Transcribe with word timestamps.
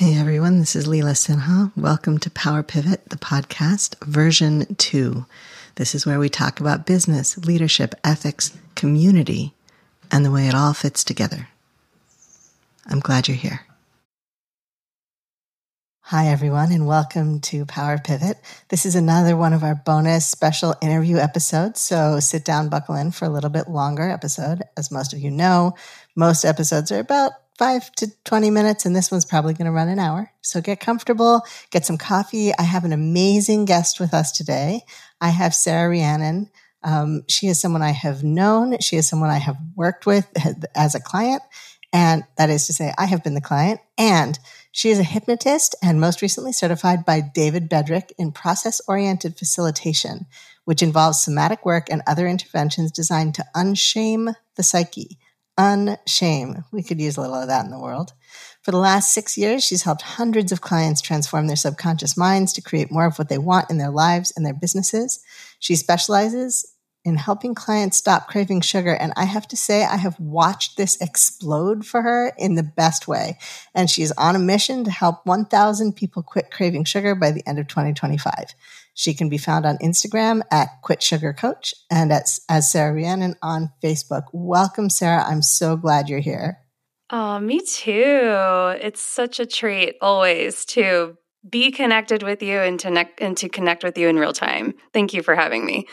Hey 0.00 0.18
everyone, 0.18 0.60
this 0.60 0.74
is 0.76 0.88
Leela 0.88 1.12
Sinha. 1.12 1.72
Welcome 1.76 2.16
to 2.20 2.30
Power 2.30 2.62
Pivot, 2.62 3.10
the 3.10 3.18
podcast, 3.18 4.02
version 4.02 4.74
two. 4.76 5.26
This 5.74 5.94
is 5.94 6.06
where 6.06 6.18
we 6.18 6.30
talk 6.30 6.58
about 6.58 6.86
business, 6.86 7.36
leadership, 7.36 7.94
ethics, 8.02 8.56
community, 8.74 9.52
and 10.10 10.24
the 10.24 10.30
way 10.30 10.48
it 10.48 10.54
all 10.54 10.72
fits 10.72 11.04
together. 11.04 11.48
I'm 12.86 13.00
glad 13.00 13.28
you're 13.28 13.36
here. 13.36 13.66
Hi, 16.04 16.28
everyone, 16.28 16.72
and 16.72 16.86
welcome 16.86 17.40
to 17.40 17.66
Power 17.66 17.98
Pivot. 17.98 18.38
This 18.70 18.86
is 18.86 18.94
another 18.94 19.36
one 19.36 19.52
of 19.52 19.62
our 19.62 19.74
bonus 19.74 20.24
special 20.24 20.74
interview 20.80 21.18
episodes. 21.18 21.82
So 21.82 22.20
sit 22.20 22.46
down, 22.46 22.70
buckle 22.70 22.94
in 22.94 23.10
for 23.10 23.26
a 23.26 23.30
little 23.30 23.50
bit 23.50 23.68
longer 23.68 24.08
episode. 24.08 24.62
As 24.78 24.90
most 24.90 25.12
of 25.12 25.18
you 25.18 25.30
know, 25.30 25.74
most 26.16 26.46
episodes 26.46 26.90
are 26.90 27.00
about 27.00 27.32
five 27.60 27.92
to 27.92 28.10
20 28.24 28.48
minutes, 28.48 28.86
and 28.86 28.96
this 28.96 29.10
one's 29.10 29.26
probably 29.26 29.52
going 29.52 29.66
to 29.66 29.70
run 29.70 29.88
an 29.88 29.98
hour. 29.98 30.32
So 30.40 30.62
get 30.62 30.80
comfortable, 30.80 31.42
get 31.70 31.84
some 31.84 31.98
coffee. 31.98 32.52
I 32.58 32.62
have 32.62 32.86
an 32.86 32.92
amazing 32.94 33.66
guest 33.66 34.00
with 34.00 34.14
us 34.14 34.32
today. 34.32 34.80
I 35.20 35.28
have 35.28 35.54
Sara 35.54 35.90
Rhiannon. 35.90 36.48
Um, 36.82 37.22
she 37.28 37.48
is 37.48 37.60
someone 37.60 37.82
I 37.82 37.90
have 37.90 38.24
known. 38.24 38.78
She 38.80 38.96
is 38.96 39.06
someone 39.06 39.28
I 39.28 39.36
have 39.36 39.58
worked 39.76 40.06
with 40.06 40.26
as 40.74 40.94
a 40.94 41.00
client. 41.00 41.42
And 41.92 42.24
that 42.38 42.48
is 42.48 42.66
to 42.68 42.72
say, 42.72 42.94
I 42.96 43.04
have 43.04 43.22
been 43.22 43.34
the 43.34 43.42
client. 43.42 43.80
And 43.98 44.38
she 44.72 44.88
is 44.88 44.98
a 44.98 45.04
hypnotist 45.04 45.74
and 45.82 46.00
most 46.00 46.22
recently 46.22 46.52
certified 46.52 47.04
by 47.04 47.20
David 47.20 47.68
Bedrick 47.68 48.10
in 48.16 48.32
process 48.32 48.80
oriented 48.88 49.36
facilitation, 49.36 50.24
which 50.64 50.82
involves 50.82 51.22
somatic 51.22 51.66
work 51.66 51.88
and 51.90 52.00
other 52.06 52.26
interventions 52.26 52.90
designed 52.90 53.34
to 53.34 53.44
unshame 53.54 54.34
the 54.56 54.62
psyche. 54.62 55.18
Unshame. 55.60 56.64
We 56.72 56.82
could 56.82 56.98
use 56.98 57.18
a 57.18 57.20
little 57.20 57.36
of 57.36 57.48
that 57.48 57.66
in 57.66 57.70
the 57.70 57.78
world. 57.78 58.14
For 58.62 58.70
the 58.70 58.78
last 58.78 59.12
six 59.12 59.36
years, 59.36 59.62
she's 59.62 59.82
helped 59.82 60.00
hundreds 60.00 60.52
of 60.52 60.62
clients 60.62 61.02
transform 61.02 61.48
their 61.48 61.56
subconscious 61.56 62.16
minds 62.16 62.54
to 62.54 62.62
create 62.62 62.90
more 62.90 63.04
of 63.04 63.18
what 63.18 63.28
they 63.28 63.36
want 63.36 63.68
in 63.68 63.76
their 63.76 63.90
lives 63.90 64.32
and 64.34 64.44
their 64.44 64.54
businesses. 64.54 65.22
She 65.58 65.76
specializes 65.76 66.76
in 67.04 67.16
helping 67.16 67.54
clients 67.54 67.98
stop 67.98 68.26
craving 68.26 68.62
sugar. 68.62 68.94
And 68.94 69.12
I 69.16 69.24
have 69.24 69.46
to 69.48 69.56
say, 69.56 69.84
I 69.84 69.96
have 69.96 70.18
watched 70.18 70.78
this 70.78 70.98
explode 71.00 71.84
for 71.84 72.00
her 72.00 72.32
in 72.38 72.54
the 72.54 72.62
best 72.62 73.06
way. 73.06 73.38
And 73.74 73.90
she's 73.90 74.12
on 74.12 74.36
a 74.36 74.38
mission 74.38 74.84
to 74.84 74.90
help 74.90 75.26
1,000 75.26 75.94
people 75.94 76.22
quit 76.22 76.50
craving 76.50 76.84
sugar 76.84 77.14
by 77.14 77.32
the 77.32 77.46
end 77.46 77.58
of 77.58 77.68
2025. 77.68 78.54
She 79.00 79.14
can 79.14 79.30
be 79.30 79.38
found 79.38 79.64
on 79.64 79.78
Instagram 79.78 80.42
at 80.50 80.82
Quit 80.82 81.02
Sugar 81.02 81.32
Coach 81.32 81.74
and 81.90 82.12
at, 82.12 82.24
as 82.50 82.70
Sara 82.70 82.92
Rhiannon 82.92 83.34
on 83.40 83.72
Facebook. 83.82 84.24
Welcome, 84.34 84.90
Sara. 84.90 85.24
I'm 85.24 85.40
so 85.40 85.74
glad 85.74 86.10
you're 86.10 86.18
here. 86.18 86.58
Oh, 87.08 87.38
me 87.38 87.60
too. 87.60 87.94
It's 88.78 89.00
such 89.00 89.40
a 89.40 89.46
treat 89.46 89.96
always 90.02 90.66
to 90.66 91.16
be 91.48 91.70
connected 91.70 92.22
with 92.22 92.42
you 92.42 92.58
and 92.58 92.78
to, 92.80 92.90
ne- 92.90 93.14
and 93.16 93.38
to 93.38 93.48
connect 93.48 93.84
with 93.84 93.96
you 93.96 94.06
in 94.06 94.16
real 94.16 94.34
time. 94.34 94.74
Thank 94.92 95.14
you 95.14 95.22
for 95.22 95.34
having 95.34 95.64
me. 95.64 95.88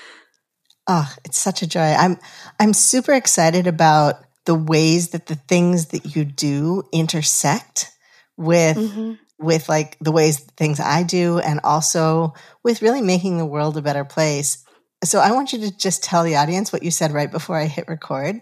Oh, 0.85 1.09
it's 1.23 1.39
such 1.39 1.61
a 1.61 1.67
joy. 1.67 1.79
I'm 1.79 2.17
I'm 2.59 2.73
super 2.73 3.13
excited 3.13 3.67
about 3.67 4.15
the 4.45 4.55
ways 4.55 5.11
that 5.11 5.27
the 5.27 5.35
things 5.35 5.87
that 5.87 6.13
you 6.13 6.25
do 6.25 6.83
intersect 6.91 7.89
with 8.35 8.75
mm-hmm. 8.75 9.13
With 9.39 9.69
like 9.69 9.97
the 9.99 10.11
ways 10.11 10.39
things 10.39 10.79
I 10.79 11.03
do 11.03 11.39
and 11.39 11.59
also 11.63 12.33
with 12.63 12.81
really 12.81 13.01
making 13.01 13.37
the 13.37 13.45
world 13.45 13.77
a 13.77 13.81
better 13.81 14.03
place. 14.03 14.63
So 15.03 15.19
I 15.19 15.31
want 15.31 15.53
you 15.53 15.59
to 15.59 15.77
just 15.77 16.03
tell 16.03 16.23
the 16.23 16.37
audience 16.37 16.73
what 16.73 16.81
you 16.81 16.89
said 16.89 17.11
right 17.11 17.31
before 17.31 17.55
I 17.55 17.65
hit 17.65 17.87
record 17.87 18.41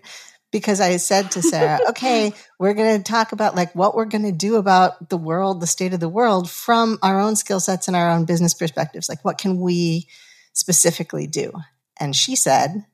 because 0.56 0.80
I 0.80 0.96
said 0.98 1.32
to 1.32 1.42
Sara, 1.42 1.80
okay, 1.90 2.34
we're 2.60 2.74
going 2.74 2.98
to 2.98 3.12
talk 3.12 3.34
about 3.34 3.56
like 3.56 3.76
what 3.76 3.94
we're 3.94 4.06
going 4.06 4.24
to 4.24 4.32
do 4.32 4.56
about 4.56 5.10
the 5.10 5.18
world, 5.18 5.60
the 5.60 5.68
state 5.68 5.94
of 5.94 6.00
the 6.00 6.08
world 6.08 6.50
from 6.50 6.98
our 7.04 7.20
own 7.20 7.36
skill 7.36 7.60
sets 7.60 7.90
and 7.90 7.98
our 7.98 8.10
own 8.10 8.24
business 8.24 8.54
perspectives. 8.54 9.10
Like 9.10 9.26
what 9.26 9.38
can 9.38 9.60
we 9.60 10.08
specifically 10.54 11.28
do? 11.28 11.52
And 12.00 12.16
she 12.16 12.38
said, 12.38 12.86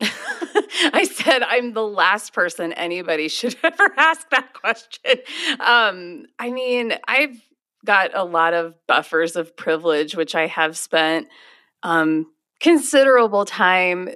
I 0.92 1.04
said, 1.04 1.42
I'm 1.42 1.72
the 1.72 1.86
last 1.86 2.32
person 2.32 2.72
anybody 2.72 3.28
should 3.28 3.56
ever 3.62 3.92
ask 3.96 4.28
that 4.30 4.52
question. 4.52 5.20
Um, 5.60 6.26
I 6.38 6.50
mean, 6.50 6.94
I've 7.06 7.40
got 7.84 8.10
a 8.14 8.24
lot 8.24 8.54
of 8.54 8.74
buffers 8.86 9.36
of 9.36 9.56
privilege, 9.56 10.16
which 10.16 10.34
I 10.34 10.46
have 10.46 10.76
spent 10.76 11.28
um, 11.82 12.26
considerable 12.60 13.44
time, 13.44 14.08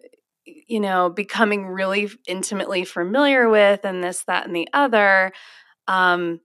you 0.45 0.81
know, 0.81 1.09
becoming 1.09 1.67
really 1.67 2.11
intimately 2.27 2.85
familiar 2.85 3.49
with, 3.49 3.85
and 3.85 4.03
this, 4.03 4.25
that, 4.25 4.47
and 4.47 4.57
the 4.57 4.69
other. 4.73 5.33
Um, 5.87 6.41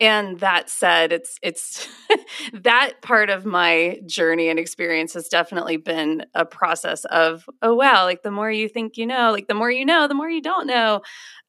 and 0.00 0.38
that 0.40 0.70
said 0.70 1.12
it's 1.12 1.38
it's 1.42 1.88
that 2.52 2.94
part 3.02 3.30
of 3.30 3.44
my 3.44 4.00
journey 4.06 4.48
and 4.48 4.58
experience 4.58 5.14
has 5.14 5.28
definitely 5.28 5.76
been 5.76 6.24
a 6.34 6.44
process 6.44 7.04
of 7.06 7.48
oh 7.62 7.74
wow 7.74 8.04
like 8.04 8.22
the 8.22 8.30
more 8.30 8.50
you 8.50 8.68
think 8.68 8.96
you 8.96 9.06
know 9.06 9.32
like 9.32 9.48
the 9.48 9.54
more 9.54 9.70
you 9.70 9.84
know 9.84 10.08
the 10.08 10.14
more 10.14 10.30
you 10.30 10.42
don't 10.42 10.66
know. 10.66 11.02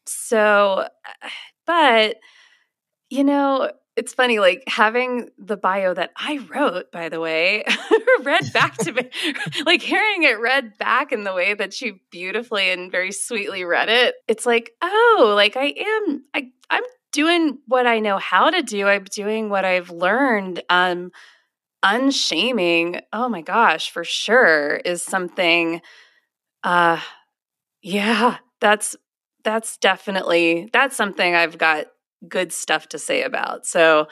So 0.05 0.87
but 1.65 2.17
you 3.09 3.23
know 3.23 3.71
it's 3.95 4.13
funny 4.13 4.39
like 4.39 4.63
having 4.67 5.29
the 5.37 5.57
bio 5.57 5.93
that 5.93 6.11
i 6.15 6.39
wrote 6.49 6.91
by 6.91 7.09
the 7.09 7.19
way 7.19 7.63
read 8.23 8.51
back 8.53 8.77
to 8.77 8.93
me 8.93 9.09
like 9.65 9.81
hearing 9.81 10.23
it 10.23 10.39
read 10.39 10.77
back 10.77 11.11
in 11.11 11.23
the 11.25 11.33
way 11.33 11.53
that 11.53 11.73
she 11.73 12.01
beautifully 12.09 12.69
and 12.69 12.91
very 12.91 13.11
sweetly 13.11 13.65
read 13.65 13.89
it 13.89 14.15
it's 14.27 14.45
like 14.45 14.71
oh 14.81 15.33
like 15.35 15.57
i 15.57 15.73
am 15.77 16.23
i 16.33 16.47
i'm 16.69 16.83
doing 17.11 17.59
what 17.65 17.87
I 17.87 17.99
know 17.99 18.17
how 18.17 18.49
to 18.49 18.61
do. 18.61 18.87
I'm 18.87 19.05
doing 19.05 19.49
what 19.49 19.65
I've 19.65 19.89
learned. 19.89 20.63
Um, 20.69 21.11
unshaming, 21.81 22.99
oh 23.13 23.29
my 23.29 23.41
gosh, 23.41 23.89
for 23.89 24.03
sure, 24.03 24.75
is 24.85 25.01
something. 25.03 25.81
Uh, 26.63 26.99
yeah, 27.81 28.37
that's 28.59 28.95
that's 29.43 29.77
definitely 29.77 30.69
that's 30.73 30.95
something 30.95 31.35
I've 31.35 31.57
got 31.57 31.87
good 32.27 32.51
stuff 32.51 32.89
to 32.89 32.99
say 32.99 33.23
about. 33.23 33.65
So 33.65 34.07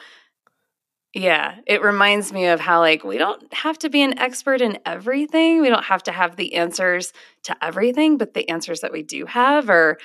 yeah, 1.14 1.56
it 1.66 1.82
reminds 1.82 2.32
me 2.32 2.46
of 2.46 2.60
how, 2.60 2.80
like, 2.80 3.02
we 3.02 3.16
don't 3.16 3.52
have 3.52 3.78
to 3.78 3.88
be 3.88 4.02
an 4.02 4.18
expert 4.18 4.60
in 4.60 4.78
everything. 4.84 5.62
We 5.62 5.70
don't 5.70 5.84
have 5.84 6.02
to 6.04 6.12
have 6.12 6.36
the 6.36 6.54
answers 6.54 7.12
to 7.44 7.56
everything, 7.64 8.18
but 8.18 8.34
the 8.34 8.48
answers 8.50 8.80
that 8.80 8.92
we 8.92 9.02
do 9.02 9.24
have 9.24 9.70
are 9.70 9.96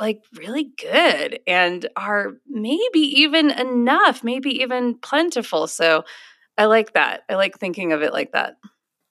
like 0.00 0.22
really 0.36 0.70
good 0.80 1.40
and 1.46 1.88
are 1.96 2.36
maybe 2.48 3.00
even 3.00 3.50
enough, 3.50 4.22
maybe 4.22 4.62
even 4.62 4.96
plentiful. 4.98 5.66
So 5.66 6.04
I 6.56 6.66
like 6.66 6.94
that. 6.94 7.22
I 7.28 7.34
like 7.34 7.58
thinking 7.58 7.92
of 7.92 8.02
it 8.02 8.12
like 8.12 8.32
that. 8.32 8.56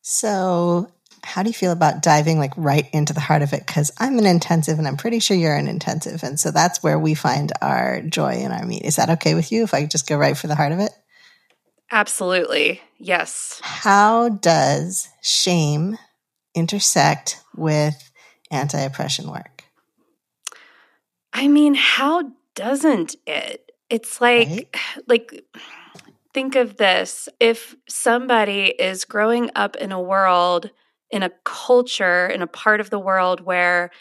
So, 0.02 0.92
how 1.24 1.44
do 1.44 1.50
you 1.50 1.54
feel 1.54 1.72
about 1.74 2.02
diving 2.02 2.40
like 2.40 2.54
right 2.56 2.88
into 2.94 3.12
the 3.12 3.20
heart 3.20 3.42
of 3.42 3.52
it? 3.52 3.66
Because 3.66 3.92
I'm 3.98 4.18
an 4.18 4.26
intensive 4.26 4.78
and 4.78 4.88
I'm 4.88 4.96
pretty 4.96 5.20
sure 5.20 5.36
you're 5.36 5.56
an 5.56 5.68
intensive. 5.68 6.24
And 6.24 6.40
so 6.40 6.52
that's 6.52 6.82
where 6.82 6.98
we 6.98 7.16
find 7.16 7.52
our 7.62 8.02
joy 8.02 8.36
in 8.36 8.52
our 8.52 8.66
meet. 8.66 8.86
Is 8.86 8.96
that 8.96 9.10
okay 9.10 9.34
with 9.34 9.52
you 9.52 9.64
if 9.64 9.74
I 9.74 9.86
just 9.86 10.08
go 10.08 10.16
right 10.16 10.38
for 10.38 10.48
the 10.48 10.56
heart 10.56 10.72
of 10.72 10.80
it? 10.80 10.92
Absolutely. 11.92 12.82
Yes. 12.98 13.60
How 13.64 14.30
does 14.30 15.10
shame 15.22 15.98
intersect 16.54 17.42
with 17.56 18.12
anti 18.52 18.80
oppression 18.80 19.30
work? 19.30 19.57
I 21.34 21.48
mean, 21.48 21.76
how 21.76 22.32
doesn't 22.56 23.16
it? 23.26 23.72
It's 23.90 24.20
like 24.20 24.48
right? 24.48 24.76
like 25.08 25.46
think 26.34 26.56
of 26.56 26.78
this. 26.78 27.30
If 27.40 27.76
somebody 27.88 28.74
is 28.80 29.06
growing 29.06 29.52
up 29.56 29.76
in 29.76 29.92
a 29.92 30.02
world 30.02 30.72
in 31.10 31.24
a 31.24 31.32
culture 31.44 32.28
in 32.28 32.42
a 32.42 32.48
part 32.48 32.80
of 32.80 32.90
the 32.90 33.00
world 33.00 33.42
where 33.42 33.92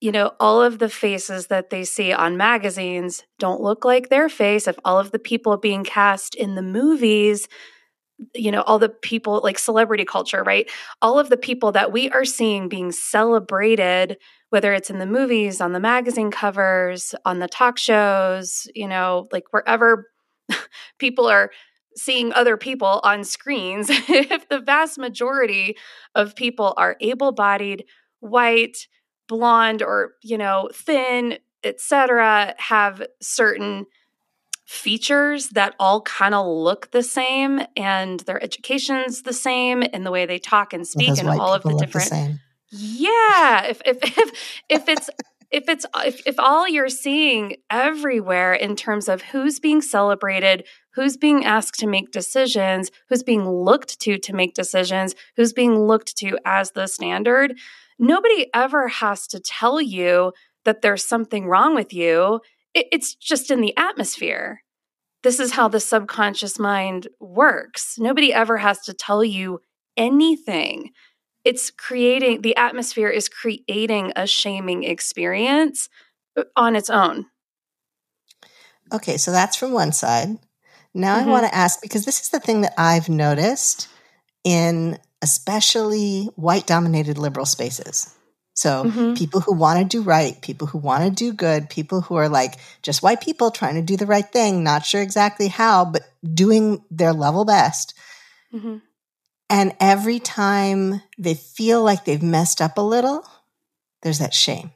you 0.00 0.12
know 0.12 0.32
all 0.40 0.62
of 0.62 0.78
the 0.78 0.88
faces 0.88 1.48
that 1.48 1.70
they 1.70 1.84
see 1.84 2.12
on 2.12 2.36
magazines 2.36 3.24
don't 3.38 3.60
look 3.60 3.84
like 3.84 4.08
their 4.08 4.28
face 4.28 4.66
if 4.66 4.76
all 4.84 4.98
of 4.98 5.10
the 5.10 5.18
people 5.18 5.56
being 5.56 5.84
cast 5.84 6.34
in 6.34 6.54
the 6.54 6.62
movies 6.62 7.48
you 8.34 8.50
know 8.50 8.62
all 8.62 8.78
the 8.78 8.88
people 8.88 9.40
like 9.42 9.58
celebrity 9.58 10.04
culture 10.04 10.42
right 10.42 10.70
all 11.02 11.18
of 11.18 11.28
the 11.28 11.36
people 11.36 11.72
that 11.72 11.92
we 11.92 12.08
are 12.10 12.24
seeing 12.24 12.68
being 12.68 12.92
celebrated 12.92 14.16
whether 14.54 14.72
it's 14.72 14.88
in 14.88 15.00
the 15.00 15.04
movies, 15.04 15.60
on 15.60 15.72
the 15.72 15.80
magazine 15.80 16.30
covers, 16.30 17.12
on 17.24 17.40
the 17.40 17.48
talk 17.48 17.76
shows, 17.76 18.68
you 18.72 18.86
know, 18.86 19.26
like 19.32 19.42
wherever 19.50 20.06
people 21.00 21.26
are 21.26 21.50
seeing 21.96 22.32
other 22.32 22.56
people 22.56 23.00
on 23.02 23.24
screens, 23.24 23.88
if 23.90 24.48
the 24.48 24.60
vast 24.60 24.96
majority 24.96 25.76
of 26.14 26.36
people 26.36 26.72
are 26.76 26.96
able 27.00 27.32
bodied, 27.32 27.84
white, 28.20 28.86
blonde, 29.26 29.82
or, 29.82 30.12
you 30.22 30.38
know, 30.38 30.68
thin, 30.72 31.36
etc., 31.64 32.54
have 32.58 33.04
certain 33.20 33.86
features 34.66 35.48
that 35.48 35.74
all 35.80 36.00
kind 36.02 36.32
of 36.32 36.46
look 36.46 36.92
the 36.92 37.02
same 37.02 37.60
and 37.76 38.20
their 38.20 38.40
education's 38.40 39.22
the 39.22 39.32
same 39.32 39.82
in 39.82 40.04
the 40.04 40.12
way 40.12 40.26
they 40.26 40.38
talk 40.38 40.72
and 40.72 40.86
speak 40.86 41.18
and 41.18 41.28
all 41.28 41.52
of 41.52 41.64
the 41.64 41.74
different 41.74 42.08
the 42.08 42.38
yeah, 42.76 43.66
if 43.66 43.80
if 43.84 43.98
if 44.02 44.58
if 44.68 44.88
it's 44.88 45.10
if 45.50 45.68
it's 45.68 45.86
if, 46.04 46.26
if 46.26 46.38
all 46.38 46.68
you're 46.68 46.88
seeing 46.88 47.56
everywhere 47.70 48.54
in 48.54 48.74
terms 48.76 49.08
of 49.08 49.22
who's 49.22 49.60
being 49.60 49.80
celebrated 49.80 50.66
who's 50.94 51.16
being 51.16 51.44
asked 51.44 51.78
to 51.78 51.86
make 51.86 52.10
decisions 52.10 52.90
who's 53.08 53.22
being 53.22 53.48
looked 53.48 54.00
to 54.00 54.18
to 54.18 54.32
make 54.32 54.54
decisions 54.54 55.14
who's 55.36 55.52
being 55.52 55.78
looked 55.78 56.16
to 56.16 56.38
as 56.44 56.72
the 56.72 56.86
standard 56.86 57.54
nobody 57.98 58.46
ever 58.54 58.88
has 58.88 59.26
to 59.28 59.38
tell 59.38 59.80
you 59.80 60.32
that 60.64 60.82
there's 60.82 61.04
something 61.04 61.46
wrong 61.46 61.74
with 61.74 61.92
you. 61.92 62.40
It, 62.74 62.86
it's 62.92 63.14
just 63.14 63.50
in 63.50 63.60
the 63.60 63.76
atmosphere. 63.76 64.62
This 65.22 65.40
is 65.40 65.52
how 65.52 65.68
the 65.68 65.80
subconscious 65.80 66.58
mind 66.58 67.08
works. 67.20 67.96
Nobody 67.98 68.32
ever 68.32 68.58
has 68.58 68.80
to 68.80 68.92
tell 68.92 69.24
you 69.24 69.60
anything 69.96 70.90
it's 71.44 71.70
creating 71.70 72.42
the 72.42 72.56
atmosphere 72.56 73.08
is 73.08 73.28
creating 73.28 74.12
a 74.16 74.26
shaming 74.26 74.84
experience 74.84 75.88
uh, 76.36 76.44
on 76.56 76.76
its 76.76 76.90
own. 76.90 77.26
Okay, 78.92 79.16
so 79.16 79.30
that's 79.30 79.56
from 79.56 79.72
one 79.72 79.92
side. 79.92 80.38
Now 80.94 81.18
mm-hmm. 81.18 81.28
I 81.28 81.32
want 81.32 81.46
to 81.46 81.54
ask 81.54 81.80
because 81.82 82.04
this 82.04 82.20
is 82.20 82.30
the 82.30 82.40
thing 82.40 82.62
that 82.62 82.74
I've 82.78 83.08
noticed 83.08 83.88
in 84.44 84.98
especially 85.22 86.30
white 86.36 86.66
dominated 86.66 87.18
liberal 87.18 87.46
spaces. 87.46 88.14
So 88.54 88.84
mm-hmm. 88.84 89.14
people 89.14 89.40
who 89.40 89.54
want 89.54 89.80
to 89.80 89.84
do 89.84 90.02
right, 90.02 90.40
people 90.40 90.68
who 90.68 90.78
want 90.78 91.04
to 91.04 91.10
do 91.10 91.32
good, 91.32 91.68
people 91.68 92.02
who 92.02 92.14
are 92.14 92.28
like 92.28 92.58
just 92.82 93.02
white 93.02 93.20
people 93.20 93.50
trying 93.50 93.74
to 93.74 93.82
do 93.82 93.96
the 93.96 94.06
right 94.06 94.24
thing, 94.24 94.62
not 94.62 94.86
sure 94.86 95.02
exactly 95.02 95.48
how, 95.48 95.84
but 95.84 96.02
doing 96.22 96.84
their 96.90 97.12
level 97.12 97.44
best. 97.44 97.94
Mm-hmm. 98.52 98.76
And 99.50 99.74
every 99.78 100.18
time 100.18 101.02
they 101.18 101.34
feel 101.34 101.82
like 101.82 102.04
they've 102.04 102.22
messed 102.22 102.60
up 102.60 102.78
a 102.78 102.82
little, 102.82 103.24
there's 104.02 104.18
that 104.18 104.34
shame. 104.34 104.72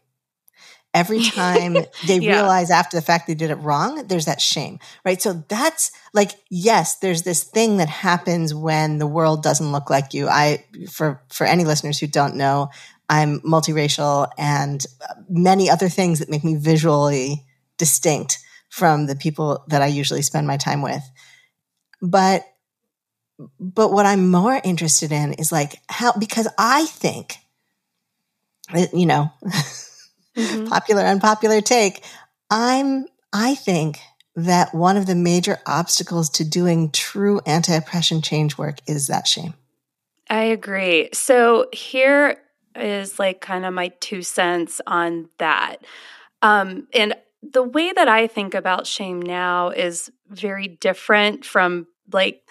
Every 0.95 1.23
time 1.25 1.75
they 2.07 2.19
yeah. 2.19 2.33
realize 2.33 2.71
after 2.71 2.97
the 2.97 3.03
fact 3.03 3.27
they 3.27 3.35
did 3.35 3.51
it 3.51 3.57
wrong, 3.57 4.07
there's 4.07 4.27
that 4.27 4.41
shame, 4.41 4.79
right? 5.05 5.21
So 5.21 5.45
that's 5.49 5.93
like, 6.13 6.33
yes, 6.51 6.97
there's 6.97 7.23
this 7.23 7.45
thing 7.45 7.79
that 7.79 7.89
happens 7.89 8.55
when 8.55 8.99
the 8.99 9.07
world 9.07 9.43
doesn't 9.43 9.73
look 9.73 9.91
like 9.91 10.15
you. 10.15 10.29
I, 10.29 10.65
for, 10.91 11.23
for 11.31 11.47
any 11.47 11.65
listeners 11.65 11.99
who 11.99 12.07
don't 12.07 12.37
know, 12.37 12.71
I'm 13.09 13.41
multiracial 13.41 14.29
and 14.37 14.85
uh, 15.03 15.15
many 15.29 15.71
other 15.71 15.89
things 15.89 16.19
that 16.19 16.29
make 16.29 16.45
me 16.45 16.57
visually 16.57 17.45
distinct 17.79 18.39
from 18.69 19.07
the 19.07 19.17
people 19.17 19.65
that 19.69 19.81
I 19.81 19.87
usually 19.87 20.23
spend 20.23 20.47
my 20.47 20.59
time 20.59 20.83
with. 20.83 21.03
But 22.03 22.45
but 23.61 23.93
what 23.93 24.07
I'm 24.07 24.31
more 24.31 24.61
interested 24.63 25.13
in 25.13 25.35
is 25.35 25.53
like 25.53 25.81
how, 25.89 26.13
because 26.13 26.49
I 26.59 26.87
think, 26.87 27.37
you 28.93 29.07
know, 29.07 29.31
mm-hmm. 30.37 30.67
popular, 30.69 31.03
unpopular 31.03 31.61
take, 31.61 32.05
I'm, 32.51 33.07
I 33.33 33.55
think 33.55 34.01
that 34.35 34.75
one 34.75 34.97
of 34.97 35.07
the 35.07 35.15
major 35.15 35.59
obstacles 35.67 36.31
to 36.31 36.45
doing 36.45 36.91
true 36.91 37.41
anti 37.47 37.75
oppression 37.75 38.23
change 38.23 38.57
work 38.57 38.79
is 38.87 39.09
that 39.09 39.27
shame. 39.27 39.55
I 40.31 40.45
agree. 40.45 41.09
So 41.13 41.69
here 41.73 42.39
is 42.77 43.19
like 43.19 43.41
kind 43.41 43.65
of 43.65 43.75
my 43.75 43.89
two 44.01 44.23
cents 44.23 44.81
on 44.87 45.29
that. 45.39 45.79
Um, 46.43 46.87
and 46.95 47.15
the 47.43 47.63
way 47.63 47.93
that 47.93 48.09
I 48.09 48.27
think 48.27 48.55
about 48.55 48.87
shame 48.87 49.21
now 49.21 49.71
is 49.71 50.11
very 50.29 50.69
different 50.69 51.45
from 51.45 51.87
like 52.13 52.43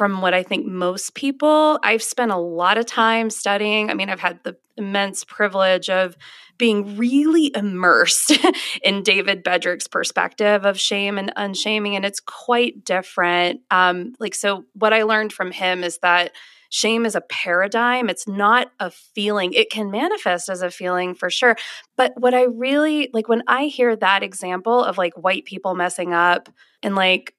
from 0.00 0.22
what 0.22 0.32
I 0.32 0.42
think 0.42 0.64
most 0.64 1.14
people. 1.14 1.78
I've 1.82 2.02
spent 2.02 2.30
a 2.30 2.38
lot 2.38 2.78
of 2.78 2.86
time 2.86 3.28
studying. 3.28 3.90
I 3.90 3.94
mean, 3.94 4.08
I've 4.08 4.18
had 4.18 4.42
the 4.44 4.56
immense 4.78 5.24
privilege 5.24 5.90
of 5.90 6.16
being 6.56 6.96
really 6.96 7.52
immersed 7.54 8.32
in 8.82 9.02
David 9.02 9.44
Bedrick's 9.44 9.88
perspective 9.88 10.64
of 10.64 10.80
shame 10.80 11.18
and 11.18 11.30
unshaming, 11.36 11.96
and 11.96 12.06
it's 12.06 12.18
quite 12.18 12.82
different. 12.82 13.60
Um, 13.70 14.14
like, 14.18 14.34
so 14.34 14.64
what 14.72 14.94
I 14.94 15.02
learned 15.02 15.34
from 15.34 15.50
him 15.50 15.84
is 15.84 15.98
that 15.98 16.32
shame 16.70 17.04
is 17.04 17.14
a 17.14 17.20
paradigm. 17.20 18.08
It's 18.08 18.26
not 18.26 18.72
a 18.80 18.90
feeling. 18.90 19.52
It 19.52 19.68
can 19.68 19.90
manifest 19.90 20.48
as 20.48 20.62
a 20.62 20.70
feeling 20.70 21.14
for 21.14 21.28
sure. 21.28 21.56
But 21.98 22.14
what 22.16 22.32
I 22.32 22.44
really 22.44 23.10
like 23.12 23.28
when 23.28 23.42
I 23.46 23.64
hear 23.64 23.94
that 23.96 24.22
example 24.22 24.82
of 24.82 24.96
like 24.96 25.12
white 25.12 25.44
people 25.44 25.74
messing 25.74 26.14
up 26.14 26.48
and 26.82 26.94
like 26.94 27.34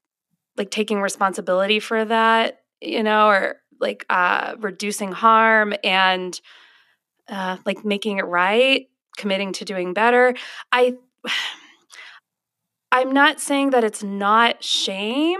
like 0.57 0.71
taking 0.71 1.01
responsibility 1.01 1.79
for 1.79 2.03
that, 2.05 2.61
you 2.81 3.03
know, 3.03 3.27
or 3.27 3.57
like 3.79 4.05
uh, 4.09 4.55
reducing 4.59 5.11
harm 5.11 5.73
and 5.83 6.39
uh, 7.29 7.57
like 7.65 7.83
making 7.85 8.17
it 8.17 8.25
right, 8.25 8.87
committing 9.17 9.53
to 9.53 9.65
doing 9.65 9.93
better. 9.93 10.35
I 10.71 10.95
I'm 12.93 13.11
not 13.13 13.39
saying 13.39 13.69
that 13.69 13.85
it's 13.85 14.03
not 14.03 14.61
shame, 14.61 15.39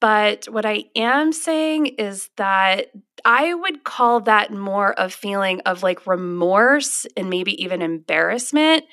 but 0.00 0.46
what 0.46 0.64
I 0.64 0.84
am 0.94 1.32
saying 1.32 1.86
is 1.86 2.30
that 2.36 2.92
I 3.24 3.52
would 3.52 3.82
call 3.82 4.20
that 4.20 4.52
more 4.52 4.94
a 4.96 5.08
feeling 5.08 5.60
of 5.66 5.82
like 5.82 6.06
remorse 6.06 7.04
and 7.16 7.28
maybe 7.28 7.60
even 7.62 7.82
embarrassment 7.82 8.84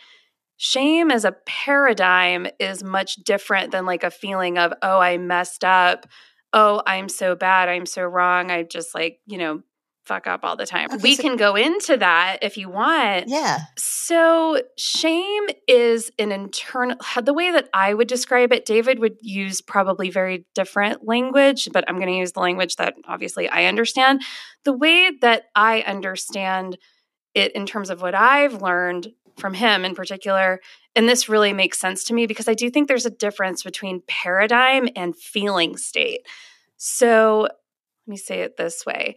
shame 0.59 1.09
as 1.09 1.23
a 1.23 1.31
paradigm 1.45 2.45
is 2.59 2.83
much 2.83 3.15
different 3.15 3.71
than 3.71 3.85
like 3.85 4.03
a 4.03 4.11
feeling 4.11 4.57
of, 4.57 4.73
oh, 4.81 4.99
I 4.99 5.17
messed 5.17 5.63
up. 5.63 6.05
Oh, 6.51 6.83
I'm 6.85 7.07
so 7.07 7.33
bad. 7.33 7.69
I'm 7.69 7.85
so 7.85 8.03
wrong. 8.03 8.51
I 8.51 8.63
just 8.63 8.93
like, 8.93 9.19
you 9.25 9.37
know, 9.37 9.61
fuck 10.03 10.27
up 10.27 10.43
all 10.43 10.57
the 10.57 10.65
time. 10.65 10.89
Okay, 10.91 11.01
we 11.01 11.15
so, 11.15 11.23
can 11.23 11.37
go 11.37 11.55
into 11.55 11.95
that 11.95 12.39
if 12.41 12.57
you 12.57 12.67
want. 12.67 13.29
Yeah. 13.29 13.59
So, 13.77 14.61
shame 14.77 15.43
is 15.65 16.11
an 16.19 16.33
internal, 16.33 16.97
the 17.23 17.33
way 17.33 17.51
that 17.51 17.69
I 17.73 17.93
would 17.93 18.09
describe 18.09 18.51
it, 18.51 18.65
David 18.65 18.99
would 18.99 19.15
use 19.21 19.61
probably 19.61 20.09
very 20.09 20.45
different 20.55 21.07
language, 21.07 21.69
but 21.71 21.85
I'm 21.87 21.95
going 21.95 22.07
to 22.07 22.17
use 22.17 22.33
the 22.33 22.41
language 22.41 22.75
that 22.75 22.95
obviously 23.07 23.47
I 23.47 23.65
understand. 23.65 24.23
The 24.65 24.73
way 24.73 25.11
that 25.21 25.43
I 25.55 25.83
understand 25.83 26.77
it 27.35 27.53
in 27.53 27.65
terms 27.65 27.89
of 27.89 28.01
what 28.01 28.15
I've 28.15 28.61
learned 28.61 29.07
from 29.39 29.53
him 29.53 29.85
in 29.85 29.95
particular. 29.95 30.59
And 30.95 31.07
this 31.07 31.29
really 31.29 31.53
makes 31.53 31.79
sense 31.79 32.03
to 32.05 32.13
me 32.13 32.27
because 32.27 32.47
I 32.47 32.53
do 32.53 32.69
think 32.69 32.87
there's 32.87 33.05
a 33.05 33.11
difference 33.11 33.63
between 33.63 34.03
paradigm 34.07 34.89
and 34.95 35.15
feeling 35.15 35.77
state. 35.77 36.21
So 36.77 37.41
let 37.41 37.51
me 38.07 38.17
say 38.17 38.41
it 38.41 38.57
this 38.57 38.85
way. 38.85 39.15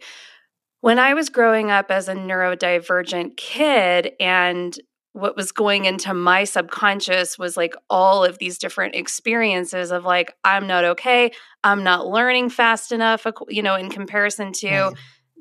When 0.81 0.99
I 0.99 1.13
was 1.13 1.29
growing 1.29 1.71
up 1.71 1.91
as 1.91 2.09
a 2.09 2.13
neurodivergent 2.13 3.37
kid 3.37 4.11
and 4.19 4.77
what 5.13 5.37
was 5.37 5.51
going 5.51 5.85
into 5.85 6.13
my 6.13 6.43
subconscious 6.43 7.37
was 7.37 7.55
like 7.55 7.75
all 7.89 8.25
of 8.25 8.39
these 8.39 8.57
different 8.57 8.95
experiences 8.95 9.91
of 9.91 10.03
like 10.03 10.35
i'm 10.43 10.65
not 10.67 10.83
okay 10.83 11.31
i'm 11.63 11.83
not 11.83 12.07
learning 12.07 12.49
fast 12.49 12.91
enough 12.91 13.25
you 13.47 13.61
know 13.61 13.75
in 13.75 13.89
comparison 13.89 14.51
to 14.51 14.67
right. 14.67 14.95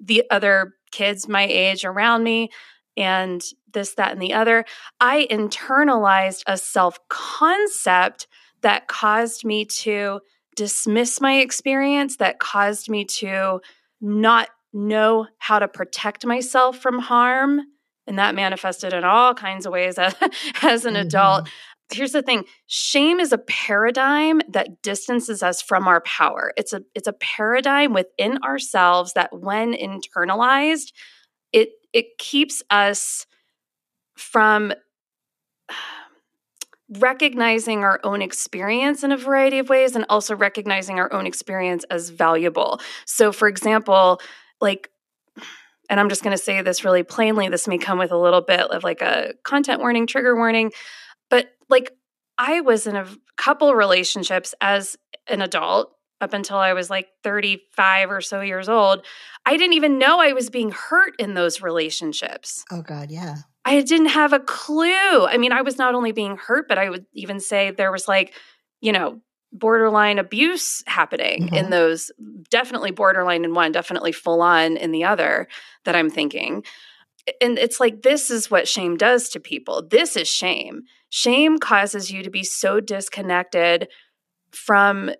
the 0.04 0.24
other 0.30 0.74
kids 0.92 1.26
my 1.26 1.44
age 1.44 1.84
around 1.84 2.22
me 2.22 2.50
and 2.96 3.42
this, 3.72 3.94
that, 3.94 4.12
and 4.12 4.20
the 4.20 4.34
other, 4.34 4.64
I 5.00 5.26
internalized 5.30 6.42
a 6.46 6.56
self 6.56 6.98
concept 7.08 8.26
that 8.62 8.88
caused 8.88 9.44
me 9.44 9.64
to 9.64 10.20
dismiss 10.56 11.20
my 11.20 11.38
experience, 11.38 12.16
that 12.18 12.38
caused 12.38 12.88
me 12.88 13.04
to 13.04 13.60
not 14.00 14.48
know 14.72 15.26
how 15.38 15.58
to 15.58 15.68
protect 15.68 16.26
myself 16.26 16.78
from 16.78 16.98
harm. 16.98 17.60
And 18.06 18.18
that 18.18 18.34
manifested 18.34 18.92
in 18.92 19.04
all 19.04 19.34
kinds 19.34 19.66
of 19.66 19.72
ways 19.72 19.98
as, 19.98 20.14
as 20.62 20.84
an 20.84 20.94
mm-hmm. 20.94 21.06
adult. 21.06 21.48
Here's 21.92 22.12
the 22.12 22.22
thing 22.22 22.44
shame 22.66 23.20
is 23.20 23.32
a 23.32 23.38
paradigm 23.38 24.40
that 24.48 24.82
distances 24.82 25.42
us 25.42 25.60
from 25.60 25.86
our 25.86 26.00
power. 26.02 26.52
It's 26.56 26.72
a, 26.72 26.82
it's 26.94 27.08
a 27.08 27.12
paradigm 27.12 27.92
within 27.92 28.38
ourselves 28.42 29.12
that, 29.12 29.30
when 29.38 29.74
internalized, 29.74 30.92
it 31.52 31.70
it 31.92 32.18
keeps 32.18 32.62
us 32.70 33.26
from 34.16 34.72
recognizing 36.98 37.84
our 37.84 38.00
own 38.04 38.20
experience 38.20 39.02
in 39.02 39.12
a 39.12 39.16
variety 39.16 39.58
of 39.58 39.68
ways 39.68 39.96
and 39.96 40.04
also 40.08 40.36
recognizing 40.36 40.98
our 40.98 41.12
own 41.12 41.26
experience 41.26 41.84
as 41.90 42.10
valuable. 42.10 42.80
So, 43.06 43.32
for 43.32 43.48
example, 43.48 44.20
like, 44.60 44.90
and 45.88 45.98
I'm 45.98 46.08
just 46.08 46.22
going 46.22 46.36
to 46.36 46.42
say 46.42 46.60
this 46.62 46.84
really 46.84 47.02
plainly, 47.02 47.48
this 47.48 47.66
may 47.66 47.78
come 47.78 47.98
with 47.98 48.12
a 48.12 48.18
little 48.18 48.42
bit 48.42 48.60
of 48.60 48.84
like 48.84 49.00
a 49.00 49.34
content 49.42 49.80
warning, 49.80 50.06
trigger 50.06 50.36
warning, 50.36 50.72
but 51.30 51.48
like, 51.68 51.92
I 52.38 52.60
was 52.60 52.86
in 52.86 52.96
a 52.96 53.06
couple 53.36 53.74
relationships 53.74 54.54
as 54.60 54.96
an 55.28 55.42
adult 55.42 55.92
up 56.22 56.32
until 56.32 56.58
I 56.58 56.72
was 56.72 56.88
like 56.88 57.08
35 57.22 58.10
or 58.10 58.20
so 58.20 58.40
years 58.40 58.68
old, 58.68 59.04
I 59.44 59.56
didn't 59.56 59.74
even 59.74 59.98
know 59.98 60.20
I 60.20 60.32
was 60.32 60.50
being 60.50 60.70
hurt 60.70 61.14
in 61.18 61.34
those 61.34 61.60
relationships. 61.60 62.64
Oh, 62.70 62.82
God, 62.82 63.10
yeah. 63.10 63.36
I 63.64 63.80
didn't 63.82 64.08
have 64.08 64.32
a 64.32 64.40
clue. 64.40 65.26
I 65.26 65.36
mean, 65.38 65.52
I 65.52 65.62
was 65.62 65.78
not 65.78 65.94
only 65.94 66.12
being 66.12 66.36
hurt, 66.36 66.68
but 66.68 66.78
I 66.78 66.90
would 66.90 67.06
even 67.12 67.40
say 67.40 67.70
there 67.70 67.92
was 67.92 68.08
like, 68.08 68.34
you 68.80 68.92
know, 68.92 69.20
borderline 69.52 70.18
abuse 70.18 70.82
happening 70.86 71.44
mm-hmm. 71.44 71.54
in 71.54 71.70
those, 71.70 72.10
definitely 72.50 72.90
borderline 72.90 73.44
in 73.44 73.54
one, 73.54 73.72
definitely 73.72 74.12
full 74.12 74.42
on 74.42 74.76
in 74.76 74.92
the 74.92 75.04
other 75.04 75.46
that 75.84 75.94
I'm 75.94 76.10
thinking. 76.10 76.64
and 77.40 77.58
it's 77.58 77.78
like 77.78 78.02
this 78.02 78.30
is 78.30 78.50
what 78.50 78.66
shame 78.66 78.96
does 78.96 79.28
to 79.30 79.40
people. 79.40 79.86
This 79.86 80.16
is 80.16 80.28
shame. 80.28 80.82
Shame 81.10 81.58
causes 81.58 82.10
you 82.10 82.22
to 82.22 82.30
be 82.30 82.42
so 82.42 82.80
disconnected 82.80 83.88
from 84.50 85.10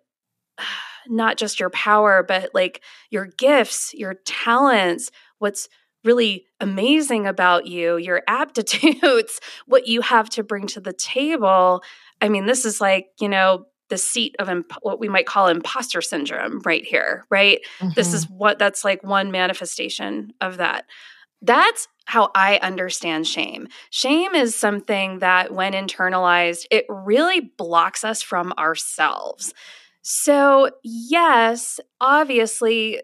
not 1.09 1.37
just 1.37 1.61
your 1.61 1.71
power, 1.71 2.23
but 2.23 2.50
like 2.54 2.82
your 3.11 3.26
gifts, 3.26 3.94
your 3.94 4.14
talents, 4.25 5.11
what's 5.38 5.68
really 6.04 6.47
amazing 6.61 7.26
about 7.26 7.66
you, 7.66 7.97
your 7.97 8.23
aptitudes, 8.28 9.40
what 9.66 9.87
you 9.87 10.00
have 10.00 10.28
to 10.30 10.42
bring 10.42 10.66
to 10.68 10.80
the 10.80 10.92
table. 10.92 11.82
I 12.21 12.28
mean, 12.28 12.47
this 12.47 12.64
is 12.64 12.80
like, 12.80 13.09
you 13.21 13.28
know, 13.28 13.66
the 13.88 13.99
seat 13.99 14.35
of 14.38 14.49
imp- 14.49 14.73
what 14.80 14.99
we 14.99 15.09
might 15.09 15.26
call 15.26 15.49
imposter 15.49 16.00
syndrome 16.00 16.61
right 16.64 16.85
here, 16.85 17.26
right? 17.30 17.61
Mm-hmm. 17.78 17.90
This 17.94 18.14
is 18.14 18.28
what 18.28 18.59
that's 18.59 18.85
like 18.85 19.04
one 19.04 19.30
manifestation 19.30 20.32
of 20.40 20.56
that. 20.56 20.87
That's 21.42 21.88
how 22.06 22.30
I 22.35 22.56
understand 22.59 23.26
shame. 23.26 23.68
Shame 23.90 24.35
is 24.35 24.54
something 24.54 25.18
that, 25.18 25.52
when 25.52 25.73
internalized, 25.73 26.66
it 26.71 26.87
really 26.88 27.40
blocks 27.40 28.04
us 28.04 28.23
from 28.23 28.52
ourselves. 28.59 29.52
So, 30.02 30.71
yes, 30.82 31.78
obviously, 32.00 33.00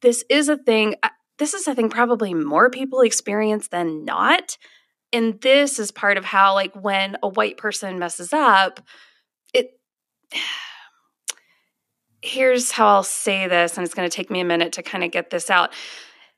this 0.00 0.24
is 0.28 0.48
a 0.48 0.56
thing. 0.56 0.96
Uh, 1.02 1.08
this 1.38 1.54
is, 1.54 1.68
I 1.68 1.74
think, 1.74 1.92
probably 1.92 2.34
more 2.34 2.68
people 2.68 3.00
experience 3.00 3.68
than 3.68 4.04
not. 4.04 4.58
And 5.12 5.40
this 5.40 5.78
is 5.78 5.90
part 5.90 6.16
of 6.16 6.24
how, 6.24 6.54
like, 6.54 6.74
when 6.74 7.16
a 7.22 7.28
white 7.28 7.56
person 7.56 7.98
messes 7.98 8.32
up, 8.32 8.80
it. 9.54 9.70
Here's 12.24 12.70
how 12.70 12.86
I'll 12.86 13.02
say 13.02 13.48
this, 13.48 13.76
and 13.76 13.84
it's 13.84 13.94
going 13.94 14.08
to 14.08 14.16
take 14.16 14.30
me 14.30 14.38
a 14.38 14.44
minute 14.44 14.74
to 14.74 14.82
kind 14.84 15.02
of 15.02 15.10
get 15.10 15.30
this 15.30 15.50
out 15.50 15.72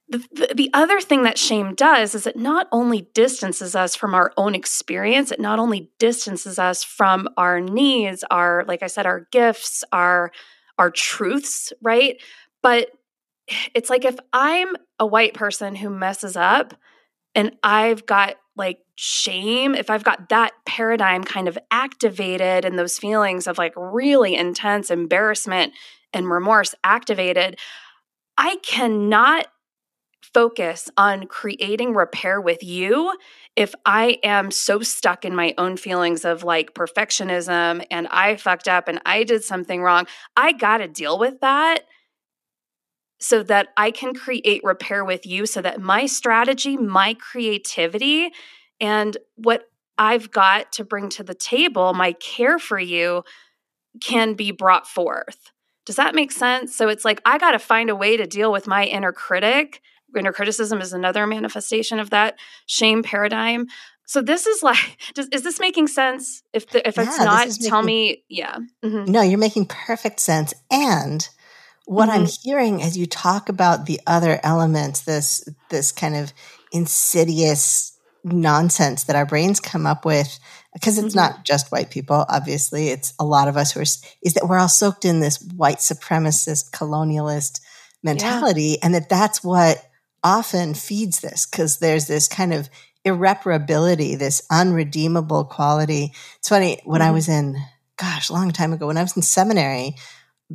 the, 0.09 0.19
the, 0.33 0.55
the, 0.55 0.71
other 0.75 1.01
thing 1.01 1.23
that 1.23 1.39
shame 1.39 1.75
does 1.75 2.15
is 2.15 2.27
it 2.27 2.37
not 2.37 2.69
only 2.71 3.09
distances 3.15 3.75
us 3.75 3.97
from 3.97 4.15
our 4.15 4.33
own 4.37 4.55
experience, 4.55 5.33
it 5.33 5.41
not 5.41 5.59
only 5.59 5.91
distances 5.99 6.59
us 6.59 6.85
from 6.85 7.27
our 7.39 7.61
needs, 7.61 8.23
our, 8.31 8.65
like 8.69 8.83
I 8.83 8.87
said, 8.87 9.07
our 9.07 9.27
gifts, 9.33 9.83
our, 9.93 10.31
our 10.79 10.91
truths, 10.91 11.73
right? 11.81 12.21
But 12.63 12.91
it's 13.75 13.89
like 13.89 14.05
if 14.05 14.17
I'm 14.33 14.77
a 14.99 15.07
white 15.07 15.35
person 15.35 15.75
who 15.75 15.91
messes 15.91 16.37
up 16.37 16.75
and 17.35 17.57
I've 17.63 18.05
got 18.07 18.37
like 18.57 18.79
shame, 18.97 19.75
if 19.75 19.91
I've 19.91 20.05
got 20.05 20.29
that 20.29 20.53
paradigm 20.67 21.25
kind 21.25 21.49
of 21.49 21.59
activated 21.71 22.65
and 22.65 22.79
those 22.79 22.99
feelings 22.99 23.47
of 23.47 23.59
like 23.59 23.73
really 23.77 24.35
intense 24.35 24.91
embarrassment 24.91 25.73
and 26.13 26.31
remorse 26.31 26.75
activated, 26.85 27.59
I 28.37 28.57
cannot 28.57 29.47
focus 30.35 30.91
on 30.97 31.27
creating 31.27 31.95
repair 31.95 32.41
with 32.41 32.63
you 32.63 33.17
if 33.57 33.73
I 33.87 34.19
am 34.25 34.51
so 34.51 34.81
stuck 34.81 35.25
in 35.25 35.35
my 35.35 35.55
own 35.57 35.77
feelings 35.77 36.25
of 36.25 36.43
like 36.43 36.75
perfectionism 36.75 37.87
and 37.91 38.09
I 38.09 38.37
fucked 38.37 38.67
up 38.67 38.89
and 38.89 39.01
I 39.07 39.23
did 39.23 39.45
something 39.45 39.81
wrong. 39.81 40.07
I 40.37 40.53
got 40.53 40.79
to 40.79 40.89
deal 40.89 41.19
with 41.19 41.41
that 41.41 41.85
so 43.21 43.45
that 43.45 43.69
I 43.77 43.93
can 43.93 44.13
create 44.13 44.63
repair 44.65 45.05
with 45.05 45.25
you 45.25 45.47
so 45.47 45.63
that 45.63 45.81
my 45.81 46.07
strategy, 46.07 46.77
my 46.77 47.15
creativity, 47.15 48.31
and 48.81 49.17
what 49.37 49.69
I've 49.97 50.33
got 50.33 50.73
to 50.73 50.85
bring 50.85 51.09
to 51.11 51.23
the 51.23 51.35
table, 51.35 51.95
my 51.95 52.13
care 52.15 52.59
for 52.59 52.79
you, 52.79 53.23
can 54.01 54.35
be 54.35 54.51
brought 54.51 54.89
forth. 54.89 55.53
Does 55.87 55.97
that 55.97 56.15
make 56.15 56.33
sense? 56.33 56.75
So 56.75 56.89
it's 56.89 57.05
like 57.05 57.21
I 57.25 57.39
got 57.39 57.53
to 57.53 57.59
find 57.61 57.89
a 57.89 57.95
way 57.95 58.17
to 58.17 58.27
deal 58.27 58.51
with 58.51 58.67
my 58.67 58.85
inner 58.85 59.13
critic 59.13 59.81
inner 60.17 60.33
criticism 60.33 60.81
is 60.81 60.93
another 60.93 61.27
manifestation 61.27 61.99
of 62.01 62.11
that 62.11 62.39
shame 62.67 63.03
paradigm. 63.03 63.67
So 64.07 64.23
this 64.23 64.47
is 64.47 64.63
like, 64.63 64.99
does, 65.15 65.29
is 65.29 65.43
this 65.43 65.61
making 65.61 65.89
sense? 65.89 66.43
If 66.53 66.69
the, 66.71 66.87
if 66.87 66.97
yeah, 66.97 67.05
it's 67.05 67.19
not, 67.19 67.69
tell 67.69 67.83
making, 67.83 67.87
me. 67.87 68.25
Yeah. 68.29 68.59
Mm-hmm. 68.85 69.11
No, 69.11 69.23
you're 69.23 69.39
making 69.39 69.67
perfect 69.67 70.21
sense. 70.21 70.55
And 70.71 71.27
what 71.87 72.09
mm-hmm. 72.09 72.23
I'm 72.23 72.29
hearing 72.43 72.83
as 72.83 72.97
you 72.97 73.07
talk 73.07 73.49
about 73.49 73.87
the 73.87 74.01
other 74.07 74.41
elements, 74.43 75.03
this 75.03 75.47
this 75.69 75.93
kind 75.93 76.17
of 76.17 76.33
insidious 76.73 77.99
nonsense 78.25 79.05
that 79.05 79.17
our 79.17 79.27
brains 79.27 79.61
come 79.61 79.87
up 79.87 80.05
with, 80.05 80.39
because 80.73 80.97
it's 80.97 81.09
mm-hmm. 81.15 81.35
not 81.35 81.45
just 81.45 81.71
white 81.71 81.91
people. 81.91 82.25
Obviously, 82.29 82.89
it's 82.89 83.13
a 83.19 83.25
lot 83.25 83.49
of 83.49 83.57
us 83.57 83.73
who 83.73 83.81
are. 83.81 83.83
Is 83.83 84.35
that 84.35 84.49
we're 84.49 84.59
all 84.59 84.69
soaked 84.69 85.05
in 85.05 85.21
this 85.21 85.41
white 85.57 85.79
supremacist 85.79 86.71
colonialist 86.71 87.61
mentality, 88.03 88.63
yeah. 88.63 88.79
and 88.83 88.95
that 88.95 89.09
that's 89.09 89.45
what 89.45 89.85
often 90.25 90.75
feeds 90.75 91.21
this 91.21 91.47
because 91.47 91.79
there's 91.79 92.07
this 92.07 92.27
kind 92.27 92.53
of 92.53 92.69
irreparability, 93.07 94.19
this 94.19 94.43
unredeemable 94.51 95.45
quality. 95.45 96.13
It's 96.39 96.49
funny, 96.49 96.81
when 96.85 97.01
mm-hmm. 97.01 97.11
I 97.11 97.13
was 97.13 97.29
in, 97.29 97.57
gosh, 97.97 98.31
a 98.31 98.33
long 98.33 98.51
time 98.51 98.73
ago, 98.73 98.87
when 98.87 98.97
I 98.97 99.03
was 99.03 99.15
in 99.15 99.23
seminary, 99.23 99.97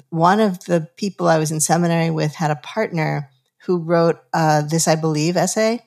one 0.10 0.40
of 0.40 0.60
the 0.66 0.90
people 0.98 1.28
I 1.28 1.38
was 1.38 1.52
in 1.52 1.60
seminary 1.60 2.10
with 2.10 2.34
had 2.36 2.52
a 2.52 2.56
partner 2.56 3.30
who 3.66 3.78
wrote 3.78 4.18
uh, 4.34 4.64
This 4.64 4.88
I 4.88 4.96
Believe 4.96 5.38
essay. 5.38 5.86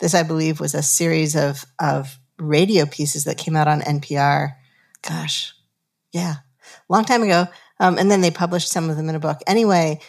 This 0.00 0.14
I 0.14 0.24
Believe 0.24 0.60
was 0.60 0.74
a 0.74 0.82
series 0.82 1.36
of, 1.36 1.64
of 1.78 2.18
radio 2.38 2.86
pieces 2.86 3.24
that 3.24 3.38
came 3.38 3.54
out 3.54 3.68
on 3.68 3.80
NPR. 3.80 4.54
Gosh, 5.02 5.54
yeah, 6.12 6.36
long 6.88 7.04
time 7.04 7.22
ago. 7.22 7.46
Um, 7.78 7.98
and 7.98 8.10
then 8.10 8.20
they 8.20 8.30
published 8.30 8.70
some 8.70 8.90
of 8.90 8.96
them 8.96 9.08
in 9.08 9.14
a 9.14 9.20
book. 9.20 9.40
Anyway, 9.46 10.00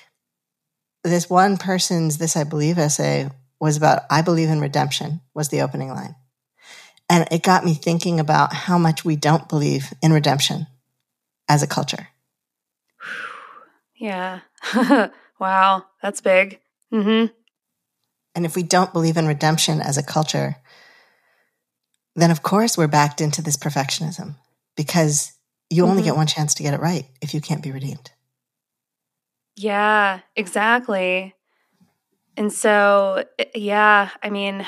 this 1.03 1.29
one 1.29 1.57
person's 1.57 2.17
this 2.17 2.37
i 2.37 2.43
believe 2.43 2.77
essay 2.77 3.29
was 3.59 3.77
about 3.77 4.03
i 4.09 4.21
believe 4.21 4.49
in 4.49 4.59
redemption 4.59 5.21
was 5.33 5.49
the 5.49 5.61
opening 5.61 5.89
line. 5.89 6.15
And 7.09 7.27
it 7.29 7.43
got 7.43 7.65
me 7.65 7.73
thinking 7.73 8.21
about 8.21 8.53
how 8.53 8.77
much 8.77 9.03
we 9.03 9.17
don't 9.17 9.49
believe 9.49 9.93
in 10.01 10.13
redemption 10.13 10.67
as 11.49 11.61
a 11.61 11.67
culture. 11.67 12.07
Yeah. 13.95 14.39
Wow. 15.39 15.85
That's 16.03 16.21
big. 16.21 16.59
Mm-hmm. 16.93 17.33
and 18.35 18.45
if 18.45 18.55
we 18.55 18.63
don't 18.63 18.91
believe 18.91 19.15
in 19.15 19.25
redemption 19.25 19.79
as 19.79 19.97
a 19.97 20.03
culture 20.03 20.57
then 22.17 22.31
of 22.31 22.43
course 22.43 22.77
we're 22.77 22.87
backed 22.87 23.21
into 23.21 23.41
this 23.41 23.55
perfectionism 23.55 24.35
because 24.75 25.31
you 25.69 25.85
only 25.85 26.01
mm-hmm. 26.01 26.07
get 26.07 26.15
one 26.17 26.27
chance 26.27 26.53
to 26.55 26.63
get 26.63 26.73
it 26.73 26.81
right 26.81 27.05
if 27.21 27.33
you 27.33 27.39
can't 27.39 27.63
be 27.63 27.71
redeemed 27.71 28.11
yeah, 29.55 30.21
exactly. 30.35 31.35
And 32.37 32.51
so, 32.51 33.23
eh, 33.39 33.45
yeah, 33.55 34.09
I 34.23 34.29
mean, 34.29 34.65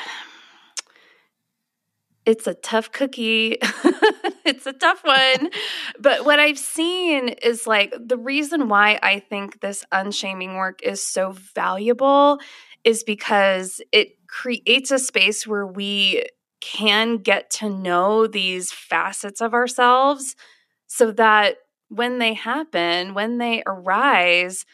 it's 2.26 2.46
a 2.46 2.54
tough 2.54 2.92
cookie. 2.92 3.58
it's 4.44 4.66
a 4.66 4.72
tough 4.72 5.02
one. 5.04 5.50
but 6.00 6.24
what 6.24 6.38
I've 6.38 6.58
seen 6.58 7.28
is 7.28 7.66
like 7.66 7.94
the 7.98 8.16
reason 8.16 8.68
why 8.68 8.98
I 9.02 9.18
think 9.18 9.60
this 9.60 9.84
unshaming 9.92 10.54
work 10.54 10.80
is 10.82 11.06
so 11.06 11.32
valuable 11.32 12.38
is 12.82 13.02
because 13.04 13.80
it 13.92 14.16
creates 14.26 14.90
a 14.90 14.98
space 14.98 15.46
where 15.46 15.66
we 15.66 16.24
can 16.60 17.18
get 17.18 17.50
to 17.50 17.68
know 17.68 18.26
these 18.26 18.72
facets 18.72 19.40
of 19.40 19.52
ourselves 19.52 20.34
so 20.86 21.10
that 21.12 21.56
when 21.94 22.18
they 22.18 22.34
happen, 22.34 23.14
when 23.14 23.38
they 23.38 23.62
arise, 23.66 24.64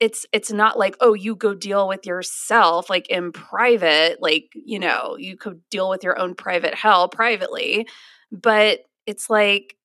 it's 0.00 0.26
it's 0.32 0.52
not 0.52 0.78
like 0.78 0.96
oh 1.00 1.12
you 1.12 1.34
go 1.34 1.54
deal 1.54 1.88
with 1.88 2.06
yourself 2.06 2.88
like 2.88 3.08
in 3.08 3.32
private 3.32 4.18
like 4.22 4.48
you 4.54 4.78
know 4.78 5.16
you 5.18 5.36
could 5.36 5.60
deal 5.70 5.90
with 5.90 6.04
your 6.04 6.16
own 6.18 6.36
private 6.36 6.72
hell 6.72 7.08
privately 7.08 7.84
but 8.30 8.80
it's 9.06 9.28
like 9.28 9.76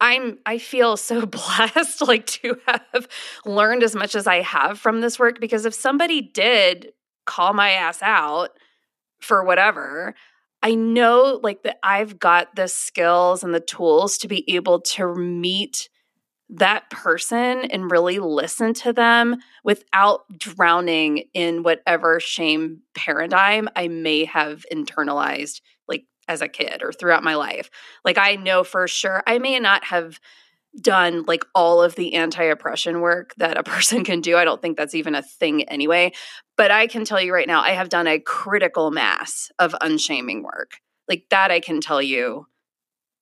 i'm 0.00 0.38
i 0.46 0.58
feel 0.58 0.96
so 0.96 1.26
blessed 1.26 2.06
like 2.06 2.24
to 2.26 2.56
have 2.66 3.08
learned 3.44 3.82
as 3.82 3.96
much 3.96 4.14
as 4.14 4.28
i 4.28 4.40
have 4.40 4.78
from 4.78 5.00
this 5.00 5.18
work 5.18 5.40
because 5.40 5.64
if 5.64 5.74
somebody 5.74 6.20
did 6.20 6.92
call 7.26 7.52
my 7.52 7.70
ass 7.70 8.00
out 8.00 8.50
for 9.20 9.44
whatever 9.44 10.14
I 10.62 10.74
know 10.76 11.40
like 11.42 11.64
that 11.64 11.78
I've 11.82 12.18
got 12.20 12.54
the 12.54 12.68
skills 12.68 13.42
and 13.42 13.52
the 13.52 13.60
tools 13.60 14.16
to 14.18 14.28
be 14.28 14.48
able 14.54 14.80
to 14.80 15.12
meet 15.14 15.88
that 16.52 16.90
person 16.90 17.64
and 17.70 17.90
really 17.90 18.18
listen 18.18 18.74
to 18.74 18.92
them 18.92 19.38
without 19.64 20.24
drowning 20.36 21.24
in 21.32 21.62
whatever 21.62 22.20
shame 22.20 22.82
paradigm 22.94 23.68
I 23.74 23.88
may 23.88 24.26
have 24.26 24.64
internalized 24.70 25.62
like 25.88 26.04
as 26.28 26.42
a 26.42 26.48
kid 26.48 26.82
or 26.82 26.92
throughout 26.92 27.24
my 27.24 27.36
life. 27.36 27.70
Like 28.04 28.18
I 28.18 28.36
know 28.36 28.64
for 28.64 28.86
sure 28.86 29.22
I 29.26 29.38
may 29.38 29.58
not 29.58 29.84
have 29.84 30.20
done 30.78 31.24
like 31.26 31.44
all 31.54 31.82
of 31.82 31.94
the 31.94 32.14
anti-oppression 32.14 33.00
work 33.00 33.34
that 33.36 33.56
a 33.56 33.62
person 33.62 34.04
can 34.04 34.20
do. 34.20 34.36
I 34.36 34.44
don't 34.44 34.60
think 34.60 34.76
that's 34.76 34.94
even 34.94 35.14
a 35.14 35.22
thing 35.22 35.62
anyway, 35.64 36.12
but 36.58 36.70
I 36.70 36.86
can 36.86 37.06
tell 37.06 37.20
you 37.20 37.32
right 37.32 37.48
now 37.48 37.62
I 37.62 37.70
have 37.70 37.88
done 37.88 38.06
a 38.06 38.20
critical 38.20 38.90
mass 38.90 39.50
of 39.58 39.74
unshaming 39.80 40.42
work. 40.42 40.72
Like 41.08 41.24
that 41.30 41.50
I 41.50 41.60
can 41.60 41.80
tell 41.80 42.02
you 42.02 42.46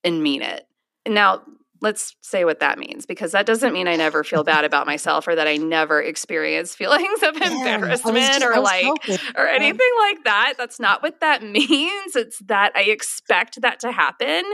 and 0.03 0.21
mean 0.21 0.43
it. 0.43 0.67
Now, 1.07 1.43
let's 1.83 2.15
say 2.21 2.45
what 2.45 2.61
that 2.61 2.79
means 2.79 3.07
because 3.07 3.33
that 3.33 3.47
doesn't 3.47 3.73
mean 3.73 3.89
I 3.89 3.97
never 3.97 4.23
feel 4.23 4.45
bad 4.45 4.65
about 4.65 4.87
myself 4.87 5.27
or 5.27 5.35
that 5.35 5.49
I 5.49 5.57
never 5.57 6.01
experience 6.01 6.75
feelings 6.75 7.23
of 7.23 7.37
embarrassment 7.37 8.17
just, 8.19 8.45
or 8.45 8.61
like 8.61 8.85
hoping. 8.85 9.19
or 9.37 9.47
anything 9.47 9.91
like 9.99 10.25
that. 10.25 10.55
That's 10.59 10.79
not 10.79 11.03
what 11.03 11.21
that 11.21 11.43
means. 11.43 12.17
It's 12.17 12.39
that 12.47 12.73
I 12.77 12.83
expect 12.83 13.63
that 13.63 13.81
to 13.81 13.93
happen. 13.93 14.45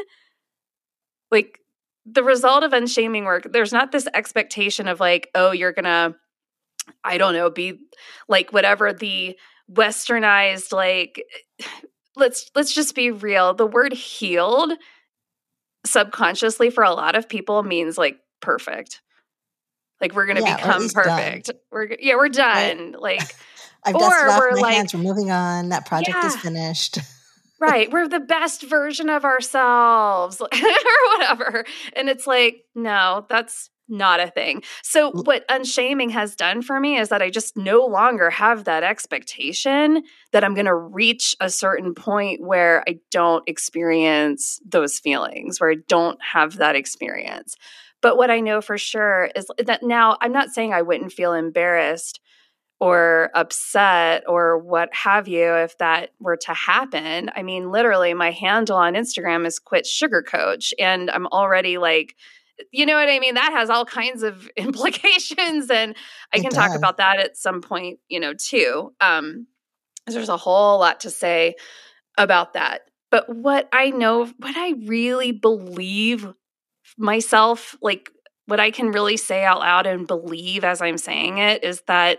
Like 1.31 1.59
the 2.05 2.23
result 2.23 2.63
of 2.63 2.73
unshaming 2.73 3.25
work, 3.25 3.49
there's 3.51 3.73
not 3.73 3.91
this 3.91 4.07
expectation 4.15 4.87
of 4.87 5.01
like, 5.01 5.29
oh, 5.35 5.51
you're 5.51 5.73
gonna, 5.73 6.15
I 7.03 7.19
don't 7.19 7.35
know, 7.35 7.51
be 7.51 7.81
like 8.29 8.53
whatever 8.53 8.93
the 8.93 9.37
westernized 9.71 10.73
like 10.73 11.25
let's 12.17 12.51
let's 12.55 12.73
just 12.73 12.95
be 12.95 13.11
real. 13.11 13.53
The 13.55 13.67
word 13.67 13.93
healed 13.93 14.73
subconsciously 15.87 16.71
for 16.71 16.85
a 16.85 16.93
lot 16.93 17.17
of 17.17 17.29
people 17.29 17.63
means 17.63 17.97
like 17.97 18.19
perfect. 18.41 19.01
Like 20.01 20.15
we're 20.15 20.27
going 20.27 20.37
to 20.37 20.43
yeah, 20.43 20.57
become 20.57 20.89
perfect. 20.89 21.47
Done. 21.47 21.57
We're 21.71 21.97
yeah, 22.01 22.17
we're 22.17 22.29
done. 22.29 22.93
Right. 22.93 23.01
Like 23.01 23.37
I've 23.85 23.95
or 23.95 24.03
off 24.03 24.39
we're 24.39 24.57
my 24.57 24.61
like, 24.61 24.75
hands. 24.75 24.95
We're 24.95 25.01
moving 25.01 25.31
on. 25.31 25.71
That 25.71 25.87
project 25.87 26.17
yeah. 26.21 26.27
is 26.27 26.37
finished. 26.37 26.99
right. 27.61 27.91
We're 27.91 28.09
the 28.09 28.21
best 28.21 28.63
version 28.63 29.09
of 29.09 29.25
ourselves 29.25 30.41
or 30.43 30.49
whatever. 31.13 31.65
And 31.95 32.09
it's 32.09 32.27
like, 32.27 32.65
no, 32.75 33.25
that's 33.29 33.71
not 33.89 34.21
a 34.21 34.31
thing. 34.31 34.63
So, 34.83 35.11
what 35.13 35.45
unshaming 35.49 36.11
has 36.11 36.35
done 36.35 36.63
for 36.63 36.81
me 36.81 36.99
is 36.99 37.09
that 37.11 37.23
I 37.23 37.31
just 37.31 37.57
no 37.57 37.85
longer 37.87 38.31
have 38.31 38.65
that 38.65 38.83
expectation 38.83 40.03
that 40.33 40.45
I'm 40.45 40.55
going 40.55 40.67
to 40.67 40.75
reach 40.75 41.37
a 41.41 41.51
certain 41.51 41.95
point 41.95 42.41
where 42.41 42.85
I 42.89 42.99
don't 43.11 43.49
experience 43.49 44.61
those 44.67 44.99
feelings, 44.99 45.61
where 45.61 45.71
I 45.71 45.77
don't 45.89 46.19
have 46.23 46.57
that 46.57 46.77
experience. 46.77 47.57
But 48.03 48.17
what 48.17 48.31
I 48.31 48.41
know 48.41 48.61
for 48.61 48.79
sure 48.79 49.31
is 49.35 49.47
that 49.65 49.83
now 49.83 50.17
I'm 50.21 50.33
not 50.33 50.51
saying 50.51 50.73
I 50.73 50.83
wouldn't 50.83 51.13
feel 51.13 51.33
embarrassed 51.33 52.21
or 52.79 53.31
upset 53.35 54.25
or 54.29 54.59
what 54.59 54.95
have 54.95 55.29
you 55.29 55.55
if 55.55 55.79
that 55.79 56.11
were 56.21 56.37
to 56.37 56.53
happen. 56.53 57.31
I 57.35 57.43
mean, 57.43 57.71
literally, 57.71 58.13
my 58.13 58.33
handle 58.33 58.77
on 58.77 58.95
Instagram 58.95 59.47
is 59.47 59.59
quit 59.59 59.87
sugar 59.87 60.23
coach, 60.23 60.75
and 60.79 61.11
I'm 61.11 61.27
already 61.29 61.79
like, 61.79 62.17
you 62.73 62.87
know 62.87 62.95
what 62.95 63.09
I 63.09 63.19
mean? 63.19 63.35
That 63.35 63.53
has 63.53 63.71
all 63.71 63.85
kinds 63.85 64.23
of 64.23 64.49
implications. 64.57 65.71
And 65.71 65.97
I 66.33 66.39
it 66.39 66.43
can 66.43 66.51
does. 66.51 66.59
talk 66.59 66.77
about 66.77 66.99
that 66.99 67.19
at 67.19 67.37
some 67.37 67.61
point, 67.61 67.99
you 68.09 68.21
know, 68.21 68.35
too. 68.35 68.93
Um, 69.01 69.47
there's 70.07 70.29
a 70.29 70.37
whole 70.37 70.79
lot 70.79 71.01
to 71.01 71.11
say 71.11 71.57
about 72.17 72.55
that. 72.55 72.83
But 73.11 73.29
what 73.35 73.69
I 73.73 73.91
know, 73.91 74.27
what 74.39 74.57
I 74.57 74.75
really 74.85 75.33
believe 75.33 76.27
myself, 76.97 77.77
like 77.83 78.11
what 78.47 78.61
I 78.61 78.71
can 78.71 78.93
really 78.93 79.17
say 79.17 79.45
out 79.45 79.61
loud 79.61 79.87
and 79.87 80.07
believe 80.07 80.65
as 80.65 80.81
I'm 80.81 80.99
saying 80.99 81.39
it 81.39 81.65
is 81.65 81.83
that 81.83 82.19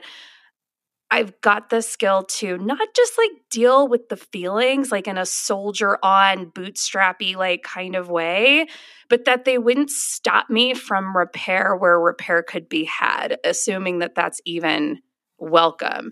I've 1.09 1.39
got 1.39 1.69
the 1.69 1.81
skill 1.81 2.23
to 2.23 2.57
not 2.57 2.89
just 2.93 3.17
like 3.17 3.31
deal 3.49 3.87
with 3.87 4.09
the 4.09 4.17
feelings 4.17 4.91
like 4.91 5.07
in 5.07 5.17
a 5.17 5.25
soldier 5.25 5.97
on 6.03 6.47
bootstrappy 6.47 7.35
like 7.35 7.63
kind 7.63 7.95
of 7.95 8.09
way, 8.09 8.67
but 9.09 9.23
that 9.25 9.45
they 9.45 9.57
wouldn't 9.57 9.89
stop 9.89 10.49
me 10.49 10.73
from 10.73 11.15
repair 11.15 11.75
where 11.77 11.99
repair 11.99 12.43
could 12.43 12.67
be 12.67 12.83
had, 12.83 13.37
assuming 13.45 13.99
that 13.99 14.15
that's 14.15 14.41
even 14.45 14.99
welcome. 15.37 16.11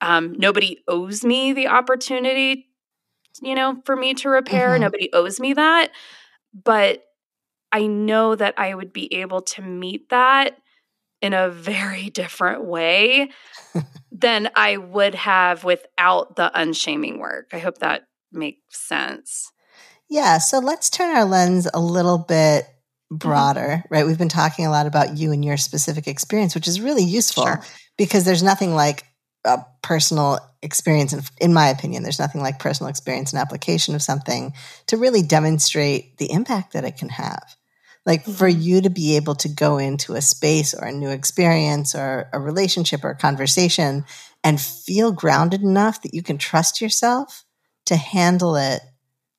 Um, 0.00 0.34
nobody 0.36 0.82
owes 0.88 1.24
me 1.24 1.52
the 1.52 1.68
opportunity, 1.68 2.68
you 3.40 3.54
know, 3.54 3.80
for 3.84 3.94
me 3.94 4.14
to 4.14 4.28
repair. 4.28 4.70
Mm-hmm. 4.70 4.82
Nobody 4.82 5.12
owes 5.12 5.38
me 5.38 5.52
that. 5.52 5.92
But 6.52 7.04
I 7.70 7.86
know 7.86 8.34
that 8.34 8.54
I 8.56 8.74
would 8.74 8.92
be 8.92 9.12
able 9.14 9.42
to 9.42 9.62
meet 9.62 10.08
that 10.10 10.58
in 11.24 11.32
a 11.32 11.48
very 11.48 12.10
different 12.10 12.64
way 12.64 13.30
than 14.12 14.50
I 14.54 14.76
would 14.76 15.14
have 15.14 15.64
without 15.64 16.36
the 16.36 16.50
unshaming 16.54 17.18
work. 17.18 17.50
I 17.52 17.58
hope 17.58 17.78
that 17.78 18.02
makes 18.30 18.86
sense. 18.86 19.50
Yeah. 20.10 20.38
So 20.38 20.58
let's 20.58 20.90
turn 20.90 21.16
our 21.16 21.24
lens 21.24 21.66
a 21.72 21.80
little 21.80 22.18
bit 22.18 22.64
mm-hmm. 22.64 23.16
broader, 23.16 23.60
mm-hmm. 23.60 23.94
right? 23.94 24.06
We've 24.06 24.18
been 24.18 24.28
talking 24.28 24.66
a 24.66 24.70
lot 24.70 24.86
about 24.86 25.16
you 25.16 25.32
and 25.32 25.42
your 25.42 25.56
specific 25.56 26.06
experience, 26.06 26.54
which 26.54 26.68
is 26.68 26.80
really 26.80 27.04
useful 27.04 27.46
sure. 27.46 27.62
because 27.96 28.26
there's 28.26 28.42
nothing 28.42 28.74
like 28.74 29.04
a 29.46 29.64
personal 29.82 30.38
experience. 30.62 31.14
In 31.40 31.54
my 31.54 31.68
opinion, 31.68 32.02
there's 32.02 32.18
nothing 32.18 32.42
like 32.42 32.58
personal 32.58 32.90
experience 32.90 33.32
and 33.32 33.40
application 33.40 33.94
of 33.94 34.02
something 34.02 34.52
to 34.88 34.98
really 34.98 35.22
demonstrate 35.22 36.18
the 36.18 36.30
impact 36.30 36.74
that 36.74 36.84
it 36.84 36.98
can 36.98 37.08
have. 37.08 37.56
Like 38.06 38.22
mm-hmm. 38.22 38.32
for 38.32 38.48
you 38.48 38.82
to 38.82 38.90
be 38.90 39.16
able 39.16 39.34
to 39.36 39.48
go 39.48 39.78
into 39.78 40.14
a 40.14 40.20
space 40.20 40.74
or 40.74 40.84
a 40.86 40.92
new 40.92 41.10
experience 41.10 41.94
or 41.94 42.28
a 42.32 42.40
relationship 42.40 43.04
or 43.04 43.10
a 43.10 43.16
conversation 43.16 44.04
and 44.42 44.60
feel 44.60 45.12
grounded 45.12 45.62
enough 45.62 46.02
that 46.02 46.14
you 46.14 46.22
can 46.22 46.38
trust 46.38 46.80
yourself 46.80 47.44
to 47.86 47.96
handle 47.96 48.56
it 48.56 48.80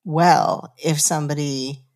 well 0.04 0.74
if 0.78 1.00
somebody 1.00 1.86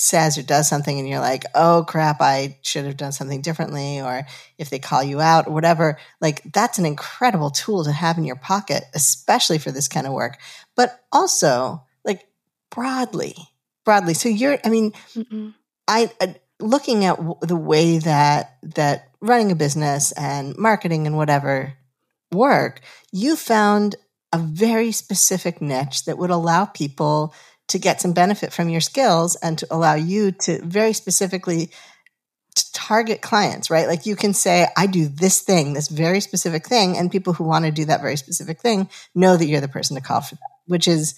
says 0.00 0.38
or 0.38 0.42
does 0.42 0.68
something 0.68 0.98
and 0.98 1.08
you're 1.08 1.20
like, 1.20 1.44
oh 1.54 1.84
crap, 1.86 2.20
I 2.20 2.58
should 2.62 2.84
have 2.84 2.96
done 2.96 3.12
something 3.12 3.42
differently, 3.42 4.00
or 4.00 4.26
if 4.56 4.70
they 4.70 4.78
call 4.78 5.02
you 5.02 5.20
out 5.20 5.48
or 5.48 5.52
whatever, 5.52 5.98
like 6.20 6.42
that's 6.52 6.78
an 6.78 6.86
incredible 6.86 7.50
tool 7.50 7.84
to 7.84 7.92
have 7.92 8.16
in 8.16 8.24
your 8.24 8.36
pocket, 8.36 8.84
especially 8.94 9.58
for 9.58 9.70
this 9.70 9.88
kind 9.88 10.06
of 10.06 10.12
work. 10.12 10.38
But 10.76 11.00
also, 11.12 11.84
like 12.04 12.28
broadly, 12.70 13.34
broadly. 13.84 14.14
So 14.14 14.28
you're, 14.28 14.58
I 14.64 14.68
mean, 14.68 14.92
mm-hmm. 15.14 15.50
I 15.88 16.10
uh, 16.20 16.34
looking 16.60 17.04
at 17.04 17.16
w- 17.16 17.34
the 17.40 17.56
way 17.56 17.98
that 17.98 18.58
that 18.62 19.08
running 19.20 19.50
a 19.50 19.56
business 19.56 20.12
and 20.12 20.56
marketing 20.56 21.06
and 21.06 21.16
whatever 21.16 21.74
work, 22.30 22.80
you 23.10 23.34
found 23.34 23.96
a 24.32 24.38
very 24.38 24.92
specific 24.92 25.62
niche 25.62 26.04
that 26.04 26.18
would 26.18 26.30
allow 26.30 26.66
people 26.66 27.34
to 27.68 27.78
get 27.78 28.00
some 28.00 28.12
benefit 28.12 28.52
from 28.52 28.68
your 28.68 28.80
skills 28.80 29.36
and 29.36 29.58
to 29.58 29.66
allow 29.70 29.94
you 29.94 30.32
to 30.32 30.62
very 30.62 30.92
specifically 30.92 31.70
to 32.54 32.72
target 32.72 33.22
clients, 33.22 33.70
right? 33.70 33.86
Like 33.86 34.06
you 34.06 34.16
can 34.16 34.34
say, 34.34 34.66
I 34.76 34.86
do 34.86 35.06
this 35.06 35.40
thing, 35.40 35.72
this 35.72 35.88
very 35.88 36.20
specific 36.20 36.66
thing, 36.66 36.96
and 36.96 37.10
people 37.10 37.32
who 37.32 37.44
want 37.44 37.64
to 37.64 37.70
do 37.70 37.86
that 37.86 38.00
very 38.00 38.16
specific 38.16 38.60
thing 38.60 38.88
know 39.14 39.36
that 39.36 39.46
you're 39.46 39.60
the 39.60 39.68
person 39.68 39.96
to 39.96 40.02
call 40.02 40.20
for 40.20 40.34
that, 40.34 40.50
which 40.66 40.88
is 40.88 41.14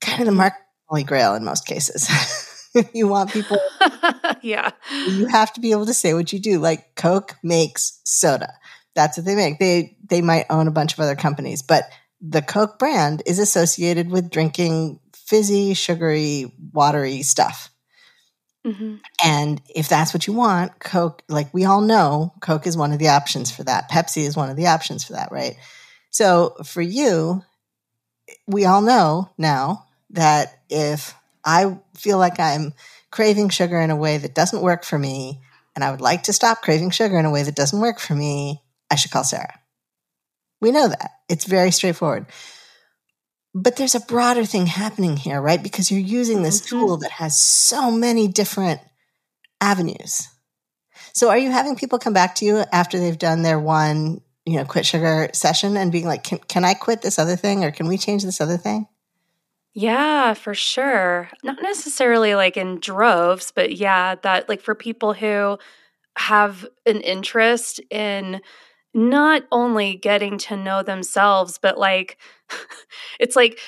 kind 0.00 0.20
of 0.20 0.26
the 0.26 0.32
mark 0.32 0.54
holy 0.86 1.04
grail 1.04 1.34
in 1.34 1.44
most 1.44 1.66
cases. 1.66 2.08
you 2.94 3.08
want 3.08 3.30
people 3.30 3.58
yeah. 4.42 4.70
You 4.92 5.26
have 5.26 5.52
to 5.54 5.60
be 5.60 5.70
able 5.72 5.86
to 5.86 5.94
say 5.94 6.14
what 6.14 6.32
you 6.32 6.38
do. 6.38 6.58
Like 6.58 6.94
coke 6.94 7.36
makes 7.42 8.00
soda. 8.04 8.52
That's 8.94 9.16
what 9.16 9.26
they 9.26 9.34
make. 9.34 9.58
They 9.58 9.96
they 10.08 10.22
might 10.22 10.46
own 10.50 10.68
a 10.68 10.72
bunch 10.72 10.92
of 10.94 11.00
other 11.00 11.16
companies 11.16 11.62
but 11.62 11.84
the 12.20 12.42
coke 12.42 12.78
brand 12.78 13.22
is 13.26 13.38
associated 13.38 14.10
with 14.10 14.30
drinking 14.30 15.00
fizzy 15.14 15.74
sugary 15.74 16.52
watery 16.72 17.22
stuff. 17.22 17.70
Mm-hmm. 18.66 18.94
and 19.22 19.60
if 19.74 19.90
that's 19.90 20.14
what 20.14 20.26
you 20.26 20.32
want 20.32 20.78
coke 20.78 21.22
like 21.28 21.52
we 21.52 21.66
all 21.66 21.82
know 21.82 22.32
coke 22.40 22.66
is 22.66 22.78
one 22.78 22.92
of 22.92 22.98
the 22.98 23.08
options 23.08 23.50
for 23.50 23.62
that. 23.64 23.90
Pepsi 23.90 24.22
is 24.26 24.36
one 24.36 24.48
of 24.48 24.56
the 24.56 24.68
options 24.68 25.04
for 25.04 25.12
that 25.12 25.30
right? 25.30 25.56
So 26.10 26.56
for 26.64 26.80
you 26.80 27.42
we 28.46 28.64
all 28.64 28.80
know 28.80 29.30
now 29.36 29.86
that 30.10 30.60
if 30.70 31.14
I 31.44 31.78
feel 31.96 32.18
like 32.18 32.40
I'm 32.40 32.74
craving 33.10 33.50
sugar 33.50 33.80
in 33.80 33.90
a 33.90 33.96
way 33.96 34.18
that 34.18 34.34
doesn't 34.34 34.62
work 34.62 34.84
for 34.84 34.98
me, 34.98 35.40
and 35.74 35.84
I 35.84 35.90
would 35.90 36.00
like 36.00 36.24
to 36.24 36.32
stop 36.32 36.62
craving 36.62 36.90
sugar 36.90 37.18
in 37.18 37.26
a 37.26 37.30
way 37.30 37.42
that 37.42 37.56
doesn't 37.56 37.80
work 37.80 37.98
for 37.98 38.14
me, 38.14 38.62
I 38.90 38.96
should 38.96 39.10
call 39.10 39.24
Sara. 39.24 39.60
We 40.60 40.70
know 40.70 40.88
that. 40.88 41.10
It's 41.28 41.44
very 41.44 41.70
straightforward. 41.70 42.26
But 43.54 43.76
there's 43.76 43.94
a 43.94 44.00
broader 44.00 44.44
thing 44.44 44.66
happening 44.66 45.16
here, 45.16 45.40
right? 45.40 45.62
Because 45.62 45.90
you're 45.90 46.00
using 46.00 46.42
this 46.42 46.60
mm-hmm. 46.60 46.80
tool 46.80 46.96
that 46.98 47.12
has 47.12 47.36
so 47.36 47.90
many 47.90 48.26
different 48.26 48.80
avenues. 49.60 50.28
So 51.12 51.30
are 51.30 51.38
you 51.38 51.52
having 51.52 51.76
people 51.76 51.98
come 52.00 52.12
back 52.12 52.34
to 52.36 52.44
you 52.44 52.64
after 52.72 52.98
they've 52.98 53.18
done 53.18 53.42
their 53.42 53.60
one, 53.60 54.20
you 54.44 54.56
know, 54.56 54.64
quit 54.64 54.84
sugar 54.84 55.30
session 55.32 55.76
and 55.76 55.92
being 55.92 56.06
like, 56.06 56.24
can, 56.24 56.38
can 56.38 56.64
I 56.64 56.74
quit 56.74 57.02
this 57.02 57.18
other 57.18 57.36
thing 57.36 57.64
or 57.64 57.70
can 57.70 57.86
we 57.86 57.96
change 57.96 58.24
this 58.24 58.40
other 58.40 58.56
thing? 58.56 58.88
Yeah, 59.74 60.34
for 60.34 60.54
sure. 60.54 61.30
Not 61.42 61.60
necessarily 61.60 62.34
like 62.36 62.56
in 62.56 62.78
droves, 62.78 63.52
but 63.54 63.72
yeah, 63.76 64.14
that 64.22 64.48
like 64.48 64.60
for 64.62 64.74
people 64.74 65.14
who 65.14 65.58
have 66.16 66.66
an 66.86 67.00
interest 67.00 67.80
in 67.90 68.40
not 68.94 69.42
only 69.52 69.96
getting 69.96 70.38
to 70.38 70.56
know 70.56 70.82
themselves, 70.82 71.58
but 71.60 71.78
like 71.78 72.18
it's 73.20 73.36
like 73.36 73.58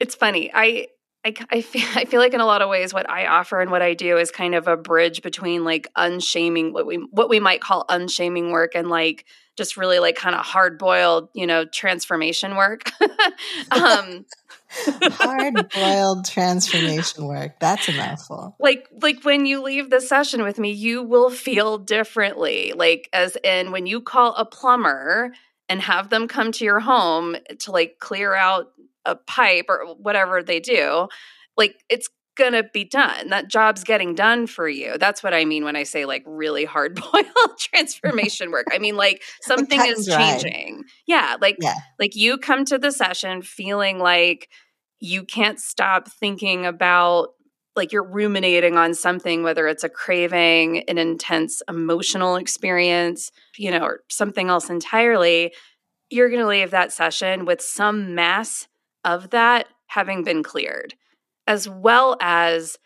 it's 0.00 0.14
funny. 0.14 0.50
I 0.54 0.88
I, 1.24 1.34
I, 1.50 1.62
feel, 1.62 1.86
I 1.96 2.04
feel 2.06 2.20
like 2.20 2.34
in 2.34 2.40
a 2.40 2.46
lot 2.46 2.62
of 2.62 2.68
ways 2.68 2.94
what 2.94 3.08
I 3.10 3.26
offer 3.26 3.60
and 3.60 3.70
what 3.70 3.82
I 3.82 3.94
do 3.94 4.18
is 4.18 4.30
kind 4.30 4.54
of 4.54 4.68
a 4.68 4.76
bridge 4.76 5.22
between 5.22 5.64
like 5.64 5.88
unshaming 5.96 6.72
what 6.72 6.86
we 6.86 6.96
what 7.12 7.28
we 7.30 7.40
might 7.40 7.60
call 7.60 7.84
unshaming 7.88 8.50
work 8.52 8.72
and 8.74 8.88
like 8.90 9.24
just 9.56 9.76
really 9.76 9.98
like 10.00 10.16
kind 10.16 10.36
of 10.36 10.44
hard 10.46 10.78
boiled 10.78 11.28
you 11.34 11.46
know 11.46 11.64
transformation 11.66 12.56
work. 12.56 12.90
um, 13.72 14.24
hard 14.70 15.70
boiled 15.70 16.24
transformation 16.26 17.26
work 17.26 17.58
that's 17.58 17.88
a 17.88 17.92
mouthful. 17.92 18.56
Like 18.58 18.88
like 19.02 19.24
when 19.24 19.46
you 19.46 19.62
leave 19.62 19.90
the 19.90 20.00
session 20.00 20.42
with 20.42 20.58
me, 20.58 20.70
you 20.70 21.02
will 21.02 21.30
feel 21.30 21.78
differently. 21.78 22.72
Like 22.74 23.08
as 23.12 23.36
in 23.42 23.72
when 23.72 23.86
you 23.86 24.00
call 24.00 24.34
a 24.34 24.44
plumber 24.44 25.32
and 25.68 25.80
have 25.82 26.10
them 26.10 26.28
come 26.28 26.52
to 26.52 26.64
your 26.64 26.80
home 26.80 27.36
to 27.60 27.72
like 27.72 27.98
clear 27.98 28.34
out 28.34 28.72
a 29.04 29.16
pipe 29.16 29.66
or 29.68 29.94
whatever 29.96 30.42
they 30.42 30.60
do, 30.60 31.08
like 31.56 31.82
it's 31.88 32.08
gonna 32.38 32.62
be 32.62 32.84
done. 32.84 33.28
That 33.28 33.48
job's 33.48 33.84
getting 33.84 34.14
done 34.14 34.46
for 34.46 34.68
you. 34.68 34.96
That's 34.98 35.22
what 35.22 35.34
I 35.34 35.44
mean 35.44 35.64
when 35.64 35.76
I 35.76 35.82
say 35.82 36.06
like 36.06 36.22
really 36.26 36.64
hard 36.64 36.94
boiled 37.12 37.58
transformation 37.58 38.50
work. 38.50 38.66
I 38.72 38.78
mean 38.78 38.96
like 38.96 39.22
something 39.42 39.80
is 39.84 40.06
changing. 40.06 40.84
Yeah, 41.06 41.36
like 41.40 41.56
yeah. 41.60 41.74
like 41.98 42.16
you 42.16 42.38
come 42.38 42.64
to 42.66 42.78
the 42.78 42.92
session 42.92 43.42
feeling 43.42 43.98
like 43.98 44.48
you 45.00 45.24
can't 45.24 45.60
stop 45.60 46.08
thinking 46.08 46.64
about 46.64 47.28
like 47.76 47.92
you're 47.92 48.02
ruminating 48.02 48.76
on 48.76 48.94
something 48.94 49.42
whether 49.42 49.68
it's 49.68 49.84
a 49.84 49.88
craving, 49.88 50.82
an 50.88 50.98
intense 50.98 51.62
emotional 51.68 52.36
experience, 52.36 53.30
you 53.56 53.70
know, 53.70 53.80
or 53.80 54.00
something 54.08 54.48
else 54.48 54.70
entirely. 54.70 55.52
You're 56.10 56.30
going 56.30 56.40
to 56.40 56.48
leave 56.48 56.70
that 56.70 56.92
session 56.92 57.44
with 57.44 57.60
some 57.60 58.14
mass 58.14 58.66
of 59.04 59.30
that 59.30 59.68
having 59.86 60.24
been 60.24 60.42
cleared, 60.42 60.94
as 61.48 61.66
well 61.66 62.14
as 62.20 62.76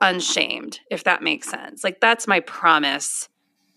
unshamed, 0.00 0.78
if 0.88 1.04
that 1.04 1.20
makes 1.20 1.50
sense. 1.50 1.82
Like 1.82 2.00
that's 2.00 2.28
my 2.28 2.40
promise, 2.40 3.28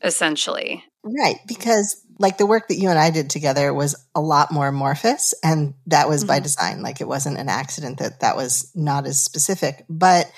essentially. 0.03 0.85
Right. 1.03 1.37
Because 1.47 2.05
like 2.19 2.37
the 2.37 2.45
work 2.45 2.67
that 2.67 2.77
you 2.77 2.89
and 2.89 2.99
I 2.99 3.09
did 3.09 3.31
together 3.31 3.73
was 3.73 3.95
a 4.13 4.21
lot 4.21 4.51
more 4.51 4.67
amorphous 4.67 5.33
and 5.43 5.73
that 5.87 6.07
was 6.07 6.21
mm-hmm. 6.21 6.27
by 6.27 6.39
design. 6.39 6.83
Like 6.83 7.01
it 7.01 7.07
wasn't 7.07 7.39
an 7.39 7.49
accident 7.49 7.97
that 7.97 8.19
that 8.19 8.35
was 8.35 8.71
not 8.75 9.07
as 9.07 9.19
specific. 9.19 9.85
But 9.89 10.31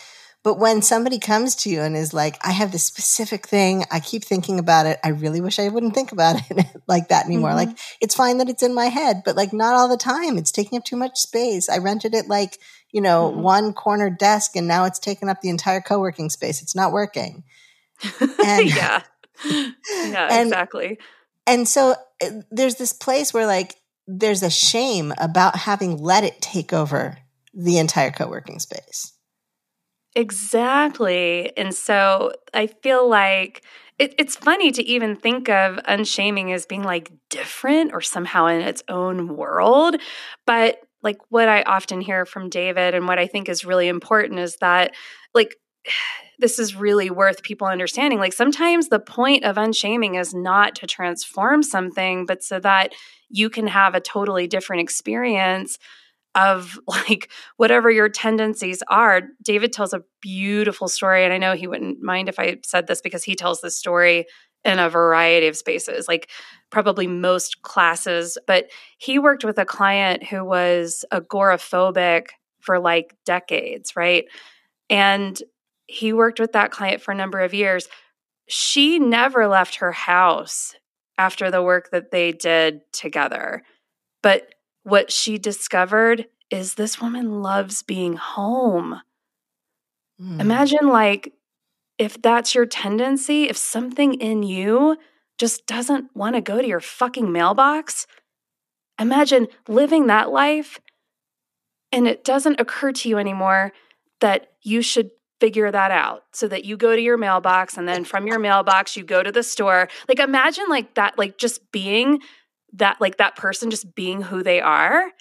but 0.44 0.58
when 0.58 0.82
somebody 0.82 1.20
comes 1.20 1.56
to 1.58 1.70
you 1.70 1.82
and 1.82 1.96
is 1.96 2.16
like, 2.16 2.36
I 2.44 2.52
have 2.52 2.72
this 2.72 2.84
specific 2.84 3.48
thing, 3.48 3.86
I 3.92 4.00
keep 4.00 4.24
thinking 4.24 4.58
about 4.58 4.88
it. 4.88 5.00
I 5.04 5.10
really 5.10 5.40
wish 5.40 5.60
I 5.60 5.68
wouldn't 5.68 5.94
think 5.94 6.12
about 6.12 6.42
it 6.50 6.66
like 6.88 7.10
that 7.10 7.26
anymore. 7.26 7.52
Mm-hmm. 7.52 7.70
Like, 7.70 7.78
it's 8.00 8.16
fine 8.16 8.40
that 8.40 8.50
it's 8.50 8.64
in 8.64 8.74
my 8.74 8.86
head, 8.86 9.22
but 9.24 9.36
like 9.36 9.54
not 9.54 9.76
all 9.76 9.88
the 9.88 9.98
time. 9.98 10.40
It's 10.40 10.52
taking 10.52 10.80
up 10.80 10.84
too 10.84 10.96
much 10.96 11.20
space. 11.20 11.70
I 11.70 11.78
rented 11.78 12.16
it 12.16 12.28
like, 12.28 12.58
you 12.92 13.02
know, 13.02 13.30
mm-hmm. 13.30 13.42
one 13.42 13.74
corner 13.74 14.10
desk 14.10 14.56
and 14.56 14.68
now 14.68 14.86
it's 14.86 15.00
taken 15.00 15.30
up 15.30 15.42
the 15.42 15.50
entire 15.50 15.82
co 15.82 16.00
working 16.00 16.30
space. 16.30 16.62
It's 16.62 16.76
not 16.76 16.92
working. 16.92 17.44
And, 18.44 18.70
yeah. 18.76 19.02
Yeah, 19.46 19.72
and, 20.32 20.48
exactly. 20.48 21.00
And 21.48 21.68
so 21.68 21.96
uh, 22.24 22.30
there's 22.50 22.76
this 22.76 22.94
place 22.94 23.34
where 23.34 23.46
like 23.46 23.76
there's 24.08 24.44
a 24.44 24.50
shame 24.50 25.14
about 25.18 25.56
having 25.56 25.98
let 25.98 26.24
it 26.24 26.42
take 26.42 26.74
over 26.74 27.18
the 27.54 27.78
entire 27.78 28.12
co 28.12 28.28
working 28.28 28.60
space. 28.60 29.14
Exactly. 30.16 31.56
And 31.58 31.74
so 31.74 32.34
I 32.54 32.68
feel 32.68 33.10
like 33.10 33.64
it, 33.98 34.14
it's 34.18 34.36
funny 34.36 34.72
to 34.72 34.84
even 34.84 35.16
think 35.16 35.48
of 35.48 35.80
unshaming 35.86 36.52
as 36.52 36.66
being 36.66 36.84
like 36.84 37.12
different 37.30 37.94
or 37.94 38.02
somehow 38.02 38.48
in 38.48 38.62
its 38.62 38.84
own 38.90 39.36
world. 39.38 39.96
But 40.46 40.82
like 41.04 41.18
what 41.30 41.48
I 41.48 41.64
often 41.64 42.02
hear 42.02 42.26
from 42.26 42.50
David 42.50 42.94
and 42.94 43.08
what 43.08 43.20
I 43.20 43.28
think 43.28 43.50
is 43.50 43.66
really 43.66 43.88
important 43.88 44.40
is 44.40 44.58
that 44.58 44.94
like 45.34 45.56
this 46.40 46.58
is 46.58 46.76
really 46.76 47.12
worth 47.12 47.44
people 47.44 47.68
understanding. 47.68 48.20
Like 48.20 48.34
sometimes 48.34 48.90
the 48.90 49.00
point 49.00 49.44
of 49.44 49.60
unshaming 49.60 50.16
is 50.16 50.34
not 50.34 50.74
to 50.76 50.88
transform 50.88 51.62
something, 51.62 52.26
but 52.26 52.44
so 52.44 52.60
that 52.60 52.94
you 53.30 53.50
can 53.50 53.68
have 53.68 53.94
a 53.94 54.02
totally 54.02 54.48
different 54.48 54.82
experience 54.82 55.78
of 56.34 56.80
like 56.88 57.32
whatever 57.58 57.92
your 57.92 58.10
tendencies 58.10 58.82
are. 58.88 59.22
David 59.44 59.72
tells 59.72 59.94
a 59.94 60.04
beautiful 60.22 60.88
story, 60.88 61.24
and 61.24 61.34
I 61.34 61.38
know 61.38 61.54
he 61.54 61.68
wouldn't 61.68 62.02
mind 62.02 62.30
if 62.30 62.40
I 62.40 62.58
said 62.64 62.88
this 62.88 63.02
because 63.02 63.24
he 63.24 63.36
tells 63.36 63.62
this 63.62 63.78
story 63.78 64.26
in 64.64 64.80
a 64.80 64.90
variety 64.90 65.48
of 65.48 65.58
spaces, 65.58 66.08
like 66.08 66.30
probably 66.70 67.08
most 67.08 67.62
classes. 67.62 68.38
But 68.46 68.70
he 68.98 69.20
worked 69.20 69.44
with 69.44 69.58
a 69.58 69.66
client 69.66 70.24
who 70.24 70.46
was 70.46 71.04
agoraphobic 71.12 72.28
for 72.60 72.80
like 72.80 73.16
decades, 73.26 73.96
right? 73.96 74.26
And 74.90 75.42
he 75.88 76.14
worked 76.14 76.40
with 76.40 76.54
that 76.54 76.72
client 76.72 77.02
for 77.02 77.12
a 77.12 77.16
number 77.16 77.40
of 77.40 77.54
years. 77.54 77.90
She 78.48 79.00
never 79.00 79.48
left 79.48 79.76
her 79.76 79.92
house 79.92 80.76
after 81.18 81.52
the 81.52 81.62
work 81.62 81.90
that 81.92 82.12
they 82.12 82.32
did 82.32 82.82
together. 82.94 83.64
But 84.22 84.48
what 84.84 85.12
she 85.12 85.38
discovered 85.38 86.28
is 86.50 86.76
this 86.76 87.02
woman 87.02 87.42
loves 87.42 87.84
being 87.84 88.16
home. 88.16 89.02
Mm. 90.20 90.40
Imagine, 90.40 90.88
like, 90.88 91.34
if 92.02 92.20
that's 92.20 92.56
your 92.56 92.66
tendency, 92.66 93.44
if 93.44 93.56
something 93.56 94.16
in 94.16 94.42
you 94.42 94.98
just 95.38 95.68
doesn't 95.68 96.10
want 96.16 96.34
to 96.34 96.42
go 96.42 96.60
to 96.60 96.68
your 96.68 96.80
fucking 96.80 97.32
mailbox, 97.32 98.08
imagine 99.00 99.48
living 99.68 100.08
that 100.08 100.32
life 100.32 100.80
and 101.92 102.08
it 102.08 102.24
doesn't 102.24 102.60
occur 102.60 102.92
to 102.92 103.08
you 103.08 103.20
anymore 103.20 103.72
that 104.20 104.48
you 104.64 104.82
should 104.82 105.12
figure 105.40 105.70
that 105.70 105.92
out. 105.92 106.24
So 106.34 106.48
that 106.48 106.66
you 106.66 106.76
go 106.76 106.96
to 106.96 107.02
your 107.02 107.20
mailbox 107.20 107.78
and 107.78 107.88
then 107.88 108.04
from 108.04 108.26
your 108.26 108.40
mailbox 108.40 108.98
you 108.98 109.04
go 109.04 109.22
to 109.22 109.32
the 109.32 109.44
store. 109.44 109.88
Like 110.08 110.18
imagine 110.18 110.66
like 110.70 110.96
that 110.96 111.20
like 111.20 111.38
just 111.38 111.72
being 111.72 112.20
that 112.74 113.00
like 113.00 113.18
that 113.18 113.36
person 113.36 113.70
just 113.70 113.94
being 113.94 114.24
who 114.24 114.42
they 114.42 114.60
are 114.60 115.12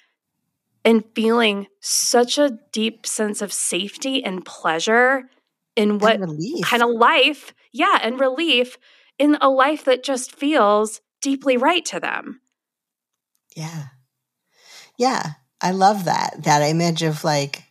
and 0.83 1.03
feeling 1.13 1.67
such 1.79 2.39
a 2.39 2.57
deep 2.71 3.05
sense 3.05 3.39
of 3.39 3.53
safety 3.53 4.23
and 4.23 4.43
pleasure 4.43 5.29
in 5.81 5.99
what 5.99 6.19
kind 6.63 6.83
of 6.83 6.89
life, 6.89 7.53
yeah, 7.71 7.99
and 8.01 8.19
relief 8.19 8.77
in 9.17 9.37
a 9.41 9.49
life 9.49 9.85
that 9.85 10.03
just 10.03 10.35
feels 10.35 11.01
deeply 11.21 11.57
right 11.57 11.85
to 11.85 11.99
them. 11.99 12.41
Yeah. 13.55 13.85
Yeah. 14.97 15.33
I 15.61 15.71
love 15.71 16.05
that. 16.05 16.43
That 16.43 16.61
image 16.61 17.03
of 17.03 17.23
like, 17.23 17.63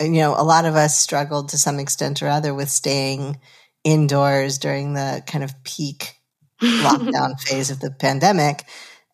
you 0.00 0.10
know, 0.10 0.34
a 0.36 0.42
lot 0.42 0.64
of 0.64 0.74
us 0.74 0.98
struggled 0.98 1.50
to 1.50 1.58
some 1.58 1.78
extent 1.78 2.22
or 2.22 2.28
other 2.28 2.52
with 2.52 2.68
staying 2.68 3.38
indoors 3.84 4.58
during 4.58 4.94
the 4.94 5.22
kind 5.26 5.44
of 5.44 5.62
peak 5.62 6.14
lockdown 6.62 7.40
phase 7.40 7.70
of 7.70 7.80
the 7.80 7.90
pandemic. 7.90 8.64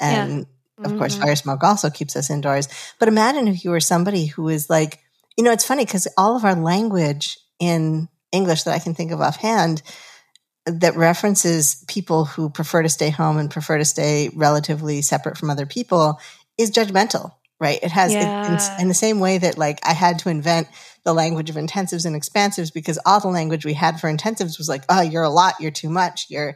And 0.00 0.46
yeah. 0.78 0.86
of 0.86 0.96
course, 0.96 1.14
mm-hmm. 1.14 1.24
fire 1.24 1.36
smoke 1.36 1.62
also 1.62 1.90
keeps 1.90 2.16
us 2.16 2.30
indoors. 2.30 2.68
But 2.98 3.08
imagine 3.08 3.48
if 3.48 3.64
you 3.64 3.70
were 3.70 3.80
somebody 3.80 4.26
who 4.26 4.48
is 4.48 4.70
like, 4.70 5.00
you 5.36 5.44
know, 5.44 5.52
it's 5.52 5.66
funny 5.66 5.84
because 5.84 6.08
all 6.16 6.36
of 6.36 6.44
our 6.44 6.54
language 6.54 7.38
in 7.60 8.08
English 8.32 8.64
that 8.64 8.74
I 8.74 8.78
can 8.78 8.94
think 8.94 9.12
of 9.12 9.20
offhand 9.20 9.82
that 10.66 10.96
references 10.96 11.84
people 11.88 12.24
who 12.24 12.48
prefer 12.48 12.82
to 12.82 12.88
stay 12.88 13.10
home 13.10 13.36
and 13.36 13.50
prefer 13.50 13.78
to 13.78 13.84
stay 13.84 14.30
relatively 14.34 15.02
separate 15.02 15.36
from 15.36 15.50
other 15.50 15.66
people 15.66 16.20
is 16.56 16.70
judgmental, 16.70 17.32
right? 17.58 17.80
It 17.82 17.90
has, 17.90 18.12
yeah. 18.12 18.54
it, 18.54 18.80
in 18.80 18.88
the 18.88 18.94
same 18.94 19.18
way 19.18 19.38
that 19.38 19.58
like 19.58 19.80
I 19.84 19.92
had 19.92 20.20
to 20.20 20.28
invent 20.28 20.68
the 21.04 21.14
language 21.14 21.50
of 21.50 21.56
intensives 21.56 22.06
and 22.06 22.14
expansives 22.14 22.70
because 22.70 22.98
all 23.04 23.18
the 23.18 23.28
language 23.28 23.64
we 23.64 23.74
had 23.74 24.00
for 24.00 24.12
intensives 24.12 24.56
was 24.56 24.68
like, 24.68 24.84
oh, 24.88 25.00
you're 25.00 25.24
a 25.24 25.30
lot, 25.30 25.54
you're 25.58 25.72
too 25.72 25.90
much, 25.90 26.26
you're, 26.28 26.54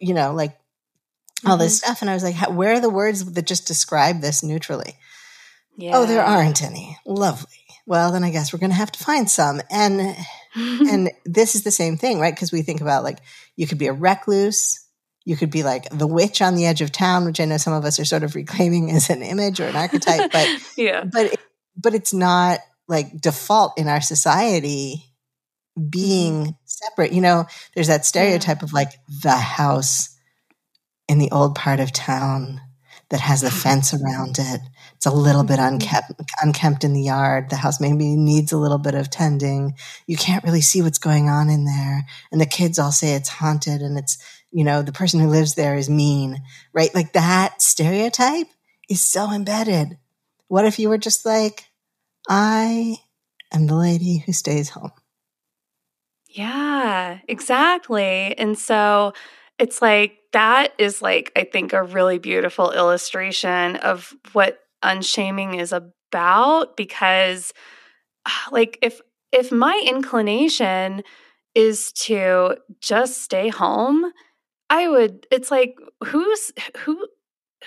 you 0.00 0.14
know, 0.14 0.32
like 0.32 0.58
all 1.44 1.52
mm-hmm. 1.52 1.64
this 1.64 1.78
stuff. 1.78 2.00
And 2.00 2.10
I 2.10 2.14
was 2.14 2.24
like, 2.24 2.36
where 2.50 2.74
are 2.74 2.80
the 2.80 2.88
words 2.88 3.32
that 3.32 3.46
just 3.46 3.66
describe 3.66 4.22
this 4.22 4.42
neutrally? 4.42 4.96
Yeah. 5.76 5.92
Oh, 5.94 6.06
there 6.06 6.24
aren't 6.24 6.62
any. 6.62 6.96
Lovely. 7.04 7.50
Well, 7.84 8.10
then 8.10 8.24
I 8.24 8.30
guess 8.30 8.52
we're 8.52 8.58
going 8.58 8.70
to 8.70 8.76
have 8.76 8.92
to 8.92 9.04
find 9.04 9.30
some. 9.30 9.60
And, 9.70 10.16
and 10.54 11.10
this 11.24 11.54
is 11.54 11.64
the 11.64 11.70
same 11.70 11.96
thing, 11.96 12.18
right? 12.18 12.34
Because 12.34 12.52
we 12.52 12.62
think 12.62 12.80
about 12.80 13.04
like, 13.04 13.18
you 13.56 13.66
could 13.66 13.78
be 13.78 13.86
a 13.86 13.92
recluse. 13.92 14.84
You 15.24 15.36
could 15.36 15.50
be 15.50 15.62
like 15.62 15.88
the 15.90 16.06
witch 16.06 16.40
on 16.40 16.54
the 16.54 16.66
edge 16.66 16.80
of 16.80 16.90
town, 16.90 17.24
which 17.24 17.40
I 17.40 17.44
know 17.44 17.58
some 17.58 17.74
of 17.74 17.84
us 17.84 18.00
are 18.00 18.04
sort 18.04 18.22
of 18.22 18.34
reclaiming 18.34 18.90
as 18.90 19.10
an 19.10 19.22
image 19.22 19.60
or 19.60 19.66
an 19.66 19.76
archetype, 19.76 20.32
but, 20.32 20.48
yeah, 20.76 21.04
but, 21.04 21.38
but 21.76 21.94
it's 21.94 22.14
not 22.14 22.60
like 22.86 23.20
default 23.20 23.78
in 23.78 23.88
our 23.88 24.00
society 24.00 25.04
being 25.78 26.44
mm-hmm. 26.44 26.50
separate. 26.64 27.12
You 27.12 27.20
know, 27.20 27.46
there's 27.74 27.88
that 27.88 28.06
stereotype 28.06 28.58
yeah. 28.60 28.64
of 28.64 28.72
like 28.72 28.92
the 29.22 29.32
house 29.32 30.16
in 31.08 31.18
the 31.18 31.30
old 31.30 31.54
part 31.54 31.80
of 31.80 31.92
town 31.92 32.60
that 33.10 33.20
has 33.20 33.42
a 33.42 33.50
fence 33.50 33.94
around 33.94 34.38
it. 34.38 34.60
It's 34.96 35.06
a 35.06 35.10
little 35.10 35.44
bit 35.44 35.58
mm-hmm. 35.58 35.74
unkept, 35.74 36.12
unkempt 36.42 36.84
in 36.84 36.92
the 36.92 37.02
yard. 37.02 37.50
The 37.50 37.56
house 37.56 37.80
maybe 37.80 38.16
needs 38.16 38.52
a 38.52 38.58
little 38.58 38.78
bit 38.78 38.94
of 38.94 39.10
tending. 39.10 39.74
You 40.06 40.16
can't 40.16 40.44
really 40.44 40.60
see 40.60 40.82
what's 40.82 40.98
going 40.98 41.28
on 41.28 41.48
in 41.48 41.64
there. 41.64 42.06
And 42.30 42.40
the 42.40 42.46
kids 42.46 42.78
all 42.78 42.92
say 42.92 43.14
it's 43.14 43.28
haunted 43.28 43.80
and 43.80 43.96
it's, 43.96 44.18
you 44.50 44.64
know, 44.64 44.82
the 44.82 44.92
person 44.92 45.20
who 45.20 45.28
lives 45.28 45.54
there 45.54 45.76
is 45.76 45.88
mean, 45.88 46.42
right? 46.72 46.94
Like 46.94 47.14
that 47.14 47.62
stereotype 47.62 48.48
is 48.90 49.00
so 49.00 49.32
embedded. 49.32 49.98
What 50.48 50.66
if 50.66 50.78
you 50.78 50.88
were 50.88 50.98
just 50.98 51.24
like, 51.24 51.64
I 52.28 52.96
am 53.52 53.66
the 53.66 53.74
lady 53.74 54.18
who 54.18 54.32
stays 54.32 54.70
home. 54.70 54.92
Yeah, 56.28 57.18
exactly. 57.26 58.36
And 58.36 58.58
so 58.58 59.14
it's 59.58 59.80
like 59.80 60.17
that 60.32 60.72
is 60.78 61.00
like, 61.00 61.32
I 61.36 61.44
think, 61.44 61.72
a 61.72 61.82
really 61.82 62.18
beautiful 62.18 62.72
illustration 62.72 63.76
of 63.76 64.14
what 64.32 64.58
unshaming 64.82 65.54
is 65.54 65.72
about 65.72 66.76
because 66.76 67.52
like 68.52 68.78
if 68.80 69.00
if 69.32 69.50
my 69.50 69.82
inclination 69.86 71.02
is 71.54 71.92
to 71.92 72.56
just 72.80 73.20
stay 73.22 73.48
home 73.48 74.12
i 74.70 74.86
would 74.86 75.26
it's 75.32 75.50
like 75.50 75.76
who's 76.04 76.52
who 76.78 77.08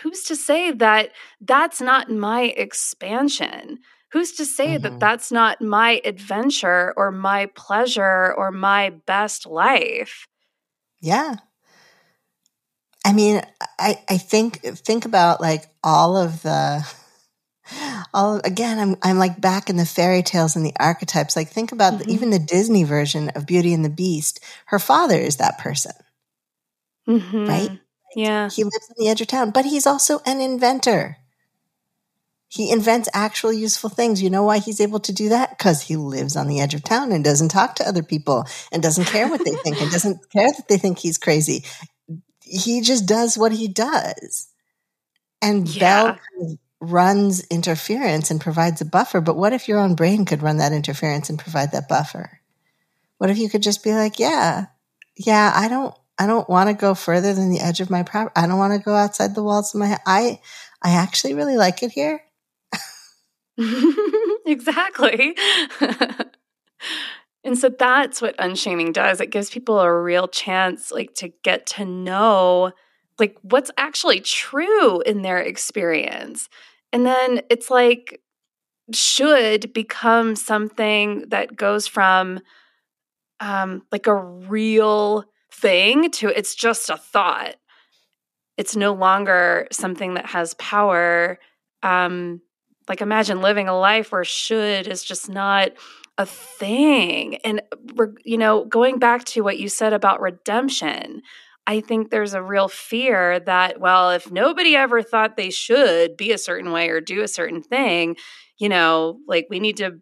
who's 0.01 0.23
to 0.23 0.35
say 0.35 0.71
that 0.71 1.11
that's 1.41 1.81
not 1.81 2.09
my 2.09 2.43
expansion? 2.43 3.79
Who's 4.11 4.33
to 4.33 4.45
say 4.45 4.75
mm-hmm. 4.75 4.83
that 4.83 4.99
that's 4.99 5.31
not 5.31 5.61
my 5.61 6.01
adventure 6.03 6.93
or 6.97 7.11
my 7.11 7.47
pleasure 7.55 8.33
or 8.33 8.51
my 8.51 8.91
best 9.05 9.45
life? 9.45 10.27
Yeah 11.01 11.35
i 13.05 13.13
mean 13.13 13.41
i 13.79 13.99
i 14.09 14.17
think 14.17 14.61
think 14.61 15.05
about 15.05 15.41
like 15.41 15.65
all 15.83 16.17
of 16.17 16.41
the 16.43 16.85
all 18.13 18.41
again 18.43 18.79
i'm 18.79 18.95
i'm 19.03 19.17
like 19.17 19.39
back 19.39 19.69
in 19.69 19.77
the 19.77 19.85
fairy 19.85 20.23
tales 20.23 20.55
and 20.55 20.65
the 20.65 20.73
archetypes. 20.79 21.35
Like 21.35 21.49
think 21.49 21.71
about 21.71 21.93
mm-hmm. 21.93 22.03
the, 22.03 22.13
even 22.13 22.29
the 22.29 22.39
disney 22.39 22.83
version 22.83 23.29
of 23.29 23.45
beauty 23.45 23.73
and 23.73 23.85
the 23.85 23.89
beast. 23.89 24.39
Her 24.65 24.79
father 24.79 25.17
is 25.17 25.37
that 25.37 25.59
person. 25.59 25.93
Mm-hmm. 27.07 27.45
right 27.45 27.79
yeah. 28.15 28.47
he 28.47 28.63
lives 28.63 28.89
on 28.89 28.95
the 28.99 29.09
edge 29.09 29.21
of 29.21 29.27
town 29.27 29.49
but 29.49 29.65
he's 29.65 29.87
also 29.87 30.19
an 30.25 30.39
inventor. 30.39 31.17
He 32.47 32.69
invents 32.69 33.07
actual 33.13 33.53
useful 33.53 33.89
things. 33.89 34.21
You 34.21 34.29
know 34.29 34.43
why 34.43 34.57
he's 34.57 34.81
able 34.81 34.99
to 34.99 35.13
do 35.13 35.29
that? 35.29 35.57
Because 35.57 35.83
he 35.83 35.95
lives 35.95 36.35
on 36.35 36.47
the 36.47 36.59
edge 36.59 36.73
of 36.73 36.83
town 36.83 37.13
and 37.13 37.23
doesn't 37.23 37.47
talk 37.47 37.75
to 37.75 37.87
other 37.87 38.03
people 38.03 38.45
and 38.73 38.83
doesn't 38.83 39.05
care 39.05 39.29
what 39.29 39.45
they 39.45 39.55
think 39.55 39.81
and 39.81 39.89
doesn't 39.89 40.29
care 40.33 40.51
that 40.51 40.67
they 40.67 40.77
think 40.77 40.99
he's 40.99 41.17
crazy 41.17 41.63
he 42.51 42.81
just 42.81 43.05
does 43.05 43.37
what 43.37 43.51
he 43.51 43.67
does 43.67 44.49
and 45.41 45.67
yeah. 45.67 46.17
belle 46.39 46.57
runs 46.81 47.45
interference 47.47 48.31
and 48.31 48.41
provides 48.41 48.81
a 48.81 48.85
buffer. 48.85 49.21
But 49.21 49.37
what 49.37 49.53
if 49.53 49.67
your 49.67 49.79
own 49.79 49.95
brain 49.95 50.25
could 50.25 50.41
run 50.41 50.57
that 50.57 50.73
interference 50.73 51.29
and 51.29 51.39
provide 51.39 51.71
that 51.71 51.87
buffer? 51.87 52.39
What 53.17 53.29
if 53.29 53.37
you 53.37 53.49
could 53.49 53.63
just 53.63 53.83
be 53.83 53.93
like, 53.93 54.19
yeah, 54.19 54.65
yeah, 55.15 55.51
I 55.53 55.67
don't, 55.67 55.95
I 56.17 56.27
don't 56.27 56.49
want 56.49 56.69
to 56.69 56.73
go 56.73 56.93
further 56.93 57.33
than 57.33 57.51
the 57.51 57.59
edge 57.59 57.79
of 57.79 57.89
my 57.89 58.03
property. 58.03 58.33
I 58.35 58.47
don't 58.47 58.57
want 58.57 58.73
to 58.73 58.79
go 58.83 58.95
outside 58.95 59.35
the 59.35 59.43
walls 59.43 59.73
of 59.73 59.79
my, 59.79 59.97
I, 60.05 60.41
I 60.81 60.91
actually 60.91 61.35
really 61.35 61.55
like 61.55 61.83
it 61.83 61.91
here. 61.91 62.21
exactly. 64.45 65.35
and 67.43 67.57
so 67.57 67.69
that's 67.69 68.21
what 68.21 68.35
unshaming 68.37 68.91
does. 68.91 69.19
It 69.19 69.31
gives 69.31 69.49
people 69.49 69.79
a 69.79 70.01
real 70.01 70.27
chance 70.27 70.91
like 70.91 71.13
to 71.15 71.29
get 71.43 71.65
to 71.67 71.85
know 71.85 72.71
like 73.19 73.37
what's 73.41 73.71
actually 73.77 74.19
true 74.19 75.01
in 75.01 75.21
their 75.21 75.39
experience 75.39 76.49
and 76.91 77.05
then 77.05 77.41
it's 77.49 77.69
like, 77.69 78.21
should 78.93 79.71
become 79.73 80.35
something 80.35 81.23
that 81.29 81.55
goes 81.55 81.87
from 81.87 82.41
um, 83.39 83.83
like 83.91 84.07
a 84.07 84.15
real 84.15 85.23
thing 85.51 86.11
to 86.11 86.27
it's 86.27 86.55
just 86.55 86.89
a 86.89 86.97
thought. 86.97 87.55
It's 88.57 88.75
no 88.75 88.93
longer 88.93 89.67
something 89.71 90.15
that 90.15 90.27
has 90.27 90.53
power. 90.55 91.39
Um, 91.81 92.41
like, 92.89 93.01
imagine 93.01 93.41
living 93.41 93.69
a 93.69 93.77
life 93.77 94.11
where 94.11 94.25
should 94.25 94.87
is 94.87 95.03
just 95.03 95.29
not 95.29 95.71
a 96.17 96.25
thing. 96.25 97.35
And, 97.37 97.61
you 98.23 98.37
know, 98.37 98.65
going 98.65 98.99
back 98.99 99.25
to 99.25 99.41
what 99.41 99.59
you 99.59 99.69
said 99.69 99.93
about 99.93 100.21
redemption, 100.21 101.21
I 101.67 101.81
think 101.81 102.09
there's 102.09 102.33
a 102.33 102.41
real 102.43 102.67
fear 102.67 103.39
that, 103.39 103.79
well, 103.79 104.11
if 104.11 104.31
nobody 104.31 104.75
ever 104.75 105.01
thought 105.01 105.37
they 105.37 105.51
should 105.51 106.17
be 106.17 106.31
a 106.31 106.37
certain 106.37 106.71
way 106.71 106.89
or 106.89 107.01
do 107.01 107.21
a 107.21 107.27
certain 107.27 107.61
thing, 107.61 108.17
you 108.57 108.67
know, 108.67 109.19
like 109.27 109.47
we 109.49 109.59
need 109.59 109.77
to, 109.77 109.99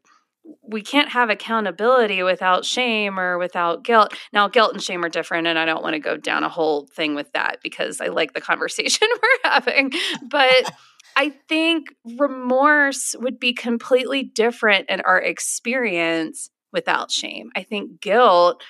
we 0.63 0.81
can't 0.81 1.09
have 1.09 1.29
accountability 1.29 2.23
without 2.23 2.65
shame 2.65 3.19
or 3.19 3.37
without 3.37 3.83
guilt. 3.83 4.13
Now, 4.33 4.47
guilt 4.47 4.73
and 4.73 4.81
shame 4.81 5.03
are 5.03 5.09
different, 5.09 5.47
and 5.47 5.59
I 5.59 5.65
don't 5.65 5.83
want 5.83 5.93
to 5.93 5.99
go 5.99 6.17
down 6.17 6.43
a 6.43 6.49
whole 6.49 6.87
thing 6.87 7.13
with 7.13 7.31
that 7.33 7.59
because 7.61 8.01
I 8.01 8.07
like 8.07 8.33
the 8.33 8.41
conversation 8.41 9.07
we're 9.21 9.51
having. 9.51 9.91
But 10.27 10.71
I 11.15 11.29
think 11.49 11.93
remorse 12.17 13.15
would 13.19 13.39
be 13.39 13.53
completely 13.53 14.23
different 14.23 14.89
in 14.89 15.01
our 15.01 15.19
experience 15.19 16.49
without 16.71 17.11
shame. 17.11 17.51
I 17.55 17.63
think 17.63 18.01
guilt 18.01 18.63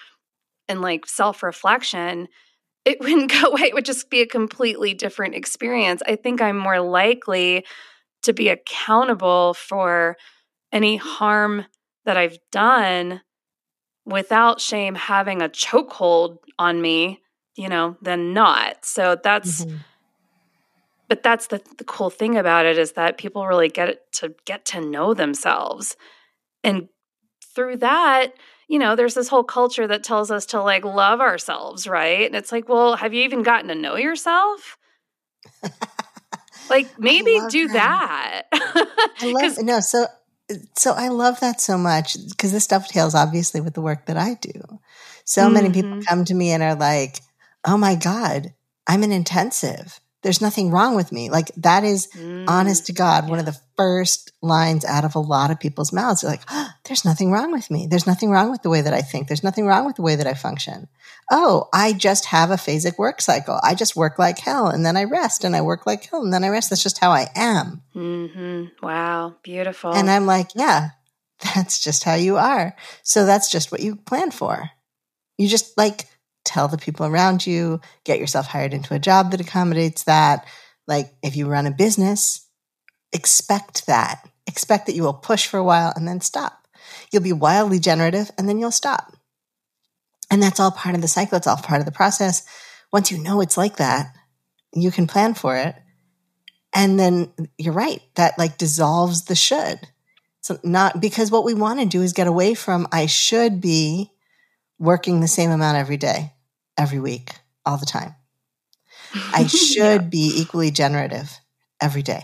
and 0.68 0.82
like 0.82 1.06
self 1.06 1.44
reflection 1.44 2.28
it 2.86 3.00
wouldn't 3.02 3.32
go 3.32 3.50
away. 3.50 3.64
It 3.64 3.74
would 3.74 3.86
just 3.86 4.10
be 4.10 4.22
a 4.22 4.28
completely 4.28 4.94
different 4.94 5.36
experience. 5.36 6.02
I 6.08 6.16
think 6.16 6.42
I'm 6.42 6.58
more 6.58 6.80
likely 6.80 7.66
to 8.24 8.34
be 8.34 8.50
accountable 8.50 9.54
for 9.54 10.18
any 10.72 10.98
harm 10.98 11.66
that 12.06 12.18
I've 12.18 12.38
done 12.52 13.22
without 14.06 14.60
shame 14.60 14.96
having 14.96 15.42
a 15.42 15.50
chokehold 15.50 16.38
on 16.58 16.82
me, 16.82 17.22
you 17.56 17.70
know, 17.70 17.98
than 18.02 18.34
not. 18.34 18.86
So 18.86 19.18
that's 19.22 19.64
mm-hmm. 19.64 19.78
But 21.10 21.24
that's 21.24 21.48
the, 21.48 21.60
the 21.78 21.84
cool 21.84 22.12
thing 22.12 22.38
about 22.38 22.68
it 22.68 22.78
is 22.78 22.94
that 22.94 23.18
people 23.18 23.46
really 23.48 23.68
get 23.68 24.12
to 24.14 24.34
get 24.46 24.64
to 24.66 24.80
know 24.80 25.14
themselves. 25.14 25.98
And 26.64 26.88
through 27.56 27.78
that, 27.78 28.34
you 28.68 28.78
know, 28.78 28.96
there's 28.96 29.16
this 29.16 29.28
whole 29.28 29.44
culture 29.44 29.88
that 29.88 30.04
tells 30.04 30.30
us 30.30 30.46
to 30.48 30.62
like 30.62 30.86
love 30.86 31.20
ourselves, 31.20 31.88
right? 31.88 32.28
And 32.28 32.36
it's 32.36 32.52
like, 32.52 32.70
well, 32.70 32.96
have 32.96 33.14
you 33.14 33.24
even 33.24 33.42
gotten 33.42 33.70
to 33.70 33.76
know 33.76 33.96
yourself? 33.96 34.78
like 36.70 36.88
maybe 37.00 37.40
do 37.50 37.68
that. 37.70 38.44
that. 38.52 39.14
I 39.20 39.32
love 39.32 39.58
no, 39.62 39.80
so 39.80 40.06
so 40.76 40.94
I 40.94 41.08
love 41.10 41.40
that 41.40 41.60
so 41.60 41.78
much 41.78 42.18
because 42.30 42.52
this 42.52 42.68
dovetails 42.68 43.16
obviously 43.16 43.62
with 43.62 43.74
the 43.74 43.82
work 43.82 44.06
that 44.06 44.18
I 44.18 44.36
do. 44.36 44.80
So 45.26 45.44
mm-hmm. 45.44 45.54
many 45.54 45.70
people 45.72 45.90
mm-hmm. 45.92 46.02
come 46.02 46.26
to 46.26 46.36
me 46.36 46.52
and 46.52 46.62
are 46.62 46.76
like, 46.76 47.20
"Oh 47.66 47.78
my 47.78 47.96
god, 47.96 48.54
I'm 48.86 49.02
an 49.02 49.12
intensive 49.12 50.00
there's 50.22 50.42
nothing 50.42 50.70
wrong 50.70 50.96
with 50.96 51.12
me. 51.12 51.30
Like 51.30 51.52
that 51.58 51.84
is 51.84 52.08
mm, 52.08 52.46
honest 52.48 52.88
to 52.88 52.94
God, 52.94 53.24
yeah. 53.24 53.30
one 53.30 53.40
of 53.40 53.46
the 53.46 53.58
first 53.78 54.34
lines 54.42 54.84
out 54.84 55.06
of 55.06 55.16
a 55.16 55.20
lot 55.20 55.50
of 55.50 55.60
people's 55.60 55.94
mouths. 55.94 56.22
They're 56.22 56.32
like, 56.32 56.44
oh, 56.50 56.70
there's 56.86 57.06
nothing 57.06 57.32
wrong 57.32 57.52
with 57.52 57.72
me. 57.72 57.88
There's 57.90 58.08
nothing 58.08 58.30
wrong 58.30 58.52
with 58.52 58.62
the 58.62 58.70
way 58.70 58.82
that 58.82 58.94
I 58.94 59.02
think. 59.02 59.28
There's 59.28 59.44
nothing 59.44 59.66
wrong 59.66 59.86
with 59.86 59.96
the 59.96 60.02
way 60.02 60.16
that 60.16 60.28
I 60.28 60.34
function. 60.34 60.90
Oh, 61.32 61.70
I 61.74 61.94
just 61.94 62.26
have 62.26 62.52
a 62.52 62.56
phasic 62.56 62.98
work 62.98 63.22
cycle. 63.22 63.60
I 63.64 63.76
just 63.76 63.96
work 63.96 64.20
like 64.20 64.40
hell 64.40 64.68
and 64.68 64.86
then 64.86 64.98
I 64.98 65.06
rest 65.06 65.44
and 65.44 65.56
I 65.56 65.62
work 65.62 65.86
like 65.86 66.10
hell 66.10 66.24
and 66.24 66.34
then 66.34 66.44
I 66.44 66.50
rest. 66.50 66.70
That's 66.70 66.84
just 66.84 66.98
how 66.98 67.12
I 67.12 67.28
am. 67.36 67.82
Mm-hmm. 67.96 68.86
Wow. 68.86 69.36
Beautiful. 69.44 69.94
And 69.94 70.10
I'm 70.10 70.26
like, 70.26 70.50
yeah, 70.54 70.90
that's 71.56 71.82
just 71.82 72.04
how 72.04 72.16
you 72.16 72.36
are. 72.36 72.76
So 73.04 73.26
that's 73.26 73.50
just 73.50 73.72
what 73.72 73.82
you 73.82 73.96
plan 73.96 74.32
for. 74.32 74.70
You 75.38 75.48
just 75.48 75.78
like 75.78 76.09
tell 76.50 76.68
the 76.68 76.78
people 76.78 77.06
around 77.06 77.46
you, 77.46 77.80
get 78.04 78.20
yourself 78.20 78.48
hired 78.48 78.74
into 78.74 78.96
a 78.96 79.00
job 79.00 79.32
that 79.32 79.40
accommodates 79.40 80.04
that. 80.04 80.46
Like 80.88 81.14
if 81.22 81.36
you 81.36 81.48
run 81.48 81.68
a 81.68 81.72
business, 81.72 82.48
expect 83.14 83.86
that. 83.86 84.28
Expect 84.48 84.88
that 84.88 84.96
you 84.96 85.04
will 85.04 85.14
push 85.14 85.46
for 85.46 85.58
a 85.58 85.64
while 85.64 85.94
and 85.96 86.08
then 86.08 86.22
stop. 86.22 86.68
You'll 87.12 87.22
be 87.22 87.34
wildly 87.34 87.80
generative 87.80 88.32
and 88.38 88.50
then 88.50 88.60
you'll 88.60 88.72
stop. 88.72 89.14
And 90.32 90.42
that's 90.42 90.60
all 90.60 90.72
part 90.72 90.96
of 90.96 91.02
the 91.02 91.08
cycle. 91.08 91.38
It's 91.38 91.48
all 91.48 91.58
part 91.58 91.80
of 91.82 91.86
the 91.86 91.92
process. 91.92 92.44
Once 92.92 93.12
you 93.12 93.22
know 93.22 93.42
it's 93.42 93.58
like 93.58 93.78
that, 93.78 94.08
you 94.74 94.90
can 94.90 95.06
plan 95.06 95.36
for 95.36 95.56
it. 95.56 95.76
And 96.74 97.00
then 97.00 97.32
you're 97.58 97.74
right, 97.74 98.02
that 98.16 98.38
like 98.38 98.58
dissolves 98.58 99.26
the 99.26 99.36
should. 99.36 99.80
So 100.42 100.60
not 100.64 101.00
because 101.00 101.32
what 101.32 101.44
we 101.44 101.54
want 101.54 101.80
to 101.80 101.86
do 101.86 102.02
is 102.02 102.14
get 102.14 102.28
away 102.28 102.54
from 102.54 102.88
I 102.92 103.06
should 103.06 103.62
be 103.62 104.12
working 104.80 105.20
the 105.20 105.28
same 105.28 105.52
amount 105.52 105.78
every 105.78 105.98
day, 105.98 106.34
every 106.80 107.00
week, 107.00 107.32
all 107.66 107.78
the 107.78 107.86
time. 107.86 108.16
I 109.34 109.46
should 109.46 110.02
yeah. 110.02 110.08
be 110.08 110.34
equally 110.38 110.72
generative 110.72 111.38
every 111.82 112.02
day. 112.02 112.24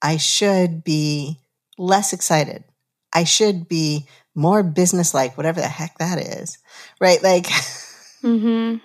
I 0.00 0.16
should 0.16 0.84
be 0.84 1.40
less 1.76 2.12
excited. 2.12 2.64
I 3.12 3.24
should 3.24 3.68
be 3.68 4.06
more 4.34 4.62
businesslike, 4.62 5.36
whatever 5.36 5.60
the 5.60 5.68
heck 5.68 5.98
that 5.98 6.18
is. 6.18 6.58
Right? 7.00 7.22
Like 7.22 7.44
mm-hmm. 8.22 8.76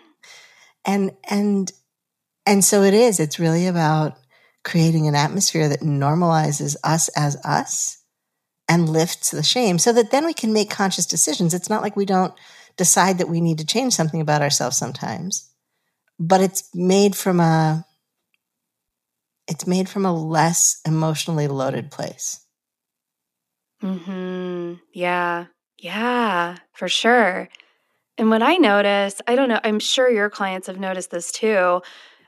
and 0.85 1.11
and 1.29 1.71
and 2.45 2.65
so 2.65 2.83
it 2.83 2.93
is. 2.93 3.19
It's 3.19 3.39
really 3.39 3.67
about 3.67 4.17
creating 4.63 5.07
an 5.07 5.15
atmosphere 5.15 5.69
that 5.69 5.81
normalizes 5.81 6.75
us 6.83 7.09
as 7.09 7.37
us 7.43 7.97
and 8.67 8.89
lifts 8.89 9.31
the 9.31 9.43
shame 9.43 9.79
so 9.79 9.91
that 9.93 10.11
then 10.11 10.25
we 10.25 10.33
can 10.33 10.53
make 10.53 10.69
conscious 10.69 11.05
decisions. 11.05 11.53
It's 11.53 11.69
not 11.69 11.81
like 11.81 11.95
we 11.95 12.05
don't 12.05 12.33
decide 12.79 13.17
that 13.17 13.27
we 13.27 13.41
need 13.41 13.57
to 13.57 13.65
change 13.65 13.93
something 13.93 14.21
about 14.21 14.41
ourselves 14.41 14.77
sometimes, 14.77 15.51
but 16.17 16.39
it's 16.39 16.63
made 16.73 17.13
from 17.13 17.41
a 17.41 17.85
it's 19.49 19.67
made 19.67 19.89
from 19.89 20.05
a 20.05 20.13
less 20.13 20.79
emotionally 20.85 21.47
loaded 21.47 21.91
place. 21.91 22.39
Hmm. 23.81 24.75
Yeah. 24.93 25.47
Yeah. 25.77 26.57
For 26.73 26.87
sure. 26.87 27.49
And 28.17 28.29
what 28.29 28.41
I 28.41 28.55
notice, 28.55 29.21
I 29.27 29.35
don't 29.35 29.49
know. 29.49 29.59
I'm 29.63 29.79
sure 29.79 30.09
your 30.09 30.29
clients 30.29 30.67
have 30.67 30.79
noticed 30.79 31.11
this 31.11 31.31
too. 31.31 31.81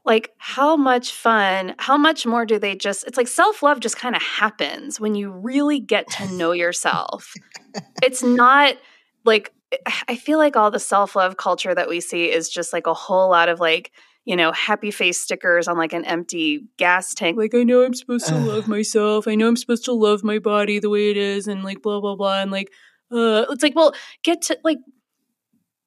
Like 0.03 0.31
how 0.37 0.75
much 0.75 1.11
fun, 1.13 1.75
how 1.77 1.97
much 1.97 2.25
more 2.25 2.45
do 2.45 2.59
they 2.59 2.75
just? 2.75 3.05
It's 3.05 3.17
like 3.17 3.27
self 3.27 3.63
love 3.63 3.79
just 3.79 3.97
kind 3.97 4.15
of 4.15 4.21
happens 4.21 4.99
when 4.99 5.15
you 5.15 5.31
really 5.31 5.79
get 5.79 6.09
to 6.11 6.31
know 6.33 6.51
yourself. 6.51 7.33
it's 8.03 8.23
not 8.23 8.75
like 9.23 9.53
I 10.07 10.15
feel 10.15 10.37
like 10.37 10.55
all 10.55 10.71
the 10.71 10.79
self 10.79 11.15
love 11.15 11.37
culture 11.37 11.73
that 11.73 11.89
we 11.89 11.99
see 11.99 12.31
is 12.31 12.49
just 12.49 12.73
like 12.73 12.87
a 12.87 12.93
whole 12.93 13.29
lot 13.29 13.49
of 13.49 13.59
like, 13.59 13.91
you 14.25 14.35
know, 14.35 14.51
happy 14.51 14.91
face 14.91 15.19
stickers 15.19 15.67
on 15.67 15.77
like 15.77 15.93
an 15.93 16.05
empty 16.05 16.67
gas 16.77 17.13
tank. 17.13 17.37
Like, 17.37 17.55
I 17.55 17.63
know 17.63 17.83
I'm 17.83 17.93
supposed 17.93 18.27
to 18.27 18.35
love 18.35 18.67
myself. 18.67 19.27
I 19.27 19.35
know 19.35 19.47
I'm 19.47 19.57
supposed 19.57 19.85
to 19.85 19.93
love 19.93 20.23
my 20.23 20.39
body 20.39 20.79
the 20.79 20.89
way 20.89 21.09
it 21.09 21.17
is, 21.17 21.47
and 21.47 21.63
like, 21.63 21.81
blah, 21.81 21.99
blah, 21.99 22.15
blah. 22.15 22.41
And 22.41 22.51
like, 22.51 22.71
uh, 23.11 23.45
it's 23.49 23.63
like, 23.63 23.75
well, 23.75 23.93
get 24.23 24.41
to 24.43 24.57
like, 24.63 24.77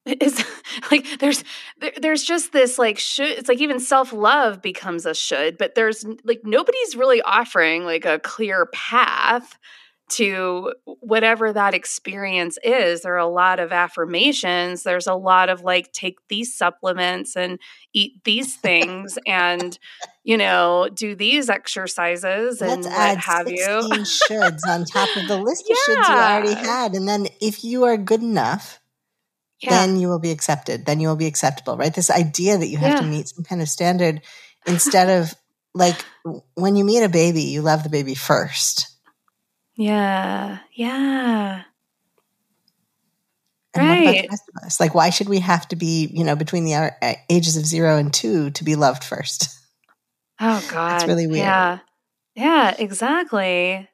is 0.21 0.43
like 0.91 1.05
there's 1.19 1.43
there, 1.79 1.91
there's 1.99 2.23
just 2.23 2.53
this 2.53 2.77
like 2.77 2.99
should 2.99 3.27
it's 3.27 3.49
like 3.49 3.59
even 3.59 3.79
self-love 3.79 4.61
becomes 4.61 5.03
a 5.07 5.15
should 5.15 5.57
but 5.57 5.73
there's 5.73 6.05
like 6.23 6.41
nobody's 6.43 6.95
really 6.95 7.23
offering 7.23 7.85
like 7.85 8.05
a 8.05 8.19
clear 8.19 8.67
path 8.67 9.57
to 10.07 10.71
whatever 10.85 11.51
that 11.51 11.73
experience 11.73 12.59
is. 12.63 13.01
There 13.01 13.13
are 13.15 13.17
a 13.17 13.27
lot 13.27 13.59
of 13.59 13.71
affirmations. 13.71 14.83
There's 14.83 15.07
a 15.07 15.15
lot 15.15 15.49
of 15.49 15.61
like, 15.61 15.91
take 15.91 16.17
these 16.29 16.55
supplements 16.55 17.35
and 17.35 17.59
eat 17.93 18.23
these 18.23 18.55
things 18.55 19.17
and, 19.25 19.77
you 20.23 20.37
know, 20.37 20.89
do 20.93 21.15
these 21.15 21.49
exercises 21.49 22.61
Let's 22.61 22.85
and 22.85 22.95
what 22.95 23.17
have 23.17 23.47
16 23.47 23.55
you. 23.57 23.99
shoulds 24.01 24.59
on 24.67 24.85
top 24.85 25.09
of 25.17 25.27
the 25.27 25.37
list 25.41 25.69
of 25.69 25.75
shoulds 25.87 26.07
you 26.07 26.13
already 26.15 26.53
had. 26.53 26.93
And 26.93 27.07
then 27.07 27.27
if 27.41 27.63
you 27.63 27.85
are 27.85 27.97
good 27.97 28.21
enough, 28.21 28.79
Yeah. 29.61 29.71
then 29.71 29.97
you 29.97 30.07
will 30.07 30.19
be 30.19 30.31
accepted. 30.31 30.85
Then 30.85 30.99
you 30.99 31.07
will 31.07 31.15
be 31.15 31.27
acceptable, 31.27 31.77
right? 31.77 31.93
This 31.93 32.11
idea 32.11 32.57
that 32.59 32.67
you 32.67 32.77
have 32.77 32.99
to 32.99 33.05
meet 33.05 33.29
some 33.29 33.43
kind 33.43 33.61
of 33.61 33.69
standard 33.69 34.21
instead 34.67 35.09
of 35.21 35.33
like 35.73 36.05
when 36.53 36.75
you 36.75 36.85
meet 36.85 37.03
a 37.03 37.09
baby, 37.09 37.41
you 37.41 37.61
love 37.61 37.83
the 37.83 37.89
baby 37.89 38.15
first. 38.15 38.91
Yeah. 39.75 40.59
Yeah. 40.73 41.63
And 43.73 43.89
what 43.89 43.99
about 43.99 44.05
Right. 44.05 44.21
the 44.23 44.29
rest 44.29 44.43
of 44.55 44.65
us? 44.65 44.79
Like, 44.79 44.95
why 44.95 45.09
should 45.09 45.27
we 45.27 45.39
have 45.39 45.67
to 45.67 45.75
be, 45.75 46.09
you 46.13 46.23
know, 46.23 46.35
between 46.35 46.63
the 46.63 46.75
uh, 46.75 47.13
ages 47.29 47.57
of 47.57 47.65
zero 47.65 47.97
and 47.97 48.13
two 48.13 48.49
to 48.51 48.63
be 48.63 48.75
loved 48.75 49.03
first? 49.03 49.49
Oh 50.37 50.61
God. 50.69 50.91
That's 50.91 51.07
really 51.07 51.27
weird. 51.27 51.37
Yeah. 51.45 51.79
Yeah, 52.35 52.75
exactly. 52.77 53.87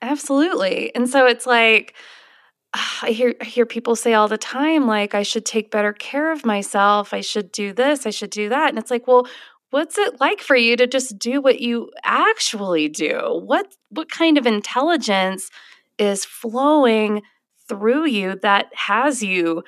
Absolutely. 0.00 0.94
And 0.94 1.08
so 1.08 1.26
it's 1.26 1.46
like 1.46 1.94
I 3.02 3.10
hear 3.10 3.34
I 3.40 3.44
hear 3.44 3.66
people 3.66 3.96
say 3.96 4.14
all 4.14 4.28
the 4.28 4.38
time 4.38 4.86
like 4.86 5.16
I 5.16 5.24
should 5.24 5.44
take 5.44 5.72
better 5.72 5.92
care 5.92 6.30
of 6.30 6.46
myself. 6.46 7.12
I 7.12 7.22
should 7.22 7.50
do 7.50 7.72
this, 7.72 8.06
I 8.06 8.10
should 8.10 8.30
do 8.30 8.48
that. 8.50 8.68
And 8.68 8.78
it's 8.78 8.90
like, 8.92 9.08
well, 9.08 9.26
what's 9.70 9.98
it 9.98 10.20
like 10.20 10.40
for 10.40 10.56
you 10.56 10.76
to 10.76 10.86
just 10.86 11.18
do 11.18 11.40
what 11.40 11.60
you 11.60 11.90
actually 12.04 12.88
do? 12.88 13.40
What 13.44 13.74
what 13.90 14.10
kind 14.10 14.38
of 14.38 14.46
intelligence 14.46 15.50
is 15.98 16.24
flowing 16.24 17.22
through 17.68 18.06
you 18.06 18.36
that 18.42 18.66
has 18.74 19.22
you 19.22 19.62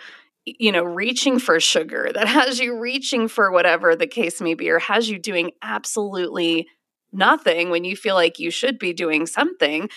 you 0.44 0.72
know 0.72 0.82
reaching 0.84 1.38
for 1.38 1.60
sugar 1.60 2.10
that 2.14 2.28
has 2.28 2.58
you 2.60 2.78
reaching 2.78 3.28
for 3.28 3.50
whatever 3.50 3.94
the 3.96 4.06
case 4.06 4.40
may 4.40 4.54
be 4.54 4.70
or 4.70 4.78
has 4.78 5.08
you 5.10 5.18
doing 5.18 5.50
absolutely 5.62 6.66
nothing 7.12 7.70
when 7.70 7.84
you 7.84 7.96
feel 7.96 8.14
like 8.14 8.38
you 8.38 8.50
should 8.50 8.78
be 8.78 8.92
doing 8.92 9.26
something 9.26 9.88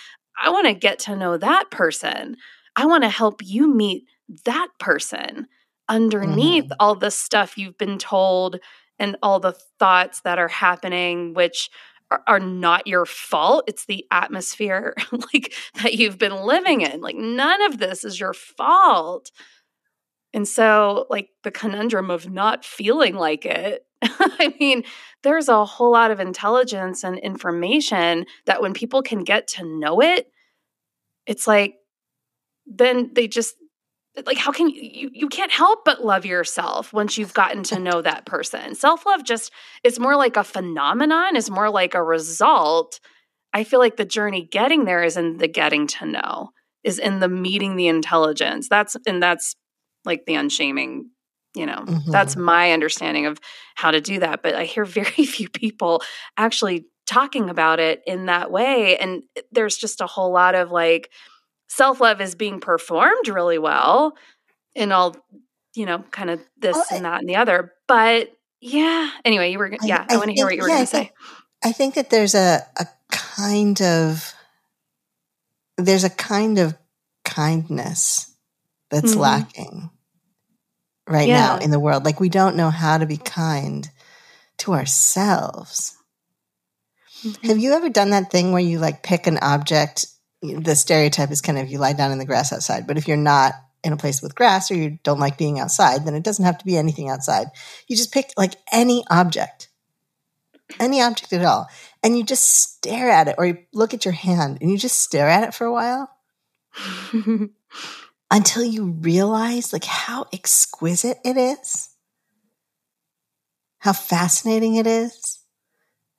i 0.41 0.49
want 0.49 0.67
to 0.67 0.73
get 0.73 0.99
to 0.99 1.15
know 1.15 1.37
that 1.37 1.69
person 1.71 2.35
i 2.75 2.85
want 2.85 3.03
to 3.03 3.09
help 3.09 3.41
you 3.43 3.73
meet 3.73 4.03
that 4.45 4.67
person 4.79 5.47
underneath 5.89 6.65
Mhm. 6.65 6.75
all 6.79 6.95
the 6.95 7.11
stuff 7.11 7.57
you've 7.57 7.77
been 7.77 7.97
told 7.97 8.59
and 9.01 9.17
all 9.23 9.39
the 9.39 9.57
thoughts 9.79 10.21
that 10.21 10.37
are 10.37 10.47
happening 10.47 11.33
which 11.33 11.69
are, 12.27 12.39
not 12.39 12.87
your 12.87 13.05
fault. 13.05 13.63
It's 13.67 13.85
the 13.85 14.05
atmosphere 14.11 14.95
like 15.11 15.53
that 15.81 15.93
you've 15.93 16.17
been 16.17 16.35
living 16.35 16.81
in. 16.81 16.99
Like 16.99 17.15
none 17.15 17.61
of 17.63 17.77
this 17.77 18.03
is 18.03 18.19
your 18.19 18.33
fault. 18.33 19.31
And 20.33 20.47
so, 20.47 21.07
like 21.09 21.29
the 21.43 21.51
conundrum 21.51 22.11
of 22.11 22.29
not 22.29 22.65
feeling 22.65 23.15
like 23.15 23.45
it, 23.45 23.85
I 24.03 24.53
mean, 24.59 24.83
there's 25.23 25.47
a 25.47 25.65
whole 25.65 25.91
lot 25.91 26.11
of 26.11 26.19
intelligence 26.19 27.03
and 27.03 27.17
information 27.17 28.25
that 28.45 28.61
when 28.61 28.73
people 28.73 29.01
can 29.01 29.23
get 29.23 29.47
to 29.49 29.65
know 29.65 30.01
it, 30.01 30.27
it's 31.25 31.47
like, 31.47 31.75
then 32.65 33.11
they 33.13 33.27
just, 33.27 33.55
like, 34.25 34.37
how 34.37 34.51
can 34.51 34.69
you, 34.69 34.81
you, 34.81 35.09
you 35.13 35.29
can't 35.29 35.51
help 35.51 35.85
but 35.85 36.03
love 36.03 36.25
yourself 36.25 36.91
once 36.91 37.17
you've 37.17 37.33
gotten 37.33 37.63
to 37.63 37.79
know 37.79 38.01
that 38.01 38.25
person. 38.25 38.75
Self 38.75 39.05
love 39.05 39.23
just, 39.23 39.51
it's 39.83 39.99
more 39.99 40.15
like 40.15 40.37
a 40.37 40.43
phenomenon, 40.43 41.35
is 41.35 41.49
more 41.49 41.69
like 41.69 41.95
a 41.95 42.03
result. 42.03 42.99
I 43.53 43.63
feel 43.63 43.79
like 43.79 43.97
the 43.97 44.05
journey 44.05 44.47
getting 44.49 44.85
there 44.85 45.03
is 45.03 45.17
in 45.17 45.37
the 45.37 45.47
getting 45.47 45.87
to 45.87 46.05
know, 46.05 46.51
is 46.83 46.99
in 46.99 47.19
the 47.19 47.29
meeting 47.29 47.75
the 47.75 47.87
intelligence. 47.87 48.67
That's, 48.69 48.97
and 49.05 49.21
that's 49.21 49.55
like 50.05 50.25
the 50.25 50.35
unshaming 50.35 51.09
you 51.53 51.65
know 51.65 51.83
mm-hmm. 51.85 52.11
that's 52.11 52.35
my 52.35 52.71
understanding 52.71 53.25
of 53.25 53.39
how 53.75 53.91
to 53.91 54.01
do 54.01 54.19
that 54.19 54.41
but 54.41 54.55
i 54.55 54.63
hear 54.63 54.85
very 55.01 55.25
few 55.25 55.49
people 55.49 56.01
actually 56.37 56.85
talking 57.05 57.49
about 57.49 57.79
it 57.79 58.01
in 58.07 58.27
that 58.27 58.51
way 58.51 58.97
and 58.97 59.23
eh, 59.35 59.41
there's 59.51 59.77
just 59.77 60.01
a 60.01 60.07
whole 60.07 60.31
lot 60.31 60.55
of 60.55 60.71
like 60.71 61.09
self-love 61.71 62.19
is 62.19 62.35
being 62.35 62.59
performed 62.59 63.27
really 63.27 63.57
well 63.57 64.15
in 64.75 64.91
all 64.91 65.15
you 65.73 65.85
know 65.85 65.99
kind 66.11 66.29
of 66.29 66.39
this 66.57 66.91
and 66.91 67.05
that 67.05 67.19
and 67.21 67.29
the 67.29 67.35
other 67.37 67.73
but 67.87 68.29
yeah 68.59 69.09
anyway 69.23 69.51
you 69.51 69.57
were 69.57 69.71
yeah 69.83 70.05
i, 70.09 70.13
I 70.13 70.17
want 70.17 70.29
to 70.29 70.33
hear 70.33 70.45
what 70.45 70.55
you 70.55 70.61
were 70.61 70.67
yeah, 70.67 70.75
going 70.75 70.85
to 70.85 70.91
say 70.91 71.11
I 71.63 71.71
think 71.71 71.93
that 71.93 72.09
there's 72.09 72.33
a, 72.33 72.65
a 72.77 72.87
kind 73.11 73.81
of 73.81 74.33
there's 75.77 76.03
a 76.03 76.09
kind 76.09 76.57
of 76.59 76.75
kindness 77.23 78.33
that's 78.89 79.13
Mhm. 79.13 79.19
lacking 79.19 79.89
right 81.07 81.27
now 81.29 81.57
in 81.59 81.71
the 81.71 81.79
world. 81.79 82.03
Like 82.03 82.19
we 82.19 82.29
don't 82.29 82.55
know 82.55 82.69
how 82.69 82.97
to 82.97 83.05
be 83.05 83.17
kind 83.17 83.89
to 84.59 84.73
ourselves. 84.73 85.95
Mhm. 87.23 87.45
Have 87.45 87.57
you 87.59 87.73
ever 87.73 87.89
done 87.89 88.09
that 88.09 88.31
thing 88.31 88.51
where 88.51 88.61
you 88.61 88.79
like 88.79 89.03
pick 89.03 89.27
an 89.27 89.37
object? 89.41 90.07
The 90.41 90.75
stereotype 90.75 91.31
is 91.31 91.41
kind 91.41 91.57
of 91.57 91.69
you 91.69 91.77
lie 91.77 91.93
down 91.93 92.11
in 92.11 92.17
the 92.17 92.25
grass 92.25 92.51
outside, 92.51 92.87
but 92.87 92.97
if 92.97 93.07
you're 93.07 93.17
not 93.17 93.53
in 93.83 93.93
a 93.93 93.97
place 93.97 94.21
with 94.21 94.35
grass 94.35 94.71
or 94.71 94.75
you 94.75 94.99
don't 95.03 95.19
like 95.19 95.37
being 95.37 95.59
outside, 95.59 96.05
then 96.05 96.15
it 96.15 96.23
doesn't 96.23 96.45
have 96.45 96.57
to 96.57 96.65
be 96.65 96.77
anything 96.77 97.09
outside. 97.09 97.47
You 97.87 97.95
just 97.95 98.13
pick 98.13 98.31
like 98.37 98.55
any 98.71 99.03
object, 99.09 99.69
any 100.79 101.01
object 101.01 101.33
at 101.33 101.45
all, 101.45 101.67
and 102.03 102.17
you 102.17 102.23
just 102.23 102.45
stare 102.45 103.09
at 103.09 103.27
it 103.27 103.35
or 103.37 103.45
you 103.45 103.57
look 103.73 103.93
at 103.93 104.05
your 104.05 104.13
hand 104.13 104.59
and 104.61 104.71
you 104.71 104.77
just 104.77 104.97
stare 104.97 105.29
at 105.29 105.43
it 105.43 105.53
for 105.53 105.65
a 105.65 105.71
while 105.71 106.09
until 108.31 108.63
you 108.63 108.85
realize 108.85 109.73
like 109.73 109.85
how 109.85 110.25
exquisite 110.33 111.17
it 111.23 111.37
is, 111.37 111.89
how 113.79 113.93
fascinating 113.93 114.75
it 114.75 114.87
is, 114.87 115.40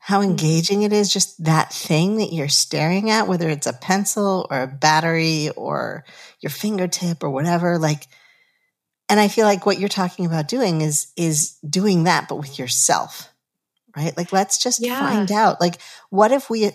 how 0.05 0.21
mm-hmm. 0.21 0.31
engaging 0.31 0.83
it 0.83 0.93
is, 0.93 1.13
just 1.13 1.45
that 1.45 1.73
thing 1.73 2.17
that 2.17 2.33
you're 2.33 2.49
staring 2.49 3.09
at, 3.09 3.29
whether 3.29 3.49
it's 3.49 3.69
a 3.69 3.73
pencil 3.73 4.49
or 4.51 4.63
a 4.63 4.67
battery 4.67 5.51
or 5.51 6.05
your 6.41 6.51
fingertip 6.51 7.23
or 7.23 7.31
whatever, 7.31 7.79
like 7.79 8.09
and 9.09 9.21
I 9.21 9.29
feel 9.29 9.47
like 9.47 9.65
what 9.65 9.79
you're 9.79 9.89
talking 9.89 10.27
about 10.27 10.49
doing 10.49 10.81
is 10.81 11.13
is 11.17 11.53
doing 11.59 12.05
that 12.05 12.29
but 12.29 12.39
with 12.39 12.59
yourself. 12.59 13.33
Right? 13.97 14.17
Like 14.17 14.33
let's 14.33 14.59
just 14.59 14.81
Yeah. 14.81 14.99
find 14.99 15.31
out. 15.31 15.61
Like 15.61 15.81
what 16.11 16.33
if 16.33 16.51
we 16.51 16.73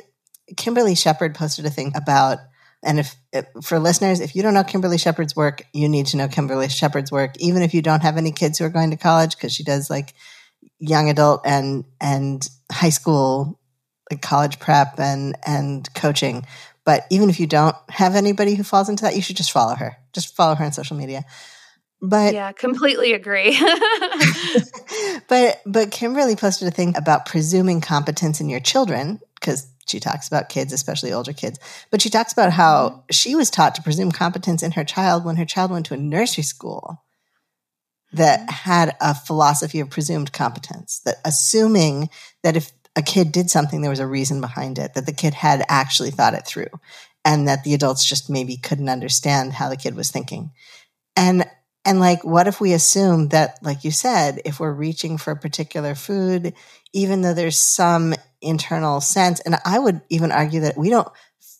Kimberly 0.55 0.95
Shepherd 0.95 1.35
posted 1.35 1.65
a 1.65 1.69
thing 1.69 1.91
about 1.95 2.39
and 2.81 2.97
if, 2.97 3.13
if 3.33 3.45
for 3.61 3.77
listeners, 3.77 4.21
if 4.21 4.37
you 4.37 4.41
don't 4.41 4.53
know 4.53 4.63
Kimberly 4.63 4.97
Shepherd's 4.97 5.35
work, 5.35 5.63
you 5.73 5.89
need 5.89 6.05
to 6.07 6.17
know 6.17 6.29
Kimberly 6.29 6.69
Shepherd's 6.69 7.11
work, 7.11 7.35
even 7.39 7.61
if 7.61 7.73
you 7.73 7.81
don't 7.81 8.03
have 8.03 8.15
any 8.15 8.31
kids 8.31 8.57
who 8.57 8.63
are 8.63 8.69
going 8.69 8.91
to 8.91 8.97
college, 8.97 9.35
because 9.35 9.51
she 9.51 9.65
does 9.65 9.89
like 9.89 10.13
young 10.79 11.09
adult 11.09 11.41
and 11.45 11.85
and 11.99 12.47
high 12.71 12.89
school, 12.89 13.59
like 14.11 14.21
college 14.21 14.59
prep 14.59 14.99
and 14.99 15.35
and 15.45 15.91
coaching. 15.93 16.45
But 16.85 17.05
even 17.09 17.29
if 17.29 17.39
you 17.39 17.47
don't 17.47 17.75
have 17.89 18.15
anybody 18.15 18.55
who 18.55 18.63
falls 18.63 18.87
into 18.87 19.03
that, 19.03 19.15
you 19.15 19.21
should 19.21 19.37
just 19.37 19.51
follow 19.51 19.75
her. 19.75 19.97
Just 20.13 20.35
follow 20.35 20.55
her 20.55 20.65
on 20.65 20.71
social 20.71 20.95
media. 20.97 21.25
But 21.99 22.35
yeah 22.35 22.51
completely 22.51 23.13
agree 23.13 23.59
but 25.27 25.61
but 25.65 25.89
Kimberly 25.89 26.35
posted 26.35 26.67
a 26.67 26.71
thing 26.71 26.95
about 26.95 27.25
presuming 27.25 27.81
competence 27.81 28.39
in 28.39 28.49
your 28.49 28.59
children 28.59 29.19
because 29.33 29.67
she 29.87 29.99
talks 29.99 30.27
about 30.27 30.49
kids, 30.49 30.73
especially 30.73 31.13
older 31.13 31.33
kids. 31.33 31.59
But 31.89 32.01
she 32.01 32.09
talks 32.09 32.33
about 32.33 32.51
how 32.51 32.89
mm-hmm. 32.89 32.99
she 33.11 33.35
was 33.35 33.49
taught 33.49 33.73
to 33.75 33.81
presume 33.81 34.11
competence 34.11 34.61
in 34.61 34.73
her 34.73 34.83
child 34.83 35.25
when 35.25 35.37
her 35.37 35.45
child 35.45 35.71
went 35.71 35.85
to 35.87 35.93
a 35.93 35.97
nursery 35.97 36.43
school 36.43 37.01
that 38.13 38.49
had 38.49 38.95
a 39.01 39.13
philosophy 39.13 39.79
of 39.79 39.89
presumed 39.89 40.31
competence, 40.33 40.99
that 41.05 41.17
assuming 41.25 42.09
that 42.43 42.55
if 42.55 42.71
a 42.95 43.01
kid 43.01 43.31
did 43.31 43.49
something, 43.49 43.81
there 43.81 43.89
was 43.91 43.99
a 43.99 44.07
reason 44.07 44.41
behind 44.41 44.79
it, 44.79 44.93
that 44.95 45.05
the 45.05 45.13
kid 45.13 45.33
had 45.33 45.63
actually 45.69 46.11
thought 46.11 46.33
it 46.33 46.45
through. 46.47 46.69
and 47.25 47.45
that 47.47 47.65
the 47.65 47.73
adults 47.73 48.05
just 48.05 48.29
maybe 48.29 48.55
couldn't 48.55 48.87
understand 48.87 49.51
how 49.51 49.67
the 49.67 49.75
kid 49.75 49.95
was 49.95 50.09
thinking. 50.11 50.51
And 51.17 51.45
and 51.83 51.99
like 51.99 52.23
what 52.23 52.47
if 52.47 52.61
we 52.61 52.71
assume 52.73 53.29
that 53.29 53.57
like 53.61 53.83
you 53.83 53.91
said, 53.91 54.41
if 54.45 54.59
we're 54.61 54.71
reaching 54.71 55.17
for 55.17 55.31
a 55.31 55.35
particular 55.35 55.93
food, 55.93 56.53
even 56.93 57.21
though 57.21 57.33
there's 57.33 57.57
some 57.59 58.13
internal 58.41 59.01
sense 59.01 59.41
and 59.41 59.55
I 59.65 59.77
would 59.77 59.99
even 60.09 60.31
argue 60.31 60.61
that 60.61 60.77
we 60.77 60.89
don't 60.89 61.09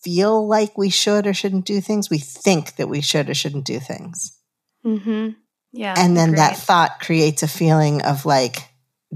feel 0.04 0.48
like 0.48 0.78
we 0.78 0.90
should 0.90 1.28
or 1.28 1.34
shouldn't 1.34 1.66
do 1.66 1.82
things, 1.82 2.10
we 2.10 2.20
think 2.20 2.78
that 2.78 2.88
we 2.88 3.02
should 3.02 3.30
or 3.30 3.34
shouldn't 3.34 3.66
do 3.66 3.80
things. 3.80 4.38
Mhm. 4.86 5.36
Yeah. 5.78 5.94
And 5.96 6.18
then 6.18 6.34
that 6.34 6.58
thought 6.58 7.00
creates 7.00 7.44
a 7.44 7.48
feeling 7.48 8.02
of 8.02 8.26
like 8.26 8.58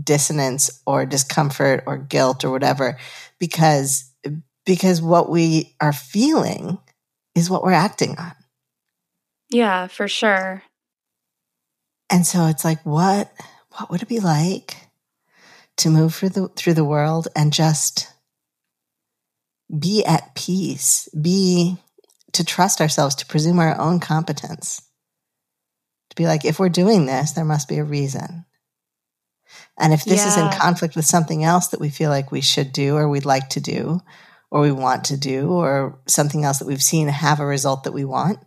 dissonance 0.02 0.70
or 0.86 1.08
discomfort 1.08 1.84
or 1.88 1.98
guilt 1.98 2.46
or 2.46 2.52
whatever 2.52 2.98
because 3.40 4.12
because 4.64 5.02
what 5.02 5.30
we 5.30 5.76
are 5.82 5.92
feeling 5.92 6.78
is 7.34 7.50
what 7.50 7.64
we're 7.64 7.72
acting 7.72 8.16
on. 8.20 8.34
Yeah, 9.50 9.88
for 9.88 10.08
sure. 10.08 10.62
And 12.12 12.28
so 12.28 12.46
it's 12.46 12.64
like 12.64 12.86
what 12.86 13.32
what 13.78 13.90
would 13.90 14.04
it 14.04 14.08
be 14.08 14.20
like 14.20 14.76
to 15.78 15.90
move 15.90 16.14
through 16.14 16.30
the 16.30 16.48
through 16.56 16.76
the 16.76 16.86
world 16.86 17.28
and 17.36 17.52
just 17.52 18.08
be 19.80 20.06
at 20.06 20.36
peace, 20.36 21.10
be 21.20 21.78
to 22.34 22.46
trust 22.46 22.82
ourselves, 22.82 23.16
to 23.16 23.26
presume 23.26 23.58
our 23.58 23.80
own 23.80 24.00
competence. 24.00 24.84
To 26.12 26.16
be 26.16 26.28
like 26.28 26.46
if 26.46 26.60
we're 26.60 26.70
doing 26.70 27.08
this, 27.08 27.32
there 27.32 27.46
must 27.46 27.68
be 27.68 27.78
a 27.78 27.84
reason. 27.84 28.46
And 29.78 29.92
if 29.92 30.06
this 30.06 30.20
yeah. 30.20 30.28
is 30.28 30.38
in 30.38 30.60
conflict 30.60 30.96
with 30.96 31.06
something 31.06 31.44
else 31.44 31.70
that 31.70 31.80
we 31.80 31.90
feel 31.90 32.10
like 32.10 32.32
we 32.32 32.42
should 32.42 32.72
do 32.72 32.96
or 32.96 33.10
we'd 33.10 33.26
like 33.26 33.50
to 33.50 33.60
do, 33.60 34.02
or 34.52 34.62
we 34.62 34.72
want 34.72 35.06
to 35.06 35.18
do 35.18 35.50
or 35.50 36.00
something 36.08 36.44
else 36.44 36.60
that 36.60 36.68
we've 36.68 36.84
seen 36.84 37.08
have 37.08 37.40
a 37.40 37.46
result 37.46 37.86
that 37.86 37.94
we 37.94 38.06
want 38.06 38.40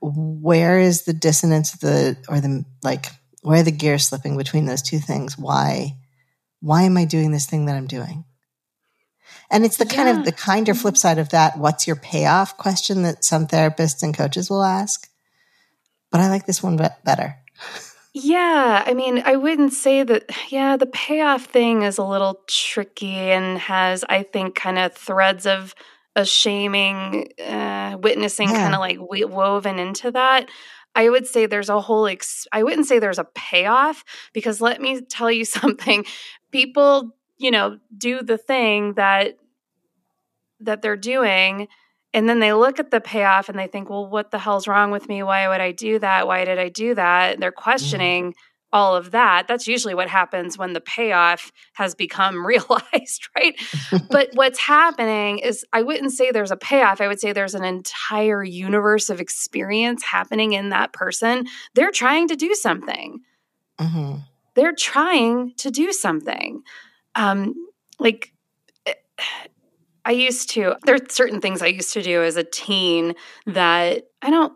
where 0.00 0.78
is 0.78 1.02
the 1.02 1.12
dissonance 1.12 1.72
the 1.72 2.16
or 2.28 2.40
the 2.40 2.64
like 2.82 3.06
where 3.42 3.60
are 3.60 3.64
the 3.64 3.72
gears 3.72 4.04
slipping 4.04 4.36
between 4.36 4.66
those 4.66 4.82
two 4.82 4.98
things 4.98 5.36
why 5.36 5.96
why 6.60 6.82
am 6.82 6.96
i 6.96 7.04
doing 7.04 7.32
this 7.32 7.46
thing 7.46 7.66
that 7.66 7.76
i'm 7.76 7.86
doing 7.86 8.24
and 9.50 9.64
it's 9.64 9.76
the 9.76 9.86
yeah. 9.86 9.94
kind 9.94 10.18
of 10.18 10.24
the 10.24 10.32
kinder 10.32 10.72
mm-hmm. 10.72 10.80
flip 10.80 10.96
side 10.96 11.18
of 11.18 11.30
that 11.30 11.58
what's 11.58 11.86
your 11.86 11.96
payoff 11.96 12.56
question 12.56 13.02
that 13.02 13.24
some 13.24 13.46
therapists 13.46 14.02
and 14.02 14.16
coaches 14.16 14.48
will 14.48 14.62
ask 14.62 15.08
but 16.14 16.20
i 16.22 16.28
like 16.28 16.46
this 16.46 16.62
one 16.62 16.76
better 16.76 17.34
yeah, 18.16 18.84
I 18.86 18.94
mean, 18.94 19.22
I 19.24 19.34
wouldn't 19.34 19.72
say 19.72 20.04
that. 20.04 20.30
Yeah, 20.48 20.76
the 20.76 20.86
payoff 20.86 21.46
thing 21.46 21.82
is 21.82 21.98
a 21.98 22.04
little 22.04 22.42
tricky 22.46 23.16
and 23.32 23.58
has, 23.58 24.04
I 24.08 24.22
think, 24.22 24.54
kind 24.54 24.78
of 24.78 24.94
threads 24.94 25.46
of 25.46 25.74
a 26.14 26.24
shaming, 26.24 27.32
uh, 27.44 27.98
witnessing 28.00 28.50
yeah. 28.50 28.70
kind 28.70 28.74
of 28.74 28.80
like 28.80 28.98
woven 29.00 29.80
into 29.80 30.12
that. 30.12 30.48
I 30.94 31.10
would 31.10 31.26
say 31.26 31.46
there's 31.46 31.68
a 31.68 31.80
whole, 31.80 32.06
ex- 32.06 32.46
I 32.52 32.62
wouldn't 32.62 32.86
say 32.86 33.00
there's 33.00 33.18
a 33.18 33.26
payoff 33.34 34.04
because 34.32 34.60
let 34.60 34.80
me 34.80 35.00
tell 35.00 35.30
you 35.30 35.44
something. 35.44 36.04
People, 36.52 37.16
you 37.36 37.50
know, 37.50 37.80
do 37.98 38.22
the 38.22 38.38
thing 38.38 38.94
that 38.94 39.38
that 40.60 40.82
they're 40.82 40.96
doing 40.96 41.66
and 42.14 42.28
then 42.28 42.38
they 42.38 42.52
look 42.52 42.78
at 42.78 42.92
the 42.92 43.00
payoff 43.00 43.48
and 43.48 43.58
they 43.58 43.66
think, 43.66 43.90
well, 43.90 44.06
what 44.06 44.30
the 44.30 44.38
hell's 44.38 44.68
wrong 44.68 44.92
with 44.92 45.08
me? 45.08 45.24
Why 45.24 45.48
would 45.48 45.60
I 45.60 45.72
do 45.72 45.98
that? 45.98 46.28
Why 46.28 46.44
did 46.44 46.60
I 46.60 46.68
do 46.68 46.94
that? 46.94 47.34
And 47.34 47.42
they're 47.42 47.50
mm. 47.50 47.56
questioning 47.56 48.32
mm. 48.32 48.36
all 48.72 48.94
of 48.94 49.10
that. 49.10 49.48
That's 49.48 49.66
usually 49.66 49.94
what 49.94 50.08
happens 50.08 50.56
when 50.56 50.74
the 50.74 50.80
payoff 50.80 51.50
has 51.72 51.96
become 51.96 52.46
realized, 52.46 53.28
right? 53.36 53.60
but 54.10 54.28
what's 54.34 54.60
happening 54.60 55.40
is 55.40 55.66
I 55.72 55.82
wouldn't 55.82 56.12
say 56.12 56.30
there's 56.30 56.52
a 56.52 56.56
payoff. 56.56 57.00
I 57.00 57.08
would 57.08 57.18
say 57.18 57.32
there's 57.32 57.56
an 57.56 57.64
entire 57.64 58.44
universe 58.44 59.10
of 59.10 59.20
experience 59.20 60.04
happening 60.04 60.52
in 60.52 60.68
that 60.68 60.92
person. 60.92 61.46
They're 61.74 61.90
trying 61.90 62.28
to 62.28 62.36
do 62.36 62.54
something. 62.54 63.22
Mm-hmm. 63.80 64.18
They're 64.54 64.74
trying 64.74 65.54
to 65.56 65.70
do 65.72 65.92
something. 65.92 66.62
Um, 67.16 67.54
like, 67.98 68.32
eh, 68.86 68.94
I 70.04 70.12
used 70.12 70.50
to, 70.50 70.76
there 70.84 70.94
are 70.94 71.08
certain 71.08 71.40
things 71.40 71.62
I 71.62 71.66
used 71.66 71.92
to 71.94 72.02
do 72.02 72.22
as 72.22 72.36
a 72.36 72.44
teen 72.44 73.14
that 73.46 74.04
I 74.22 74.30
don't 74.30 74.52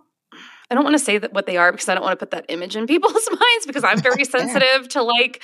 I 0.71 0.75
don't 0.75 0.85
want 0.85 0.95
to 0.95 1.05
say 1.05 1.19
that 1.19 1.33
what 1.33 1.47
they 1.47 1.57
are 1.57 1.73
because 1.73 1.89
I 1.89 1.95
don't 1.95 2.03
want 2.03 2.19
to 2.19 2.25
put 2.25 2.31
that 2.33 2.47
image 2.49 2.77
in 2.77 2.87
people's 2.87 3.29
minds 3.31 3.67
because 3.67 3.85
I'm 3.85 4.01
very 4.01 4.25
sensitive 4.27 4.89
to 4.91 5.03
like, 5.03 5.43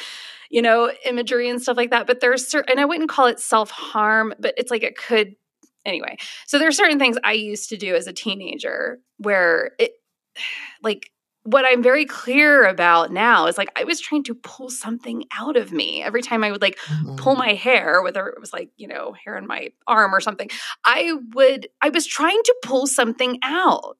you 0.50 0.62
know, 0.62 0.92
imagery 1.04 1.48
and 1.48 1.60
stuff 1.60 1.76
like 1.76 1.90
that. 1.90 2.06
But 2.06 2.20
there's 2.20 2.46
certain, 2.46 2.72
and 2.72 2.80
I 2.80 2.84
wouldn't 2.84 3.10
call 3.10 3.26
it 3.26 3.40
self 3.40 3.70
harm, 3.70 4.34
but 4.38 4.54
it's 4.56 4.70
like 4.70 4.82
it 4.82 4.96
could, 4.96 5.36
anyway. 5.84 6.16
So 6.46 6.58
there 6.58 6.68
are 6.68 6.72
certain 6.72 6.98
things 6.98 7.16
I 7.24 7.32
used 7.32 7.70
to 7.70 7.76
do 7.76 7.94
as 7.94 8.06
a 8.06 8.12
teenager 8.12 8.98
where 9.18 9.72
it, 9.78 9.92
like, 10.82 11.10
what 11.44 11.66
I'm 11.66 11.82
very 11.82 12.06
clear 12.06 12.64
about 12.64 13.12
now 13.12 13.46
is 13.46 13.58
like 13.58 13.70
I 13.76 13.84
was 13.84 14.00
trying 14.00 14.24
to 14.24 14.34
pull 14.34 14.70
something 14.70 15.24
out 15.36 15.56
of 15.56 15.72
me 15.72 16.02
every 16.02 16.22
time 16.22 16.42
I 16.42 16.50
would 16.50 16.62
like 16.62 16.78
mm-hmm. 16.78 17.16
pull 17.16 17.36
my 17.36 17.52
hair, 17.52 18.02
whether 18.02 18.26
it 18.26 18.40
was 18.40 18.52
like, 18.52 18.70
you 18.76 18.88
know, 18.88 19.12
hair 19.12 19.36
in 19.36 19.46
my 19.46 19.68
arm 19.86 20.14
or 20.14 20.20
something. 20.20 20.48
I 20.84 21.12
would, 21.34 21.68
I 21.82 21.90
was 21.90 22.06
trying 22.06 22.40
to 22.44 22.56
pull 22.62 22.86
something 22.86 23.38
out. 23.42 23.98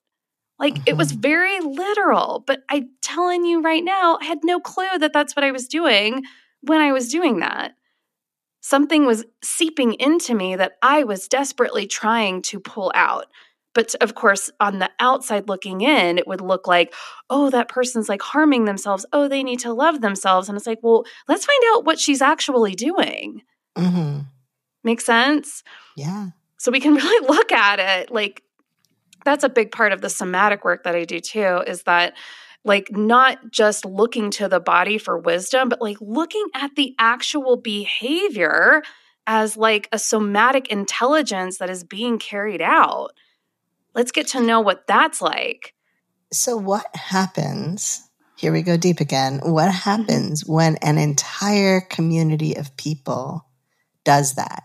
Like 0.59 0.75
mm-hmm. 0.75 0.85
it 0.87 0.97
was 0.97 1.13
mm-hmm. 1.13 1.21
very 1.21 1.61
literal, 1.61 2.43
but 2.47 2.63
I'm 2.71 2.89
telling 3.03 3.45
you 3.45 3.61
right 3.61 3.85
now, 3.85 4.19
I 4.21 4.25
had 4.25 4.39
no 4.43 4.59
clue 4.59 4.99
that 4.99 5.13
that's 5.13 5.37
what 5.37 5.45
I 5.45 5.53
was 5.53 5.69
doing 5.69 6.23
when 6.63 6.81
I 6.81 6.93
was 6.93 7.11
doing 7.11 7.41
that. 7.41 7.73
Something 8.63 9.05
was 9.05 9.27
seeping 9.43 9.93
into 9.95 10.35
me 10.35 10.57
that 10.57 10.79
I 10.81 11.05
was 11.05 11.29
desperately 11.29 11.87
trying 11.87 12.41
to 12.43 12.59
pull 12.59 12.91
out. 12.95 13.27
But 13.75 13.95
of 14.01 14.15
course, 14.15 14.51
on 14.61 14.79
the 14.79 14.91
outside 15.01 15.49
looking 15.49 15.81
in, 15.81 16.19
it 16.19 16.27
would 16.27 16.41
look 16.41 16.67
like, 16.67 16.95
oh, 17.29 17.51
that 17.51 17.69
person's 17.69 18.09
like 18.09 18.23
harming 18.23 18.65
themselves. 18.65 19.05
Oh, 19.13 19.29
they 19.29 19.43
need 19.43 19.61
to 19.61 19.73
love 19.73 20.01
themselves. 20.01 20.49
And 20.49 20.57
it's 20.57 20.67
like, 20.67 20.81
well, 20.83 21.05
let's 21.29 21.45
find 21.45 21.63
out 21.73 21.85
what 21.85 21.99
she's 21.99 22.23
actually 22.23 22.75
doing. 22.75 23.43
Mm-hmm. 23.77 24.21
Make 24.85 25.01
sense? 25.01 25.63
Yeah. 25.97 26.29
So 26.59 26.71
we 26.71 26.81
can 26.81 26.95
really 26.95 27.29
look 27.29 27.53
at 27.53 27.81
it 27.81 28.11
like 28.11 28.43
that's 29.25 29.45
a 29.45 29.49
big 29.49 29.73
part 29.73 29.93
of 29.93 30.01
the 30.01 30.11
somatic 30.11 30.65
work 30.65 30.85
that 30.85 30.95
I 30.95 31.05
do 31.05 31.19
too, 31.19 31.63
is 31.67 31.83
that 31.85 32.15
like 32.65 32.89
not 32.91 33.51
just 33.51 33.85
looking 33.85 34.31
to 34.33 34.49
the 34.49 34.61
body 34.61 34.99
for 34.99 35.19
wisdom, 35.19 35.69
but 35.69 35.83
like 35.83 35.99
looking 36.01 36.47
at 36.55 36.77
the 36.77 36.95
actual 36.99 37.57
behavior 37.57 38.83
as 39.27 39.57
like 39.57 39.89
a 39.93 39.99
somatic 39.99 40.69
intelligence 40.69 41.59
that 41.59 41.71
is 41.71 41.85
being 41.85 42.19
carried 42.19 42.63
out. 42.63 43.13
Let's 43.95 44.13
get 44.13 44.29
to 44.29 44.41
know 44.41 44.61
what 44.61 44.87
that's 44.87 45.23
like. 45.23 45.75
So, 46.33 46.57
what 46.57 46.87
happens? 46.95 48.03
Here 48.37 48.53
we 48.53 48.63
go 48.63 48.77
deep 48.77 49.01
again. 49.01 49.41
What 49.43 49.69
mm-hmm. 49.69 49.91
happens 49.91 50.45
when 50.45 50.77
an 50.83 50.99
entire 50.99 51.81
community 51.81 52.55
of 52.55 52.77
people 52.77 53.47
does 54.05 54.35
that? 54.35 54.65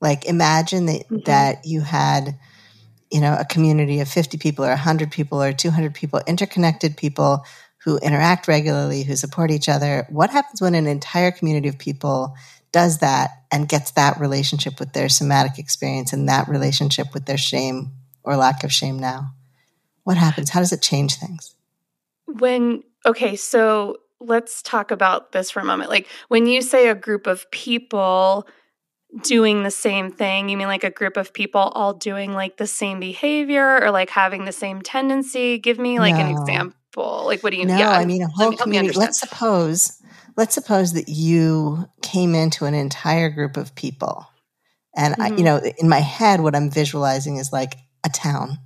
Like, 0.00 0.26
imagine 0.26 0.86
that, 0.86 1.04
mm-hmm. 1.04 1.18
that 1.26 1.64
you 1.64 1.82
had, 1.82 2.36
you 3.10 3.20
know, 3.20 3.36
a 3.38 3.44
community 3.44 4.00
of 4.00 4.08
50 4.08 4.38
people 4.38 4.64
or 4.64 4.70
100 4.70 5.12
people 5.12 5.40
or 5.40 5.52
200 5.52 5.94
people, 5.94 6.20
interconnected 6.26 6.96
people 6.96 7.44
who 7.84 7.98
interact 7.98 8.48
regularly, 8.48 9.04
who 9.04 9.16
support 9.16 9.50
each 9.50 9.68
other. 9.68 10.06
What 10.10 10.30
happens 10.30 10.60
when 10.60 10.74
an 10.74 10.86
entire 10.86 11.30
community 11.30 11.68
of 11.68 11.78
people 11.78 12.34
does 12.72 12.98
that 12.98 13.30
and 13.50 13.68
gets 13.68 13.92
that 13.92 14.20
relationship 14.20 14.78
with 14.78 14.92
their 14.92 15.08
somatic 15.08 15.58
experience 15.58 16.12
and 16.12 16.28
that 16.28 16.48
relationship 16.48 17.12
with 17.12 17.26
their 17.26 17.38
shame 17.38 17.92
or 18.22 18.36
lack 18.36 18.64
of 18.64 18.72
shame 18.72 18.98
now? 18.98 19.32
What 20.04 20.16
happens? 20.16 20.50
How 20.50 20.60
does 20.60 20.72
it 20.72 20.82
change 20.82 21.16
things? 21.16 21.54
When, 22.26 22.82
okay, 23.04 23.36
so 23.36 23.98
let's 24.20 24.62
talk 24.62 24.90
about 24.90 25.32
this 25.32 25.50
for 25.50 25.60
a 25.60 25.64
moment. 25.64 25.90
Like 25.90 26.06
when 26.28 26.46
you 26.46 26.62
say 26.62 26.88
a 26.88 26.94
group 26.94 27.26
of 27.26 27.50
people 27.50 28.46
doing 29.22 29.62
the 29.62 29.70
same 29.70 30.12
thing, 30.12 30.48
you 30.48 30.56
mean 30.56 30.68
like 30.68 30.84
a 30.84 30.90
group 30.90 31.16
of 31.16 31.32
people 31.32 31.60
all 31.60 31.94
doing 31.94 32.32
like 32.32 32.56
the 32.56 32.66
same 32.66 33.00
behavior 33.00 33.82
or 33.82 33.90
like 33.90 34.10
having 34.10 34.44
the 34.44 34.52
same 34.52 34.82
tendency? 34.82 35.58
Give 35.58 35.78
me 35.78 35.98
like 35.98 36.14
no. 36.14 36.20
an 36.20 36.30
example. 36.30 37.24
Like 37.24 37.42
what 37.42 37.50
do 37.50 37.56
you 37.56 37.66
mean? 37.66 37.76
No, 37.76 37.80
yeah, 37.80 37.90
I 37.90 38.04
mean 38.04 38.22
a 38.22 38.28
whole 38.28 38.52
community. 38.52 38.96
Let's 38.96 39.18
suppose 39.18 40.00
let's 40.40 40.54
suppose 40.54 40.94
that 40.94 41.10
you 41.10 41.86
came 42.00 42.34
into 42.34 42.64
an 42.64 42.72
entire 42.72 43.28
group 43.28 43.58
of 43.58 43.74
people. 43.74 44.26
And 44.96 45.12
mm-hmm. 45.12 45.22
I, 45.22 45.26
you 45.26 45.34
mm-hmm. 45.34 45.44
know, 45.44 45.72
in 45.76 45.86
my 45.86 45.98
head, 45.98 46.40
what 46.40 46.56
I'm 46.56 46.70
visualizing 46.70 47.36
is 47.36 47.52
like 47.52 47.74
a 48.06 48.08
town. 48.08 48.56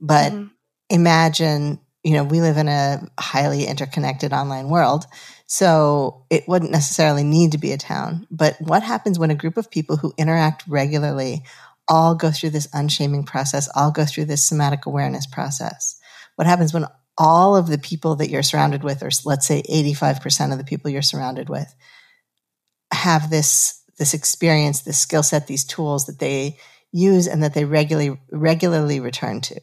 But 0.00 0.32
mm-hmm. 0.32 0.48
imagine, 0.90 1.78
you 2.02 2.14
know, 2.14 2.24
we 2.24 2.40
live 2.40 2.56
in 2.56 2.66
a 2.66 3.08
highly 3.20 3.66
interconnected 3.66 4.32
online 4.32 4.68
world. 4.68 5.04
So 5.46 6.26
it 6.28 6.48
wouldn't 6.48 6.72
necessarily 6.72 7.22
need 7.22 7.52
to 7.52 7.58
be 7.58 7.70
a 7.70 7.78
town. 7.78 8.26
But 8.28 8.56
what 8.58 8.82
happens 8.82 9.16
when 9.16 9.30
a 9.30 9.36
group 9.36 9.56
of 9.56 9.70
people 9.70 9.96
who 9.96 10.12
interact 10.18 10.64
regularly 10.66 11.44
all 11.86 12.16
go 12.16 12.32
through 12.32 12.50
this 12.50 12.68
unshaming 12.72 13.26
process, 13.26 13.68
all 13.76 13.92
go 13.92 14.04
through 14.04 14.24
this 14.24 14.48
somatic 14.48 14.86
awareness 14.86 15.24
process? 15.24 16.00
What 16.34 16.48
happens 16.48 16.74
when 16.74 16.86
all 17.18 17.56
of 17.56 17.66
the 17.66 17.78
people 17.78 18.16
that 18.16 18.28
you're 18.28 18.42
surrounded 18.42 18.84
with, 18.84 19.02
or 19.02 19.10
let's 19.24 19.46
say 19.46 19.62
85% 19.62 20.52
of 20.52 20.58
the 20.58 20.64
people 20.64 20.90
you're 20.90 21.02
surrounded 21.02 21.48
with, 21.48 21.74
have 22.92 23.30
this, 23.30 23.82
this 23.98 24.14
experience, 24.14 24.82
this 24.82 25.00
skill 25.00 25.22
set, 25.22 25.46
these 25.46 25.64
tools 25.64 26.06
that 26.06 26.18
they 26.18 26.58
use 26.92 27.26
and 27.26 27.42
that 27.42 27.54
they 27.54 27.64
regularly 27.64 28.18
regularly 28.30 29.00
return 29.00 29.40
to. 29.42 29.60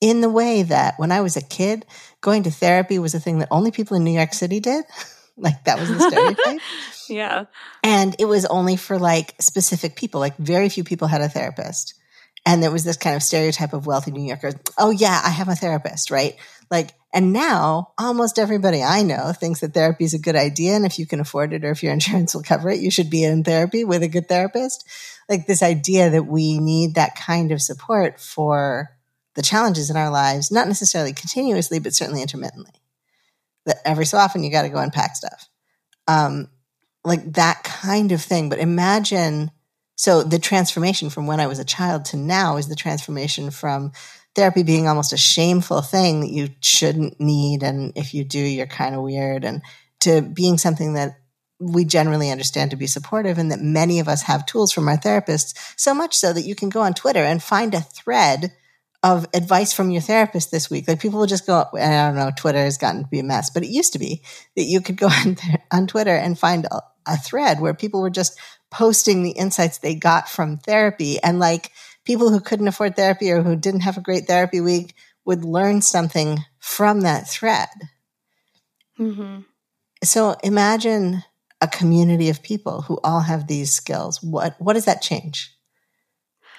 In 0.00 0.20
the 0.20 0.30
way 0.30 0.62
that 0.64 0.94
when 0.96 1.12
I 1.12 1.20
was 1.20 1.36
a 1.36 1.42
kid, 1.42 1.86
going 2.20 2.42
to 2.44 2.50
therapy 2.50 2.98
was 2.98 3.14
a 3.14 3.20
thing 3.20 3.38
that 3.38 3.48
only 3.50 3.70
people 3.70 3.96
in 3.96 4.04
New 4.04 4.12
York 4.12 4.34
City 4.34 4.58
did. 4.60 4.84
like 5.36 5.64
that 5.64 5.78
was 5.78 5.88
the 5.88 5.98
stereotype. 6.10 6.60
yeah. 7.08 7.44
And 7.82 8.16
it 8.18 8.26
was 8.26 8.44
only 8.46 8.76
for 8.76 8.98
like 8.98 9.34
specific 9.40 9.96
people. 9.96 10.20
Like 10.20 10.36
very 10.36 10.68
few 10.68 10.84
people 10.84 11.08
had 11.08 11.20
a 11.20 11.28
therapist. 11.28 11.94
And 12.44 12.62
there 12.62 12.72
was 12.72 12.84
this 12.84 12.96
kind 12.96 13.14
of 13.14 13.22
stereotype 13.22 13.72
of 13.72 13.86
wealthy 13.86 14.10
New 14.10 14.26
Yorkers. 14.26 14.54
Oh 14.76 14.90
yeah, 14.90 15.20
I 15.24 15.30
have 15.30 15.48
a 15.48 15.54
therapist, 15.54 16.10
right? 16.10 16.34
Like, 16.70 16.90
and 17.14 17.32
now 17.32 17.92
almost 17.98 18.38
everybody 18.38 18.82
I 18.82 19.02
know 19.02 19.32
thinks 19.32 19.60
that 19.60 19.74
therapy 19.74 20.04
is 20.04 20.14
a 20.14 20.18
good 20.18 20.34
idea. 20.34 20.74
And 20.74 20.86
if 20.86 20.98
you 20.98 21.06
can 21.06 21.20
afford 21.20 21.52
it 21.52 21.64
or 21.64 21.70
if 21.70 21.82
your 21.82 21.92
insurance 21.92 22.34
will 22.34 22.42
cover 22.42 22.70
it, 22.70 22.80
you 22.80 22.90
should 22.90 23.10
be 23.10 23.24
in 23.24 23.44
therapy 23.44 23.84
with 23.84 24.02
a 24.02 24.08
good 24.08 24.28
therapist. 24.28 24.84
Like 25.28 25.46
this 25.46 25.62
idea 25.62 26.10
that 26.10 26.26
we 26.26 26.58
need 26.58 26.94
that 26.94 27.14
kind 27.14 27.52
of 27.52 27.62
support 27.62 28.18
for 28.18 28.90
the 29.34 29.42
challenges 29.42 29.88
in 29.88 29.96
our 29.96 30.10
lives, 30.10 30.50
not 30.50 30.68
necessarily 30.68 31.12
continuously, 31.12 31.78
but 31.78 31.94
certainly 31.94 32.22
intermittently. 32.22 32.72
That 33.66 33.76
every 33.84 34.04
so 34.04 34.18
often 34.18 34.42
you 34.42 34.50
got 34.50 34.62
to 34.62 34.68
go 34.68 34.78
unpack 34.78 35.14
stuff. 35.14 35.48
Um, 36.08 36.48
like 37.04 37.34
that 37.34 37.64
kind 37.64 38.12
of 38.12 38.20
thing. 38.20 38.48
But 38.48 38.58
imagine 38.58 39.50
so 40.02 40.24
the 40.24 40.40
transformation 40.40 41.10
from 41.10 41.28
when 41.28 41.38
I 41.38 41.46
was 41.46 41.60
a 41.60 41.64
child 41.64 42.06
to 42.06 42.16
now 42.16 42.56
is 42.56 42.66
the 42.66 42.74
transformation 42.74 43.52
from 43.52 43.92
therapy 44.34 44.64
being 44.64 44.88
almost 44.88 45.12
a 45.12 45.16
shameful 45.16 45.80
thing 45.80 46.22
that 46.22 46.32
you 46.32 46.48
shouldn't 46.60 47.20
need. 47.20 47.62
And 47.62 47.92
if 47.94 48.12
you 48.12 48.24
do, 48.24 48.40
you're 48.40 48.66
kind 48.66 48.96
of 48.96 49.02
weird 49.02 49.44
and 49.44 49.62
to 50.00 50.20
being 50.20 50.58
something 50.58 50.94
that 50.94 51.20
we 51.60 51.84
generally 51.84 52.32
understand 52.32 52.72
to 52.72 52.76
be 52.76 52.88
supportive 52.88 53.38
and 53.38 53.52
that 53.52 53.60
many 53.60 54.00
of 54.00 54.08
us 54.08 54.22
have 54.22 54.44
tools 54.44 54.72
from 54.72 54.88
our 54.88 54.96
therapists 54.96 55.54
so 55.76 55.94
much 55.94 56.16
so 56.16 56.32
that 56.32 56.42
you 56.42 56.56
can 56.56 56.68
go 56.68 56.80
on 56.80 56.94
Twitter 56.94 57.22
and 57.22 57.40
find 57.40 57.72
a 57.72 57.80
thread 57.80 58.50
of 59.04 59.28
advice 59.32 59.72
from 59.72 59.92
your 59.92 60.02
therapist 60.02 60.50
this 60.50 60.68
week. 60.68 60.88
Like 60.88 61.00
people 61.00 61.20
will 61.20 61.26
just 61.28 61.46
go, 61.46 61.64
I 61.74 61.90
don't 61.90 62.16
know, 62.16 62.32
Twitter 62.36 62.58
has 62.58 62.76
gotten 62.76 63.04
to 63.04 63.08
be 63.08 63.20
a 63.20 63.22
mess, 63.22 63.50
but 63.50 63.62
it 63.62 63.70
used 63.70 63.92
to 63.92 64.00
be 64.00 64.20
that 64.56 64.64
you 64.64 64.80
could 64.80 64.96
go 64.96 65.06
on, 65.24 65.36
on 65.70 65.86
Twitter 65.86 66.16
and 66.16 66.36
find 66.36 66.64
a, 66.64 66.80
a 67.06 67.16
thread 67.16 67.60
where 67.60 67.72
people 67.72 68.02
were 68.02 68.10
just 68.10 68.36
posting 68.72 69.22
the 69.22 69.30
insights 69.30 69.78
they 69.78 69.94
got 69.94 70.28
from 70.28 70.58
therapy. 70.58 71.20
And 71.22 71.38
like 71.38 71.70
people 72.04 72.30
who 72.30 72.40
couldn't 72.40 72.68
afford 72.68 72.96
therapy 72.96 73.30
or 73.30 73.42
who 73.42 73.54
didn't 73.54 73.80
have 73.80 73.96
a 73.96 74.02
great 74.02 74.26
therapy 74.26 74.60
week 74.60 74.94
would 75.24 75.44
learn 75.44 75.82
something 75.82 76.38
from 76.58 77.02
that 77.02 77.28
thread. 77.28 77.68
Mm-hmm. 78.98 79.40
So 80.02 80.36
imagine 80.42 81.22
a 81.60 81.68
community 81.68 82.28
of 82.28 82.42
people 82.42 82.82
who 82.82 82.98
all 83.04 83.20
have 83.20 83.46
these 83.46 83.72
skills. 83.72 84.22
What 84.22 84.56
what 84.58 84.72
does 84.72 84.86
that 84.86 85.02
change? 85.02 85.54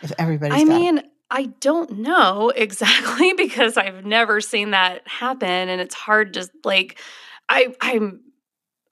If 0.02 0.14
everybody, 0.18 0.54
I 0.54 0.64
mean, 0.64 1.00
it? 1.00 1.06
I 1.30 1.46
don't 1.60 2.00
know 2.00 2.50
exactly 2.56 3.34
because 3.34 3.78
I've 3.78 4.06
never 4.06 4.40
seen 4.40 4.72
that 4.72 5.08
happen, 5.08 5.50
and 5.50 5.82
it's 5.82 5.96
hard 5.96 6.34
to 6.36 6.50
like. 6.64 7.00
I 7.50 7.76
I'm 7.82 8.22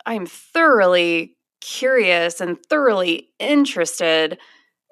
I'm 0.05 0.25
thoroughly 0.25 1.37
curious 1.61 2.41
and 2.41 2.57
thoroughly 2.65 3.29
interested, 3.39 4.37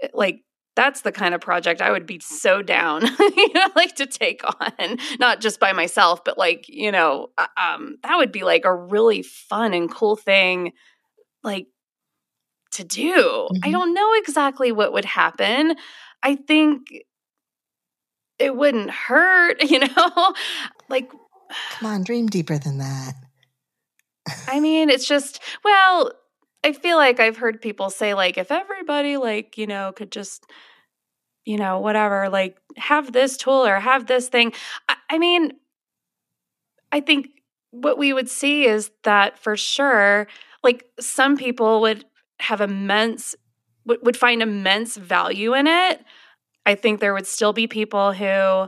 eh, 0.02 0.08
like 0.14 0.44
that's 0.76 1.02
the 1.02 1.12
kind 1.12 1.36
of 1.36 1.42
project 1.42 1.82
I 1.82 1.92
would 1.92 2.06
be 2.06 2.20
so 2.22 2.62
down, 2.62 3.06
you 3.20 3.54
know, 3.54 3.68
like 3.76 3.96
to 3.96 4.06
take 4.06 4.42
on, 4.46 4.98
not 5.20 5.42
just 5.42 5.60
by 5.60 5.74
myself, 5.74 6.24
but 6.24 6.38
like, 6.38 6.70
you 6.70 6.92
know, 6.92 7.28
uh, 7.38 7.48
um, 7.58 7.98
that 8.04 8.18
would 8.18 8.32
be 8.32 8.44
like 8.44 8.64
a 8.64 8.74
really 8.74 9.22
fun 9.22 9.74
and 9.74 9.92
cool 9.92 10.16
thing, 10.16 10.72
like 11.44 11.68
to 12.72 12.86
do. 12.86 13.14
Mm-hmm. 13.14 13.58
I 13.64 13.72
don't 13.72 13.94
know 13.94 14.14
exactly 14.14 14.72
what 14.72 14.94
would 14.94 15.06
happen. 15.06 15.76
I 16.24 16.36
think 16.36 16.88
it 18.38 18.56
wouldn't 18.56 18.90
hurt, 18.90 19.62
you 19.70 19.80
know, 19.80 20.34
like, 20.88 21.12
come 21.72 21.90
on, 21.90 22.04
dream 22.04 22.28
deeper 22.28 22.58
than 22.58 22.78
that. 22.78 23.14
I 24.48 24.60
mean, 24.60 24.90
it's 24.90 25.08
just, 25.08 25.42
well, 25.64 26.12
I 26.64 26.74
feel 26.74 26.98
like 26.98 27.20
I've 27.20 27.38
heard 27.38 27.62
people 27.62 27.90
say 27.90 28.14
like 28.14 28.38
if 28.38 28.52
everybody 28.52 29.18
like, 29.18 29.58
you 29.58 29.68
know, 29.68 29.92
could 29.92 30.12
just 30.12 30.46
you 31.46 31.58
know, 31.58 31.80
whatever, 31.80 32.30
like 32.30 32.58
have 32.78 33.12
this 33.12 33.36
tool 33.36 33.66
or 33.66 33.80
have 33.80 34.06
this 34.06 34.30
thing. 34.30 34.54
I, 34.88 34.96
I 35.10 35.18
mean, 35.18 35.54
I 36.92 37.00
think 37.00 37.30
what 37.72 37.98
we 37.98 38.14
would 38.14 38.30
see 38.30 38.66
is 38.66 38.92
that 39.04 39.40
for 39.40 39.58
sure, 39.58 40.28
like 40.64 40.86
some 41.00 41.38
people 41.38 41.82
would 41.82 42.06
have 42.40 42.62
immense 42.62 43.36
would, 43.86 44.00
would 44.04 44.18
find 44.18 44.44
immense 44.44 44.96
value 44.98 45.56
in 45.56 45.66
it. 45.66 46.04
I 46.66 46.76
think 46.76 47.00
there 47.00 47.14
would 47.14 47.26
still 47.26 47.54
be 47.54 47.66
people 47.66 48.14
who 48.14 48.68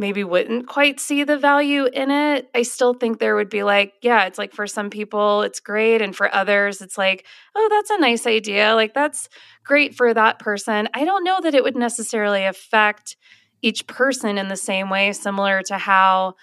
maybe 0.00 0.24
wouldn't 0.24 0.66
quite 0.66 0.98
see 0.98 1.22
the 1.22 1.36
value 1.36 1.84
in 1.84 2.10
it, 2.10 2.48
I 2.54 2.62
still 2.62 2.94
think 2.94 3.18
there 3.18 3.36
would 3.36 3.50
be 3.50 3.62
like, 3.62 3.92
yeah, 4.02 4.24
it's 4.24 4.38
like 4.38 4.52
for 4.52 4.66
some 4.66 4.90
people 4.90 5.42
it's 5.42 5.60
great. 5.60 6.02
And 6.02 6.16
for 6.16 6.34
others, 6.34 6.80
it's 6.80 6.98
like, 6.98 7.26
oh, 7.54 7.68
that's 7.70 7.90
a 7.90 8.00
nice 8.00 8.26
idea. 8.26 8.74
Like 8.74 8.94
that's 8.94 9.28
great 9.62 9.94
for 9.94 10.12
that 10.12 10.38
person. 10.38 10.88
I 10.94 11.04
don't 11.04 11.22
know 11.22 11.40
that 11.42 11.54
it 11.54 11.62
would 11.62 11.76
necessarily 11.76 12.44
affect 12.44 13.16
each 13.62 13.86
person 13.86 14.38
in 14.38 14.48
the 14.48 14.56
same 14.56 14.88
way, 14.88 15.12
similar 15.12 15.62
to 15.64 15.76
how, 15.76 16.34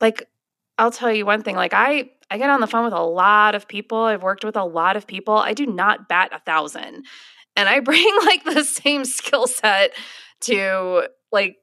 like, 0.00 0.28
I'll 0.76 0.90
tell 0.90 1.12
you 1.12 1.24
one 1.24 1.42
thing, 1.42 1.54
like, 1.54 1.72
I, 1.74 2.10
I 2.28 2.38
get 2.38 2.50
on 2.50 2.60
the 2.60 2.66
phone 2.66 2.84
with 2.84 2.92
a 2.92 3.02
lot 3.02 3.54
of 3.54 3.68
people. 3.68 3.98
I've 3.98 4.22
worked 4.22 4.44
with 4.44 4.56
a 4.56 4.64
lot 4.64 4.96
of 4.96 5.06
people. 5.06 5.36
I 5.36 5.54
do 5.54 5.66
not 5.66 6.08
bat 6.08 6.30
a 6.32 6.40
thousand. 6.40 7.04
And 7.54 7.68
I 7.68 7.80
bring 7.80 8.06
like 8.24 8.44
the 8.44 8.64
same 8.64 9.04
skill 9.04 9.46
set 9.46 9.92
to 10.42 11.08
like 11.30 11.58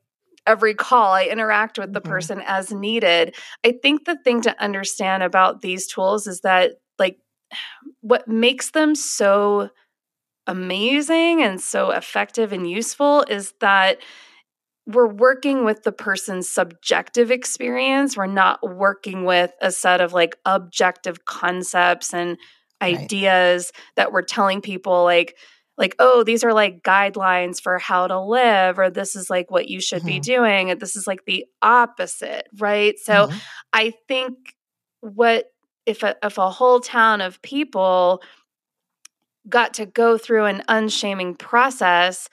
every 0.48 0.74
call 0.74 1.14
i 1.14 1.26
interact 1.26 1.78
with 1.78 1.94
the 1.94 2.02
mm-hmm. 2.02 2.12
person 2.12 2.42
as 2.46 2.72
needed 2.72 3.36
i 3.66 3.72
think 3.84 4.06
the 4.06 4.18
thing 4.24 4.42
to 4.42 4.64
understand 4.64 5.22
about 5.22 5.62
these 5.62 5.86
tools 5.88 6.26
is 6.28 6.42
that 6.42 6.72
like 6.98 7.18
what 8.02 8.28
makes 8.28 8.72
them 8.72 8.96
so 8.96 9.70
amazing 10.48 11.42
and 11.42 11.60
so 11.60 11.92
effective 11.92 12.54
and 12.54 12.70
useful 12.70 13.24
is 13.30 13.54
that 13.60 14.00
we're 14.88 15.08
working 15.08 15.66
with 15.66 15.84
the 15.84 15.92
person's 15.92 16.48
subjective 16.48 17.30
experience. 17.30 18.16
We're 18.16 18.26
not 18.26 18.60
working 18.64 19.26
with 19.26 19.52
a 19.62 19.70
set 19.70 20.00
of 20.00 20.14
like 20.14 20.38
objective 20.46 21.26
concepts 21.26 22.14
and 22.14 22.38
ideas 22.82 23.72
right. 23.74 23.84
that 23.98 24.12
we're 24.14 24.22
telling 24.22 24.62
people 24.62 25.04
like 25.04 25.36
like, 25.78 25.96
oh, 26.00 26.24
these 26.24 26.44
are 26.44 26.54
like 26.54 26.82
guidelines 26.84 27.62
for 27.62 27.78
how 27.78 28.08
to 28.08 28.20
live, 28.20 28.80
or 28.80 28.90
this 28.90 29.16
is 29.16 29.30
like 29.30 29.52
what 29.52 29.70
you 29.70 29.80
should 29.80 30.00
mm-hmm. 30.00 30.08
be 30.08 30.20
doing, 30.20 30.72
and 30.72 30.80
this 30.80 30.96
is 30.96 31.06
like 31.06 31.26
the 31.26 31.46
opposite, 31.62 32.48
right? 32.58 32.98
So 33.00 33.28
mm-hmm. 33.28 33.38
I 33.74 33.94
think 34.08 34.56
what 35.02 35.52
if 35.86 36.04
a, 36.04 36.16
if 36.24 36.38
a 36.38 36.50
whole 36.50 36.80
town 36.80 37.22
of 37.22 37.42
people 37.42 38.22
got 39.48 39.76
to 39.76 39.86
go 39.86 40.18
through 40.18 40.46
an 40.46 40.64
unshaming 40.68 41.36
process, 41.36 42.28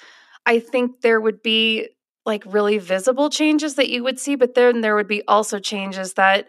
I 0.46 0.58
think 0.58 1.00
there 1.00 1.20
would 1.20 1.42
be 1.42 1.88
like 2.26 2.42
really 2.46 2.78
visible 2.78 3.30
changes 3.30 3.74
that 3.74 3.90
you 3.90 4.02
would 4.02 4.18
see, 4.18 4.34
but 4.34 4.54
then 4.54 4.80
there 4.80 4.94
would 4.94 5.06
be 5.06 5.22
also 5.28 5.58
changes 5.58 6.14
that 6.14 6.48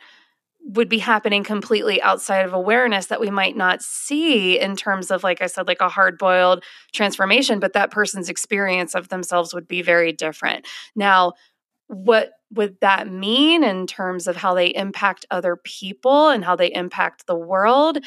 would 0.65 0.89
be 0.89 0.97
happening 0.97 1.43
completely 1.43 2.01
outside 2.01 2.43
of 2.43 2.51
awareness 2.51 3.05
that 3.05 3.21
we 3.21 3.29
might 3.29 3.55
not 3.55 3.83
see 3.83 4.59
in 4.59 4.75
terms 4.75 5.11
of 5.11 5.23
like 5.23 5.39
i 5.39 5.45
said 5.45 5.67
like 5.67 5.79
a 5.79 5.89
hard 5.89 6.17
boiled 6.17 6.63
transformation 6.91 7.59
but 7.59 7.73
that 7.73 7.91
person's 7.91 8.29
experience 8.29 8.95
of 8.95 9.09
themselves 9.09 9.53
would 9.53 9.67
be 9.67 9.81
very 9.81 10.11
different. 10.11 10.65
Now 10.95 11.33
what 11.87 12.31
would 12.51 12.77
that 12.81 13.07
mean 13.07 13.63
in 13.63 13.85
terms 13.85 14.25
of 14.25 14.35
how 14.35 14.55
they 14.55 14.67
impact 14.67 15.25
other 15.29 15.55
people 15.55 16.29
and 16.29 16.43
how 16.43 16.55
they 16.55 16.73
impact 16.73 17.27
the 17.27 17.35
world? 17.35 17.99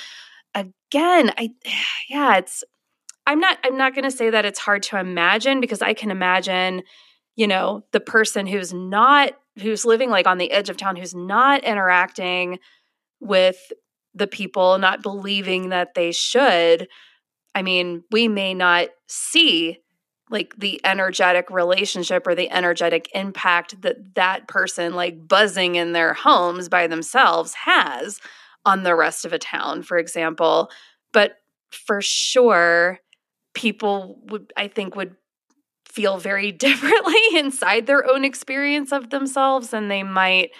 Again 0.54 1.32
i 1.38 1.50
yeah 2.08 2.38
it's 2.38 2.64
i'm 3.26 3.38
not 3.38 3.58
i'm 3.62 3.76
not 3.76 3.94
going 3.94 4.04
to 4.04 4.10
say 4.10 4.30
that 4.30 4.44
it's 4.44 4.58
hard 4.58 4.82
to 4.84 4.98
imagine 4.98 5.60
because 5.60 5.82
i 5.82 5.94
can 5.94 6.10
imagine 6.10 6.82
you 7.36 7.46
know 7.46 7.84
the 7.92 8.00
person 8.00 8.48
who's 8.48 8.72
not 8.72 9.34
who's 9.60 9.84
living 9.84 10.10
like 10.10 10.26
on 10.26 10.38
the 10.38 10.50
edge 10.50 10.68
of 10.68 10.76
town 10.76 10.96
who's 10.96 11.14
not 11.14 11.64
interacting 11.64 12.58
with 13.20 13.72
the 14.14 14.26
people 14.26 14.78
not 14.78 15.02
believing 15.02 15.70
that 15.70 15.94
they 15.94 16.12
should 16.12 16.88
i 17.54 17.62
mean 17.62 18.02
we 18.10 18.28
may 18.28 18.54
not 18.54 18.88
see 19.08 19.78
like 20.30 20.54
the 20.58 20.80
energetic 20.84 21.50
relationship 21.50 22.26
or 22.26 22.34
the 22.34 22.50
energetic 22.50 23.08
impact 23.14 23.80
that 23.82 24.14
that 24.14 24.46
person 24.46 24.94
like 24.94 25.26
buzzing 25.26 25.74
in 25.74 25.92
their 25.92 26.12
homes 26.12 26.68
by 26.68 26.86
themselves 26.86 27.54
has 27.54 28.20
on 28.64 28.82
the 28.82 28.94
rest 28.94 29.24
of 29.24 29.32
a 29.32 29.38
town 29.38 29.82
for 29.82 29.96
example. 29.98 30.70
But 31.12 31.36
for 31.70 32.00
sure 32.00 32.98
people 33.54 34.20
would 34.26 34.52
i 34.56 34.68
think 34.68 34.94
would 34.94 35.16
feel 35.98 36.16
very 36.16 36.52
differently 36.66 37.20
inside 37.34 37.86
their 37.86 38.08
own 38.08 38.24
experience 38.24 38.92
of 38.92 39.10
themselves 39.10 39.74
and 39.74 39.90
they 39.90 40.04
might 40.04 40.50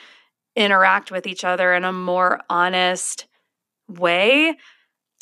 interact 0.57 1.12
with 1.12 1.28
each 1.28 1.45
other 1.45 1.72
in 1.72 1.84
a 1.84 1.93
more 1.93 2.41
honest 2.51 3.26
way. 3.86 4.57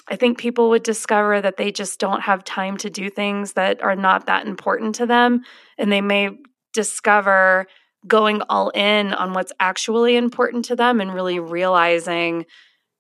I 0.08 0.16
think 0.16 0.38
people 0.38 0.70
would 0.70 0.84
discover 0.84 1.42
that 1.42 1.58
they 1.58 1.70
just 1.70 2.00
don't 2.00 2.22
have 2.22 2.44
time 2.44 2.78
to 2.78 2.88
do 2.88 3.10
things 3.10 3.52
that 3.52 3.82
are 3.82 3.94
not 3.94 4.24
that 4.24 4.46
important 4.46 4.94
to 4.94 5.06
them. 5.06 5.42
And 5.76 5.92
they 5.92 6.00
may 6.00 6.30
discover 6.72 7.66
going 8.06 8.40
all 8.48 8.70
in 8.70 9.12
on 9.12 9.34
what's 9.34 9.52
actually 9.60 10.16
important 10.16 10.64
to 10.66 10.76
them 10.76 10.98
and 11.02 11.12
really 11.12 11.40
realizing, 11.40 12.46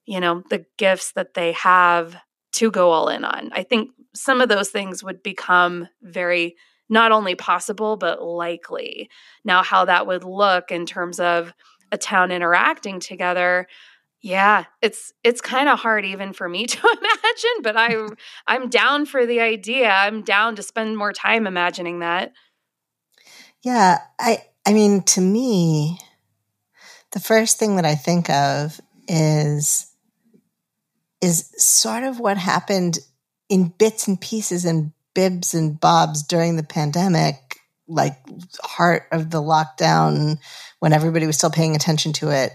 you 0.04 0.20
know, 0.20 0.42
the 0.50 0.66
gifts 0.76 1.12
that 1.12 1.32
they 1.32 1.52
have 1.52 2.14
to 2.54 2.70
go 2.70 2.90
all 2.90 3.08
in 3.08 3.24
on. 3.24 3.50
I 3.52 3.62
think 3.62 3.92
some 4.14 4.42
of 4.42 4.50
those 4.50 4.68
things 4.68 5.02
would 5.02 5.22
become 5.22 5.88
very 6.02 6.56
not 6.88 7.12
only 7.12 7.34
possible, 7.34 7.96
but 7.96 8.22
likely. 8.22 9.10
Now, 9.44 9.62
how 9.62 9.84
that 9.86 10.06
would 10.06 10.24
look 10.24 10.70
in 10.70 10.86
terms 10.86 11.20
of 11.20 11.52
a 11.92 11.98
town 11.98 12.30
interacting 12.30 13.00
together 13.00 13.66
yeah, 14.26 14.64
it's 14.82 15.12
it's 15.22 15.40
kind 15.40 15.68
of 15.68 15.78
hard 15.78 16.04
even 16.04 16.32
for 16.32 16.48
me 16.48 16.66
to 16.66 16.78
imagine, 16.78 17.62
but 17.62 17.76
I 17.76 17.94
I'm 18.46 18.68
down 18.68 19.06
for 19.06 19.24
the 19.24 19.40
idea. 19.40 19.88
I'm 19.88 20.22
down 20.22 20.56
to 20.56 20.62
spend 20.62 20.96
more 20.96 21.12
time 21.12 21.46
imagining 21.46 22.00
that. 22.00 22.32
Yeah, 23.62 23.98
I 24.18 24.44
I 24.66 24.72
mean 24.72 25.02
to 25.02 25.20
me 25.20 26.00
the 27.12 27.20
first 27.20 27.58
thing 27.58 27.76
that 27.76 27.84
I 27.84 27.94
think 27.94 28.28
of 28.28 28.80
is 29.06 29.92
is 31.22 31.52
sort 31.56 32.02
of 32.02 32.18
what 32.18 32.36
happened 32.36 32.98
in 33.48 33.72
bits 33.78 34.08
and 34.08 34.20
pieces 34.20 34.64
and 34.64 34.92
bibs 35.16 35.54
and 35.54 35.80
bobs 35.80 36.22
during 36.22 36.56
the 36.56 36.62
pandemic, 36.62 37.58
like 37.88 38.16
heart 38.60 39.04
of 39.10 39.30
the 39.30 39.40
lockdown 39.40 40.38
when 40.78 40.92
everybody 40.92 41.26
was 41.26 41.36
still 41.36 41.50
paying 41.50 41.74
attention 41.74 42.12
to 42.12 42.28
it 42.28 42.52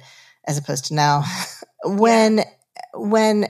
as 0.47 0.59
opposed 0.59 0.85
to 0.85 0.93
now. 0.93 1.23
when 1.83 2.37
yeah. 2.37 2.43
when 2.93 3.47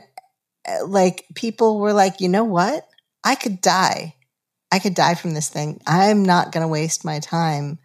like 0.87 1.25
people 1.35 1.79
were 1.79 1.93
like, 1.93 2.21
you 2.21 2.29
know 2.29 2.45
what? 2.45 2.87
I 3.23 3.35
could 3.35 3.59
die. 3.59 4.15
I 4.71 4.79
could 4.79 4.95
die 4.95 5.15
from 5.15 5.33
this 5.33 5.49
thing. 5.49 5.81
I'm 5.85 6.23
not 6.23 6.53
going 6.53 6.61
to 6.61 6.67
waste 6.71 7.03
my 7.03 7.19
time 7.19 7.77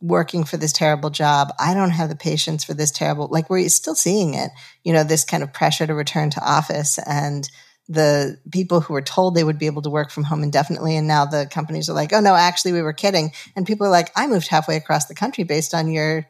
working 0.00 0.44
for 0.44 0.56
this 0.56 0.72
terrible 0.72 1.10
job. 1.10 1.52
I 1.58 1.74
don't 1.74 1.90
have 1.90 2.08
the 2.08 2.16
patience 2.16 2.62
for 2.62 2.74
this 2.74 2.92
terrible, 2.92 3.28
like 3.28 3.50
we're 3.50 3.68
still 3.68 3.96
seeing 3.96 4.34
it, 4.34 4.50
you 4.84 4.92
know, 4.92 5.02
this 5.02 5.24
kind 5.24 5.42
of 5.42 5.52
pressure 5.52 5.86
to 5.86 5.94
return 5.94 6.30
to 6.30 6.40
office 6.40 6.98
and 6.98 7.50
the 7.88 8.38
people 8.50 8.80
who 8.80 8.94
were 8.94 9.02
told 9.02 9.34
they 9.34 9.44
would 9.44 9.58
be 9.58 9.66
able 9.66 9.82
to 9.82 9.90
work 9.90 10.10
from 10.10 10.24
home 10.24 10.42
indefinitely. 10.42 10.96
And 10.96 11.06
now 11.06 11.24
the 11.24 11.46
companies 11.50 11.88
are 11.88 11.94
like, 11.94 12.12
oh 12.12 12.20
no, 12.20 12.34
actually 12.34 12.72
we 12.72 12.82
were 12.82 12.92
kidding. 12.92 13.32
And 13.54 13.66
people 13.66 13.86
are 13.86 13.90
like, 13.90 14.10
I 14.16 14.26
moved 14.26 14.48
halfway 14.48 14.76
across 14.76 15.06
the 15.06 15.14
country 15.14 15.44
based 15.44 15.72
on 15.72 15.90
your, 15.92 16.26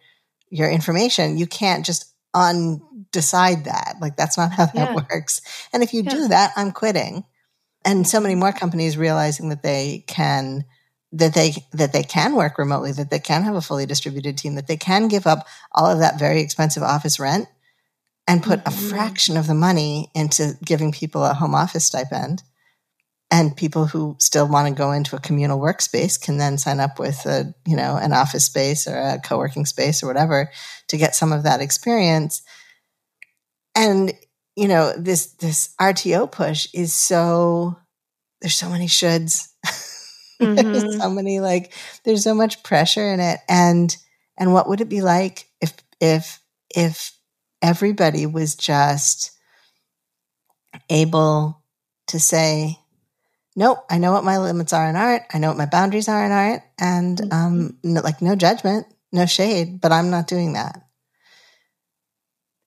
your 0.51 0.71
information. 0.71 1.39
You 1.39 1.47
can't 1.47 1.87
just 1.87 2.13
undecide 2.35 3.65
that. 3.65 3.95
Like 4.01 4.17
that's 4.17 4.37
not 4.37 4.53
how 4.53 4.67
that 4.67 4.75
yeah. 4.75 4.95
works. 4.95 5.41
And 5.73 5.83
if 5.83 5.95
you 5.95 6.03
yeah. 6.03 6.11
do 6.11 6.29
that, 6.29 6.53
I'm 6.57 6.73
quitting. 6.73 7.25
And 7.85 8.07
so 8.07 8.21
many 8.21 8.35
more 8.35 8.53
companies 8.53 8.99
realizing 8.99 9.49
that 9.49 9.63
they 9.63 10.05
can 10.07 10.65
that 11.13 11.35
they 11.35 11.55
that 11.73 11.93
they 11.93 12.03
can 12.03 12.35
work 12.35 12.59
remotely, 12.59 12.93
that 12.93 13.11
they 13.11 13.21
can 13.21 13.45
have 13.45 13.55
a 13.55 13.61
fully 13.61 13.87
distributed 13.87 14.37
team, 14.37 14.57
that 14.57 14.67
they 14.67 14.77
can 14.77 15.09
give 15.09 15.27
up 15.27 15.47
all 15.73 15.87
of 15.87 16.01
that 16.01 16.19
very 16.19 16.41
expensive 16.41 16.83
office 16.83 17.21
rent 17.21 17.47
and 18.27 18.43
put 18.43 18.65
mm-hmm. 18.65 18.69
a 18.69 18.89
fraction 18.89 19.37
of 19.37 19.47
the 19.47 19.55
money 19.55 20.11
into 20.15 20.57
giving 20.65 20.93
people 20.93 21.25
a 21.25 21.35
home 21.35 21.55
office 21.55 21.87
stipend 21.87 22.43
and 23.31 23.57
people 23.57 23.87
who 23.87 24.17
still 24.21 24.47
want 24.49 24.69
to 24.69 24.75
go 24.75 24.93
into 24.93 25.17
a 25.17 25.21
communal 25.21 25.59
workspace 25.59 26.21
can 26.21 26.39
then 26.39 26.59
sign 26.59 26.81
up 26.81 26.99
with 26.99 27.27
a 27.27 27.55
you 27.67 27.77
know 27.77 27.97
an 27.97 28.13
office 28.13 28.45
space 28.45 28.87
or 28.87 28.97
a 28.97 29.21
co-working 29.21 29.67
space 29.67 30.03
or 30.03 30.07
whatever 30.07 30.51
to 30.89 30.97
get 30.97 31.15
some 31.15 31.33
of 31.33 31.43
that 31.43 31.61
experience 31.61 32.43
and 33.75 34.13
you 34.55 34.69
know 34.69 34.93
this 34.97 35.33
this 35.35 35.75
rto 35.81 36.31
push 36.31 36.67
is 36.73 36.93
so 36.93 37.77
there's 38.41 38.55
so 38.55 38.69
many 38.69 38.87
shoulds 38.87 39.49
mm-hmm. 40.41 40.55
there's 40.55 40.99
so 40.99 41.11
many 41.11 41.41
like 41.41 41.73
there's 42.05 42.23
so 42.23 42.35
much 42.35 42.63
pressure 42.63 43.13
in 43.13 43.21
it 43.21 43.41
and 43.49 43.97
and 44.39 44.53
what 44.53 44.69
would 44.69 44.81
it 44.81 44.89
be 44.89 45.01
like 45.01 45.49
if 45.61 45.73
if 46.01 46.41
if 46.71 47.16
everybody 47.63 48.27
was 48.27 48.55
just 48.55 49.33
able 50.91 51.63
to 52.09 52.21
say 52.21 52.79
nope, 53.57 53.79
I 53.91 53.99
know 53.99 54.13
what 54.13 54.23
my 54.23 54.39
limits 54.39 54.73
are 54.73 54.89
in 54.89 54.97
art. 54.97 55.23
I 55.33 55.39
know 55.39 55.49
what 55.49 55.57
my 55.57 55.67
boundaries 55.67 56.09
are 56.09 56.25
in 56.25 56.31
art. 56.31 56.63
And 56.79 57.19
mm-hmm. 57.19 57.33
um, 57.33 57.79
no, 57.83 58.03
like 58.03 58.23
no 58.23 58.37
judgment, 58.37 58.87
no 59.11 59.27
shade, 59.27 59.81
but 59.81 59.91
I'm 59.91 60.11
not 60.11 60.29
doing 60.29 60.53
that. 60.53 60.83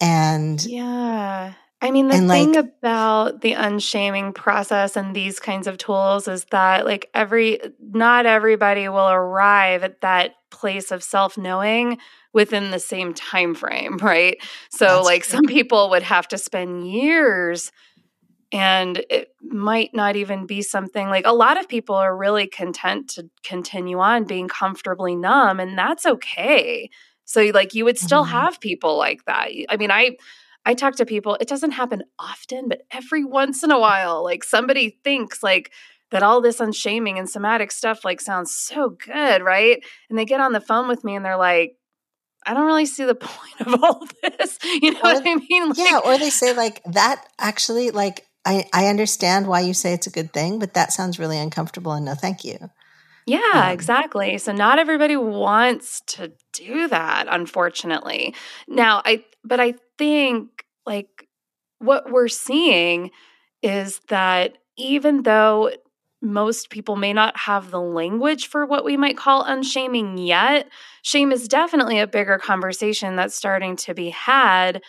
And 0.01 0.63
yeah. 0.65 1.53
I 1.81 1.91
mean, 1.91 2.09
the 2.09 2.17
thing 2.17 2.53
like, 2.53 2.65
about 2.65 3.39
the 3.39 3.53
unshaming 3.53 4.33
process 4.33 4.97
and 4.97 5.15
these 5.15 5.39
kinds 5.39 5.65
of 5.65 5.77
tools 5.77 6.27
is 6.27 6.43
that, 6.51 6.85
like, 6.85 7.09
every, 7.13 7.61
not 7.79 8.25
everybody 8.25 8.89
will 8.89 9.09
arrive 9.09 9.83
at 9.83 10.01
that 10.01 10.35
place 10.51 10.91
of 10.91 11.03
self 11.03 11.37
knowing 11.37 11.97
within 12.33 12.71
the 12.71 12.79
same 12.79 13.13
time 13.13 13.55
frame, 13.55 13.97
right? 14.01 14.37
So, 14.71 15.01
like, 15.03 15.23
true. 15.23 15.31
some 15.31 15.45
people 15.45 15.89
would 15.91 16.03
have 16.03 16.27
to 16.29 16.37
spend 16.37 16.89
years 16.89 17.71
and 18.51 19.03
it 19.09 19.29
might 19.41 19.93
not 19.93 20.15
even 20.15 20.45
be 20.45 20.61
something 20.61 21.09
like 21.09 21.25
a 21.25 21.33
lot 21.33 21.59
of 21.59 21.67
people 21.67 21.95
are 21.95 22.15
really 22.15 22.47
content 22.47 23.09
to 23.09 23.29
continue 23.43 23.99
on 23.99 24.23
being 24.23 24.47
comfortably 24.47 25.15
numb 25.15 25.59
and 25.59 25.77
that's 25.77 26.05
okay 26.05 26.89
so 27.25 27.41
like 27.53 27.73
you 27.73 27.85
would 27.85 27.97
still 27.97 28.23
mm-hmm. 28.23 28.31
have 28.31 28.59
people 28.59 28.97
like 28.97 29.23
that 29.25 29.49
i 29.69 29.77
mean 29.77 29.91
i 29.91 30.15
i 30.65 30.73
talk 30.73 30.95
to 30.95 31.05
people 31.05 31.37
it 31.39 31.47
doesn't 31.47 31.71
happen 31.71 32.01
often 32.17 32.67
but 32.67 32.81
every 32.91 33.23
once 33.23 33.63
in 33.63 33.71
a 33.71 33.79
while 33.79 34.23
like 34.23 34.43
somebody 34.43 34.97
thinks 35.03 35.43
like 35.43 35.71
that 36.11 36.23
all 36.23 36.41
this 36.41 36.59
unshaming 36.59 37.19
and 37.19 37.29
somatic 37.29 37.71
stuff 37.71 38.03
like 38.03 38.19
sounds 38.19 38.51
so 38.51 38.89
good 38.89 39.43
right 39.43 39.83
and 40.09 40.17
they 40.17 40.25
get 40.25 40.41
on 40.41 40.53
the 40.53 40.61
phone 40.61 40.87
with 40.87 41.03
me 41.03 41.15
and 41.15 41.23
they're 41.23 41.37
like 41.37 41.75
I 42.45 42.53
don't 42.53 42.65
really 42.65 42.85
see 42.85 43.05
the 43.05 43.15
point 43.15 43.61
of 43.61 43.83
all 43.83 44.05
this. 44.21 44.57
You 44.63 44.93
know 44.93 44.99
or, 44.99 45.13
what 45.13 45.27
I 45.27 45.35
mean? 45.35 45.69
Like, 45.69 45.77
yeah, 45.77 45.99
or 46.03 46.17
they 46.17 46.29
say 46.29 46.53
like 46.53 46.83
that 46.85 47.25
actually 47.37 47.91
like 47.91 48.25
I, 48.45 48.65
I 48.73 48.87
understand 48.87 49.47
why 49.47 49.61
you 49.61 49.73
say 49.73 49.93
it's 49.93 50.07
a 50.07 50.11
good 50.11 50.33
thing, 50.33 50.59
but 50.59 50.73
that 50.73 50.93
sounds 50.93 51.19
really 51.19 51.37
uncomfortable 51.37 51.91
and 51.91 52.05
no 52.05 52.15
thank 52.15 52.43
you. 52.43 52.57
Yeah, 53.25 53.41
um, 53.53 53.71
exactly. 53.71 54.37
So 54.39 54.51
not 54.51 54.79
everybody 54.79 55.15
wants 55.15 56.01
to 56.07 56.31
do 56.53 56.87
that, 56.87 57.27
unfortunately. 57.29 58.33
Now, 58.67 59.01
I 59.05 59.23
but 59.43 59.59
I 59.59 59.75
think 59.97 60.65
like 60.85 61.27
what 61.77 62.11
we're 62.11 62.27
seeing 62.27 63.11
is 63.61 63.99
that 64.07 64.57
even 64.77 65.23
though 65.23 65.71
most 66.21 66.69
people 66.69 66.95
may 66.95 67.13
not 67.13 67.37
have 67.37 67.71
the 67.71 67.81
language 67.81 68.47
for 68.47 68.65
what 68.65 68.83
we 68.83 68.97
might 68.97 69.17
call 69.17 69.43
unshaming 69.43 70.17
yet, 70.17 70.67
shame 71.01 71.31
is 71.31 71.47
definitely 71.47 71.99
a 71.99 72.07
bigger 72.07 72.37
conversation 72.37 73.15
that's 73.15 73.35
starting 73.35 73.75
to 73.77 73.93
be 73.93 74.09
had 74.09 74.81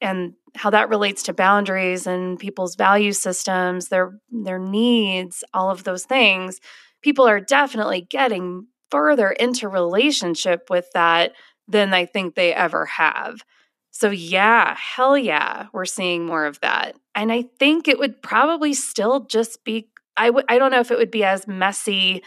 and 0.00 0.34
how 0.54 0.70
that 0.70 0.88
relates 0.88 1.24
to 1.24 1.32
boundaries 1.32 2.06
and 2.06 2.38
people's 2.38 2.76
value 2.76 3.12
systems, 3.12 3.88
their 3.88 4.18
their 4.30 4.58
needs, 4.58 5.42
all 5.52 5.70
of 5.70 5.84
those 5.84 6.04
things, 6.04 6.60
people 7.02 7.26
are 7.26 7.40
definitely 7.40 8.02
getting 8.02 8.66
further 8.90 9.30
into 9.30 9.68
relationship 9.68 10.68
with 10.70 10.88
that 10.94 11.32
than 11.66 11.92
I 11.92 12.06
think 12.06 12.34
they 12.34 12.54
ever 12.54 12.86
have. 12.86 13.42
So 13.90 14.10
yeah, 14.10 14.76
hell 14.76 15.18
yeah, 15.18 15.66
we're 15.72 15.84
seeing 15.84 16.24
more 16.24 16.46
of 16.46 16.60
that. 16.60 16.96
And 17.14 17.32
I 17.32 17.46
think 17.58 17.88
it 17.88 17.98
would 17.98 18.22
probably 18.22 18.72
still 18.72 19.24
just 19.24 19.64
be 19.64 19.88
I 20.18 20.26
w- 20.26 20.44
I 20.48 20.58
don't 20.58 20.70
know 20.70 20.80
if 20.80 20.90
it 20.90 20.98
would 20.98 21.10
be 21.10 21.24
as 21.24 21.46
messy 21.46 22.22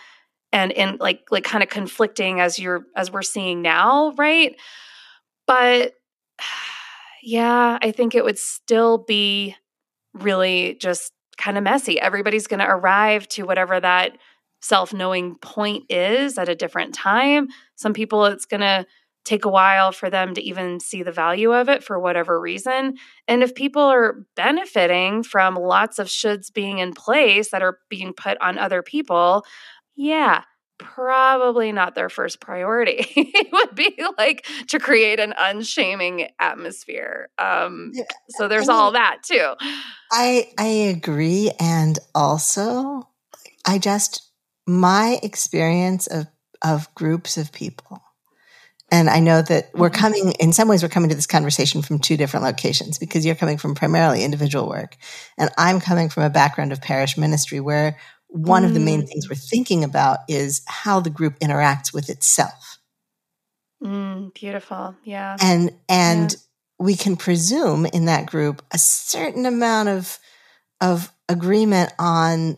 and 0.51 0.71
in 0.71 0.97
like 0.99 1.21
like 1.29 1.43
kind 1.43 1.63
of 1.63 1.69
conflicting 1.69 2.39
as 2.39 2.57
you're 2.57 2.85
as 2.95 3.11
we're 3.11 3.21
seeing 3.21 3.61
now, 3.61 4.13
right? 4.17 4.55
But 5.47 5.93
yeah, 7.23 7.77
I 7.81 7.91
think 7.91 8.15
it 8.15 8.23
would 8.23 8.39
still 8.39 8.99
be 8.99 9.55
really 10.13 10.77
just 10.79 11.11
kind 11.37 11.57
of 11.57 11.63
messy. 11.63 11.99
Everybody's 11.99 12.47
going 12.47 12.59
to 12.59 12.69
arrive 12.69 13.27
to 13.29 13.43
whatever 13.43 13.79
that 13.79 14.17
self 14.61 14.93
knowing 14.93 15.35
point 15.35 15.85
is 15.89 16.37
at 16.37 16.49
a 16.49 16.55
different 16.55 16.93
time. 16.93 17.47
Some 17.75 17.93
people, 17.93 18.25
it's 18.25 18.45
going 18.45 18.61
to 18.61 18.85
take 19.23 19.45
a 19.45 19.49
while 19.49 19.91
for 19.91 20.09
them 20.09 20.33
to 20.33 20.41
even 20.41 20.79
see 20.79 21.03
the 21.03 21.11
value 21.11 21.53
of 21.53 21.69
it 21.69 21.83
for 21.83 21.99
whatever 21.99 22.39
reason. 22.39 22.95
And 23.27 23.43
if 23.43 23.53
people 23.53 23.83
are 23.83 24.25
benefiting 24.35 25.23
from 25.23 25.55
lots 25.55 25.99
of 25.99 26.07
shoulds 26.07 26.51
being 26.51 26.79
in 26.79 26.93
place 26.93 27.51
that 27.51 27.61
are 27.61 27.77
being 27.89 28.13
put 28.13 28.37
on 28.41 28.57
other 28.57 28.81
people, 28.81 29.45
yeah, 29.95 30.43
probably 30.79 31.71
not 31.71 31.93
their 31.93 32.09
first 32.09 32.41
priority. 32.41 33.05
it 33.15 33.47
would 33.51 33.75
be 33.75 33.95
like 34.17 34.47
to 34.69 34.79
create 34.79 35.19
an 35.19 35.33
unshaming 35.37 36.29
atmosphere. 36.39 37.29
Um, 37.37 37.91
yeah, 37.93 38.03
so 38.29 38.47
there's 38.47 38.67
I 38.67 38.73
mean, 38.73 38.81
all 38.81 38.91
that 38.93 39.17
too. 39.23 39.53
I 40.11 40.49
I 40.57 40.65
agree, 40.65 41.51
and 41.59 41.99
also 42.15 43.07
I 43.65 43.77
just 43.77 44.31
my 44.65 45.19
experience 45.21 46.07
of 46.07 46.25
of 46.63 46.93
groups 46.95 47.37
of 47.37 47.51
people 47.51 48.01
And 48.91 49.09
I 49.09 49.19
know 49.19 49.41
that 49.41 49.69
we're 49.73 49.89
mm-hmm. 49.89 49.99
coming, 49.99 50.31
in 50.39 50.53
some 50.53 50.67
ways, 50.67 50.83
we're 50.83 50.89
coming 50.89 51.09
to 51.09 51.15
this 51.15 51.27
conversation 51.27 51.81
from 51.81 51.99
two 51.99 52.17
different 52.17 52.45
locations 52.45 52.97
because 52.97 53.25
you're 53.25 53.35
coming 53.35 53.57
from 53.57 53.73
primarily 53.73 54.23
individual 54.23 54.67
work. 54.67 54.97
And 55.37 55.49
I'm 55.57 55.79
coming 55.79 56.09
from 56.09 56.23
a 56.23 56.29
background 56.29 56.71
of 56.71 56.81
parish 56.81 57.17
ministry 57.17 57.59
where 57.61 57.97
one 58.27 58.63
mm. 58.63 58.65
of 58.67 58.73
the 58.73 58.79
main 58.79 59.07
things 59.07 59.29
we're 59.29 59.35
thinking 59.35 59.83
about 59.83 60.19
is 60.27 60.61
how 60.67 60.99
the 60.99 61.09
group 61.09 61.39
interacts 61.39 61.93
with 61.93 62.09
itself. 62.09 62.79
Mm, 63.81 64.33
beautiful. 64.33 64.95
Yeah. 65.03 65.37
And, 65.41 65.71
and, 65.89 66.31
yeah. 66.31 66.37
We 66.79 66.95
can 66.95 67.15
presume 67.15 67.85
in 67.85 68.05
that 68.05 68.25
group 68.25 68.63
a 68.71 68.79
certain 68.79 69.45
amount 69.45 69.89
of 69.89 70.17
of 70.81 71.13
agreement 71.29 71.93
on 71.99 72.57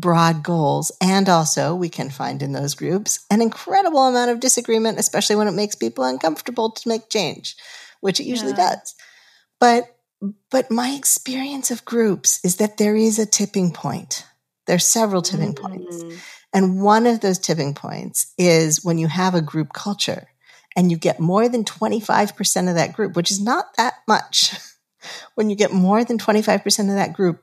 broad 0.00 0.42
goals. 0.42 0.92
And 1.00 1.28
also, 1.28 1.74
we 1.74 1.88
can 1.88 2.10
find 2.10 2.42
in 2.42 2.52
those 2.52 2.74
groups 2.74 3.24
an 3.30 3.42
incredible 3.42 4.06
amount 4.06 4.30
of 4.30 4.40
disagreement, 4.40 4.98
especially 4.98 5.36
when 5.36 5.48
it 5.48 5.52
makes 5.52 5.74
people 5.74 6.04
uncomfortable 6.04 6.70
to 6.70 6.88
make 6.88 7.10
change, 7.10 7.56
which 8.00 8.20
it 8.20 8.24
usually 8.24 8.52
yeah. 8.52 8.70
does. 8.74 8.94
But 9.60 9.92
but 10.50 10.70
my 10.70 10.90
experience 10.90 11.70
of 11.70 11.84
groups 11.84 12.40
is 12.42 12.56
that 12.56 12.78
there 12.78 12.96
is 12.96 13.18
a 13.18 13.26
tipping 13.26 13.72
point. 13.72 14.24
There's 14.66 14.86
several 14.86 15.22
tipping 15.22 15.54
mm-hmm. 15.54 15.66
points. 15.66 16.22
And 16.52 16.80
one 16.80 17.06
of 17.06 17.20
those 17.20 17.38
tipping 17.38 17.74
points 17.74 18.32
is 18.38 18.84
when 18.84 18.98
you 18.98 19.08
have 19.08 19.34
a 19.34 19.42
group 19.42 19.72
culture 19.74 20.28
and 20.74 20.90
you 20.90 20.96
get 20.96 21.20
more 21.20 21.48
than 21.48 21.64
25% 21.64 22.68
of 22.68 22.74
that 22.74 22.94
group, 22.94 23.14
which 23.14 23.30
is 23.30 23.42
not 23.42 23.76
that 23.76 23.94
much. 24.08 24.54
when 25.34 25.50
you 25.50 25.56
get 25.56 25.72
more 25.72 26.04
than 26.04 26.18
25% 26.18 26.64
of 26.80 26.94
that 26.94 27.12
group 27.12 27.42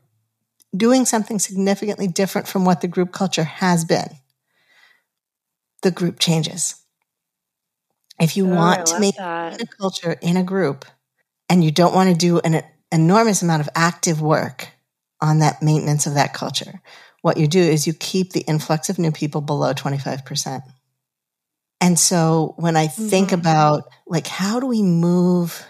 doing 0.76 1.06
something 1.06 1.40
significantly 1.40 2.08
different 2.08 2.48
from 2.48 2.66
what 2.66 2.82
the 2.82 2.88
group 2.88 3.12
culture 3.12 3.44
has 3.44 3.86
been, 3.86 4.18
the 5.82 5.92
group 5.92 6.20
changes. 6.20 6.76
If 8.20 8.38
you 8.38 8.50
oh, 8.50 8.56
want 8.56 8.88
to 8.88 9.00
make 9.00 9.18
that. 9.18 9.62
a 9.62 9.66
culture 9.66 10.16
in 10.22 10.38
a 10.38 10.44
group 10.44 10.86
and 11.50 11.64
you 11.64 11.72
don't 11.72 11.94
want 11.94 12.10
to 12.10 12.16
do 12.16 12.40
an 12.40 12.64
enormous 12.92 13.42
amount 13.42 13.62
of 13.62 13.70
active 13.76 14.22
work 14.22 14.70
on 15.22 15.40
that 15.40 15.62
maintenance 15.62 16.06
of 16.06 16.14
that 16.16 16.34
culture, 16.34 16.82
what 17.22 17.38
you 17.38 17.48
do 17.48 17.62
is 17.62 17.88
you 17.88 17.94
keep 17.94 18.32
the 18.34 18.42
influx 18.42 18.90
of 18.90 19.00
new 19.00 19.12
people 19.12 19.42
below 19.42 19.74
25%. 19.74 20.62
And 21.82 22.00
so 22.00 22.54
when 22.58 22.76
I 22.76 22.88
think 22.88 23.30
mm-hmm. 23.30 23.40
about 23.40 23.84
like, 24.08 24.28
how 24.28 24.60
do 24.60 24.68
we 24.68 24.82
move 24.82 25.66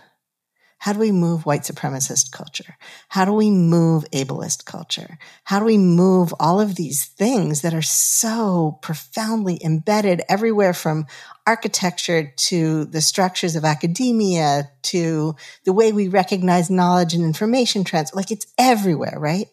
how 0.83 0.91
do 0.91 0.99
we 0.99 1.13
move 1.13 1.45
white 1.45 1.61
supremacist 1.61 2.33
culture? 2.33 2.75
How 3.07 3.23
do 3.23 3.31
we 3.31 3.49
move 3.49 4.03
ableist 4.11 4.65
culture? 4.65 5.17
How 5.45 5.59
do 5.59 5.65
we 5.65 5.77
move 5.77 6.33
all 6.41 6.59
of 6.59 6.75
these 6.75 7.05
things 7.05 7.61
that 7.61 7.73
are 7.73 7.81
so 7.81 8.79
profoundly 8.81 9.57
embedded 9.63 10.23
everywhere 10.27 10.73
from 10.73 11.05
architecture 11.47 12.33
to 12.35 12.83
the 12.83 12.99
structures 12.99 13.55
of 13.55 13.63
academia 13.63 14.71
to 14.81 15.37
the 15.63 15.71
way 15.71 15.93
we 15.93 16.09
recognize 16.09 16.69
knowledge 16.69 17.13
and 17.13 17.23
information 17.23 17.85
trends? 17.85 18.13
Like 18.13 18.29
it's 18.29 18.47
everywhere, 18.57 19.15
right? 19.17 19.47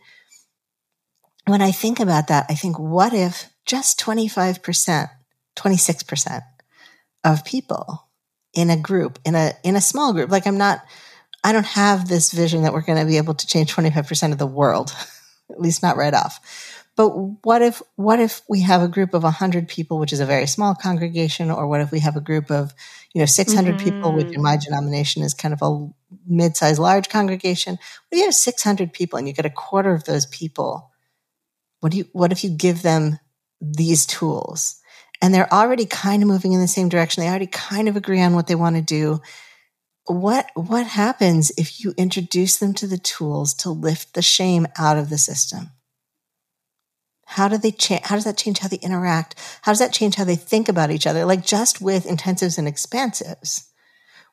When 1.46 1.62
I 1.62 1.70
think 1.70 2.00
about 2.00 2.26
that, 2.26 2.46
I 2.48 2.56
think, 2.56 2.76
what 2.76 3.14
if 3.14 3.48
just 3.66 4.00
25%, 4.00 5.08
26% 5.56 6.42
of 7.22 7.44
people 7.44 8.08
in 8.52 8.68
a 8.68 8.76
group, 8.76 9.20
in 9.24 9.36
a, 9.36 9.52
in 9.62 9.76
a 9.76 9.80
small 9.80 10.12
group, 10.12 10.32
like 10.32 10.48
I'm 10.48 10.58
not, 10.58 10.82
I 11.42 11.52
don't 11.52 11.66
have 11.66 12.08
this 12.08 12.32
vision 12.32 12.62
that 12.62 12.72
we're 12.72 12.82
going 12.82 12.98
to 12.98 13.06
be 13.06 13.16
able 13.16 13.34
to 13.34 13.46
change 13.46 13.74
25% 13.74 14.32
of 14.32 14.38
the 14.38 14.46
world, 14.46 14.94
at 15.50 15.60
least 15.60 15.82
not 15.82 15.96
right 15.96 16.14
off. 16.14 16.40
But 16.96 17.08
what 17.46 17.62
if 17.62 17.80
what 17.96 18.20
if 18.20 18.42
we 18.46 18.60
have 18.60 18.82
a 18.82 18.88
group 18.88 19.14
of 19.14 19.22
100 19.22 19.68
people, 19.68 19.98
which 19.98 20.12
is 20.12 20.20
a 20.20 20.26
very 20.26 20.46
small 20.46 20.74
congregation, 20.74 21.50
or 21.50 21.66
what 21.66 21.80
if 21.80 21.90
we 21.90 22.00
have 22.00 22.16
a 22.16 22.20
group 22.20 22.50
of, 22.50 22.74
you 23.14 23.20
know, 23.20 23.26
600 23.26 23.76
mm-hmm. 23.76 23.84
people, 23.84 24.12
which 24.12 24.34
in 24.34 24.42
my 24.42 24.58
denomination 24.58 25.22
is 25.22 25.32
kind 25.32 25.54
of 25.54 25.62
a 25.62 25.88
mid-sized 26.26 26.78
large 26.78 27.08
congregation. 27.08 27.76
What 27.76 27.80
if 28.12 28.18
you 28.18 28.24
have 28.24 28.34
600 28.34 28.92
people 28.92 29.18
and 29.18 29.26
you 29.26 29.32
get 29.32 29.46
a 29.46 29.50
quarter 29.50 29.94
of 29.94 30.04
those 30.04 30.26
people? 30.26 30.90
What 31.80 31.92
do 31.92 31.98
you 31.98 32.08
what 32.12 32.32
if 32.32 32.44
you 32.44 32.50
give 32.50 32.82
them 32.82 33.18
these 33.62 34.04
tools? 34.04 34.76
And 35.22 35.32
they're 35.32 35.52
already 35.52 35.86
kind 35.86 36.22
of 36.22 36.28
moving 36.28 36.52
in 36.52 36.60
the 36.60 36.68
same 36.68 36.88
direction. 36.88 37.22
They 37.22 37.30
already 37.30 37.46
kind 37.46 37.88
of 37.88 37.96
agree 37.96 38.20
on 38.20 38.34
what 38.34 38.46
they 38.46 38.54
want 38.54 38.76
to 38.76 38.82
do 38.82 39.22
what 40.10 40.50
what 40.54 40.86
happens 40.86 41.50
if 41.56 41.80
you 41.80 41.94
introduce 41.96 42.58
them 42.58 42.74
to 42.74 42.86
the 42.86 42.98
tools 42.98 43.54
to 43.54 43.70
lift 43.70 44.14
the 44.14 44.22
shame 44.22 44.66
out 44.78 44.98
of 44.98 45.10
the 45.10 45.18
system? 45.18 45.70
How 47.26 47.48
do 47.48 47.58
they 47.58 47.70
change 47.70 48.02
how 48.04 48.16
does 48.16 48.24
that 48.24 48.36
change 48.36 48.58
how 48.58 48.68
they 48.68 48.78
interact? 48.78 49.36
How 49.62 49.72
does 49.72 49.78
that 49.78 49.92
change 49.92 50.16
how 50.16 50.24
they 50.24 50.36
think 50.36 50.68
about 50.68 50.90
each 50.90 51.06
other? 51.06 51.24
Like 51.24 51.44
just 51.44 51.80
with 51.80 52.06
intensives 52.06 52.58
and 52.58 52.66
expansives. 52.66 53.70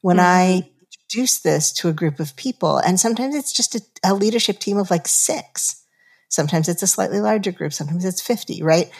When 0.01 0.17
mm-hmm. 0.17 0.25
i 0.25 0.69
introduce 1.09 1.39
this 1.39 1.71
to 1.71 1.89
a 1.89 1.93
group 1.93 2.19
of 2.19 2.35
people 2.35 2.77
and 2.77 2.99
sometimes 2.99 3.35
it's 3.35 3.53
just 3.53 3.75
a, 3.75 3.81
a 4.03 4.13
leadership 4.13 4.59
team 4.59 4.77
of 4.77 4.91
like 4.91 5.07
six. 5.07 5.83
Sometimes 6.29 6.67
it's 6.67 6.83
a 6.83 6.87
slightly 6.87 7.21
larger 7.21 7.51
group. 7.51 7.71
Sometimes 7.71 8.03
it's 8.03 8.21
50 8.21 8.63
right? 8.63 8.91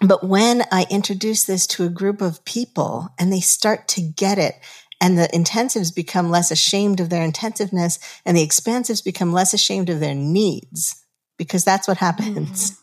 But 0.00 0.22
when 0.22 0.62
I 0.70 0.86
introduce 0.90 1.44
this 1.44 1.66
to 1.68 1.84
a 1.84 1.88
group 1.88 2.20
of 2.20 2.44
people 2.44 3.08
and 3.18 3.32
they 3.32 3.40
start 3.40 3.88
to 3.88 4.02
get 4.02 4.38
it 4.38 4.54
and 5.00 5.18
the 5.18 5.28
intensives 5.32 5.94
become 5.94 6.30
less 6.30 6.50
ashamed 6.50 7.00
of 7.00 7.10
their 7.10 7.24
intensiveness 7.24 7.98
and 8.24 8.36
the 8.36 8.42
expansives 8.42 9.02
become 9.02 9.32
less 9.32 9.52
ashamed 9.52 9.90
of 9.90 10.00
their 10.00 10.14
needs 10.14 11.04
because 11.36 11.64
that's 11.64 11.86
what 11.88 11.98
happens. 11.98 12.70
Mm-hmm. 12.70 12.82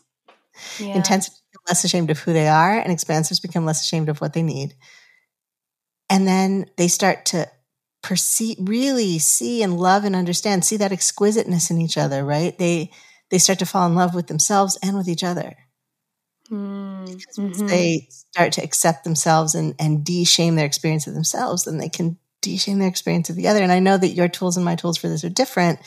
Yeah. 0.78 0.94
Intensives 0.94 1.40
become 1.50 1.64
less 1.68 1.82
ashamed 1.82 2.10
of 2.12 2.20
who 2.20 2.32
they 2.32 2.46
are 2.46 2.78
and 2.78 2.92
expansives 2.92 3.40
become 3.40 3.66
less 3.66 3.82
ashamed 3.82 4.08
of 4.08 4.20
what 4.20 4.34
they 4.34 4.42
need. 4.42 4.76
And 6.08 6.28
then 6.28 6.66
they 6.76 6.86
start 6.86 7.24
to 7.26 7.50
perceive, 8.04 8.56
really 8.60 9.18
see 9.18 9.64
and 9.64 9.76
love 9.76 10.04
and 10.04 10.14
understand, 10.14 10.64
see 10.64 10.76
that 10.76 10.92
exquisiteness 10.92 11.72
in 11.72 11.80
each 11.80 11.98
other, 11.98 12.24
right? 12.24 12.56
They, 12.56 12.92
they 13.30 13.38
start 13.38 13.58
to 13.58 13.66
fall 13.66 13.88
in 13.88 13.96
love 13.96 14.14
with 14.14 14.28
themselves 14.28 14.78
and 14.80 14.96
with 14.96 15.08
each 15.08 15.24
other. 15.24 15.56
Because 16.44 17.38
once 17.38 17.58
mm-hmm. 17.58 17.66
they 17.66 18.06
start 18.10 18.52
to 18.54 18.62
accept 18.62 19.04
themselves 19.04 19.54
and, 19.54 19.74
and 19.78 20.04
de-shame 20.04 20.56
their 20.56 20.66
experience 20.66 21.06
of 21.06 21.14
themselves, 21.14 21.64
then 21.64 21.78
they 21.78 21.88
can 21.88 22.18
de-shame 22.42 22.78
their 22.78 22.88
experience 22.88 23.30
of 23.30 23.36
the 23.36 23.48
other. 23.48 23.62
And 23.62 23.72
I 23.72 23.78
know 23.78 23.96
that 23.96 24.08
your 24.08 24.28
tools 24.28 24.56
and 24.56 24.64
my 24.64 24.76
tools 24.76 24.98
for 24.98 25.08
this 25.08 25.24
are 25.24 25.30
different, 25.30 25.80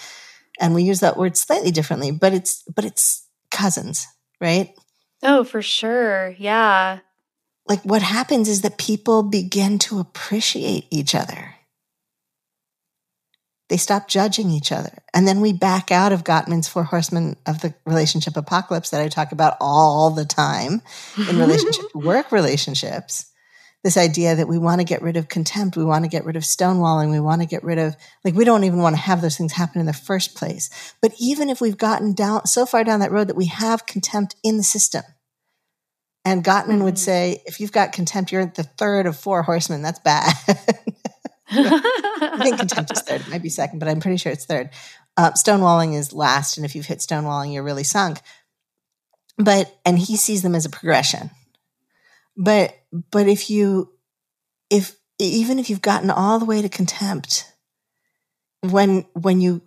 and 0.59 0.73
we 0.73 0.83
use 0.83 1.01
that 1.01 1.17
word 1.17 1.37
slightly 1.37 1.71
differently, 1.71 2.11
but 2.11 2.33
it's 2.33 2.63
but 2.63 2.85
it's 2.85 3.27
cousins, 3.51 4.07
right? 4.41 4.73
Oh, 5.23 5.43
for 5.43 5.61
sure. 5.61 6.35
Yeah. 6.37 6.99
Like 7.67 7.83
what 7.83 8.01
happens 8.01 8.47
is 8.47 8.61
that 8.61 8.77
people 8.77 9.23
begin 9.23 9.77
to 9.79 9.99
appreciate 9.99 10.87
each 10.89 11.13
other. 11.13 11.56
They 13.69 13.77
stop 13.77 14.07
judging 14.07 14.49
each 14.49 14.71
other. 14.71 15.03
And 15.13 15.27
then 15.27 15.41
we 15.41 15.51
back 15.51 15.91
out 15.91 16.13
of 16.13 16.23
Gottman's 16.23 16.69
Four 16.69 16.83
Horsemen 16.83 17.35
of 17.45 17.61
the 17.61 17.73
Relationship 17.85 18.37
Apocalypse 18.37 18.91
that 18.91 19.01
I 19.01 19.09
talk 19.09 19.33
about 19.33 19.57
all 19.59 20.11
the 20.11 20.25
time 20.25 20.81
in 21.29 21.37
relationship 21.39 21.93
work 21.93 22.31
relationships. 22.31 23.29
This 23.83 23.97
idea 23.97 24.35
that 24.35 24.47
we 24.47 24.57
want 24.57 24.79
to 24.81 24.85
get 24.85 25.01
rid 25.01 25.17
of 25.17 25.27
contempt, 25.27 25.77
we 25.77 25.85
want 25.85 26.03
to 26.03 26.09
get 26.09 26.25
rid 26.25 26.35
of 26.35 26.43
stonewalling, 26.43 27.11
we 27.11 27.19
want 27.19 27.41
to 27.41 27.47
get 27.47 27.63
rid 27.63 27.77
of, 27.77 27.95
like, 28.23 28.33
we 28.33 28.43
don't 28.43 28.63
even 28.63 28.79
want 28.79 28.95
to 28.95 29.01
have 29.01 29.21
those 29.21 29.37
things 29.37 29.53
happen 29.53 29.79
in 29.79 29.85
the 29.85 29.93
first 29.93 30.35
place. 30.35 30.69
But 31.01 31.13
even 31.19 31.49
if 31.49 31.61
we've 31.61 31.77
gotten 31.77 32.13
down 32.13 32.47
so 32.47 32.65
far 32.65 32.83
down 32.83 33.01
that 33.01 33.11
road 33.11 33.27
that 33.27 33.35
we 33.35 33.45
have 33.47 33.85
contempt 33.85 34.35
in 34.43 34.57
the 34.57 34.63
system, 34.63 35.03
and 36.27 36.43
Gottman 36.43 36.65
mm-hmm. 36.65 36.83
would 36.83 36.99
say, 36.99 37.41
if 37.45 37.61
you've 37.61 37.71
got 37.71 37.93
contempt, 37.93 38.33
you're 38.33 38.45
the 38.45 38.63
third 38.63 39.05
of 39.05 39.17
four 39.17 39.43
horsemen. 39.43 39.81
That's 39.81 39.99
bad. 39.99 40.33
I 41.51 42.39
think 42.43 42.57
contempt 42.57 42.91
is 42.91 43.01
third. 43.01 43.21
It 43.21 43.29
might 43.29 43.41
be 43.41 43.49
second, 43.49 43.79
but 43.79 43.87
I'm 43.87 43.99
pretty 43.99 44.17
sure 44.17 44.31
it's 44.31 44.45
third. 44.45 44.69
Uh, 45.15 45.31
stonewalling 45.31 45.95
is 45.95 46.13
last, 46.13 46.57
and 46.57 46.65
if 46.65 46.75
you've 46.75 46.85
hit 46.85 46.99
stonewalling, 46.99 47.53
you're 47.53 47.63
really 47.63 47.83
sunk. 47.83 48.19
But 49.37 49.73
and 49.85 49.97
he 49.97 50.17
sees 50.17 50.41
them 50.41 50.55
as 50.55 50.65
a 50.65 50.69
progression. 50.69 51.31
But 52.35 52.77
but 53.11 53.27
if 53.27 53.49
you 53.49 53.91
if 54.69 54.95
even 55.19 55.59
if 55.59 55.69
you've 55.69 55.81
gotten 55.81 56.09
all 56.09 56.39
the 56.39 56.45
way 56.45 56.61
to 56.61 56.69
contempt, 56.69 57.51
when 58.61 59.05
when 59.13 59.41
you 59.41 59.61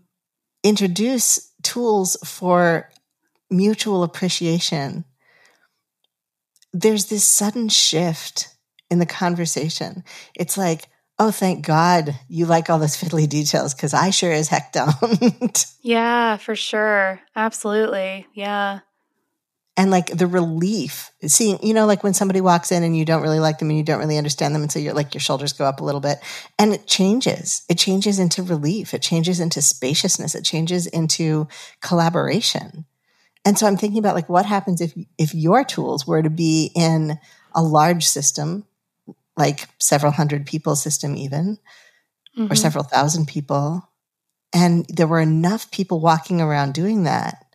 introduce 0.63 1.53
tools 1.63 2.17
for 2.25 2.91
mutual 3.51 4.03
appreciation, 4.03 5.05
there's 6.73 7.07
this 7.07 7.25
sudden 7.25 7.69
shift 7.69 8.49
in 8.91 8.99
the 8.99 9.07
conversation. 9.07 10.05
It's 10.35 10.57
like, 10.59 10.89
oh, 11.21 11.31
thank 11.31 11.65
God 11.65 12.19
you 12.29 12.47
like 12.47 12.71
all 12.71 12.79
those 12.79 12.97
fiddly 12.97 13.29
details 13.29 13.75
because 13.75 13.93
I 13.93 14.09
sure 14.09 14.33
as 14.33 14.49
heck 14.49 14.73
don't. 14.73 15.67
yeah, 15.83 16.39
for 16.39 16.57
sure. 16.57 17.21
Absolutely. 17.37 18.27
Yeah. 18.33 18.81
And 19.77 19.91
like 19.91 20.07
the 20.07 20.27
relief, 20.27 21.11
seeing, 21.27 21.59
you 21.63 21.75
know, 21.75 21.85
like 21.85 22.03
when 22.03 22.15
somebody 22.15 22.41
walks 22.41 22.73
in 22.73 22.83
and 22.83 22.97
you 22.97 23.05
don't 23.05 23.21
really 23.21 23.39
like 23.39 23.59
them 23.59 23.69
and 23.69 23.77
you 23.77 23.85
don't 23.85 23.99
really 23.99 24.17
understand 24.17 24.55
them. 24.55 24.63
And 24.63 24.73
so 24.73 24.79
you're 24.79 24.95
like, 24.95 25.13
your 25.13 25.21
shoulders 25.21 25.53
go 25.53 25.67
up 25.67 25.81
a 25.81 25.85
little 25.85 26.01
bit 26.01 26.19
and 26.59 26.73
it 26.73 26.87
changes. 26.87 27.65
It 27.69 27.77
changes 27.77 28.19
into 28.19 28.43
relief. 28.43 28.95
It 28.95 29.03
changes 29.03 29.41
into 29.41 29.61
spaciousness. 29.61 30.35
It 30.35 30.45
changes 30.45 30.87
into 30.87 31.49
collaboration. 31.83 32.87
And 33.45 33.59
so 33.59 33.67
I'm 33.67 33.77
thinking 33.77 33.99
about 33.99 34.15
like 34.15 34.29
what 34.31 34.47
happens 34.47 34.81
if, 34.81 34.95
if 35.19 35.35
your 35.35 35.65
tools 35.65 36.07
were 36.07 36.23
to 36.23 36.31
be 36.31 36.73
in 36.75 37.19
a 37.55 37.63
large 37.63 38.07
system 38.07 38.65
like 39.41 39.67
several 39.79 40.13
hundred 40.13 40.45
people 40.47 40.77
system, 40.77 41.17
even, 41.17 41.59
mm-hmm. 42.37 42.53
or 42.53 42.55
several 42.55 42.85
thousand 42.85 43.27
people. 43.27 43.89
And 44.53 44.85
there 44.89 45.07
were 45.07 45.21
enough 45.21 45.71
people 45.71 46.01
walking 46.01 46.43
around 46.43 46.75
doing 46.75 47.05
that, 47.05 47.47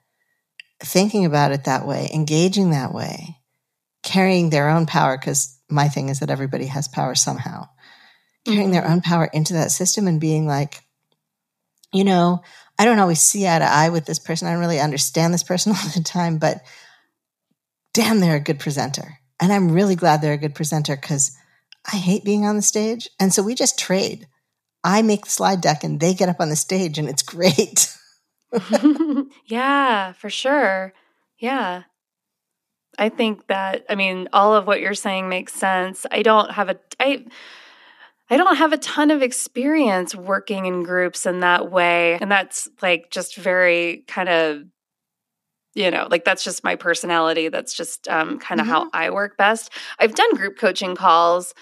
thinking 0.79 1.25
about 1.25 1.51
it 1.51 1.65
that 1.65 1.85
way, 1.85 2.09
engaging 2.11 2.71
that 2.71 2.91
way, 2.91 3.37
carrying 4.01 4.49
their 4.49 4.69
own 4.69 4.87
power. 4.87 5.15
Because 5.15 5.59
my 5.69 5.87
thing 5.87 6.09
is 6.09 6.19
that 6.19 6.31
everybody 6.31 6.65
has 6.65 6.87
power 6.87 7.13
somehow, 7.13 7.69
carrying 8.45 8.63
mm-hmm. 8.63 8.73
their 8.73 8.87
own 8.87 9.01
power 9.01 9.29
into 9.31 9.53
that 9.53 9.71
system 9.71 10.07
and 10.07 10.19
being 10.19 10.47
like, 10.47 10.81
you 11.93 12.03
know, 12.03 12.41
I 12.79 12.85
don't 12.85 12.99
always 12.99 13.21
see 13.21 13.47
eye 13.47 13.59
to 13.59 13.65
eye 13.65 13.89
with 13.89 14.05
this 14.05 14.19
person. 14.19 14.47
I 14.47 14.51
don't 14.51 14.59
really 14.59 14.79
understand 14.79 15.33
this 15.33 15.43
person 15.43 15.71
all 15.75 15.89
the 15.93 16.01
time, 16.03 16.39
but 16.39 16.63
damn, 17.93 18.19
they're 18.19 18.37
a 18.37 18.39
good 18.39 18.59
presenter. 18.59 19.19
And 19.39 19.53
I'm 19.53 19.71
really 19.71 19.95
glad 19.95 20.21
they're 20.21 20.33
a 20.33 20.37
good 20.37 20.55
presenter 20.55 20.95
because 20.95 21.37
I 21.91 21.97
hate 21.97 22.23
being 22.23 22.45
on 22.45 22.55
the 22.55 22.61
stage. 22.61 23.09
And 23.19 23.33
so 23.33 23.43
we 23.43 23.55
just 23.55 23.77
trade. 23.77 24.27
I 24.83 25.01
make 25.01 25.25
the 25.25 25.31
slide 25.31 25.61
deck 25.61 25.83
and 25.83 25.99
they 25.99 26.13
get 26.13 26.29
up 26.29 26.39
on 26.39 26.49
the 26.49 26.55
stage 26.55 26.97
and 26.97 27.09
it's 27.09 27.23
great. 27.23 27.95
yeah, 29.45 30.13
for 30.13 30.29
sure. 30.29 30.93
Yeah. 31.39 31.83
I 32.97 33.09
think 33.09 33.47
that 33.47 33.85
I 33.89 33.95
mean 33.95 34.29
all 34.31 34.55
of 34.55 34.67
what 34.67 34.79
you're 34.79 34.93
saying 34.93 35.27
makes 35.27 35.53
sense. 35.53 36.05
I 36.11 36.21
don't 36.21 36.51
have 36.51 36.69
a 36.69 36.77
I 36.99 37.25
I 38.29 38.37
don't 38.37 38.55
have 38.55 38.73
a 38.73 38.77
ton 38.77 39.11
of 39.11 39.21
experience 39.21 40.15
working 40.15 40.65
in 40.65 40.83
groups 40.83 41.25
in 41.25 41.41
that 41.41 41.71
way 41.71 42.17
and 42.21 42.31
that's 42.31 42.69
like 42.81 43.11
just 43.11 43.35
very 43.35 44.03
kind 44.07 44.29
of 44.29 44.63
you 45.75 45.91
know 45.91 46.07
like 46.09 46.25
that's 46.25 46.43
just 46.43 46.63
my 46.63 46.75
personality 46.75 47.49
that's 47.49 47.73
just 47.73 48.07
um, 48.07 48.39
kind 48.39 48.59
of 48.59 48.65
mm-hmm. 48.65 48.75
how 48.75 48.89
i 48.93 49.09
work 49.09 49.37
best 49.37 49.71
i've 49.99 50.15
done 50.15 50.33
group 50.35 50.57
coaching 50.57 50.95
calls 50.95 51.53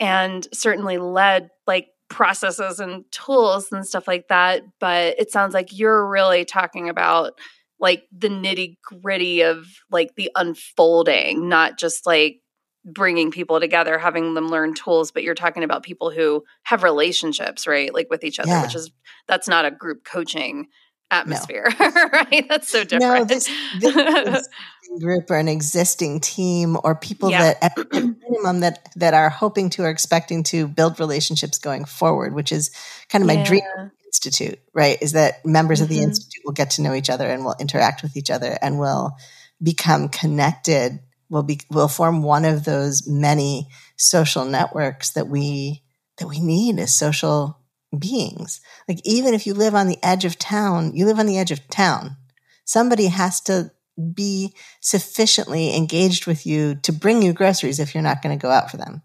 and 0.00 0.48
certainly 0.54 0.96
led 0.96 1.50
like 1.66 1.88
processes 2.08 2.80
and 2.80 3.04
tools 3.10 3.70
and 3.72 3.86
stuff 3.86 4.06
like 4.08 4.28
that 4.28 4.62
but 4.80 5.18
it 5.18 5.30
sounds 5.30 5.52
like 5.52 5.76
you're 5.76 6.08
really 6.08 6.44
talking 6.44 6.88
about 6.88 7.32
like 7.78 8.04
the 8.16 8.28
nitty 8.28 8.76
gritty 8.82 9.42
of 9.42 9.66
like 9.90 10.14
the 10.14 10.30
unfolding 10.36 11.48
not 11.48 11.76
just 11.76 12.06
like 12.06 12.40
bringing 12.84 13.32
people 13.32 13.58
together 13.58 13.98
having 13.98 14.34
them 14.34 14.48
learn 14.48 14.72
tools 14.72 15.10
but 15.10 15.24
you're 15.24 15.34
talking 15.34 15.64
about 15.64 15.82
people 15.82 16.10
who 16.10 16.44
have 16.62 16.84
relationships 16.84 17.66
right 17.66 17.92
like 17.92 18.06
with 18.08 18.22
each 18.22 18.38
other 18.38 18.50
yeah. 18.50 18.62
which 18.62 18.76
is 18.76 18.92
that's 19.26 19.48
not 19.48 19.64
a 19.64 19.72
group 19.72 20.04
coaching 20.04 20.68
atmosphere, 21.10 21.68
no. 21.78 21.86
right? 22.12 22.46
That's 22.48 22.68
so 22.68 22.84
different. 22.84 23.00
No, 23.02 23.24
this, 23.24 23.50
this 23.80 24.48
group 25.00 25.30
or 25.30 25.36
an 25.36 25.48
existing 25.48 26.20
team 26.20 26.76
or 26.82 26.94
people 26.94 27.30
yeah. 27.30 27.54
that 27.60 27.64
at 27.78 27.92
minimum 27.92 28.60
that 28.60 28.88
that 28.96 29.14
are 29.14 29.28
hoping 29.28 29.70
to 29.70 29.82
or 29.82 29.90
expecting 29.90 30.42
to 30.44 30.66
build 30.66 31.00
relationships 31.00 31.58
going 31.58 31.84
forward, 31.84 32.34
which 32.34 32.52
is 32.52 32.70
kind 33.08 33.22
of 33.22 33.26
my 33.26 33.34
yeah. 33.34 33.44
dream 33.44 33.62
institute, 34.06 34.58
right? 34.72 34.98
Is 35.00 35.12
that 35.12 35.44
members 35.44 35.78
mm-hmm. 35.78 35.84
of 35.84 35.88
the 35.88 35.96
mm-hmm. 35.96 36.08
institute 36.08 36.42
will 36.44 36.52
get 36.52 36.70
to 36.70 36.82
know 36.82 36.94
each 36.94 37.10
other 37.10 37.26
and 37.26 37.44
will 37.44 37.56
interact 37.60 38.02
with 38.02 38.16
each 38.16 38.30
other 38.30 38.56
and 38.60 38.78
will 38.78 39.16
become 39.62 40.08
connected. 40.08 41.00
Will 41.28 41.42
be 41.42 41.60
will 41.70 41.88
form 41.88 42.22
one 42.22 42.44
of 42.44 42.64
those 42.64 43.06
many 43.08 43.68
social 43.96 44.44
networks 44.44 45.12
that 45.12 45.26
we 45.26 45.82
that 46.18 46.28
we 46.28 46.40
need 46.40 46.78
as 46.78 46.96
social 46.96 47.58
beings. 47.96 48.60
Like, 48.88 49.00
even 49.04 49.34
if 49.34 49.46
you 49.46 49.54
live 49.54 49.74
on 49.74 49.88
the 49.88 49.98
edge 50.02 50.24
of 50.24 50.38
town, 50.38 50.94
you 50.94 51.06
live 51.06 51.18
on 51.18 51.26
the 51.26 51.38
edge 51.38 51.50
of 51.50 51.66
town. 51.68 52.16
Somebody 52.64 53.06
has 53.06 53.40
to 53.42 53.70
be 54.14 54.54
sufficiently 54.80 55.74
engaged 55.74 56.26
with 56.26 56.46
you 56.46 56.74
to 56.82 56.92
bring 56.92 57.22
you 57.22 57.32
groceries 57.32 57.80
if 57.80 57.94
you're 57.94 58.02
not 58.02 58.22
going 58.22 58.36
to 58.36 58.42
go 58.42 58.50
out 58.50 58.70
for 58.70 58.76
them. 58.76 59.02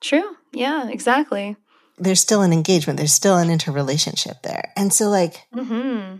True. 0.00 0.36
Yeah, 0.52 0.88
exactly. 0.88 1.56
There's 1.98 2.20
still 2.20 2.42
an 2.42 2.52
engagement, 2.52 2.96
there's 2.96 3.12
still 3.12 3.36
an 3.36 3.50
interrelationship 3.50 4.42
there. 4.42 4.72
And 4.76 4.92
so, 4.92 5.08
like, 5.08 5.46
mm-hmm. 5.54 6.16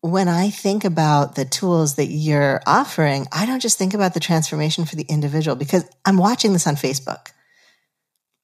when 0.00 0.28
I 0.28 0.50
think 0.50 0.84
about 0.84 1.36
the 1.36 1.44
tools 1.44 1.94
that 1.94 2.06
you're 2.06 2.60
offering, 2.66 3.26
I 3.30 3.46
don't 3.46 3.60
just 3.60 3.78
think 3.78 3.94
about 3.94 4.14
the 4.14 4.20
transformation 4.20 4.84
for 4.84 4.96
the 4.96 5.06
individual 5.08 5.56
because 5.56 5.84
I'm 6.04 6.16
watching 6.16 6.52
this 6.52 6.66
on 6.66 6.74
Facebook. 6.74 7.28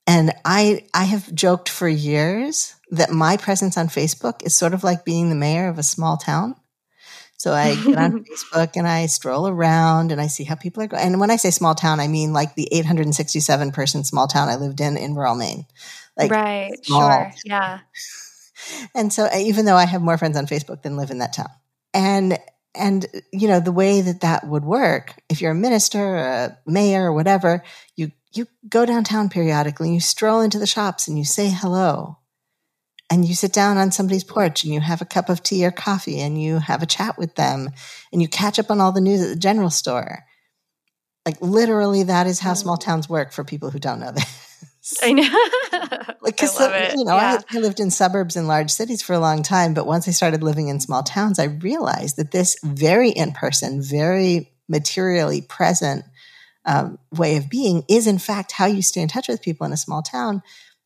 And 0.06 0.32
I, 0.44 0.84
I 0.94 1.04
have 1.04 1.34
joked 1.34 1.68
for 1.68 1.88
years 1.88 2.76
that 2.90 3.10
my 3.10 3.36
presence 3.36 3.76
on 3.76 3.88
Facebook 3.88 4.44
is 4.44 4.54
sort 4.54 4.74
of 4.74 4.84
like 4.84 5.04
being 5.04 5.28
the 5.28 5.34
mayor 5.34 5.68
of 5.68 5.78
a 5.78 5.82
small 5.82 6.16
town. 6.16 6.54
So 7.38 7.52
I 7.52 7.74
get 7.74 7.96
on 7.96 8.24
Facebook 8.54 8.76
and 8.76 8.86
I 8.86 9.06
stroll 9.06 9.46
around 9.46 10.12
and 10.12 10.20
I 10.20 10.26
see 10.26 10.44
how 10.44 10.54
people 10.54 10.82
are 10.82 10.86
going. 10.86 11.02
And 11.02 11.20
when 11.20 11.30
I 11.30 11.36
say 11.36 11.50
small 11.50 11.74
town, 11.74 12.00
I 12.00 12.08
mean 12.08 12.32
like 12.32 12.54
the 12.54 12.68
867 12.72 13.72
person 13.72 14.04
small 14.04 14.26
town 14.26 14.48
I 14.48 14.56
lived 14.56 14.80
in 14.80 14.96
in 14.96 15.14
rural 15.14 15.34
Maine. 15.34 15.66
Like 16.16 16.30
right, 16.30 16.72
sure, 16.82 17.32
yeah. 17.44 17.80
And 18.94 19.12
so 19.12 19.26
uh, 19.26 19.36
even 19.38 19.64
though 19.64 19.76
I 19.76 19.84
have 19.84 20.02
more 20.02 20.18
friends 20.18 20.36
on 20.36 20.46
Facebook 20.46 20.82
than 20.82 20.96
live 20.96 21.10
in 21.10 21.18
that 21.18 21.34
town, 21.34 21.50
and 21.94 22.38
and 22.74 23.06
you 23.32 23.48
know 23.48 23.60
the 23.60 23.70
way 23.70 24.00
that 24.00 24.22
that 24.22 24.46
would 24.46 24.64
work 24.64 25.14
if 25.28 25.40
you're 25.40 25.52
a 25.52 25.54
minister, 25.54 26.16
a 26.16 26.58
mayor, 26.66 27.04
or 27.04 27.12
whatever, 27.12 27.62
you 27.96 28.10
you 28.36 28.46
go 28.68 28.86
downtown 28.86 29.28
periodically 29.28 29.88
and 29.88 29.94
you 29.94 30.00
stroll 30.00 30.40
into 30.40 30.58
the 30.58 30.66
shops 30.66 31.08
and 31.08 31.18
you 31.18 31.24
say 31.24 31.48
hello 31.48 32.18
and 33.10 33.24
you 33.24 33.34
sit 33.34 33.52
down 33.52 33.76
on 33.76 33.92
somebody's 33.92 34.24
porch 34.24 34.64
and 34.64 34.72
you 34.74 34.80
have 34.80 35.00
a 35.00 35.06
cup 35.06 35.28
of 35.28 35.42
tea 35.42 35.64
or 35.64 35.70
coffee 35.70 36.20
and 36.20 36.40
you 36.40 36.58
have 36.58 36.82
a 36.82 36.86
chat 36.86 37.16
with 37.18 37.34
them 37.36 37.70
and 38.12 38.20
you 38.20 38.28
catch 38.28 38.58
up 38.58 38.70
on 38.70 38.80
all 38.80 38.92
the 38.92 39.00
news 39.00 39.22
at 39.22 39.28
the 39.28 39.36
general 39.36 39.70
store. 39.70 40.24
Like 41.24 41.40
literally, 41.40 42.04
that 42.04 42.26
is 42.26 42.40
how 42.40 42.54
small 42.54 42.76
mm. 42.76 42.84
towns 42.84 43.08
work 43.08 43.32
for 43.32 43.44
people 43.44 43.70
who 43.70 43.78
don't 43.78 44.00
know 44.00 44.12
this. 44.12 45.00
I 45.02 45.12
know. 45.12 45.22
like, 46.20 46.36
because 46.36 46.58
you 46.96 47.04
know, 47.04 47.16
yeah. 47.16 47.40
I, 47.50 47.56
I 47.56 47.60
lived 47.60 47.80
in 47.80 47.90
suburbs 47.90 48.36
and 48.36 48.46
large 48.46 48.70
cities 48.70 49.02
for 49.02 49.14
a 49.14 49.18
long 49.18 49.42
time, 49.42 49.74
but 49.74 49.86
once 49.86 50.06
I 50.06 50.12
started 50.12 50.44
living 50.44 50.68
in 50.68 50.78
small 50.78 51.02
towns, 51.02 51.40
I 51.40 51.44
realized 51.44 52.16
that 52.16 52.30
this 52.30 52.56
very 52.62 53.10
in 53.10 53.32
person, 53.32 53.82
very 53.82 54.52
materially 54.68 55.42
present 55.42 56.04
um, 56.66 56.98
way 57.12 57.36
of 57.36 57.48
being 57.48 57.84
is 57.88 58.06
in 58.06 58.18
fact 58.18 58.52
how 58.52 58.66
you 58.66 58.82
stay 58.82 59.00
in 59.00 59.08
touch 59.08 59.28
with 59.28 59.42
people 59.42 59.66
in 59.66 59.72
a 59.72 59.76
small 59.76 60.02
town. 60.02 60.42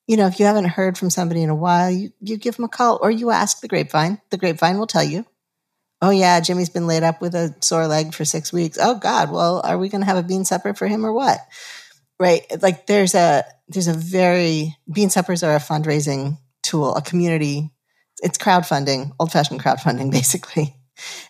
You 0.06 0.16
know 0.16 0.26
if 0.26 0.38
you 0.38 0.46
haven't 0.46 0.66
heard 0.66 0.98
from 0.98 1.10
somebody 1.10 1.42
in 1.42 1.50
a 1.50 1.54
while 1.54 1.90
you, 1.90 2.10
you 2.20 2.36
give 2.36 2.56
them 2.56 2.64
a 2.64 2.68
call 2.68 2.98
or 3.00 3.10
you 3.10 3.30
ask 3.30 3.60
the 3.60 3.68
grapevine. 3.68 4.20
The 4.30 4.36
grapevine 4.36 4.78
will 4.78 4.86
tell 4.86 5.04
you 5.04 5.24
oh 6.02 6.10
yeah 6.10 6.40
jimmy's 6.40 6.70
been 6.70 6.86
laid 6.86 7.02
up 7.02 7.20
with 7.20 7.34
a 7.34 7.54
sore 7.60 7.86
leg 7.86 8.14
for 8.14 8.24
six 8.24 8.52
weeks. 8.52 8.78
Oh 8.80 8.94
god 8.94 9.30
well 9.30 9.60
are 9.64 9.78
we 9.78 9.88
going 9.88 10.02
to 10.02 10.06
have 10.06 10.18
a 10.18 10.22
bean 10.22 10.44
supper 10.44 10.74
for 10.74 10.86
him 10.86 11.04
or 11.04 11.12
what? 11.12 11.38
Right? 12.18 12.42
Like 12.60 12.86
there's 12.86 13.14
a 13.14 13.44
there's 13.68 13.88
a 13.88 13.94
very 13.94 14.76
bean 14.92 15.10
suppers 15.10 15.42
are 15.42 15.56
a 15.56 15.60
fundraising 15.60 16.38
tool 16.62 16.94
a 16.94 17.02
community 17.02 17.70
it's 18.22 18.38
crowdfunding 18.38 19.12
old 19.18 19.32
fashioned 19.32 19.62
crowdfunding 19.62 20.10
basically 20.20 20.74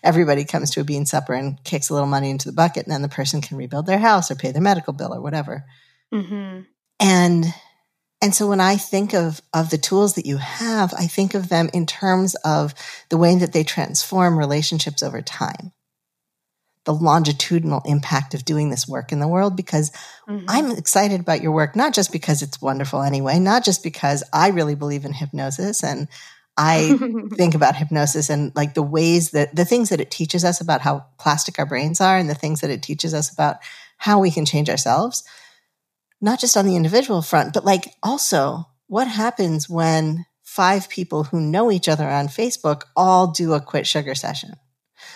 everybody 0.03 0.45
comes 0.45 0.71
to 0.71 0.81
a 0.81 0.83
bean 0.83 1.05
supper 1.05 1.33
and 1.33 1.63
kicks 1.63 1.89
a 1.89 1.93
little 1.93 2.07
money 2.07 2.29
into 2.29 2.47
the 2.47 2.55
bucket, 2.55 2.85
and 2.85 2.91
then 2.93 3.01
the 3.01 3.09
person 3.09 3.41
can 3.41 3.57
rebuild 3.57 3.85
their 3.85 3.99
house 3.99 4.31
or 4.31 4.35
pay 4.35 4.51
their 4.51 4.61
medical 4.61 4.93
bill 4.93 5.13
or 5.13 5.21
whatever. 5.21 5.65
Mm-hmm. 6.13 6.61
And 6.99 7.45
and 8.21 8.35
so 8.35 8.47
when 8.47 8.61
I 8.61 8.77
think 8.77 9.13
of 9.13 9.41
of 9.53 9.69
the 9.69 9.77
tools 9.77 10.13
that 10.15 10.25
you 10.25 10.37
have, 10.37 10.93
I 10.93 11.07
think 11.07 11.33
of 11.33 11.49
them 11.49 11.69
in 11.73 11.85
terms 11.85 12.35
of 12.45 12.73
the 13.09 13.17
way 13.17 13.35
that 13.35 13.53
they 13.53 13.63
transform 13.63 14.37
relationships 14.37 15.01
over 15.01 15.21
time. 15.21 15.71
The 16.85 16.93
longitudinal 16.93 17.81
impact 17.85 18.33
of 18.33 18.45
doing 18.45 18.69
this 18.69 18.87
work 18.87 19.11
in 19.11 19.19
the 19.19 19.27
world 19.27 19.55
because 19.55 19.91
mm-hmm. 20.27 20.45
I'm 20.47 20.71
excited 20.71 21.19
about 21.19 21.41
your 21.41 21.51
work, 21.51 21.75
not 21.75 21.93
just 21.93 22.11
because 22.11 22.41
it's 22.41 22.61
wonderful 22.61 23.01
anyway, 23.01 23.39
not 23.39 23.63
just 23.63 23.83
because 23.83 24.23
I 24.33 24.49
really 24.49 24.75
believe 24.75 25.05
in 25.05 25.13
hypnosis 25.13 25.83
and 25.83 26.07
I 26.57 26.97
think 27.35 27.55
about 27.55 27.75
hypnosis 27.75 28.29
and 28.29 28.51
like 28.55 28.73
the 28.73 28.83
ways 28.83 29.31
that 29.31 29.55
the 29.55 29.65
things 29.65 29.89
that 29.89 30.01
it 30.01 30.11
teaches 30.11 30.43
us 30.43 30.61
about 30.61 30.81
how 30.81 31.05
plastic 31.17 31.57
our 31.59 31.65
brains 31.65 32.01
are 32.01 32.17
and 32.17 32.29
the 32.29 32.35
things 32.35 32.61
that 32.61 32.69
it 32.69 32.83
teaches 32.83 33.13
us 33.13 33.31
about 33.31 33.57
how 33.97 34.19
we 34.19 34.31
can 34.31 34.45
change 34.45 34.69
ourselves, 34.69 35.23
not 36.19 36.39
just 36.39 36.57
on 36.57 36.65
the 36.65 36.75
individual 36.75 37.21
front, 37.21 37.53
but 37.53 37.65
like 37.65 37.93
also 38.03 38.67
what 38.87 39.07
happens 39.07 39.69
when 39.69 40.25
five 40.43 40.89
people 40.89 41.23
who 41.23 41.39
know 41.39 41.71
each 41.71 41.87
other 41.87 42.09
on 42.09 42.27
Facebook 42.27 42.83
all 42.95 43.27
do 43.27 43.53
a 43.53 43.61
quit 43.61 43.87
sugar 43.87 44.15
session? 44.15 44.53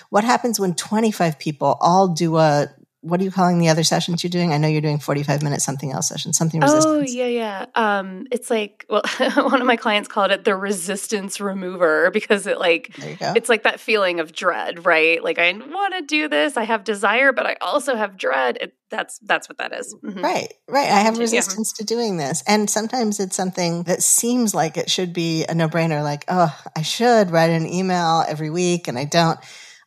What 0.09 0.23
happens 0.23 0.59
when 0.59 0.75
25 0.75 1.37
people 1.39 1.77
all 1.81 2.07
do 2.07 2.37
a 2.37 2.67
what 3.05 3.21
are 3.21 3.23
you 3.23 3.31
calling 3.31 3.59
the 3.59 3.69
other 3.69 3.83
sessions 3.83 4.23
you're 4.23 4.31
doing? 4.31 4.51
I 4.51 4.57
know 4.57 4.67
you're 4.67 4.81
doing 4.81 4.97
45 4.97 5.43
minute 5.43 5.61
something 5.61 5.91
else 5.91 6.09
session, 6.09 6.33
something 6.33 6.63
oh, 6.63 6.65
resistance. 6.65 7.11
Oh, 7.11 7.13
yeah, 7.13 7.27
yeah. 7.27 7.65
Um, 7.75 8.25
it's 8.31 8.49
like, 8.49 8.85
well, 8.89 9.03
one 9.35 9.61
of 9.61 9.67
my 9.67 9.75
clients 9.75 10.07
called 10.07 10.31
it 10.31 10.43
the 10.43 10.55
resistance 10.55 11.39
remover 11.39 12.09
because 12.09 12.47
it 12.47 12.57
like, 12.57 12.95
it's 12.97 13.47
like 13.47 13.63
that 13.63 13.79
feeling 13.79 14.19
of 14.19 14.33
dread, 14.33 14.85
right? 14.85 15.23
Like 15.23 15.37
I 15.37 15.51
want 15.51 15.93
to 15.93 16.01
do 16.01 16.27
this. 16.27 16.57
I 16.57 16.63
have 16.63 16.83
desire, 16.83 17.31
but 17.31 17.45
I 17.45 17.57
also 17.61 17.95
have 17.95 18.17
dread. 18.17 18.57
It, 18.59 18.73
that's, 18.89 19.19
that's 19.19 19.47
what 19.47 19.59
that 19.59 19.71
is. 19.71 19.95
Mm-hmm. 20.03 20.23
Right, 20.23 20.53
right. 20.67 20.89
I 20.89 21.01
have 21.01 21.19
resistance 21.19 21.73
yeah. 21.77 21.83
to 21.83 21.85
doing 21.85 22.17
this. 22.17 22.43
And 22.47 22.69
sometimes 22.69 23.19
it's 23.19 23.35
something 23.35 23.83
that 23.83 24.01
seems 24.01 24.55
like 24.55 24.77
it 24.77 24.89
should 24.89 25.13
be 25.13 25.45
a 25.45 25.53
no 25.53 25.69
brainer. 25.69 26.01
Like, 26.01 26.25
oh, 26.27 26.55
I 26.75 26.81
should 26.81 27.29
write 27.29 27.51
an 27.51 27.67
email 27.67 28.23
every 28.27 28.49
week 28.49 28.87
and 28.87 28.97
I 28.97 29.05
don't 29.05 29.39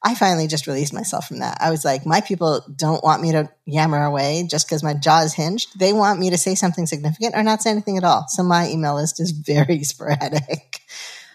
I 0.03 0.15
finally 0.15 0.47
just 0.47 0.67
released 0.69 0.95
myself 0.95 1.27
from 1.27 1.41
that. 1.41 1.59
I 1.61 1.71
was 1.71 1.85
like, 1.85 2.07
my 2.07 2.21
people 2.21 2.65
don't 2.75 3.03
want 3.03 3.21
me 3.21 3.33
to 3.33 3.51
yammer 3.67 4.05
away 4.05 4.47
just 4.49 4.69
because 4.69 4.83
my 4.83 4.95
jaw 4.95 5.23
is 5.23 5.35
hinged. 5.35 5.79
They 5.79 5.93
want 5.93 6.21
me 6.21 6.31
to 6.31 6.39
say 6.39 6.55
something 6.55 6.87
significant 6.87 7.35
or 7.35 7.43
not 7.43 7.63
say 7.63 7.71
anything 7.71 7.99
at 7.99 8.05
all. 8.05 8.27
So 8.29 8.45
my 8.45 8.69
email 8.69 8.95
list 8.95 9.19
is 9.19 9.31
very 9.47 9.83
sporadic. 9.83 10.81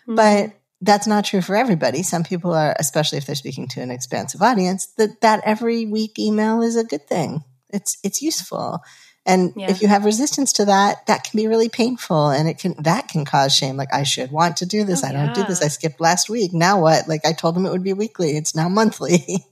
Mm-hmm. 0.08 0.16
But 0.16 0.54
that's 0.80 1.08
not 1.08 1.26
true 1.26 1.42
for 1.42 1.56
everybody. 1.56 2.04
Some 2.04 2.24
people 2.24 2.54
are, 2.54 2.76
especially 2.80 3.18
if 3.18 3.26
they're 3.26 3.36
speaking 3.36 3.68
to 3.70 3.82
an 3.82 3.92
expansive 3.92 4.42
audience, 4.42 4.88
that 4.98 5.22
that 5.22 5.42
every 5.46 5.86
week 5.86 6.18
email 6.20 6.62
is 6.62 6.76
a 6.76 6.84
good 6.84 7.08
thing. 7.08 7.44
It's 7.70 7.98
it's 8.04 8.22
useful. 8.22 8.80
And 9.26 9.54
yeah. 9.56 9.72
if 9.72 9.82
you 9.82 9.88
have 9.88 10.04
resistance 10.04 10.52
to 10.54 10.66
that, 10.66 11.06
that 11.08 11.24
can 11.24 11.38
be 11.38 11.48
really 11.48 11.70
painful 11.70 12.30
and 12.30 12.50
it 12.50 12.58
can 12.58 12.76
that 12.84 13.08
can 13.08 13.24
cause 13.24 13.56
shame. 13.56 13.78
Like 13.78 13.94
I 13.94 14.04
should 14.04 14.32
want 14.32 14.58
to 14.58 14.66
do 14.66 14.84
this. 14.84 15.04
Oh, 15.04 15.08
I 15.08 15.12
don't 15.14 15.28
yeah. 15.28 15.34
do 15.34 15.44
this. 15.46 15.64
I 15.64 15.70
skipped 15.70 16.02
last 16.02 16.30
week. 16.30 16.54
Now 16.54 16.82
what? 16.82 17.08
Like 17.08 17.26
I 17.26 17.32
told 17.32 17.56
them 17.56 17.66
it 17.66 17.72
would 17.72 17.84
be 17.84 17.94
weekly. 17.94 18.36
It's 18.36 18.54
now 18.54 18.68
monthly. 18.68 19.46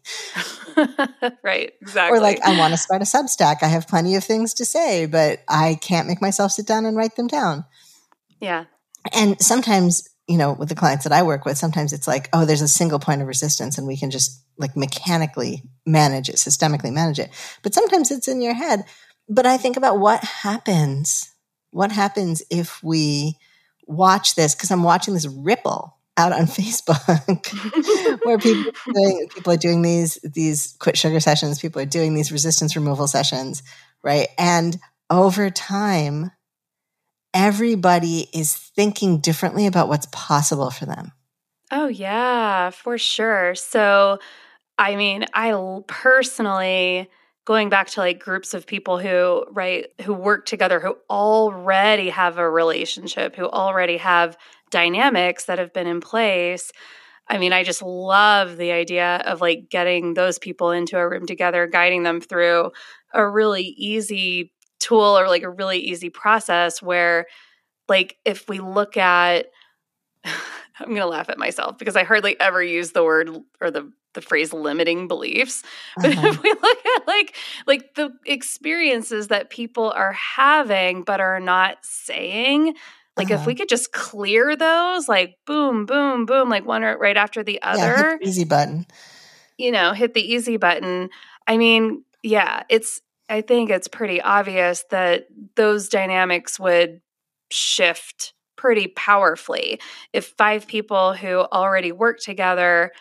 right, 1.43 1.71
exactly. 1.81 2.17
Or 2.17 2.21
like 2.21 2.41
I 2.41 2.57
want 2.57 2.73
to 2.73 2.77
start 2.77 3.01
a 3.01 3.05
Substack. 3.05 3.57
I 3.61 3.67
have 3.67 3.87
plenty 3.87 4.15
of 4.15 4.25
things 4.25 4.53
to 4.55 4.65
say, 4.65 5.05
but 5.05 5.41
I 5.47 5.75
can't 5.81 6.07
make 6.07 6.21
myself 6.21 6.51
sit 6.51 6.67
down 6.67 6.85
and 6.85 6.97
write 6.97 7.15
them 7.15 7.27
down. 7.27 7.63
Yeah. 8.41 8.65
And 9.13 9.41
sometimes 9.41 10.09
you 10.27 10.37
know, 10.37 10.53
with 10.53 10.69
the 10.69 10.75
clients 10.75 11.03
that 11.03 11.11
I 11.11 11.23
work 11.23 11.43
with, 11.43 11.57
sometimes 11.57 11.91
it's 11.91 12.07
like, 12.07 12.29
oh, 12.31 12.45
there's 12.45 12.61
a 12.61 12.67
single 12.67 12.99
point 12.99 13.21
of 13.21 13.27
resistance 13.27 13.77
and 13.77 13.85
we 13.85 13.97
can 13.97 14.11
just 14.11 14.41
like 14.57 14.77
mechanically 14.77 15.63
manage 15.85 16.29
it, 16.29 16.35
systemically 16.35 16.93
manage 16.93 17.19
it. 17.19 17.29
But 17.63 17.73
sometimes 17.73 18.11
it's 18.11 18.29
in 18.29 18.41
your 18.41 18.53
head. 18.53 18.85
But 19.31 19.45
I 19.45 19.55
think 19.55 19.77
about 19.77 19.97
what 19.97 20.21
happens. 20.25 21.33
What 21.69 21.93
happens 21.93 22.43
if 22.49 22.83
we 22.83 23.37
watch 23.87 24.35
this? 24.35 24.53
Because 24.53 24.71
I'm 24.71 24.83
watching 24.83 25.13
this 25.13 25.25
ripple 25.25 25.95
out 26.17 26.33
on 26.33 26.41
Facebook 26.47 27.47
where 28.25 28.37
people 28.37 28.71
are, 28.71 28.93
doing, 28.93 29.27
people 29.33 29.53
are 29.53 29.57
doing 29.57 29.81
these 29.81 30.15
these 30.23 30.75
quit 30.79 30.97
sugar 30.97 31.21
sessions, 31.21 31.59
people 31.59 31.81
are 31.81 31.85
doing 31.85 32.13
these 32.13 32.29
resistance 32.29 32.75
removal 32.75 33.07
sessions, 33.07 33.63
right? 34.03 34.27
And 34.37 34.77
over 35.09 35.49
time, 35.49 36.31
everybody 37.33 38.27
is 38.33 38.53
thinking 38.53 39.21
differently 39.21 39.65
about 39.65 39.87
what's 39.87 40.07
possible 40.11 40.71
for 40.71 40.85
them. 40.85 41.13
Oh, 41.71 41.87
yeah, 41.87 42.69
for 42.71 42.97
sure. 42.97 43.55
So, 43.55 44.19
I 44.77 44.97
mean, 44.97 45.25
I 45.33 45.53
personally, 45.87 47.09
going 47.45 47.69
back 47.69 47.87
to 47.87 47.99
like 47.99 48.19
groups 48.19 48.53
of 48.53 48.67
people 48.67 48.99
who, 48.99 49.45
right, 49.51 49.87
who 50.03 50.13
work 50.13 50.45
together, 50.45 50.79
who 50.79 50.95
already 51.09 52.09
have 52.09 52.37
a 52.37 52.49
relationship, 52.49 53.35
who 53.35 53.47
already 53.49 53.97
have 53.97 54.37
dynamics 54.69 55.45
that 55.45 55.59
have 55.59 55.73
been 55.73 55.87
in 55.87 56.01
place. 56.01 56.71
I 57.27 57.37
mean, 57.37 57.53
I 57.53 57.63
just 57.63 57.81
love 57.81 58.57
the 58.57 58.71
idea 58.71 59.23
of 59.25 59.41
like 59.41 59.69
getting 59.69 60.13
those 60.13 60.37
people 60.37 60.71
into 60.71 60.97
a 60.97 61.07
room 61.07 61.25
together, 61.25 61.67
guiding 61.67 62.03
them 62.03 62.21
through 62.21 62.71
a 63.13 63.27
really 63.27 63.63
easy 63.63 64.53
tool 64.79 65.17
or 65.17 65.27
like 65.27 65.43
a 65.43 65.49
really 65.49 65.79
easy 65.79 66.09
process 66.09 66.81
where 66.81 67.27
like 67.87 68.17
if 68.25 68.49
we 68.49 68.59
look 68.59 68.97
at 68.97 69.47
I'm 70.25 70.87
going 70.87 71.01
to 71.01 71.05
laugh 71.05 71.29
at 71.29 71.37
myself 71.37 71.77
because 71.77 71.95
I 71.95 72.03
hardly 72.03 72.39
ever 72.39 72.63
use 72.63 72.91
the 72.91 73.03
word 73.03 73.29
or 73.59 73.69
the 73.69 73.91
the 74.13 74.21
phrase 74.21 74.53
limiting 74.53 75.07
beliefs. 75.07 75.63
But 75.97 76.11
uh-huh. 76.11 76.27
if 76.27 76.43
we 76.43 76.49
look 76.49 76.85
at 76.97 77.07
like 77.07 77.35
like 77.67 77.95
the 77.95 78.11
experiences 78.25 79.27
that 79.27 79.49
people 79.49 79.91
are 79.91 80.13
having 80.13 81.03
but 81.03 81.19
are 81.19 81.39
not 81.39 81.77
saying, 81.81 82.75
like 83.17 83.31
uh-huh. 83.31 83.41
if 83.41 83.45
we 83.45 83.55
could 83.55 83.69
just 83.69 83.91
clear 83.91 84.55
those, 84.55 85.07
like 85.07 85.35
boom, 85.45 85.85
boom, 85.85 86.25
boom, 86.25 86.49
like 86.49 86.65
one 86.65 86.81
right 86.81 87.17
after 87.17 87.43
the 87.43 87.61
other. 87.61 88.17
Yeah, 88.21 88.27
easy 88.27 88.45
button. 88.45 88.85
You 89.57 89.71
know, 89.71 89.93
hit 89.93 90.13
the 90.13 90.33
easy 90.33 90.57
button. 90.57 91.09
I 91.47 91.57
mean, 91.57 92.03
yeah, 92.23 92.63
it's 92.69 93.01
I 93.29 93.41
think 93.41 93.69
it's 93.69 93.87
pretty 93.87 94.21
obvious 94.21 94.83
that 94.91 95.27
those 95.55 95.87
dynamics 95.87 96.59
would 96.59 97.01
shift 97.49 98.33
pretty 98.57 98.87
powerfully. 98.87 99.79
If 100.13 100.33
five 100.37 100.67
people 100.67 101.13
who 101.13 101.39
already 101.39 101.91
work 101.91 102.19
together 102.19 102.91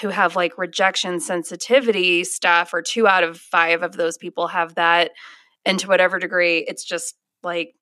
who 0.00 0.08
have 0.08 0.36
like 0.36 0.58
rejection 0.58 1.20
sensitivity 1.20 2.24
stuff, 2.24 2.72
or 2.74 2.82
two 2.82 3.06
out 3.06 3.24
of 3.24 3.38
five 3.38 3.82
of 3.82 3.92
those 3.92 4.18
people 4.18 4.48
have 4.48 4.74
that, 4.76 5.10
and 5.64 5.78
to 5.80 5.88
whatever 5.88 6.18
degree, 6.18 6.58
it's 6.66 6.84
just 6.84 7.14
like 7.42 7.74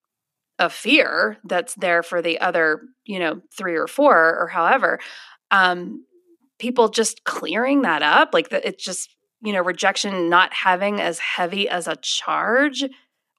a 0.58 0.68
fear 0.70 1.38
that's 1.44 1.74
there 1.74 2.02
for 2.02 2.22
the 2.22 2.40
other, 2.40 2.82
you 3.04 3.18
know, 3.18 3.40
three 3.56 3.76
or 3.76 3.86
four 3.86 4.38
or 4.38 4.48
however. 4.48 4.98
Um, 5.50 6.04
people 6.58 6.88
just 6.88 7.24
clearing 7.24 7.82
that 7.82 8.02
up, 8.02 8.30
like 8.32 8.50
that, 8.50 8.64
it's 8.64 8.84
just 8.84 9.08
you 9.42 9.52
know, 9.52 9.60
rejection 9.60 10.28
not 10.28 10.54
having 10.54 11.00
as 11.00 11.18
heavy 11.18 11.68
as 11.68 11.88
a 11.88 11.96
charge 11.96 12.84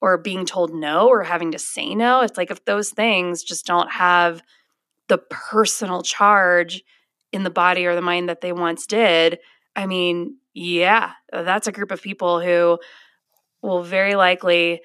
or 0.01 0.17
being 0.17 0.45
told 0.45 0.73
no 0.73 1.07
or 1.07 1.23
having 1.23 1.53
to 1.53 1.59
say 1.59 1.95
no. 1.95 2.21
It's 2.21 2.37
like 2.37 2.51
if 2.51 2.65
those 2.65 2.89
things 2.89 3.41
just 3.41 3.65
don't 3.65 3.89
have 3.89 4.41
the 5.07 5.17
personal 5.17 6.01
charge 6.03 6.83
in 7.33 7.43
the 7.43 7.49
body 7.49 7.85
or 7.85 7.95
the 7.95 8.01
mind 8.01 8.29
that 8.29 8.39
they 8.39 8.53
once 8.53 8.85
did, 8.85 9.39
I 9.75 9.87
mean, 9.87 10.37
yeah, 10.53 11.13
that's 11.31 11.67
a 11.67 11.71
group 11.71 11.91
of 11.91 12.01
people 12.01 12.39
who 12.39 12.79
will 13.61 13.81
very 13.81 14.15
likely 14.15 14.81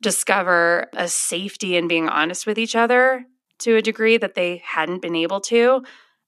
discover 0.00 0.86
a 0.96 1.08
safety 1.08 1.76
in 1.76 1.88
being 1.88 2.08
honest 2.08 2.46
with 2.46 2.56
each 2.56 2.76
other 2.76 3.26
to 3.58 3.76
a 3.76 3.82
degree 3.82 4.16
that 4.16 4.34
they 4.34 4.62
hadn't 4.64 5.02
been 5.02 5.16
able 5.16 5.40
to 5.40 5.82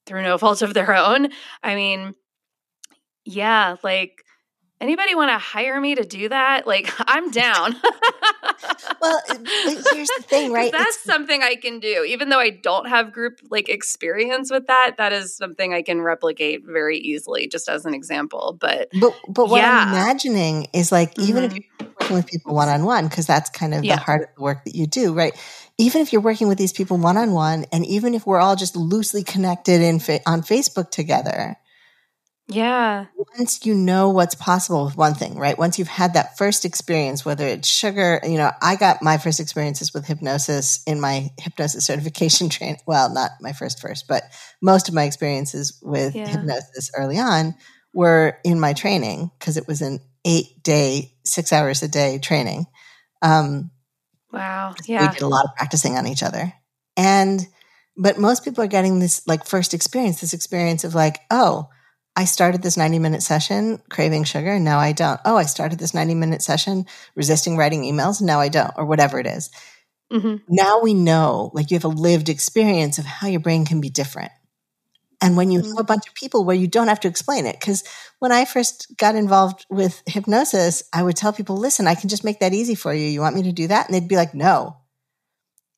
through 0.05 0.23
no 0.23 0.37
fault 0.37 0.61
of 0.61 0.73
their 0.73 0.93
own. 0.93 1.29
I 1.63 1.75
mean, 1.75 2.15
yeah, 3.23 3.77
like 3.81 4.25
anybody 4.81 5.15
want 5.15 5.29
to 5.29 5.37
hire 5.37 5.79
me 5.79 5.95
to 5.95 6.03
do 6.03 6.27
that? 6.27 6.67
Like, 6.67 6.91
I'm 6.99 7.31
down. 7.31 7.75
well, 9.01 9.21
here's 9.27 10.09
the 10.17 10.23
thing, 10.23 10.51
right? 10.53 10.71
That's 10.71 10.95
it's, 10.95 11.03
something 11.03 11.41
I 11.41 11.55
can 11.55 11.79
do. 11.79 12.03
Even 12.05 12.29
though 12.29 12.39
I 12.39 12.49
don't 12.49 12.89
have 12.89 13.13
group 13.13 13.39
like 13.49 13.69
experience 13.69 14.51
with 14.51 14.67
that, 14.67 14.95
that 14.97 15.13
is 15.13 15.35
something 15.35 15.73
I 15.73 15.83
can 15.83 16.01
replicate 16.01 16.65
very 16.65 16.97
easily, 16.97 17.47
just 17.47 17.69
as 17.69 17.85
an 17.85 17.93
example. 17.93 18.57
But 18.59 18.89
but 18.99 19.15
but 19.29 19.49
what 19.49 19.61
yeah. 19.61 19.85
I'm 19.85 19.89
imagining 19.89 20.67
is 20.73 20.91
like 20.91 21.17
even 21.19 21.43
mm-hmm. 21.43 21.57
if 21.57 21.63
you're 21.79 21.89
working 21.99 22.15
with 22.15 22.27
people 22.27 22.55
one 22.55 22.69
on 22.69 22.83
one, 22.83 23.07
because 23.07 23.27
that's 23.27 23.49
kind 23.49 23.73
of 23.73 23.83
yeah. 23.83 23.95
the 23.95 24.01
heart 24.01 24.21
of 24.23 24.35
the 24.35 24.41
work 24.41 24.65
that 24.65 24.75
you 24.75 24.87
do, 24.87 25.13
right? 25.13 25.33
Even 25.77 26.01
if 26.01 26.11
you're 26.11 26.21
working 26.21 26.47
with 26.47 26.57
these 26.57 26.73
people 26.73 26.97
one 26.97 27.17
on 27.17 27.31
one, 27.31 27.65
and 27.71 27.85
even 27.85 28.13
if 28.13 28.27
we're 28.27 28.39
all 28.39 28.55
just 28.55 28.75
loosely 28.75 29.23
connected 29.23 29.81
in 29.81 29.99
fa- 29.99 30.19
on 30.27 30.41
Facebook 30.41 30.91
together, 30.91 31.55
yeah. 32.47 33.05
Once 33.37 33.65
you 33.65 33.73
know 33.73 34.09
what's 34.09 34.35
possible 34.35 34.85
with 34.85 34.97
one 34.97 35.13
thing, 35.13 35.37
right? 35.37 35.57
Once 35.57 35.79
you've 35.79 35.87
had 35.87 36.15
that 36.15 36.37
first 36.37 36.65
experience, 36.65 37.23
whether 37.23 37.47
it's 37.47 37.67
sugar, 37.67 38.19
you 38.23 38.37
know, 38.37 38.51
I 38.61 38.75
got 38.75 39.01
my 39.01 39.17
first 39.17 39.39
experiences 39.39 39.93
with 39.93 40.05
hypnosis 40.05 40.83
in 40.85 40.99
my 40.99 41.29
hypnosis 41.39 41.85
certification 41.85 42.49
training. 42.49 42.79
Well, 42.85 43.13
not 43.13 43.31
my 43.39 43.53
first 43.53 43.79
first, 43.79 44.05
but 44.07 44.23
most 44.61 44.89
of 44.89 44.95
my 44.95 45.03
experiences 45.03 45.79
with 45.81 46.15
yeah. 46.15 46.27
hypnosis 46.27 46.91
early 46.97 47.19
on 47.19 47.55
were 47.93 48.37
in 48.43 48.59
my 48.59 48.73
training 48.73 49.31
because 49.39 49.57
it 49.57 49.67
was 49.67 49.81
an 49.81 49.99
eight 50.25 50.61
day, 50.63 51.13
six 51.25 51.53
hours 51.53 51.83
a 51.83 51.87
day 51.87 52.19
training. 52.19 52.65
Um, 53.21 53.71
wow. 54.31 54.75
Yeah. 54.87 55.07
We 55.07 55.13
did 55.13 55.23
a 55.23 55.27
lot 55.27 55.45
of 55.45 55.55
practicing 55.55 55.97
on 55.97 56.07
each 56.07 56.23
other. 56.23 56.53
And, 56.97 57.45
but 57.97 58.17
most 58.17 58.43
people 58.43 58.63
are 58.63 58.67
getting 58.67 58.99
this 58.99 59.25
like 59.27 59.45
first 59.45 59.73
experience, 59.73 60.21
this 60.21 60.33
experience 60.33 60.83
of 60.83 60.95
like, 60.95 61.19
oh, 61.29 61.69
I 62.15 62.25
started 62.25 62.61
this 62.61 62.77
90 62.77 62.99
minute 62.99 63.23
session 63.23 63.81
craving 63.89 64.25
sugar 64.25 64.51
and 64.51 64.65
now 64.65 64.79
I 64.79 64.91
don't. 64.91 65.19
Oh, 65.23 65.37
I 65.37 65.43
started 65.43 65.79
this 65.79 65.93
90 65.93 66.15
minute 66.15 66.41
session 66.41 66.85
resisting 67.15 67.57
writing 67.57 67.83
emails 67.83 68.19
and 68.19 68.27
now 68.27 68.39
I 68.39 68.49
don't, 68.49 68.73
or 68.77 68.85
whatever 68.85 69.19
it 69.19 69.27
is. 69.27 69.49
Mm-hmm. 70.11 70.37
Now 70.49 70.81
we 70.81 70.93
know, 70.93 71.51
like 71.53 71.71
you 71.71 71.75
have 71.75 71.85
a 71.85 71.89
lived 71.89 72.27
experience 72.27 72.97
of 72.97 73.05
how 73.05 73.27
your 73.27 73.39
brain 73.39 73.65
can 73.65 73.79
be 73.79 73.89
different. 73.89 74.31
And 75.21 75.37
when 75.37 75.51
you 75.51 75.59
mm-hmm. 75.59 75.69
have 75.69 75.79
a 75.79 75.83
bunch 75.85 76.07
of 76.07 76.15
people 76.15 76.43
where 76.43 76.55
you 76.55 76.67
don't 76.67 76.87
have 76.87 76.99
to 77.01 77.07
explain 77.07 77.45
it, 77.45 77.57
because 77.59 77.83
when 78.19 78.31
I 78.31 78.43
first 78.45 78.91
got 78.97 79.15
involved 79.15 79.65
with 79.69 80.01
hypnosis, 80.07 80.83
I 80.91 81.03
would 81.03 81.15
tell 81.15 81.31
people, 81.31 81.55
listen, 81.55 81.87
I 81.87 81.95
can 81.95 82.09
just 82.09 82.23
make 82.23 82.39
that 82.39 82.53
easy 82.53 82.75
for 82.75 82.93
you. 82.93 83.05
You 83.07 83.21
want 83.21 83.35
me 83.35 83.43
to 83.43 83.51
do 83.51 83.67
that? 83.67 83.85
And 83.85 83.93
they'd 83.93 84.07
be 84.07 84.15
like, 84.15 84.33
no. 84.33 84.77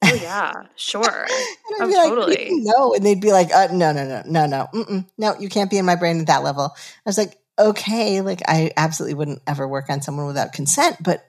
Oh 0.04 0.20
yeah, 0.22 0.52
sure. 0.76 1.02
oh, 1.80 2.10
totally. 2.10 2.36
Like, 2.36 2.50
no, 2.52 2.94
and 2.94 3.06
they'd 3.06 3.22
be 3.22 3.32
like, 3.32 3.54
uh, 3.54 3.68
no, 3.72 3.92
no, 3.92 4.06
no, 4.06 4.24
no, 4.26 4.46
no, 4.46 4.68
mm-mm, 4.74 5.08
no, 5.18 5.36
you 5.40 5.50
can't 5.50 5.70
be 5.70 5.78
in 5.78 5.86
my 5.86 5.96
brain 5.96 6.20
at 6.20 6.28
that 6.28 6.44
level. 6.44 6.74
I 6.76 7.02
was 7.06 7.18
like, 7.18 7.38
okay, 7.58 8.22
like 8.22 8.42
I 8.48 8.72
absolutely 8.78 9.16
wouldn't 9.16 9.42
ever 9.48 9.68
work 9.68 9.90
on 9.90 10.02
someone 10.02 10.26
without 10.26 10.54
consent, 10.54 10.98
but 11.02 11.26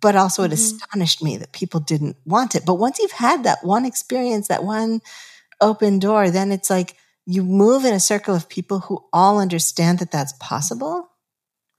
but 0.00 0.16
also 0.16 0.42
it 0.42 0.46
mm-hmm. 0.46 0.54
astonished 0.54 1.22
me 1.22 1.36
that 1.36 1.52
people 1.52 1.80
didn't 1.80 2.16
want 2.24 2.54
it. 2.54 2.64
But 2.66 2.74
once 2.74 2.98
you've 2.98 3.12
had 3.12 3.44
that 3.44 3.58
one 3.62 3.84
experience, 3.84 4.48
that 4.48 4.64
one 4.64 5.00
open 5.60 5.98
door, 5.98 6.30
then 6.30 6.50
it's 6.52 6.70
like 6.70 6.96
you 7.26 7.42
move 7.42 7.84
in 7.84 7.94
a 7.94 8.00
circle 8.00 8.34
of 8.34 8.48
people 8.48 8.80
who 8.80 9.04
all 9.12 9.38
understand 9.38 9.98
that 10.00 10.10
that's 10.10 10.34
possible. 10.40 11.10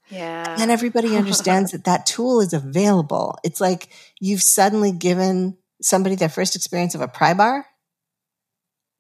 Yeah. 0.09 0.55
And 0.59 0.71
everybody 0.71 1.15
understands 1.15 1.71
that 1.73 1.85
that 1.85 2.05
tool 2.05 2.41
is 2.41 2.53
available. 2.53 3.37
It's 3.43 3.61
like 3.61 3.89
you've 4.19 4.41
suddenly 4.41 4.91
given 4.91 5.57
somebody 5.86 6.15
their 6.15 6.29
first 6.29 6.55
experience 6.55 6.95
of 6.95 7.01
a 7.01 7.07
pry 7.07 7.33
bar. 7.33 7.65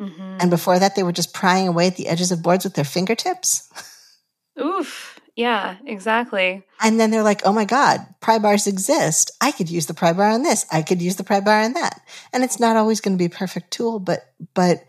Mm-hmm. 0.01 0.37
And 0.41 0.49
before 0.49 0.77
that, 0.77 0.95
they 0.95 1.03
were 1.03 1.11
just 1.11 1.33
prying 1.33 1.67
away 1.67 1.87
at 1.87 1.95
the 1.95 2.07
edges 2.07 2.31
of 2.31 2.43
boards 2.43 2.63
with 2.63 2.73
their 2.73 2.85
fingertips. 2.85 3.69
Oof. 4.61 5.19
Yeah, 5.35 5.75
exactly. 5.85 6.63
And 6.81 6.97
then 6.97 7.11
they're 7.11 7.23
like, 7.23 7.41
oh 7.45 7.51
my 7.51 7.65
God, 7.65 8.05
pry 8.21 8.39
bars 8.39 8.67
exist. 8.67 9.31
I 9.41 9.51
could 9.51 9.69
use 9.69 9.85
the 9.85 9.93
pry 9.93 10.13
bar 10.13 10.29
on 10.29 10.43
this. 10.43 10.65
I 10.71 10.81
could 10.81 11.01
use 11.01 11.17
the 11.17 11.25
pry 11.25 11.41
bar 11.41 11.61
on 11.61 11.73
that. 11.73 11.99
And 12.31 12.43
it's 12.43 12.59
not 12.59 12.77
always 12.77 13.01
going 13.01 13.17
to 13.17 13.21
be 13.21 13.25
a 13.25 13.37
perfect 13.37 13.71
tool, 13.71 13.99
but, 13.99 14.21
but, 14.53 14.85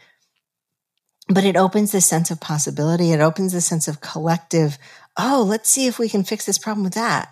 but 1.28 1.44
it 1.44 1.56
opens 1.56 1.90
this 1.90 2.06
sense 2.06 2.30
of 2.30 2.40
possibility. 2.40 3.10
It 3.10 3.20
opens 3.20 3.52
this 3.52 3.66
sense 3.66 3.88
of 3.88 4.00
collective, 4.00 4.78
oh, 5.16 5.44
let's 5.44 5.68
see 5.68 5.88
if 5.88 5.98
we 5.98 6.08
can 6.08 6.22
fix 6.22 6.44
this 6.46 6.58
problem 6.58 6.84
with 6.84 6.94
that. 6.94 7.28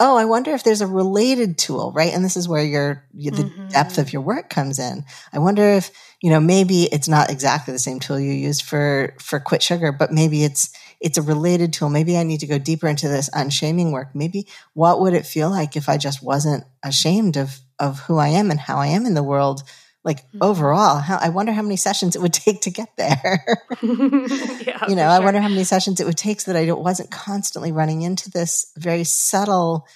Oh, 0.00 0.16
I 0.16 0.24
wonder 0.24 0.52
if 0.52 0.64
there's 0.64 0.80
a 0.80 0.86
related 0.86 1.58
tool, 1.58 1.92
right? 1.92 2.12
And 2.12 2.24
this 2.24 2.36
is 2.36 2.48
where 2.48 2.64
your, 2.64 3.04
the 3.14 3.30
mm-hmm. 3.30 3.68
depth 3.68 3.98
of 3.98 4.12
your 4.12 4.22
work 4.22 4.50
comes 4.50 4.78
in. 4.78 5.04
I 5.32 5.38
wonder 5.38 5.62
if, 5.62 5.90
you 6.20 6.30
know, 6.30 6.40
maybe 6.40 6.84
it's 6.84 7.08
not 7.08 7.30
exactly 7.30 7.72
the 7.72 7.78
same 7.78 8.00
tool 8.00 8.18
you 8.18 8.32
used 8.32 8.62
for, 8.62 9.14
for 9.20 9.38
quit 9.38 9.62
sugar, 9.62 9.92
but 9.92 10.12
maybe 10.12 10.42
it's, 10.44 10.72
it's 11.00 11.18
a 11.18 11.22
related 11.22 11.72
tool. 11.72 11.88
Maybe 11.88 12.16
I 12.16 12.24
need 12.24 12.40
to 12.40 12.46
go 12.46 12.58
deeper 12.58 12.88
into 12.88 13.08
this 13.08 13.30
unshaming 13.32 13.92
work. 13.92 14.08
Maybe 14.14 14.48
what 14.74 15.00
would 15.00 15.14
it 15.14 15.26
feel 15.26 15.50
like 15.50 15.76
if 15.76 15.88
I 15.88 15.98
just 15.98 16.22
wasn't 16.22 16.64
ashamed 16.82 17.36
of, 17.36 17.60
of 17.78 18.00
who 18.00 18.18
I 18.18 18.28
am 18.28 18.50
and 18.50 18.58
how 18.58 18.78
I 18.78 18.88
am 18.88 19.06
in 19.06 19.14
the 19.14 19.22
world? 19.22 19.62
Like 20.04 20.26
mm-hmm. 20.28 20.38
overall, 20.42 20.98
how, 20.98 21.18
I 21.18 21.28
wonder 21.28 21.52
how 21.52 21.62
many 21.62 21.76
sessions 21.76 22.16
it 22.16 22.22
would 22.22 22.32
take 22.32 22.62
to 22.62 22.70
get 22.70 22.96
there. 22.96 23.44
yeah, 23.82 24.84
you 24.88 24.96
know, 24.96 25.06
I 25.06 25.20
wonder 25.20 25.40
how 25.40 25.48
many 25.48 25.64
sessions 25.64 26.00
it 26.00 26.06
would 26.06 26.16
take 26.16 26.40
so 26.40 26.52
that 26.52 26.68
I 26.68 26.72
wasn't 26.72 27.10
constantly 27.10 27.72
running 27.72 28.02
into 28.02 28.30
this 28.30 28.72
very 28.76 29.04
subtle, 29.04 29.86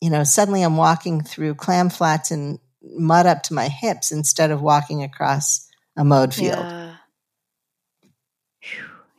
you 0.00 0.10
know, 0.10 0.24
suddenly 0.24 0.62
I'm 0.62 0.76
walking 0.76 1.22
through 1.22 1.54
clam 1.54 1.88
flats 1.88 2.30
and 2.30 2.58
mud 2.82 3.26
up 3.26 3.42
to 3.44 3.54
my 3.54 3.68
hips 3.68 4.12
instead 4.12 4.50
of 4.50 4.60
walking 4.60 5.02
across 5.02 5.68
a 5.96 6.04
mowed 6.04 6.34
field. 6.34 6.58
Yeah. 6.58 6.96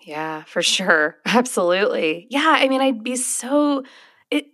Yeah, 0.05 0.43
for 0.43 0.61
sure. 0.61 1.17
Absolutely. 1.25 2.27
Yeah, 2.29 2.55
I 2.59 2.67
mean, 2.67 2.79
I'd 2.79 3.03
be 3.03 3.15
so 3.15 3.83
it 4.29 4.45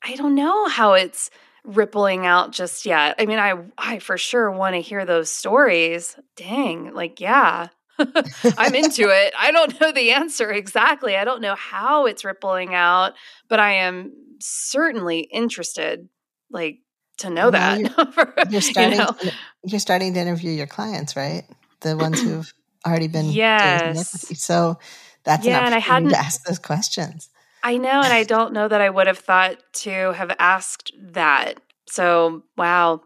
I 0.00 0.14
don't 0.14 0.36
know 0.36 0.68
how 0.68 0.94
it's 0.94 1.28
rippling 1.64 2.26
out 2.26 2.52
just 2.52 2.86
yet. 2.86 3.16
I 3.18 3.26
mean, 3.26 3.38
I 3.38 3.54
I 3.78 3.98
for 3.98 4.18
sure 4.18 4.50
want 4.50 4.74
to 4.74 4.80
hear 4.80 5.04
those 5.04 5.30
stories. 5.30 6.16
Dang, 6.36 6.94
like 6.94 7.20
yeah. 7.20 7.68
I'm 7.98 8.74
into 8.74 9.08
it. 9.10 9.34
I 9.38 9.52
don't 9.52 9.78
know 9.80 9.92
the 9.92 10.12
answer 10.12 10.50
exactly. 10.50 11.16
I 11.16 11.24
don't 11.24 11.42
know 11.42 11.54
how 11.54 12.06
it's 12.06 12.24
rippling 12.24 12.74
out, 12.74 13.12
but 13.48 13.60
I 13.60 13.74
am 13.74 14.12
certainly 14.40 15.20
interested 15.20 16.08
like 16.50 16.80
to 17.18 17.30
know 17.30 17.50
that. 17.50 17.80
You're, 17.96 18.50
you're 18.50 18.60
starting 18.60 18.92
you 18.92 18.98
know? 18.98 19.12
to, 19.12 19.32
you're 19.64 19.80
starting 19.80 20.14
to 20.14 20.20
interview 20.20 20.50
your 20.50 20.66
clients, 20.66 21.16
right? 21.16 21.44
The 21.80 21.96
ones 21.96 22.20
who've 22.20 22.52
already 22.86 23.08
been 23.08 23.26
yes. 23.26 24.38
So 24.40 24.78
that's 25.24 25.46
yeah, 25.46 25.64
and 25.64 25.74
I 25.74 25.78
hadn't 25.78 26.10
to 26.10 26.18
ask 26.18 26.44
those 26.44 26.58
questions. 26.58 27.28
I 27.62 27.76
know, 27.76 28.02
and 28.02 28.12
I 28.12 28.24
don't 28.24 28.52
know 28.52 28.66
that 28.66 28.80
I 28.80 28.90
would 28.90 29.06
have 29.06 29.18
thought 29.18 29.58
to 29.74 30.12
have 30.12 30.34
asked 30.38 30.92
that. 31.00 31.60
So 31.86 32.42
wow, 32.56 33.02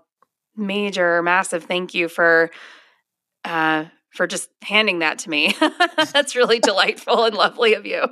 major, 0.57 1.23
massive 1.23 1.65
thank 1.65 1.95
you 1.95 2.09
for 2.09 2.51
uh 3.45 3.87
for 4.15 4.27
just 4.27 4.49
handing 4.63 5.01
that 5.01 5.19
to 5.21 5.31
me. 5.31 5.55
that's 6.13 6.35
really 6.35 6.59
delightful 6.59 7.25
and 7.25 7.35
lovely 7.35 7.75
of 7.75 7.85
you. 7.85 8.07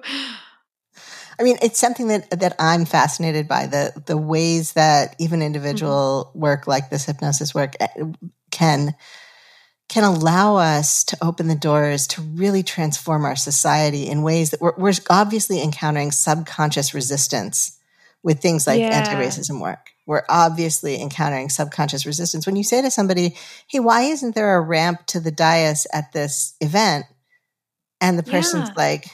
I 1.39 1.43
mean, 1.43 1.57
it's 1.63 1.79
something 1.79 2.09
that 2.09 2.31
that 2.39 2.55
I'm 2.59 2.85
fascinated 2.85 3.49
by 3.49 3.67
the 3.67 4.03
the 4.07 4.17
ways 4.17 4.75
that 4.75 5.17
even 5.19 5.43
individual 5.43 6.29
mm-hmm. 6.31 6.41
work 6.41 6.67
like 6.67 6.91
this 6.91 7.07
hypnosis 7.07 7.55
work 7.55 7.75
eh, 7.81 7.89
can 8.51 8.95
can 9.95 10.03
allow 10.03 10.57
us 10.57 11.05
to 11.05 11.17
open 11.23 11.47
the 11.47 11.55
doors 11.55 12.09
to 12.09 12.21
really 12.21 12.65
transform 12.65 13.25
our 13.25 13.37
society 13.37 14.09
in 14.09 14.23
ways 14.23 14.51
that 14.51 14.61
we're, 14.61 14.75
we're 14.77 14.93
obviously 15.09 15.63
encountering 15.63 16.11
subconscious 16.11 16.95
resistance 16.95 17.79
with 18.21 18.41
things 18.41 18.67
like 18.67 18.81
yeah. 18.81 18.89
anti-racism 18.89 19.61
work. 19.61 19.91
We're 20.05 20.25
obviously 20.29 21.01
encountering 21.01 21.49
subconscious 21.49 22.07
resistance. 22.07 22.45
When 22.45 22.57
you 22.57 22.65
say 22.65 22.83
to 22.83 22.91
somebody, 22.91 23.37
Hey, 23.69 23.79
why 23.79 24.01
isn't 24.03 24.35
there 24.35 24.57
a 24.57 24.61
ramp 24.61 25.07
to 25.07 25.21
the 25.21 25.31
dais 25.31 25.87
at 25.93 26.13
this 26.13 26.57
event? 26.61 27.07
And 28.01 28.19
the 28.19 28.25
person's 28.25 28.71
yeah. 28.71 28.75
like, 28.77 29.07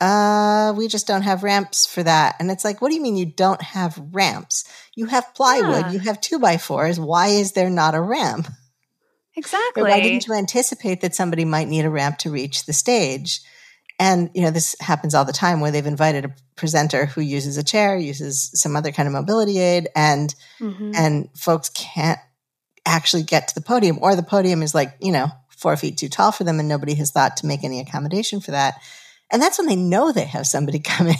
uh, 0.00 0.72
we 0.76 0.86
just 0.86 1.08
don't 1.08 1.22
have 1.22 1.42
ramps 1.42 1.84
for 1.84 2.04
that. 2.04 2.36
And 2.38 2.48
it's 2.48 2.64
like, 2.64 2.80
what 2.80 2.90
do 2.90 2.94
you 2.94 3.02
mean 3.02 3.16
you 3.16 3.26
don't 3.26 3.60
have 3.60 4.00
ramps? 4.12 4.70
You 4.94 5.06
have 5.06 5.34
plywood, 5.34 5.86
yeah. 5.86 5.90
you 5.90 5.98
have 5.98 6.20
two 6.20 6.38
by 6.38 6.58
fours. 6.58 7.00
Why 7.00 7.28
is 7.28 7.52
there 7.52 7.70
not 7.70 7.96
a 7.96 8.00
ramp? 8.00 8.46
Exactly. 9.36 9.82
Why 9.82 10.00
didn't 10.00 10.26
you 10.26 10.34
anticipate 10.34 11.02
that 11.02 11.14
somebody 11.14 11.44
might 11.44 11.68
need 11.68 11.84
a 11.84 11.90
ramp 11.90 12.18
to 12.18 12.30
reach 12.30 12.64
the 12.64 12.72
stage? 12.72 13.40
And, 13.98 14.30
you 14.34 14.42
know, 14.42 14.50
this 14.50 14.76
happens 14.80 15.14
all 15.14 15.24
the 15.24 15.32
time 15.32 15.60
where 15.60 15.70
they've 15.70 15.86
invited 15.86 16.24
a 16.24 16.34
presenter 16.54 17.06
who 17.06 17.20
uses 17.20 17.56
a 17.56 17.64
chair, 17.64 17.96
uses 17.96 18.50
some 18.54 18.76
other 18.76 18.92
kind 18.92 19.06
of 19.06 19.12
mobility 19.12 19.58
aid, 19.58 19.88
and, 19.96 20.34
mm-hmm. 20.60 20.92
and 20.94 21.28
folks 21.34 21.70
can't 21.70 22.18
actually 22.84 23.22
get 23.22 23.48
to 23.48 23.54
the 23.54 23.62
podium, 23.62 23.98
or 24.00 24.14
the 24.14 24.22
podium 24.22 24.62
is 24.62 24.74
like, 24.74 24.94
you 25.00 25.12
know, 25.12 25.28
four 25.48 25.76
feet 25.76 25.96
too 25.96 26.08
tall 26.08 26.30
for 26.30 26.44
them, 26.44 26.60
and 26.60 26.68
nobody 26.68 26.94
has 26.94 27.10
thought 27.10 27.38
to 27.38 27.46
make 27.46 27.64
any 27.64 27.80
accommodation 27.80 28.40
for 28.40 28.50
that. 28.50 28.74
And 29.32 29.42
that's 29.42 29.58
when 29.58 29.66
they 29.66 29.76
know 29.76 30.12
they 30.12 30.24
have 30.24 30.46
somebody 30.46 30.78
coming. 30.84 31.16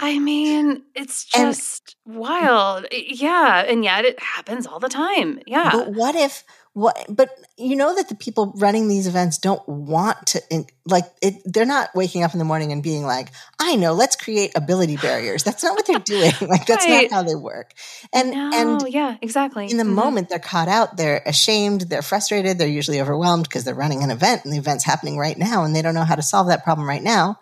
I 0.00 0.18
mean, 0.18 0.82
it's 0.94 1.24
just 1.24 1.96
and, 2.06 2.16
wild. 2.16 2.86
Yeah. 2.90 3.64
And 3.66 3.84
yet 3.84 4.04
it 4.04 4.20
happens 4.20 4.66
all 4.66 4.80
the 4.80 4.88
time. 4.88 5.40
Yeah. 5.46 5.70
But 5.72 5.92
what 5.92 6.14
if 6.14 6.42
what 6.74 6.96
but 7.08 7.30
you 7.56 7.76
know 7.76 7.94
that 7.94 8.08
the 8.08 8.14
people 8.14 8.52
running 8.56 8.88
these 8.88 9.06
events 9.06 9.38
don't 9.38 9.66
want 9.68 10.26
to 10.26 10.64
like 10.86 11.04
it, 11.22 11.34
they're 11.44 11.64
not 11.64 11.90
waking 11.94 12.22
up 12.22 12.32
in 12.32 12.38
the 12.38 12.44
morning 12.44 12.72
and 12.72 12.82
being 12.82 13.04
like 13.04 13.30
i 13.58 13.74
know 13.74 13.92
let's 13.92 14.16
create 14.16 14.52
ability 14.56 14.96
barriers. 14.96 15.42
That's 15.42 15.62
not 15.62 15.74
what 15.74 15.86
they're 15.86 15.98
doing. 16.14 16.32
Like 16.40 16.66
that's 16.66 16.86
right. 16.86 17.10
not 17.10 17.16
how 17.16 17.22
they 17.22 17.34
work. 17.34 17.72
And 18.12 18.30
no, 18.30 18.50
and 18.54 18.92
yeah 18.92 19.16
exactly. 19.20 19.70
in 19.70 19.76
the 19.76 19.84
mm-hmm. 19.84 19.94
moment 19.94 20.28
they're 20.28 20.38
caught 20.38 20.68
out 20.68 20.96
they're 20.96 21.22
ashamed 21.26 21.82
they're 21.82 22.02
frustrated 22.02 22.58
they're 22.58 22.68
usually 22.68 23.00
overwhelmed 23.00 23.44
because 23.44 23.64
they're 23.64 23.74
running 23.74 24.02
an 24.02 24.10
event 24.10 24.44
and 24.44 24.52
the 24.52 24.58
event's 24.58 24.84
happening 24.84 25.18
right 25.18 25.38
now 25.38 25.64
and 25.64 25.74
they 25.74 25.82
don't 25.82 25.94
know 25.94 26.04
how 26.04 26.14
to 26.14 26.22
solve 26.22 26.48
that 26.48 26.64
problem 26.64 26.88
right 26.88 27.02
now. 27.02 27.38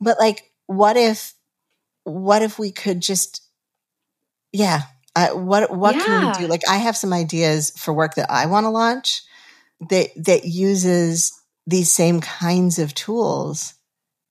But 0.00 0.18
like 0.18 0.50
what 0.66 0.96
if 0.96 1.34
what 2.04 2.42
if 2.42 2.58
we 2.58 2.70
could 2.70 3.00
just 3.00 3.42
yeah 4.52 4.82
uh, 5.16 5.30
what 5.30 5.70
what 5.70 5.94
yeah. 5.94 6.04
can 6.04 6.26
we 6.26 6.32
do? 6.38 6.46
Like, 6.46 6.62
I 6.68 6.78
have 6.78 6.96
some 6.96 7.12
ideas 7.12 7.70
for 7.76 7.92
work 7.92 8.14
that 8.14 8.30
I 8.30 8.46
want 8.46 8.64
to 8.64 8.70
launch 8.70 9.22
that 9.88 10.08
that 10.16 10.44
uses 10.44 11.32
these 11.66 11.92
same 11.92 12.20
kinds 12.20 12.78
of 12.78 12.94
tools 12.94 13.74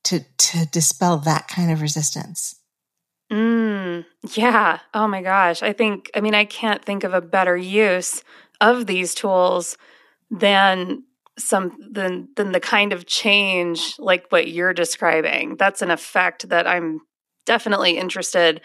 to 0.05 0.21
to 0.37 0.65
dispel 0.67 1.17
that 1.19 1.47
kind 1.47 1.71
of 1.71 1.81
resistance. 1.81 2.55
Mm, 3.31 4.05
yeah. 4.33 4.79
Oh 4.93 5.07
my 5.07 5.21
gosh. 5.21 5.63
I 5.63 5.73
think. 5.73 6.11
I 6.13 6.21
mean, 6.21 6.35
I 6.35 6.45
can't 6.45 6.83
think 6.83 7.03
of 7.03 7.13
a 7.13 7.21
better 7.21 7.57
use 7.57 8.23
of 8.59 8.85
these 8.85 9.15
tools 9.15 9.77
than 10.29 11.03
some 11.37 11.75
than 11.91 12.27
than 12.35 12.51
the 12.51 12.59
kind 12.59 12.93
of 12.93 13.05
change 13.05 13.95
like 13.97 14.27
what 14.29 14.49
you're 14.49 14.73
describing. 14.73 15.55
That's 15.55 15.81
an 15.81 15.91
effect 15.91 16.49
that 16.49 16.67
I'm 16.67 17.01
definitely 17.45 17.97
interested 17.97 18.61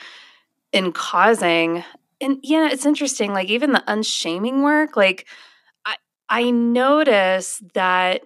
in 0.72 0.92
causing 0.92 1.84
and 2.20 2.38
yeah, 2.42 2.68
it's 2.70 2.86
interesting. 2.86 3.32
Like 3.32 3.48
even 3.48 3.72
the 3.72 3.84
unshaming 3.86 4.62
work, 4.62 4.96
like 4.96 5.26
I 5.84 5.96
I 6.28 6.50
notice 6.50 7.62
that 7.74 8.22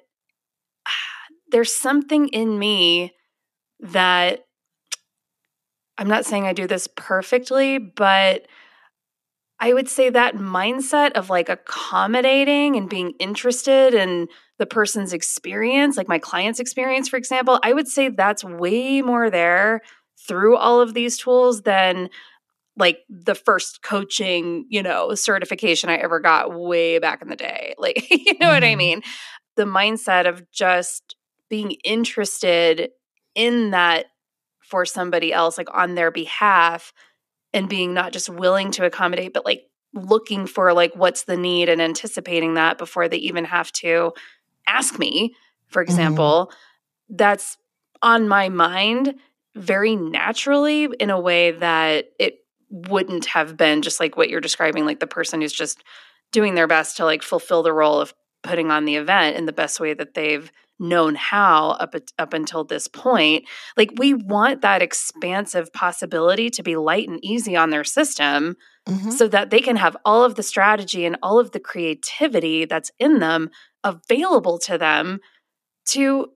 there's 1.50 1.74
something 1.74 2.28
in 2.28 2.58
me 2.58 3.12
that 3.80 4.46
I'm 5.98 6.08
not 6.08 6.24
saying 6.24 6.46
I 6.46 6.52
do 6.52 6.66
this 6.66 6.88
perfectly, 6.96 7.78
but 7.78 8.46
I 9.60 9.72
would 9.74 9.88
say 9.88 10.10
that 10.10 10.34
mindset 10.34 11.12
of 11.12 11.30
like 11.30 11.48
accommodating 11.48 12.74
and 12.76 12.88
being 12.88 13.12
interested 13.20 13.94
in 13.94 14.26
the 14.58 14.66
person's 14.66 15.12
experience, 15.12 15.96
like 15.96 16.08
my 16.08 16.18
client's 16.18 16.58
experience, 16.58 17.08
for 17.08 17.16
example, 17.16 17.60
I 17.62 17.72
would 17.72 17.86
say 17.86 18.08
that's 18.08 18.42
way 18.42 19.02
more 19.02 19.30
there 19.30 19.82
through 20.26 20.56
all 20.56 20.80
of 20.80 20.94
these 20.94 21.16
tools 21.16 21.62
than 21.62 22.10
like 22.76 23.00
the 23.08 23.34
first 23.34 23.82
coaching, 23.82 24.66
you 24.68 24.82
know, 24.82 25.14
certification 25.14 25.90
I 25.90 25.96
ever 25.96 26.20
got 26.20 26.58
way 26.58 26.98
back 26.98 27.22
in 27.22 27.28
the 27.28 27.36
day. 27.36 27.74
Like, 27.78 28.10
you 28.10 28.34
know 28.38 28.46
mm-hmm. 28.46 28.54
what 28.54 28.64
I 28.64 28.68
mm-hmm. 28.68 28.78
mean? 28.78 29.02
The 29.56 29.64
mindset 29.64 30.28
of 30.28 30.50
just 30.50 31.16
being 31.50 31.72
interested 31.84 32.90
in 33.34 33.70
that 33.72 34.06
for 34.60 34.86
somebody 34.86 35.32
else, 35.32 35.58
like 35.58 35.68
on 35.74 35.94
their 35.94 36.10
behalf, 36.10 36.92
and 37.52 37.68
being 37.68 37.92
not 37.92 38.12
just 38.12 38.28
willing 38.28 38.70
to 38.72 38.86
accommodate, 38.86 39.34
but 39.34 39.44
like 39.44 39.64
looking 39.92 40.46
for 40.46 40.72
like 40.72 40.94
what's 40.94 41.24
the 41.24 41.36
need 41.36 41.68
and 41.68 41.82
anticipating 41.82 42.54
that 42.54 42.78
before 42.78 43.08
they 43.08 43.18
even 43.18 43.44
have 43.44 43.70
to 43.72 44.12
ask 44.66 44.98
me, 44.98 45.34
for 45.66 45.82
mm-hmm. 45.82 45.90
example. 45.90 46.50
Mm-hmm. 46.50 47.16
That's 47.16 47.58
on 48.00 48.28
my 48.28 48.48
mind 48.48 49.14
very 49.54 49.96
naturally 49.96 50.88
in 50.98 51.10
a 51.10 51.20
way 51.20 51.50
that 51.50 52.06
it 52.18 52.38
wouldn't 52.72 53.26
have 53.26 53.56
been 53.56 53.82
just 53.82 54.00
like 54.00 54.16
what 54.16 54.30
you're 54.30 54.40
describing 54.40 54.86
like 54.86 54.98
the 54.98 55.06
person 55.06 55.40
who's 55.40 55.52
just 55.52 55.84
doing 56.32 56.54
their 56.54 56.66
best 56.66 56.96
to 56.96 57.04
like 57.04 57.22
fulfill 57.22 57.62
the 57.62 57.72
role 57.72 58.00
of 58.00 58.14
putting 58.42 58.70
on 58.70 58.86
the 58.86 58.96
event 58.96 59.36
in 59.36 59.46
the 59.46 59.52
best 59.52 59.78
way 59.78 59.94
that 59.94 60.14
they've 60.14 60.50
known 60.78 61.14
how 61.14 61.70
up 61.72 61.94
up 62.18 62.32
until 62.32 62.64
this 62.64 62.88
point 62.88 63.44
like 63.76 63.92
we 63.98 64.14
want 64.14 64.62
that 64.62 64.82
expansive 64.82 65.72
possibility 65.72 66.50
to 66.50 66.62
be 66.62 66.74
light 66.74 67.08
and 67.08 67.24
easy 67.24 67.54
on 67.54 67.70
their 67.70 67.84
system 67.84 68.56
mm-hmm. 68.88 69.10
so 69.10 69.28
that 69.28 69.50
they 69.50 69.60
can 69.60 69.76
have 69.76 69.96
all 70.04 70.24
of 70.24 70.34
the 70.34 70.42
strategy 70.42 71.04
and 71.04 71.16
all 71.22 71.38
of 71.38 71.52
the 71.52 71.60
creativity 71.60 72.64
that's 72.64 72.90
in 72.98 73.20
them 73.20 73.50
available 73.84 74.58
to 74.58 74.76
them 74.76 75.20
to 75.84 76.28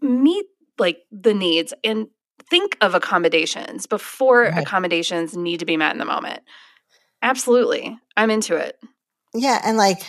meet 0.00 0.46
like 0.78 1.02
the 1.12 1.34
needs 1.34 1.72
and 1.84 2.08
think 2.50 2.76
of 2.80 2.94
accommodations 2.94 3.86
before 3.86 4.42
right. 4.42 4.62
accommodations 4.62 5.36
need 5.36 5.60
to 5.60 5.66
be 5.66 5.76
met 5.76 5.92
in 5.92 5.98
the 5.98 6.04
moment 6.04 6.42
absolutely 7.22 7.98
i'm 8.16 8.30
into 8.30 8.56
it 8.56 8.78
yeah 9.34 9.60
and 9.64 9.76
like 9.76 10.02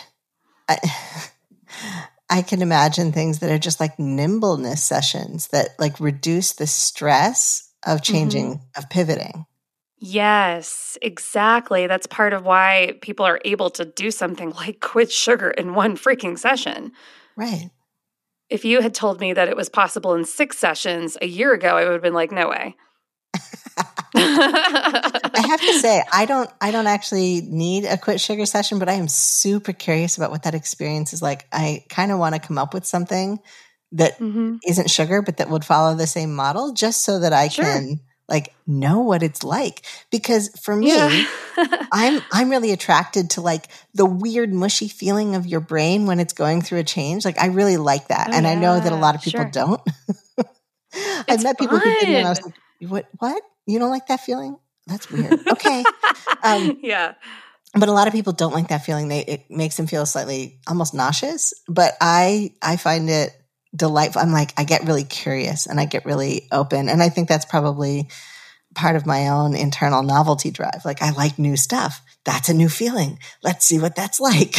I, 0.68 0.78
I 2.30 2.42
can 2.42 2.62
imagine 2.62 3.12
things 3.12 3.38
that 3.38 3.50
are 3.50 3.58
just 3.58 3.80
like 3.80 3.98
nimbleness 3.98 4.82
sessions 4.82 5.48
that 5.48 5.70
like 5.78 6.00
reduce 6.00 6.54
the 6.54 6.66
stress 6.66 7.72
of 7.86 8.02
changing, 8.02 8.54
mm-hmm. 8.54 8.78
of 8.78 8.90
pivoting. 8.90 9.46
Yes, 9.98 10.98
exactly. 11.00 11.86
That's 11.86 12.06
part 12.06 12.32
of 12.32 12.44
why 12.44 12.98
people 13.00 13.24
are 13.24 13.40
able 13.44 13.70
to 13.70 13.84
do 13.84 14.10
something 14.10 14.50
like 14.56 14.80
quit 14.80 15.12
sugar 15.12 15.50
in 15.50 15.74
one 15.74 15.96
freaking 15.96 16.38
session. 16.38 16.92
Right. 17.36 17.70
If 18.48 18.64
you 18.64 18.80
had 18.80 18.94
told 18.94 19.20
me 19.20 19.32
that 19.32 19.48
it 19.48 19.56
was 19.56 19.68
possible 19.68 20.14
in 20.14 20.24
six 20.24 20.58
sessions 20.58 21.16
a 21.20 21.26
year 21.26 21.52
ago, 21.52 21.76
I 21.76 21.84
would 21.84 21.92
have 21.92 22.02
been 22.02 22.14
like, 22.14 22.30
no 22.30 22.48
way. 22.48 22.76
I 24.14 25.44
have 25.48 25.60
to 25.60 25.78
say, 25.80 26.02
I 26.12 26.24
don't 26.24 26.48
I 26.60 26.70
don't 26.70 26.86
actually 26.86 27.42
need 27.42 27.84
a 27.84 27.98
quit 27.98 28.20
sugar 28.20 28.46
session, 28.46 28.78
but 28.78 28.88
I 28.88 28.94
am 28.94 29.08
super 29.08 29.72
curious 29.72 30.16
about 30.16 30.30
what 30.30 30.44
that 30.44 30.54
experience 30.54 31.12
is 31.12 31.20
like. 31.20 31.46
I 31.52 31.84
kind 31.90 32.12
of 32.12 32.18
want 32.18 32.34
to 32.34 32.40
come 32.40 32.56
up 32.56 32.72
with 32.72 32.86
something 32.86 33.38
that 33.92 34.18
mm-hmm. 34.18 34.56
not 34.66 34.90
sugar, 34.90 35.22
but 35.22 35.36
that 35.38 35.50
would 35.50 35.64
follow 35.64 35.94
the 35.94 36.06
same 36.06 36.34
model, 36.34 36.72
just 36.72 37.04
so 37.04 37.18
that 37.20 37.32
I 37.32 37.48
sure. 37.48 37.64
can 37.64 38.00
like 38.28 38.54
know 38.66 39.00
what 39.00 39.22
it's 39.22 39.44
like. 39.44 39.82
Because 40.10 40.48
for 40.60 40.74
me, 40.74 40.88
yeah. 40.88 41.26
I'm 41.92 42.22
I'm 42.32 42.50
really 42.50 42.72
attracted 42.72 43.30
to 43.30 43.40
like 43.40 43.68
the 43.94 44.06
weird 44.06 44.52
mushy 44.52 44.88
feeling 44.88 45.34
of 45.34 45.46
your 45.46 45.60
brain 45.60 46.06
when 46.06 46.20
it's 46.20 46.32
going 46.32 46.62
through 46.62 46.80
a 46.80 46.84
change. 46.84 47.24
Like 47.24 47.40
I 47.40 47.46
really 47.46 47.76
like 47.76 48.08
that, 48.08 48.28
oh, 48.30 48.36
and 48.36 48.44
yeah. 48.44 48.52
I 48.52 48.54
know 48.54 48.80
that 48.80 48.92
a 48.92 48.96
lot 48.96 49.14
of 49.14 49.22
people 49.22 49.42
sure. 49.42 49.50
don't. 49.50 49.80
I've 51.28 51.42
met 51.42 51.58
people 51.58 51.78
who 51.78 51.90
didn't, 51.90 52.14
and 52.14 52.26
I 52.26 52.30
was 52.30 52.42
like, 52.42 52.54
"What? 52.80 53.06
What? 53.18 53.42
You 53.66 53.78
don't 53.78 53.90
like 53.90 54.06
that 54.06 54.20
feeling? 54.20 54.58
That's 54.86 55.10
weird. 55.10 55.46
Okay. 55.46 55.84
um, 56.42 56.78
yeah. 56.82 57.14
But 57.74 57.88
a 57.88 57.92
lot 57.92 58.06
of 58.06 58.14
people 58.14 58.32
don't 58.32 58.54
like 58.54 58.68
that 58.68 58.84
feeling. 58.84 59.08
They 59.08 59.20
it 59.20 59.50
makes 59.50 59.76
them 59.76 59.86
feel 59.86 60.06
slightly 60.06 60.60
almost 60.66 60.94
nauseous. 60.94 61.52
But 61.68 61.94
I 62.00 62.54
I 62.62 62.76
find 62.76 63.10
it 63.10 63.36
delightful. 63.76 64.22
I'm 64.22 64.32
like 64.32 64.52
I 64.56 64.64
get 64.64 64.86
really 64.86 65.04
curious 65.04 65.66
and 65.66 65.78
I 65.78 65.84
get 65.84 66.04
really 66.04 66.48
open, 66.50 66.88
and 66.88 67.02
I 67.02 67.08
think 67.08 67.28
that's 67.28 67.44
probably 67.44 68.08
part 68.74 68.96
of 68.96 69.06
my 69.06 69.28
own 69.28 69.54
internal 69.54 70.02
novelty 70.02 70.50
drive. 70.50 70.82
Like 70.84 71.02
I 71.02 71.10
like 71.10 71.38
new 71.38 71.56
stuff. 71.56 72.00
That's 72.24 72.48
a 72.48 72.54
new 72.54 72.68
feeling. 72.68 73.18
Let's 73.42 73.64
see 73.64 73.78
what 73.78 73.96
that's 73.96 74.20
like. 74.20 74.56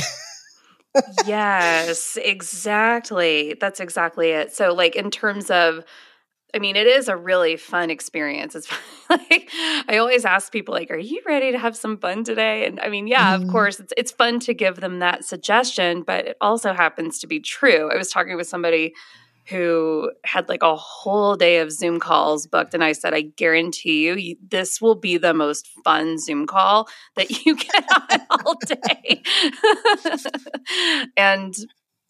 yes, 1.26 2.18
exactly. 2.22 3.56
That's 3.60 3.80
exactly 3.80 4.30
it. 4.30 4.54
So 4.54 4.74
like 4.74 4.96
in 4.96 5.12
terms 5.12 5.50
of 5.50 5.84
I 6.58 6.60
mean, 6.60 6.76
it 6.76 6.88
is 6.88 7.08
a 7.08 7.16
really 7.16 7.56
fun 7.56 7.92
experience. 7.92 8.56
It's 8.56 8.68
like 9.12 9.52
I 9.88 9.98
always 9.98 10.26
ask 10.26 10.52
people, 10.52 10.74
like, 10.74 10.90
"Are 10.90 10.98
you 10.98 11.22
ready 11.24 11.52
to 11.52 11.60
have 11.60 11.78
some 11.78 12.00
fun 12.00 12.24
today?" 12.24 12.66
And 12.66 12.80
I 12.80 12.90
mean, 12.90 13.06
yeah, 13.06 13.32
mm. 13.32 13.36
of 13.36 13.42
mm-hmm. 13.42 13.52
course, 13.52 13.80
it's 13.80 13.94
it's 13.96 14.12
fun 14.12 14.40
to 14.40 14.56
give 14.56 14.78
them 14.78 14.98
that 14.98 15.24
suggestion, 15.24 16.02
but 16.02 16.26
it 16.26 16.38
also 16.42 16.74
happens 16.74 17.20
to 17.20 17.28
be 17.28 17.40
true. 17.40 17.92
I 17.94 17.96
was 17.96 18.10
talking 18.10 18.36
with 18.36 18.48
somebody 18.48 18.96
who 19.46 20.12
had 20.26 20.50
like 20.50 20.64
a 20.64 20.76
whole 20.76 21.36
day 21.36 21.60
of 21.60 21.72
Zoom 21.72 22.00
calls 22.00 22.48
booked, 22.48 22.74
and 22.74 22.84
I 22.84 22.94
said, 22.94 23.14
"I 23.14 23.22
guarantee 23.22 24.08
you, 24.08 24.16
you 24.16 24.36
this 24.50 24.82
will 24.82 24.96
be 24.96 25.18
the 25.18 25.36
most 25.36 25.70
fun 25.84 26.18
Zoom 26.18 26.48
call 26.48 26.90
that 27.18 27.46
you 27.46 27.56
get 27.56 27.86
on 28.12 28.20
all 28.32 28.56
day." 28.66 29.22
and 31.18 31.56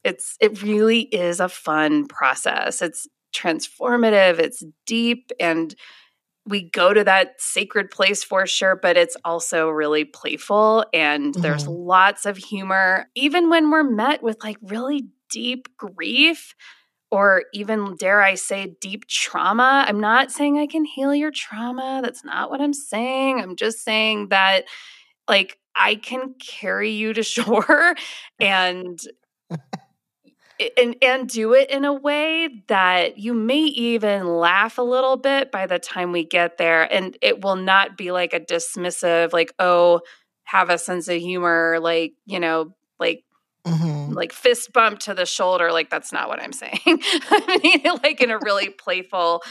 it's 0.05 0.37
it 0.39 0.63
really 0.63 1.01
is 1.01 1.41
a 1.41 1.49
fun 1.49 2.07
process. 2.07 2.81
It's 2.81 3.09
transformative, 3.37 4.39
it's 4.39 4.63
deep, 4.85 5.31
and 5.39 5.75
we 6.47 6.69
go 6.69 6.93
to 6.93 7.03
that 7.03 7.39
sacred 7.39 7.91
place 7.91 8.23
for 8.23 8.47
sure, 8.47 8.75
but 8.75 8.97
it's 8.97 9.17
also 9.25 9.69
really 9.69 10.05
playful 10.05 10.85
and 10.93 11.33
mm-hmm. 11.33 11.41
there's 11.41 11.67
lots 11.67 12.25
of 12.25 12.37
humor. 12.37 13.09
Even 13.15 13.49
when 13.49 13.69
we're 13.69 13.83
met 13.83 14.23
with 14.23 14.41
like 14.43 14.57
really 14.61 15.07
deep 15.29 15.67
grief 15.77 16.55
or 17.11 17.43
even, 17.53 17.95
dare 17.95 18.21
I 18.21 18.35
say, 18.35 18.75
deep 18.81 19.07
trauma, 19.07 19.85
I'm 19.87 19.99
not 19.99 20.31
saying 20.31 20.57
I 20.57 20.67
can 20.67 20.83
heal 20.85 21.15
your 21.15 21.31
trauma. 21.31 22.01
That's 22.03 22.23
not 22.23 22.49
what 22.49 22.61
I'm 22.61 22.73
saying. 22.73 23.39
I'm 23.39 23.55
just 23.55 23.83
saying 23.83 24.29
that, 24.29 24.65
like, 25.29 25.57
I 25.73 25.95
can 25.95 26.35
carry 26.35 26.91
you 26.91 27.13
to 27.13 27.23
shore 27.23 27.95
and 28.39 28.99
and 30.77 30.95
and 31.01 31.29
do 31.29 31.53
it 31.53 31.69
in 31.69 31.85
a 31.85 31.93
way 31.93 32.63
that 32.67 33.17
you 33.17 33.33
may 33.33 33.59
even 33.59 34.27
laugh 34.27 34.77
a 34.77 34.83
little 34.83 35.17
bit 35.17 35.51
by 35.51 35.67
the 35.67 35.79
time 35.79 36.11
we 36.11 36.23
get 36.23 36.57
there 36.57 36.91
and 36.91 37.17
it 37.21 37.43
will 37.43 37.55
not 37.55 37.97
be 37.97 38.11
like 38.11 38.33
a 38.33 38.39
dismissive 38.39 39.33
like 39.33 39.53
oh 39.59 40.01
have 40.43 40.69
a 40.69 40.77
sense 40.77 41.07
of 41.07 41.17
humor 41.17 41.77
like 41.81 42.13
you 42.25 42.39
know 42.39 42.73
like 42.99 43.23
mm-hmm. 43.65 44.13
like 44.13 44.31
fist 44.31 44.73
bump 44.73 44.99
to 44.99 45.13
the 45.13 45.25
shoulder 45.25 45.71
like 45.71 45.89
that's 45.89 46.11
not 46.11 46.27
what 46.27 46.41
i'm 46.41 46.53
saying 46.53 46.79
i 46.85 47.59
mean 47.63 47.99
like 48.03 48.21
in 48.21 48.31
a 48.31 48.39
really 48.39 48.69
playful 48.69 49.43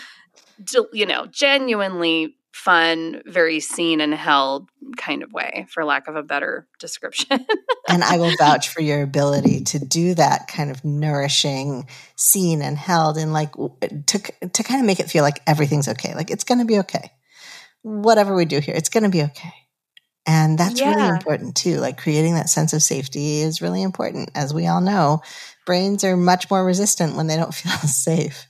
you 0.92 1.06
know 1.06 1.26
genuinely 1.26 2.36
fun, 2.56 3.20
very 3.26 3.60
seen 3.60 4.00
and 4.00 4.14
held 4.14 4.68
kind 4.96 5.22
of 5.22 5.30
way, 5.32 5.66
for 5.68 5.84
lack 5.84 6.08
of 6.08 6.16
a 6.16 6.22
better 6.22 6.66
description. 6.80 7.44
and 7.88 8.02
I 8.02 8.16
will 8.16 8.32
vouch 8.38 8.70
for 8.70 8.80
your 8.80 9.02
ability 9.02 9.64
to 9.64 9.78
do 9.78 10.14
that 10.14 10.48
kind 10.48 10.70
of 10.70 10.84
nourishing, 10.84 11.86
seen 12.16 12.62
and 12.62 12.78
held, 12.78 13.18
and 13.18 13.32
like 13.32 13.52
to 13.52 14.18
to 14.48 14.62
kind 14.62 14.80
of 14.80 14.86
make 14.86 15.00
it 15.00 15.10
feel 15.10 15.22
like 15.22 15.40
everything's 15.46 15.86
okay. 15.88 16.14
Like 16.14 16.30
it's 16.30 16.44
going 16.44 16.58
to 16.58 16.64
be 16.64 16.78
okay. 16.78 17.12
Whatever 17.82 18.34
we 18.34 18.46
do 18.46 18.58
here, 18.58 18.74
it's 18.74 18.88
going 18.88 19.04
to 19.04 19.10
be 19.10 19.22
okay. 19.22 19.52
And 20.26 20.58
that's 20.58 20.80
yeah. 20.80 20.94
really 20.94 21.08
important 21.08 21.56
too. 21.56 21.76
Like 21.76 21.98
creating 21.98 22.34
that 22.34 22.48
sense 22.48 22.72
of 22.72 22.82
safety 22.82 23.40
is 23.40 23.60
really 23.60 23.82
important. 23.82 24.30
As 24.34 24.54
we 24.54 24.66
all 24.66 24.80
know, 24.80 25.20
brains 25.66 26.04
are 26.04 26.16
much 26.16 26.50
more 26.50 26.64
resistant 26.64 27.16
when 27.16 27.26
they 27.26 27.36
don't 27.36 27.54
feel 27.54 27.72
safe. 27.72 28.46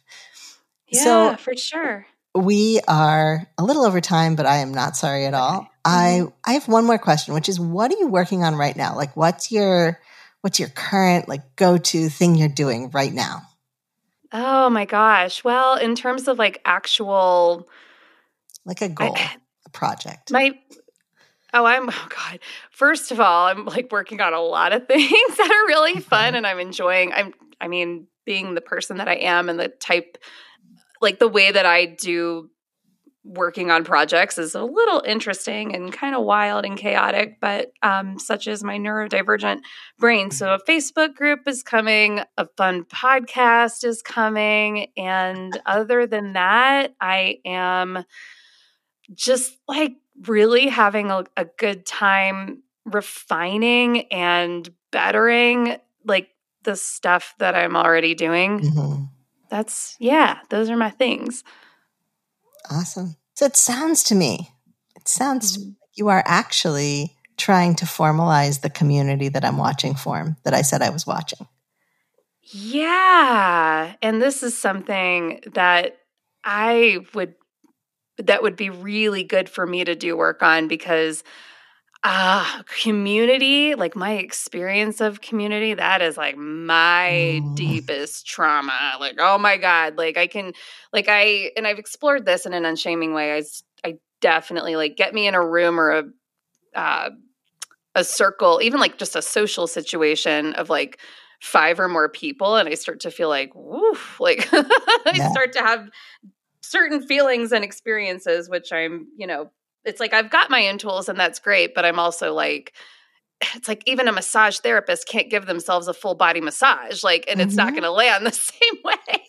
Yeah, 0.88 1.02
so, 1.02 1.36
for 1.36 1.56
sure 1.56 2.06
we 2.36 2.80
are 2.86 3.46
a 3.58 3.64
little 3.64 3.84
over 3.84 4.00
time, 4.00 4.36
but 4.36 4.46
I 4.46 4.58
am 4.58 4.72
not 4.72 4.96
sorry 4.96 5.26
at 5.26 5.34
all. 5.34 5.58
Okay. 5.58 5.68
I 5.84 6.20
mm-hmm. 6.20 6.28
I 6.44 6.52
have 6.52 6.68
one 6.68 6.84
more 6.84 6.98
question, 6.98 7.34
which 7.34 7.48
is 7.48 7.58
what 7.58 7.92
are 7.92 7.96
you 7.98 8.08
working 8.08 8.44
on 8.44 8.54
right 8.54 8.76
now? 8.76 8.96
Like 8.96 9.16
what's 9.16 9.50
your 9.50 10.00
what's 10.40 10.60
your 10.60 10.68
current 10.68 11.28
like 11.28 11.56
go-to 11.56 12.08
thing 12.08 12.34
you're 12.34 12.48
doing 12.48 12.90
right 12.90 13.12
now? 13.12 13.42
Oh 14.32 14.68
my 14.70 14.84
gosh. 14.84 15.44
Well, 15.44 15.76
in 15.76 15.94
terms 15.94 16.28
of 16.28 16.38
like 16.38 16.60
actual 16.64 17.68
like 18.64 18.82
a 18.82 18.88
goal, 18.88 19.14
I, 19.16 19.36
a 19.66 19.70
project. 19.70 20.30
My 20.30 20.58
Oh, 21.54 21.64
I'm 21.64 21.88
oh 21.88 22.08
god. 22.08 22.40
First 22.70 23.12
of 23.12 23.20
all, 23.20 23.46
I'm 23.46 23.64
like 23.64 23.90
working 23.90 24.20
on 24.20 24.34
a 24.34 24.40
lot 24.40 24.72
of 24.72 24.86
things 24.88 25.36
that 25.36 25.50
are 25.50 25.68
really 25.68 26.00
fun 26.00 26.34
and 26.34 26.46
I'm 26.46 26.58
enjoying 26.58 27.12
I'm 27.12 27.32
I 27.60 27.68
mean, 27.68 28.08
being 28.24 28.54
the 28.54 28.60
person 28.60 28.98
that 28.98 29.08
I 29.08 29.14
am 29.14 29.48
and 29.48 29.58
the 29.58 29.68
type 29.68 30.18
like 31.06 31.20
the 31.20 31.28
way 31.28 31.52
that 31.52 31.64
I 31.64 31.86
do 31.86 32.50
working 33.22 33.70
on 33.70 33.84
projects 33.84 34.38
is 34.38 34.56
a 34.56 34.64
little 34.64 35.00
interesting 35.06 35.72
and 35.72 35.92
kind 35.92 36.16
of 36.16 36.24
wild 36.24 36.64
and 36.64 36.76
chaotic, 36.76 37.38
but 37.40 37.70
um, 37.80 38.18
such 38.18 38.48
is 38.48 38.64
my 38.64 38.76
neurodivergent 38.76 39.60
brain. 40.00 40.32
So, 40.32 40.52
a 40.52 40.58
Facebook 40.58 41.14
group 41.14 41.46
is 41.46 41.62
coming, 41.62 42.22
a 42.36 42.48
fun 42.56 42.82
podcast 42.86 43.84
is 43.84 44.02
coming. 44.02 44.88
And 44.96 45.56
other 45.64 46.08
than 46.08 46.32
that, 46.32 46.96
I 47.00 47.38
am 47.44 48.04
just 49.14 49.56
like 49.68 49.92
really 50.26 50.66
having 50.66 51.12
a, 51.12 51.22
a 51.36 51.44
good 51.44 51.86
time 51.86 52.64
refining 52.84 54.12
and 54.12 54.68
bettering 54.90 55.76
like 56.04 56.30
the 56.64 56.74
stuff 56.74 57.36
that 57.38 57.54
I'm 57.54 57.76
already 57.76 58.16
doing. 58.16 58.58
Mm-hmm 58.58 59.04
that's 59.50 59.96
yeah, 59.98 60.38
those 60.50 60.70
are 60.70 60.76
my 60.76 60.90
things. 60.90 61.44
Awesome. 62.70 63.16
So 63.34 63.44
it 63.46 63.56
sounds 63.56 64.02
to 64.04 64.14
me, 64.14 64.50
it 64.94 65.08
sounds 65.08 65.58
mm-hmm. 65.58 65.70
you 65.94 66.08
are 66.08 66.22
actually 66.26 67.16
trying 67.36 67.74
to 67.76 67.84
formalize 67.84 68.62
the 68.62 68.70
community 68.70 69.28
that 69.28 69.44
I'm 69.44 69.58
watching 69.58 69.94
form 69.94 70.36
that 70.44 70.54
I 70.54 70.62
said 70.62 70.82
I 70.82 70.90
was 70.90 71.06
watching. 71.06 71.46
Yeah. 72.42 73.94
And 74.02 74.22
this 74.22 74.42
is 74.42 74.56
something 74.56 75.40
that 75.54 75.98
I 76.44 77.00
would 77.14 77.34
that 78.18 78.42
would 78.42 78.56
be 78.56 78.70
really 78.70 79.24
good 79.24 79.48
for 79.48 79.66
me 79.66 79.84
to 79.84 79.94
do 79.94 80.16
work 80.16 80.42
on 80.42 80.68
because 80.68 81.22
Ah, 82.08 82.60
uh, 82.60 82.62
community, 82.82 83.74
like 83.74 83.96
my 83.96 84.12
experience 84.12 85.00
of 85.00 85.20
community, 85.20 85.74
that 85.74 86.00
is 86.00 86.16
like 86.16 86.36
my 86.36 87.40
mm. 87.42 87.56
deepest 87.56 88.28
trauma. 88.28 88.96
Like, 89.00 89.16
oh 89.18 89.38
my 89.38 89.56
God. 89.56 89.98
Like 89.98 90.16
I 90.16 90.28
can 90.28 90.52
like 90.92 91.06
I 91.08 91.50
and 91.56 91.66
I've 91.66 91.80
explored 91.80 92.24
this 92.24 92.46
in 92.46 92.52
an 92.52 92.64
unshaming 92.64 93.12
way. 93.12 93.36
I 93.36 93.42
I 93.84 93.94
definitely 94.20 94.76
like 94.76 94.96
get 94.96 95.14
me 95.14 95.26
in 95.26 95.34
a 95.34 95.44
room 95.44 95.80
or 95.80 95.90
a 95.90 96.04
uh 96.76 97.10
a 97.96 98.04
circle, 98.04 98.60
even 98.62 98.78
like 98.78 98.98
just 98.98 99.16
a 99.16 99.22
social 99.22 99.66
situation 99.66 100.52
of 100.54 100.70
like 100.70 101.00
five 101.40 101.80
or 101.80 101.88
more 101.88 102.08
people 102.08 102.54
and 102.54 102.68
I 102.68 102.74
start 102.74 103.00
to 103.00 103.10
feel 103.10 103.28
like 103.28 103.50
woof, 103.52 104.20
like 104.20 104.48
I 104.52 105.12
yeah. 105.12 105.30
start 105.32 105.52
to 105.54 105.58
have 105.60 105.90
certain 106.60 107.04
feelings 107.04 107.50
and 107.50 107.64
experiences 107.64 108.48
which 108.48 108.72
I'm, 108.72 109.08
you 109.16 109.26
know, 109.26 109.50
it's 109.86 110.00
like 110.00 110.12
I've 110.12 110.30
got 110.30 110.50
my 110.50 110.68
own 110.68 110.78
tools 110.78 111.08
and 111.08 111.18
that's 111.18 111.38
great, 111.38 111.74
but 111.74 111.84
I'm 111.84 111.98
also 111.98 112.34
like 112.34 112.74
it's 113.54 113.68
like 113.68 113.82
even 113.86 114.08
a 114.08 114.12
massage 114.12 114.58
therapist 114.58 115.06
can't 115.06 115.28
give 115.28 115.46
themselves 115.46 115.88
a 115.88 115.94
full 115.94 116.14
body 116.14 116.40
massage 116.40 117.04
like 117.04 117.24
and 117.28 117.38
mm-hmm. 117.38 117.46
it's 117.46 117.56
not 117.56 117.66
mm-hmm. 117.66 117.74
going 117.74 117.82
to 117.82 117.90
land 117.90 118.24
the 118.24 118.30
same 118.32 118.82
way 118.82 119.26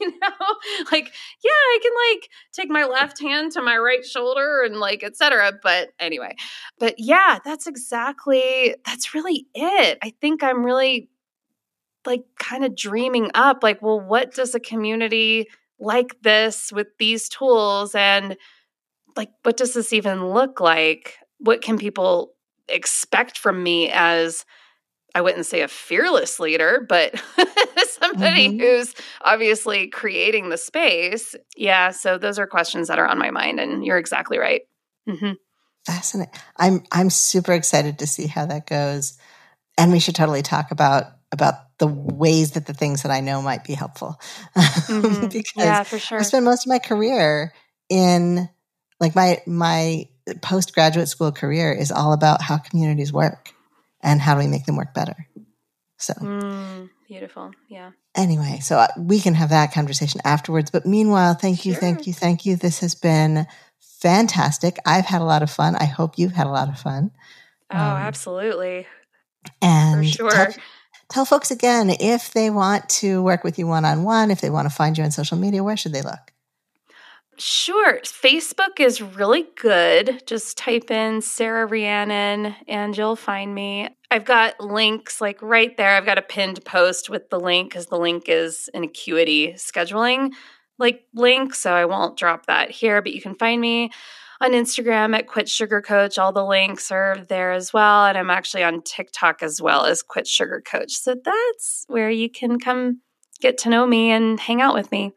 you 0.00 0.10
know 0.20 0.46
like 0.90 1.12
yeah 1.44 1.50
i 1.50 1.78
can 1.82 1.92
like 2.10 2.30
take 2.52 2.70
my 2.70 2.84
left 2.84 3.20
hand 3.20 3.52
to 3.52 3.60
my 3.60 3.76
right 3.76 4.06
shoulder 4.06 4.62
and 4.62 4.76
like 4.76 5.02
etc 5.02 5.52
but 5.62 5.90
anyway 5.98 6.34
but 6.78 6.94
yeah 6.96 7.38
that's 7.44 7.66
exactly 7.66 8.74
that's 8.86 9.14
really 9.14 9.46
it 9.54 9.98
i 10.02 10.14
think 10.20 10.42
i'm 10.42 10.64
really 10.64 11.10
like 12.06 12.24
kind 12.38 12.64
of 12.64 12.74
dreaming 12.74 13.30
up 13.34 13.62
like 13.62 13.82
well 13.82 14.00
what 14.00 14.34
does 14.34 14.54
a 14.54 14.60
community 14.60 15.46
like 15.78 16.16
this 16.22 16.72
with 16.72 16.88
these 16.98 17.28
tools 17.28 17.94
and 17.94 18.36
like 19.16 19.30
what 19.42 19.56
does 19.56 19.74
this 19.74 19.92
even 19.92 20.28
look 20.28 20.60
like 20.60 21.18
what 21.38 21.60
can 21.60 21.78
people 21.78 22.32
expect 22.68 23.38
from 23.38 23.62
me 23.62 23.90
as 23.90 24.44
I 25.14 25.20
wouldn't 25.20 25.46
say 25.46 25.60
a 25.60 25.68
fearless 25.68 26.40
leader, 26.40 26.86
but 26.88 27.14
somebody 27.86 28.48
mm-hmm. 28.48 28.60
who's 28.60 28.94
obviously 29.20 29.88
creating 29.88 30.48
the 30.48 30.56
space. 30.56 31.34
Yeah, 31.56 31.90
so 31.90 32.16
those 32.16 32.38
are 32.38 32.46
questions 32.46 32.88
that 32.88 32.98
are 32.98 33.06
on 33.06 33.18
my 33.18 33.30
mind, 33.30 33.60
and 33.60 33.84
you're 33.84 33.98
exactly 33.98 34.38
right. 34.38 34.62
Mm-hmm. 35.08 35.32
Fascinating. 35.84 36.32
I'm 36.56 36.84
I'm 36.90 37.10
super 37.10 37.52
excited 37.52 37.98
to 37.98 38.06
see 38.06 38.26
how 38.26 38.46
that 38.46 38.66
goes, 38.66 39.18
and 39.76 39.92
we 39.92 40.00
should 40.00 40.14
totally 40.14 40.42
talk 40.42 40.70
about 40.70 41.06
about 41.30 41.54
the 41.78 41.86
ways 41.86 42.52
that 42.52 42.66
the 42.66 42.74
things 42.74 43.02
that 43.02 43.10
I 43.10 43.20
know 43.20 43.42
might 43.42 43.64
be 43.64 43.74
helpful. 43.74 44.20
Mm-hmm. 44.54 45.28
because 45.28 45.52
yeah, 45.56 45.82
for 45.82 45.98
sure. 45.98 46.18
I 46.18 46.22
spent 46.22 46.44
most 46.44 46.66
of 46.66 46.70
my 46.70 46.78
career 46.78 47.52
in 47.88 48.48
like 49.02 49.16
my 49.16 49.42
my 49.46 50.08
postgraduate 50.40 51.08
school 51.08 51.32
career 51.32 51.72
is 51.72 51.90
all 51.90 52.12
about 52.12 52.40
how 52.40 52.56
communities 52.56 53.12
work 53.12 53.52
and 54.00 54.20
how 54.20 54.34
do 54.34 54.40
we 54.40 54.46
make 54.46 54.64
them 54.64 54.76
work 54.76 54.94
better. 54.94 55.26
So 55.98 56.14
mm, 56.14 56.88
beautiful, 57.08 57.50
yeah. 57.68 57.90
Anyway, 58.14 58.60
so 58.62 58.76
uh, 58.76 58.88
we 58.96 59.20
can 59.20 59.34
have 59.34 59.50
that 59.50 59.72
conversation 59.72 60.20
afterwards. 60.24 60.70
But 60.70 60.86
meanwhile, 60.86 61.34
thank 61.34 61.66
you, 61.66 61.72
sure. 61.72 61.80
thank 61.80 62.06
you, 62.06 62.12
thank 62.12 62.46
you. 62.46 62.56
This 62.56 62.80
has 62.80 62.94
been 62.94 63.46
fantastic. 63.80 64.78
I've 64.86 65.06
had 65.06 65.20
a 65.20 65.24
lot 65.24 65.42
of 65.42 65.50
fun. 65.50 65.74
I 65.76 65.84
hope 65.84 66.18
you've 66.18 66.32
had 66.32 66.46
a 66.46 66.50
lot 66.50 66.68
of 66.68 66.78
fun. 66.78 67.10
Oh, 67.72 67.76
um, 67.76 67.82
absolutely. 67.82 68.86
And 69.60 70.06
For 70.06 70.12
sure. 70.12 70.30
Tell, 70.30 70.54
tell 71.10 71.24
folks 71.24 71.50
again 71.50 71.90
if 71.98 72.32
they 72.32 72.50
want 72.50 72.88
to 73.00 73.22
work 73.22 73.42
with 73.42 73.58
you 73.58 73.66
one 73.66 73.84
on 73.84 74.04
one, 74.04 74.30
if 74.30 74.40
they 74.40 74.50
want 74.50 74.68
to 74.68 74.74
find 74.74 74.96
you 74.96 75.04
on 75.04 75.10
social 75.10 75.38
media, 75.38 75.64
where 75.64 75.76
should 75.76 75.92
they 75.92 76.02
look? 76.02 76.31
Sure. 77.44 77.98
Facebook 78.02 78.78
is 78.78 79.02
really 79.02 79.46
good. 79.56 80.22
Just 80.26 80.56
type 80.56 80.92
in 80.92 81.20
Sara 81.20 81.66
Rhiannon 81.66 82.54
and 82.68 82.96
you'll 82.96 83.16
find 83.16 83.52
me. 83.52 83.88
I've 84.12 84.24
got 84.24 84.60
links 84.60 85.20
like 85.20 85.42
right 85.42 85.76
there. 85.76 85.96
I've 85.96 86.06
got 86.06 86.18
a 86.18 86.22
pinned 86.22 86.64
post 86.64 87.10
with 87.10 87.30
the 87.30 87.40
link 87.40 87.70
because 87.70 87.86
the 87.86 87.98
link 87.98 88.28
is 88.28 88.70
an 88.74 88.84
acuity 88.84 89.54
scheduling 89.54 90.30
like 90.78 91.04
link. 91.14 91.56
So 91.56 91.72
I 91.72 91.84
won't 91.84 92.16
drop 92.16 92.46
that 92.46 92.70
here, 92.70 93.02
but 93.02 93.12
you 93.12 93.20
can 93.20 93.34
find 93.34 93.60
me 93.60 93.90
on 94.40 94.52
Instagram 94.52 95.12
at 95.16 95.26
Quit 95.26 95.48
Sugar 95.48 95.82
Coach. 95.82 96.18
All 96.18 96.32
the 96.32 96.46
links 96.46 96.92
are 96.92 97.24
there 97.28 97.50
as 97.50 97.72
well. 97.72 98.06
And 98.06 98.16
I'm 98.16 98.30
actually 98.30 98.62
on 98.62 98.82
TikTok 98.82 99.42
as 99.42 99.60
well 99.60 99.84
as 99.84 100.00
Quit 100.00 100.28
Sugar 100.28 100.62
Coach. 100.64 100.92
So 100.92 101.16
that's 101.24 101.86
where 101.88 102.08
you 102.08 102.30
can 102.30 102.60
come 102.60 103.00
get 103.40 103.58
to 103.58 103.68
know 103.68 103.84
me 103.84 104.12
and 104.12 104.38
hang 104.38 104.62
out 104.62 104.74
with 104.74 104.92
me. 104.92 105.12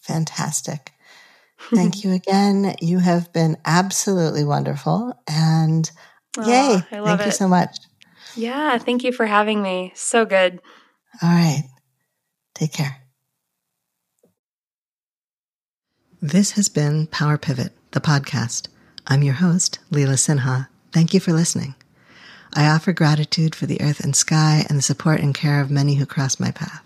Fantastic. 0.00 0.90
Thank 1.58 2.04
you 2.04 2.12
again. 2.12 2.76
You 2.80 2.98
have 2.98 3.32
been 3.32 3.56
absolutely 3.64 4.44
wonderful. 4.44 5.14
And 5.26 5.90
oh, 6.38 6.48
yay. 6.48 6.80
Thank 6.90 7.20
it. 7.20 7.26
you 7.26 7.32
so 7.32 7.48
much. 7.48 7.78
Yeah. 8.36 8.78
Thank 8.78 9.04
you 9.04 9.12
for 9.12 9.26
having 9.26 9.62
me. 9.62 9.92
So 9.94 10.24
good. 10.24 10.60
All 11.22 11.28
right. 11.28 11.64
Take 12.54 12.72
care. 12.72 12.98
This 16.22 16.52
has 16.52 16.68
been 16.68 17.06
Power 17.08 17.38
Pivot, 17.38 17.72
the 17.92 18.00
podcast. 18.00 18.68
I'm 19.06 19.22
your 19.22 19.34
host, 19.34 19.78
Leela 19.90 20.14
Sinha. 20.14 20.68
Thank 20.92 21.14
you 21.14 21.20
for 21.20 21.32
listening. 21.32 21.74
I 22.54 22.66
offer 22.68 22.92
gratitude 22.92 23.54
for 23.54 23.66
the 23.66 23.80
earth 23.82 24.00
and 24.00 24.16
sky 24.16 24.64
and 24.68 24.78
the 24.78 24.82
support 24.82 25.20
and 25.20 25.34
care 25.34 25.60
of 25.60 25.70
many 25.70 25.96
who 25.96 26.06
cross 26.06 26.40
my 26.40 26.50
path. 26.50 26.85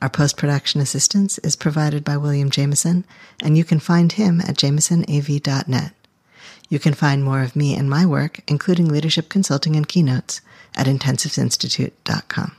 Our 0.00 0.08
post 0.08 0.36
production 0.36 0.80
assistance 0.80 1.38
is 1.38 1.56
provided 1.56 2.04
by 2.04 2.16
William 2.16 2.50
Jameson, 2.50 3.04
and 3.40 3.56
you 3.56 3.64
can 3.64 3.80
find 3.80 4.12
him 4.12 4.40
at 4.40 4.56
jamesonav.net. 4.56 5.92
You 6.68 6.78
can 6.78 6.94
find 6.94 7.22
more 7.22 7.42
of 7.42 7.54
me 7.54 7.76
and 7.76 7.90
my 7.90 8.06
work, 8.06 8.40
including 8.48 8.88
leadership 8.88 9.28
consulting 9.28 9.76
and 9.76 9.86
keynotes, 9.86 10.40
at 10.74 10.86
intensivesinstitute.com. 10.86 12.56